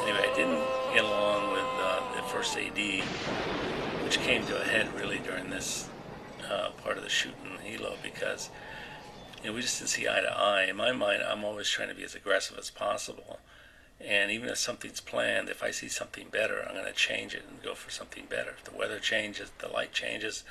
anyway, 0.01 0.29
I 0.31 0.33
didn't 0.35 0.63
get 0.93 1.03
along 1.03 1.51
with 1.51 1.65
uh, 1.79 2.15
the 2.15 2.21
first 2.29 2.57
AD, 2.57 3.03
which 4.03 4.19
came 4.19 4.45
to 4.45 4.61
a 4.61 4.65
head 4.65 4.93
really 4.95 5.19
during 5.19 5.49
this 5.49 5.89
uh, 6.49 6.69
part 6.83 6.97
of 6.97 7.03
the 7.03 7.09
shoot 7.09 7.33
in 7.43 7.65
Hilo 7.65 7.95
because 8.03 8.49
you 9.41 9.49
know 9.49 9.55
we 9.55 9.61
just 9.61 9.79
didn't 9.79 9.89
see 9.89 10.07
eye 10.07 10.21
to 10.21 10.31
eye. 10.31 10.65
In 10.69 10.75
my 10.75 10.91
mind, 10.91 11.21
I'm 11.23 11.43
always 11.43 11.69
trying 11.69 11.89
to 11.89 11.95
be 11.95 12.03
as 12.03 12.15
aggressive 12.15 12.57
as 12.57 12.69
possible, 12.69 13.39
and 13.99 14.31
even 14.31 14.49
if 14.49 14.57
something's 14.57 14.99
planned, 14.99 15.49
if 15.49 15.63
I 15.63 15.71
see 15.71 15.87
something 15.87 16.27
better, 16.29 16.65
I'm 16.67 16.75
going 16.75 16.85
to 16.85 16.93
change 16.93 17.33
it 17.33 17.43
and 17.49 17.61
go 17.61 17.73
for 17.73 17.89
something 17.89 18.25
better. 18.29 18.51
If 18.51 18.63
the 18.65 18.77
weather 18.77 18.99
changes, 18.99 19.51
the 19.59 19.69
light 19.69 19.93
changes, 19.93 20.43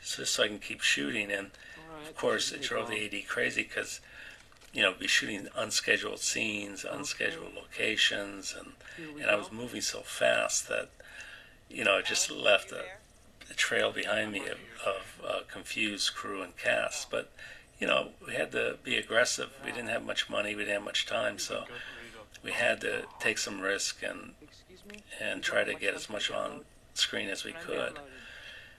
just 0.00 0.34
so 0.34 0.44
I 0.44 0.48
can 0.48 0.58
keep 0.58 0.80
shooting. 0.80 1.30
And 1.30 1.50
of 2.08 2.16
course, 2.16 2.52
it 2.52 2.62
drove 2.62 2.88
the 2.88 3.04
AD 3.04 3.26
crazy 3.28 3.62
because 3.62 4.00
you 4.72 4.82
know, 4.82 4.92
be 4.92 5.06
shooting 5.06 5.48
unscheduled 5.56 6.20
scenes, 6.20 6.84
unscheduled 6.84 7.54
locations, 7.54 8.54
and 8.56 8.72
and 9.20 9.30
I 9.30 9.34
was 9.34 9.50
moving 9.50 9.80
so 9.80 10.00
fast 10.00 10.68
that, 10.68 10.90
you 11.68 11.84
know, 11.84 11.98
it 11.98 12.04
just 12.04 12.30
left 12.30 12.70
a, 12.70 12.84
a 13.50 13.54
trail 13.54 13.92
behind 13.92 14.30
me 14.30 14.46
of, 14.46 14.58
of 14.86 15.24
uh, 15.26 15.40
confused 15.50 16.14
crew 16.14 16.42
and 16.42 16.56
cast. 16.56 17.10
But 17.10 17.32
you 17.78 17.86
know, 17.86 18.10
we 18.24 18.34
had 18.34 18.52
to 18.52 18.76
be 18.84 18.96
aggressive. 18.96 19.50
We 19.64 19.72
didn't 19.72 19.88
have 19.88 20.04
much 20.04 20.28
money. 20.28 20.54
We 20.54 20.62
didn't 20.62 20.74
have 20.74 20.84
much 20.84 21.06
time, 21.06 21.38
so 21.38 21.64
we 22.42 22.52
had 22.52 22.80
to 22.82 23.04
take 23.18 23.38
some 23.38 23.60
risk 23.60 24.02
and 24.02 24.32
and 25.20 25.42
try 25.42 25.64
to 25.64 25.74
get 25.74 25.94
as 25.94 26.08
much 26.08 26.30
on 26.30 26.64
screen 26.94 27.28
as 27.28 27.44
we 27.44 27.52
could. 27.52 27.98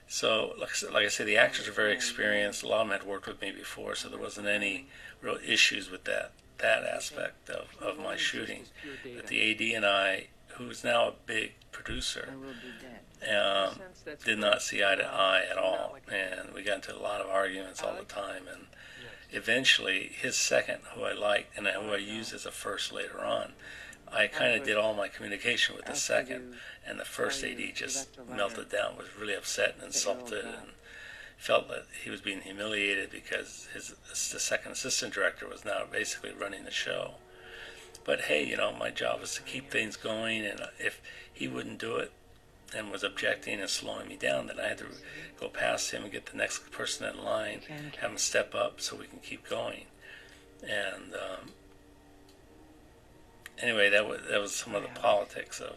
So, 0.08 0.54
like 0.58 0.70
I, 0.70 0.72
said, 0.72 0.92
like 0.92 1.04
I 1.06 1.08
said, 1.08 1.26
the 1.26 1.38
actors 1.38 1.68
are 1.68 1.72
very 1.72 1.92
experienced. 1.92 2.62
A 2.62 2.68
lot 2.68 2.82
of 2.82 2.88
them 2.88 2.98
had 2.98 3.08
worked 3.08 3.26
with 3.26 3.40
me 3.40 3.50
before, 3.50 3.94
so 3.94 4.08
there 4.08 4.18
wasn't 4.18 4.46
any 4.46 4.88
real 5.22 5.38
issues 5.46 5.90
with 5.90 6.04
that 6.04 6.32
that 6.58 6.84
aspect 6.84 7.50
of, 7.50 7.66
of 7.80 7.98
my 7.98 8.16
shooting. 8.16 8.64
But 9.16 9.26
the 9.28 9.50
AD 9.50 9.76
and 9.76 9.84
I, 9.86 10.26
who's 10.48 10.84
now 10.84 11.08
a 11.08 11.12
big 11.26 11.54
producer, 11.72 12.28
um, 13.28 13.74
did 14.24 14.38
not 14.38 14.62
see 14.62 14.84
eye 14.84 14.96
to 14.96 15.04
eye 15.04 15.44
at 15.50 15.58
all, 15.58 15.96
and 16.12 16.52
we 16.54 16.62
got 16.62 16.76
into 16.76 16.96
a 16.96 17.00
lot 17.00 17.20
of 17.20 17.28
arguments 17.28 17.82
all 17.82 17.96
the 17.96 18.04
time. 18.04 18.42
And 18.52 18.66
eventually 19.32 20.10
his 20.20 20.36
second, 20.36 20.80
who 20.94 21.02
I 21.02 21.12
liked 21.12 21.56
and 21.56 21.66
who 21.66 21.92
I 21.92 21.96
used 21.96 22.34
as 22.34 22.46
a 22.46 22.50
first 22.50 22.92
later 22.92 23.20
on, 23.24 23.52
I 24.12 24.26
kind 24.26 24.54
of 24.54 24.66
did 24.66 24.76
all 24.76 24.94
my 24.94 25.08
communication 25.08 25.74
with 25.74 25.86
the 25.86 25.94
second, 25.94 26.54
and 26.86 27.00
the 27.00 27.04
first 27.04 27.42
AD 27.42 27.58
just 27.74 28.08
melted 28.28 28.68
down, 28.68 28.96
was 28.98 29.08
really 29.18 29.34
upset 29.34 29.74
and 29.76 29.84
insulted, 29.84 30.44
and 30.44 30.72
felt 31.38 31.68
that 31.68 31.86
he 32.04 32.10
was 32.10 32.20
being 32.20 32.42
humiliated 32.42 33.10
because 33.10 33.68
his 33.72 33.94
the 34.10 34.38
second 34.38 34.72
assistant 34.72 35.14
director 35.14 35.48
was 35.48 35.64
now 35.64 35.84
basically 35.90 36.32
running 36.32 36.64
the 36.64 36.70
show. 36.70 37.14
But 38.04 38.22
hey, 38.22 38.44
you 38.44 38.56
know, 38.56 38.72
my 38.72 38.90
job 38.90 39.20
was 39.20 39.34
to 39.36 39.42
keep 39.42 39.70
things 39.70 39.96
going, 39.96 40.44
and 40.44 40.60
if 40.78 41.00
he 41.32 41.48
wouldn't 41.48 41.78
do 41.78 41.96
it 41.96 42.12
and 42.76 42.90
was 42.90 43.02
objecting 43.04 43.60
and 43.60 43.68
slowing 43.68 44.08
me 44.08 44.16
down, 44.16 44.46
then 44.46 44.58
I 44.60 44.68
had 44.68 44.78
to 44.78 44.86
go 45.38 45.48
past 45.48 45.90
him 45.90 46.02
and 46.04 46.12
get 46.12 46.26
the 46.26 46.36
next 46.36 46.70
person 46.70 47.06
in 47.08 47.22
line, 47.24 47.60
have 48.00 48.10
him 48.12 48.18
step 48.18 48.54
up 48.54 48.80
so 48.80 48.96
we 48.96 49.06
can 49.06 49.18
keep 49.18 49.48
going. 49.48 49.84
And 50.62 51.12
um, 51.14 51.50
anyway, 53.60 53.90
that 53.90 54.08
was 54.08 54.20
that 54.30 54.40
was 54.40 54.54
some 54.54 54.74
of 54.74 54.82
the 54.82 54.88
politics 55.00 55.60
of 55.60 55.76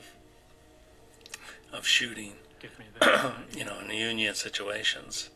of 1.73 1.85
shooting, 1.85 2.33
Give 2.59 2.77
me 2.79 2.85
that. 3.01 3.33
you 3.55 3.65
know, 3.65 3.79
in 3.79 3.87
the 3.89 3.97
union 3.97 4.33
situations. 4.35 5.29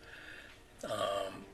Um, 0.86 1.46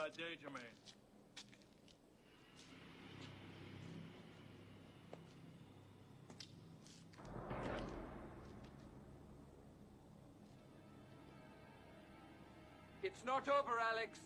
Having 0.00 0.12
a 0.12 0.16
bad 0.16 0.16
day, 0.16 0.36
Jermaine. 0.42 0.60
It's 13.02 13.24
not 13.24 13.48
over, 13.48 13.78
Alex. 13.92 14.20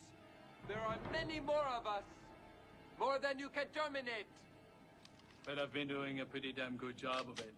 There 0.69 0.79
are 0.79 0.97
many 1.13 1.41
more 1.41 1.57
of 1.77 1.87
us. 1.87 2.03
More 2.99 3.19
than 3.21 3.39
you 3.39 3.49
can 3.49 3.67
terminate. 3.75 4.27
But 5.45 5.59
I've 5.59 5.73
been 5.73 5.89
doing 5.89 6.21
a 6.21 6.25
pretty 6.25 6.53
damn 6.53 6.77
good 6.77 6.97
job 6.97 7.27
of 7.31 7.39
it. 7.39 7.53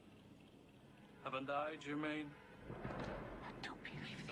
Haven't 1.24 1.50
I, 1.50 1.72
Jermaine? 1.86 2.26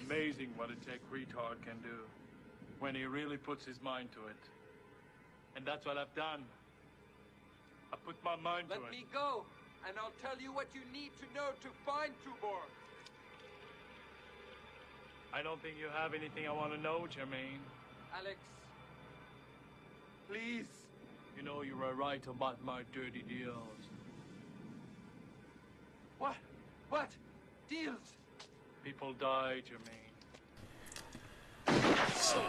Amazing 0.06 0.50
what 0.56 0.70
a 0.70 0.74
tech 0.86 1.00
retard 1.10 1.62
can 1.64 1.80
do 1.82 2.04
when 2.84 2.94
he 2.94 3.06
really 3.06 3.38
puts 3.38 3.64
his 3.64 3.80
mind 3.80 4.12
to 4.12 4.18
it. 4.28 4.36
And 5.56 5.64
that's 5.64 5.86
what 5.86 5.96
I've 5.96 6.14
done. 6.14 6.44
I 7.90 7.96
put 8.04 8.14
my 8.22 8.36
mind 8.36 8.66
Let 8.68 8.76
to 8.76 8.82
it. 8.82 8.84
Let 8.84 8.92
me 8.92 9.06
go, 9.10 9.46
and 9.88 9.96
I'll 9.98 10.12
tell 10.20 10.38
you 10.38 10.52
what 10.52 10.66
you 10.74 10.82
need 10.92 11.12
to 11.16 11.24
know 11.34 11.48
to 11.62 11.68
find 11.86 12.12
Tubor. 12.22 12.60
I 15.32 15.42
don't 15.42 15.62
think 15.62 15.76
you 15.80 15.86
have 15.96 16.12
anything 16.12 16.46
I 16.46 16.52
want 16.52 16.74
to 16.74 16.78
know, 16.78 17.08
Jermaine. 17.08 17.64
Alex, 18.14 18.36
please. 20.28 20.68
You 21.38 21.42
know 21.42 21.62
you 21.62 21.78
were 21.78 21.94
right 21.94 22.24
about 22.26 22.62
my 22.62 22.82
dirty 22.92 23.22
deals. 23.22 23.88
What? 26.18 26.36
What? 26.90 27.08
Deals? 27.70 28.18
People 28.84 29.14
die, 29.14 29.62
Jermaine. 29.66 30.03
So 32.24 32.38
um, 32.38 32.44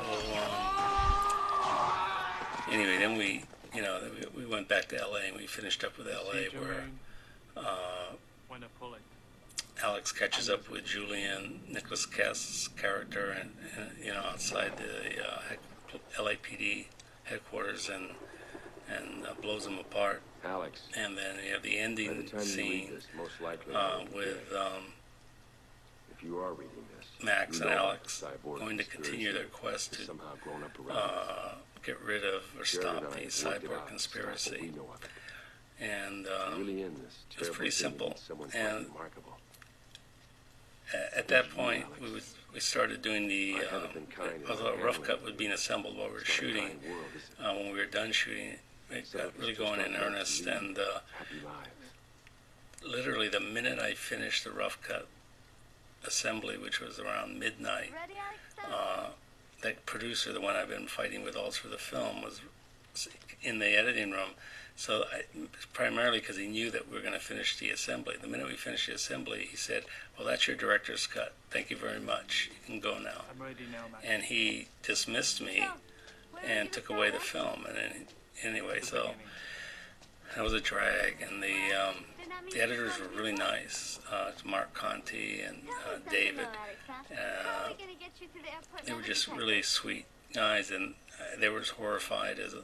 anyway, 2.72 2.98
then 2.98 3.18
we, 3.18 3.44
you 3.74 3.82
know, 3.82 4.00
we, 4.34 4.44
we 4.44 4.50
went 4.50 4.70
back 4.70 4.88
to 4.88 4.96
LA 4.96 5.28
and 5.28 5.36
we 5.36 5.48
finished 5.48 5.84
up 5.84 5.98
with 5.98 6.08
LA, 6.08 6.32
See, 6.32 6.58
where 6.58 6.86
uh, 7.58 8.14
when 8.48 8.64
I 8.64 8.68
pull 8.80 8.94
it. 8.94 9.02
Alex 9.84 10.14
catches 10.14 10.50
up 10.50 10.70
with 10.70 10.86
Julian, 10.86 11.60
Nicholas 11.70 12.06
Guest's 12.06 12.70
character, 12.70 13.32
and, 13.32 13.52
and 13.78 13.90
you 14.02 14.14
know, 14.14 14.22
outside 14.22 14.72
the 14.78 15.22
uh, 15.22 15.42
LAPD 16.24 16.86
headquarters, 17.26 17.90
and 17.90 18.12
and 18.90 19.26
uh, 19.26 19.34
blows 19.42 19.66
them 19.66 19.78
apart. 19.78 20.22
Alex. 20.46 20.84
And 20.96 21.18
then 21.18 21.36
you 21.46 21.52
have 21.52 21.64
the 21.64 21.72
By 21.72 21.76
the 21.76 21.80
ending 21.82 22.26
time 22.28 22.30
you 22.32 22.38
read 22.38 22.46
scene 22.46 22.92
this, 22.94 23.08
most 23.18 23.42
likely 23.42 23.76
uh, 23.76 24.06
with 24.14 24.54
um, 24.58 24.84
if 26.16 26.24
you 26.24 26.38
are 26.38 26.54
reading 26.54 26.70
this, 26.75 26.75
Max 27.24 27.60
and 27.60 27.70
Alex 27.70 28.24
going 28.44 28.78
to 28.78 28.84
continue 28.84 29.32
their 29.34 29.46
quest 29.46 29.94
to 29.94 30.02
somehow 30.02 30.34
grown 30.44 30.64
up 30.64 30.78
around 30.80 30.98
uh, 30.98 31.50
get 31.84 32.02
rid 32.02 32.24
of 32.24 32.44
or 32.58 32.66
stop 32.66 33.02
the 33.02 33.08
cyborg 33.08 33.12
out 33.16 33.24
to 33.24 33.30
stop 33.32 33.64
what 33.70 33.88
conspiracy. 33.88 34.72
And 35.80 36.28
um, 36.28 36.60
really 36.60 36.82
in 36.84 36.96
this 36.96 37.24
it's 37.38 37.50
pretty 37.50 37.72
simple. 37.72 38.10
that 38.10 38.20
Someone 38.20 38.50
quite 38.50 38.60
And 38.60 38.86
remarkable. 38.88 39.38
at 41.16 41.28
that 41.28 41.50
point, 41.52 41.86
we 42.02 42.12
was, 42.12 42.36
we 42.54 42.60
started 42.60 43.02
doing 43.02 43.28
the 43.28 43.56
um, 43.72 43.82
been 43.94 44.08
kind 44.08 44.42
in 44.42 44.50
although 44.50 44.74
a 44.74 44.78
rough 44.84 45.02
cut 45.04 45.24
was 45.24 45.34
being 45.34 45.52
assembled 45.52 45.98
while 45.98 46.08
we 46.08 46.14
were 46.14 46.20
It's 46.20 46.30
not 46.30 46.38
a 46.38 46.42
shooting. 46.42 46.68
kind 46.70 46.90
world, 46.92 47.06
is 47.16 47.24
it? 47.24 47.46
Uh, 47.46 47.54
when 47.56 47.74
we 47.74 47.80
were 47.80 47.86
done 47.86 48.12
shooting, 48.12 48.56
it 48.90 49.12
got 49.14 49.38
really 49.38 49.54
going 49.54 49.82
in 49.82 49.96
earnest. 49.96 50.46
And 50.46 50.78
uh, 50.78 51.00
literally, 52.88 53.28
the 53.28 53.40
minute 53.40 53.80
I 53.80 53.94
finished 53.94 54.44
the 54.44 54.52
rough 54.52 54.82
cut 54.82 55.08
assembly, 56.06 56.58
which 56.58 56.80
was 56.80 57.00
around 57.00 57.40
midnight, 57.40 57.92
uh, 58.72 59.08
that 59.62 59.86
producer, 59.86 60.32
the 60.32 60.42
one 60.42 60.56
I've 60.56 60.70
been 60.70 60.88
fighting 60.88 61.24
with 61.24 61.36
all 61.36 61.52
through 61.52 61.72
the 61.72 61.78
film, 61.78 62.22
was 62.22 62.42
in 63.42 63.60
the 63.60 63.78
editing 63.78 64.12
room. 64.12 64.32
So 64.76 65.06
I, 65.12 65.24
primarily 65.74 66.20
because 66.20 66.38
he 66.38 66.48
knew 66.48 66.70
that 66.72 66.90
we 66.90 66.96
were 66.96 67.02
going 67.02 67.14
to 67.14 67.20
finish 67.20 67.58
the 67.58 67.70
assembly. 67.70 68.16
The 68.22 68.28
minute 68.28 68.48
we 68.48 68.56
finished 68.56 68.88
the 68.88 68.94
assembly, 68.94 69.48
he 69.50 69.56
said, 69.56 69.86
"Well, 70.18 70.28
that's 70.28 70.48
your 70.48 70.58
director's 70.58 71.08
cut. 71.08 71.34
Thank 71.50 71.70
you 71.70 71.78
very 71.78 72.00
much. 72.00 72.50
You 72.52 72.74
can 72.74 72.80
go 72.82 73.00
now." 73.00 73.24
I'm 73.32 73.42
ready 73.42 73.64
now, 73.72 73.86
Max. 73.92 74.04
And 74.06 74.24
he 74.24 74.68
dismissed 74.84 75.42
me 75.42 75.66
and 76.46 76.72
took 76.72 76.90
away 76.90 77.10
the 77.10 77.20
film. 77.20 77.66
And 77.66 77.78
then, 77.78 77.92
anyway, 78.44 78.82
so 78.82 79.12
that 80.36 80.44
was 80.44 80.54
a 80.54 80.60
drag. 80.60 81.22
And 81.22 81.42
the 81.42 81.56
um, 81.74 81.96
the 82.52 82.62
editors 82.62 83.00
were 83.00 83.08
really 83.18 83.34
nice. 83.34 84.00
Uh, 84.12 84.32
Mark 84.46 84.74
Conte 84.74 85.42
and 85.42 85.62
uh, 85.70 85.98
David. 86.10 86.48
Uh, 87.12 87.70
they 88.86 88.94
were 88.94 89.02
just 89.02 89.28
really 89.28 89.62
sweet 89.62 90.06
guys, 90.34 90.72
and 90.72 90.94
uh, 91.20 91.40
they 91.40 91.50
were 91.50 91.60
just 91.60 91.72
horrified 91.72 92.40
as 92.40 92.54
a, 92.54 92.62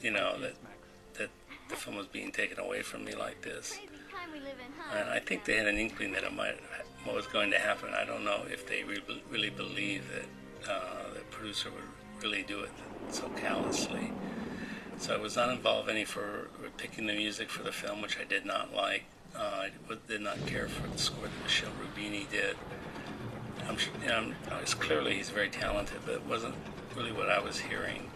you 0.00 0.10
know 0.10 0.40
that 0.40 0.54
that 1.18 1.28
the 1.68 1.76
film 1.76 1.96
was 1.96 2.06
being 2.06 2.32
taken 2.32 2.58
away 2.58 2.82
from 2.82 3.04
me 3.04 3.14
like 3.14 3.42
this. 3.42 3.78
And 4.96 5.08
I 5.08 5.18
think 5.18 5.44
they 5.44 5.56
had 5.56 5.66
an 5.66 5.76
inkling 5.76 6.12
that 6.12 6.24
it 6.24 6.32
might 6.32 6.58
what 7.04 7.16
was 7.16 7.26
going 7.26 7.50
to 7.50 7.58
happen. 7.58 7.90
I 7.94 8.04
don't 8.04 8.24
know 8.24 8.42
if 8.50 8.66
they 8.66 8.84
re- 8.84 9.02
really 9.30 9.50
believed 9.50 10.04
that 10.10 10.70
uh, 10.70 11.14
the 11.14 11.20
producer 11.30 11.70
would 11.70 12.22
really 12.22 12.42
do 12.42 12.60
it 12.60 12.70
so 13.10 13.28
callously. 13.30 14.12
So 15.00 15.14
I 15.14 15.16
was 15.16 15.34
not 15.34 15.48
involved 15.48 15.88
any 15.88 16.04
for 16.04 16.48
picking 16.76 17.06
the 17.06 17.14
music 17.14 17.48
for 17.48 17.62
the 17.62 17.72
film, 17.72 18.02
which 18.02 18.18
I 18.20 18.24
did 18.24 18.44
not 18.44 18.74
like. 18.74 19.04
Uh, 19.34 19.64
I 19.64 19.70
did 20.06 20.20
not 20.20 20.44
care 20.46 20.68
for 20.68 20.86
the 20.86 20.98
score 20.98 21.24
that 21.24 21.42
Michel 21.42 21.70
Rubini 21.80 22.30
did. 22.30 22.54
I'm, 23.66 23.78
you 24.02 24.08
know, 24.08 24.34
clearly 24.78 25.14
he's 25.14 25.30
very 25.30 25.48
talented, 25.48 26.00
but 26.04 26.16
it 26.16 26.26
wasn't 26.26 26.54
really 26.94 27.12
what 27.12 27.30
I 27.30 27.40
was 27.40 27.60
hearing. 27.60 28.10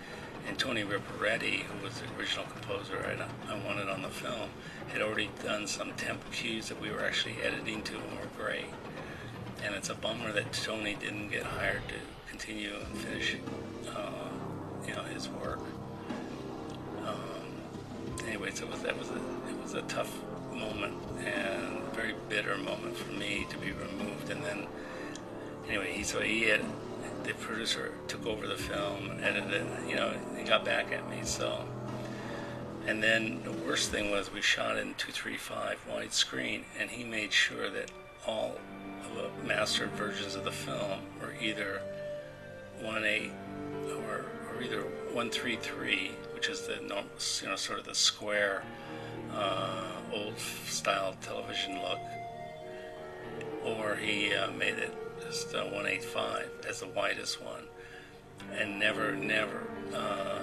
And 0.47 0.59
Tony 0.59 0.83
Riparetti, 0.85 1.63
who 1.63 1.83
was 1.83 1.95
the 2.01 2.21
original 2.21 2.45
composer 2.45 2.99
I, 2.99 3.51
I 3.51 3.67
wanted 3.67 3.89
on 3.89 4.03
the 4.03 4.09
film, 4.11 4.51
had 4.89 5.01
already 5.01 5.31
done 5.43 5.67
some 5.67 5.95
temp 5.95 6.31
cues 6.33 6.69
that 6.69 6.79
we 6.83 6.91
were 6.91 7.03
actually 7.03 7.37
editing 7.43 7.83
to 7.85 7.95
and 7.95 8.13
were 8.13 8.45
great. 8.45 8.67
And 9.65 9.75
it's 9.75 9.89
a 9.89 9.95
bummer 9.95 10.33
that 10.33 10.53
Tony 10.53 10.97
didn't 11.01 11.31
get 11.31 11.45
hired 11.45 11.89
to 11.89 11.95
continue 12.29 12.75
and 12.75 12.99
finish, 12.99 13.39
uh, 13.89 14.29
you 14.87 14.95
know, 14.95 15.03
his 15.05 15.31
work. 15.31 15.61
Anyways, 18.27 18.61
it 18.61 18.71
was 18.71 18.81
that 18.83 18.99
was 18.99 19.11
a 19.11 19.17
it 19.17 19.63
was 19.63 19.75
a 19.75 19.83
tough 19.83 20.13
moment 20.53 20.95
and 21.19 21.79
a 21.79 21.95
very 21.95 22.15
bitter 22.29 22.57
moment 22.57 22.97
for 22.97 23.13
me 23.13 23.47
to 23.51 23.59
be 23.59 23.73
removed. 23.73 24.31
And 24.31 24.43
then 24.45 24.67
anyway, 25.69 25.93
he 25.93 26.03
so 26.03 26.21
he 26.21 26.43
had 26.45 26.63
the 27.25 27.35
producer 27.35 27.93
took 28.07 28.27
over 28.27 28.47
the 28.47 28.57
film 28.57 29.11
and 29.11 29.25
edited 29.25 29.53
it. 29.53 29.67
You 29.89 29.97
know, 29.97 30.13
he 30.37 30.45
got 30.45 30.65
back 30.65 30.93
at 30.93 31.09
me. 31.09 31.21
So, 31.25 31.65
and 32.87 33.03
then 33.03 33.43
the 33.45 33.53
worst 33.53 33.91
thing 33.91 34.11
was 34.11 34.33
we 34.33 34.43
shot 34.43 34.77
in 34.77 34.95
two 34.95 35.13
three 35.13 35.37
five 35.37 35.79
widescreen, 35.91 36.65
and 36.79 36.91
he 36.91 37.05
made 37.05 37.33
sure 37.33 37.71
that 37.71 37.91
all 38.27 38.57
of 39.05 39.17
the 39.17 39.47
mastered 39.47 39.91
versions 39.91 40.35
of 40.35 40.45
the 40.45 40.53
film 40.53 41.01
were 41.21 41.35
either 41.41 41.81
one 42.81 43.05
eight 43.05 43.33
or, 43.89 43.95
or 43.95 44.25
or 44.55 44.63
either 44.63 44.85
133, 45.15 46.11
which 46.35 46.49
is 46.49 46.67
the 46.67 46.75
you 46.75 47.49
know 47.49 47.57
sort 47.57 47.79
of 47.79 47.85
the 47.85 47.95
square, 47.95 48.65
uh, 49.33 49.85
old 50.13 50.37
style 50.39 51.15
television 51.23 51.81
look, 51.81 52.01
or 53.65 53.95
he 53.95 54.35
uh, 54.35 54.51
made 54.51 54.75
it 54.75 54.93
just 55.25 55.55
uh, 55.55 55.63
185 55.65 56.51
as 56.69 56.81
the 56.81 56.89
widest 56.89 57.41
one, 57.41 57.63
and 58.53 58.77
never, 58.79 59.15
never 59.15 59.63
uh, 59.95 60.43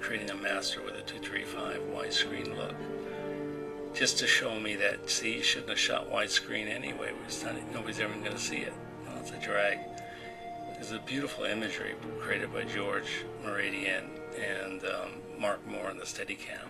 creating 0.00 0.30
a 0.30 0.34
master 0.34 0.82
with 0.82 0.94
a 0.94 1.02
235 1.02 1.80
widescreen 1.94 2.56
look. 2.56 2.74
Just 3.94 4.18
to 4.18 4.26
show 4.26 4.58
me 4.58 4.74
that, 4.74 5.08
see, 5.08 5.36
you 5.36 5.42
shouldn't 5.42 5.70
have 5.70 5.78
shot 5.78 6.10
widescreen 6.10 6.68
anyway. 6.68 7.12
Not, 7.44 7.54
nobody's 7.72 8.00
ever 8.00 8.12
going 8.14 8.32
to 8.32 8.38
see 8.38 8.58
it. 8.58 8.72
It's 9.20 9.30
a 9.30 9.38
drag. 9.38 9.78
There's 10.80 10.92
a 10.92 10.98
beautiful 10.98 11.44
imagery 11.44 11.94
created 12.20 12.54
by 12.54 12.64
George 12.64 13.26
Mooradian 13.44 14.04
and 14.40 14.82
um, 14.82 15.10
Mark 15.38 15.60
Moore 15.66 15.90
in 15.90 15.98
the 15.98 16.04
Steadicam. 16.04 16.66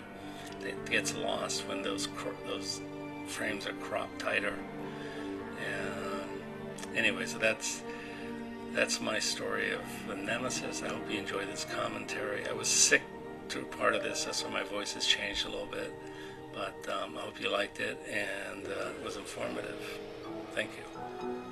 It 0.65 0.85
gets 0.91 1.15
lost 1.15 1.69
when 1.69 1.81
those 1.81 2.09
those 2.45 2.81
frames 3.29 3.69
are 3.69 3.73
cropped 3.75 4.19
tighter. 4.19 4.55
And 5.65 6.99
anyway, 6.99 7.25
so 7.27 7.39
that's 7.39 7.85
that's 8.73 9.01
my 9.01 9.21
story 9.21 9.71
of 9.73 9.83
the 10.09 10.17
Nemesis. 10.17 10.83
I 10.83 10.89
hope 10.89 11.09
you 11.09 11.21
enjoy 11.21 11.47
this 11.47 11.65
commentary. 11.65 12.49
I 12.49 12.53
was 12.53 12.67
sick 12.67 13.03
through 13.49 13.67
part 13.67 13.95
of 13.95 14.03
this, 14.03 14.25
that's 14.25 14.43
why 14.43 14.51
my 14.51 14.65
voice 14.65 14.93
has 14.95 15.07
changed 15.07 15.47
a 15.47 15.51
little 15.51 15.67
bit. 15.67 15.95
But 16.53 16.93
um, 16.93 17.17
I 17.17 17.21
hope 17.21 17.41
you 17.41 17.49
liked 17.49 17.79
it 17.79 17.97
and 18.11 18.67
uh, 18.67 18.91
it 18.91 19.05
was 19.05 19.17
informative. 19.17 20.01
Thank 20.53 20.71
you. 20.77 21.50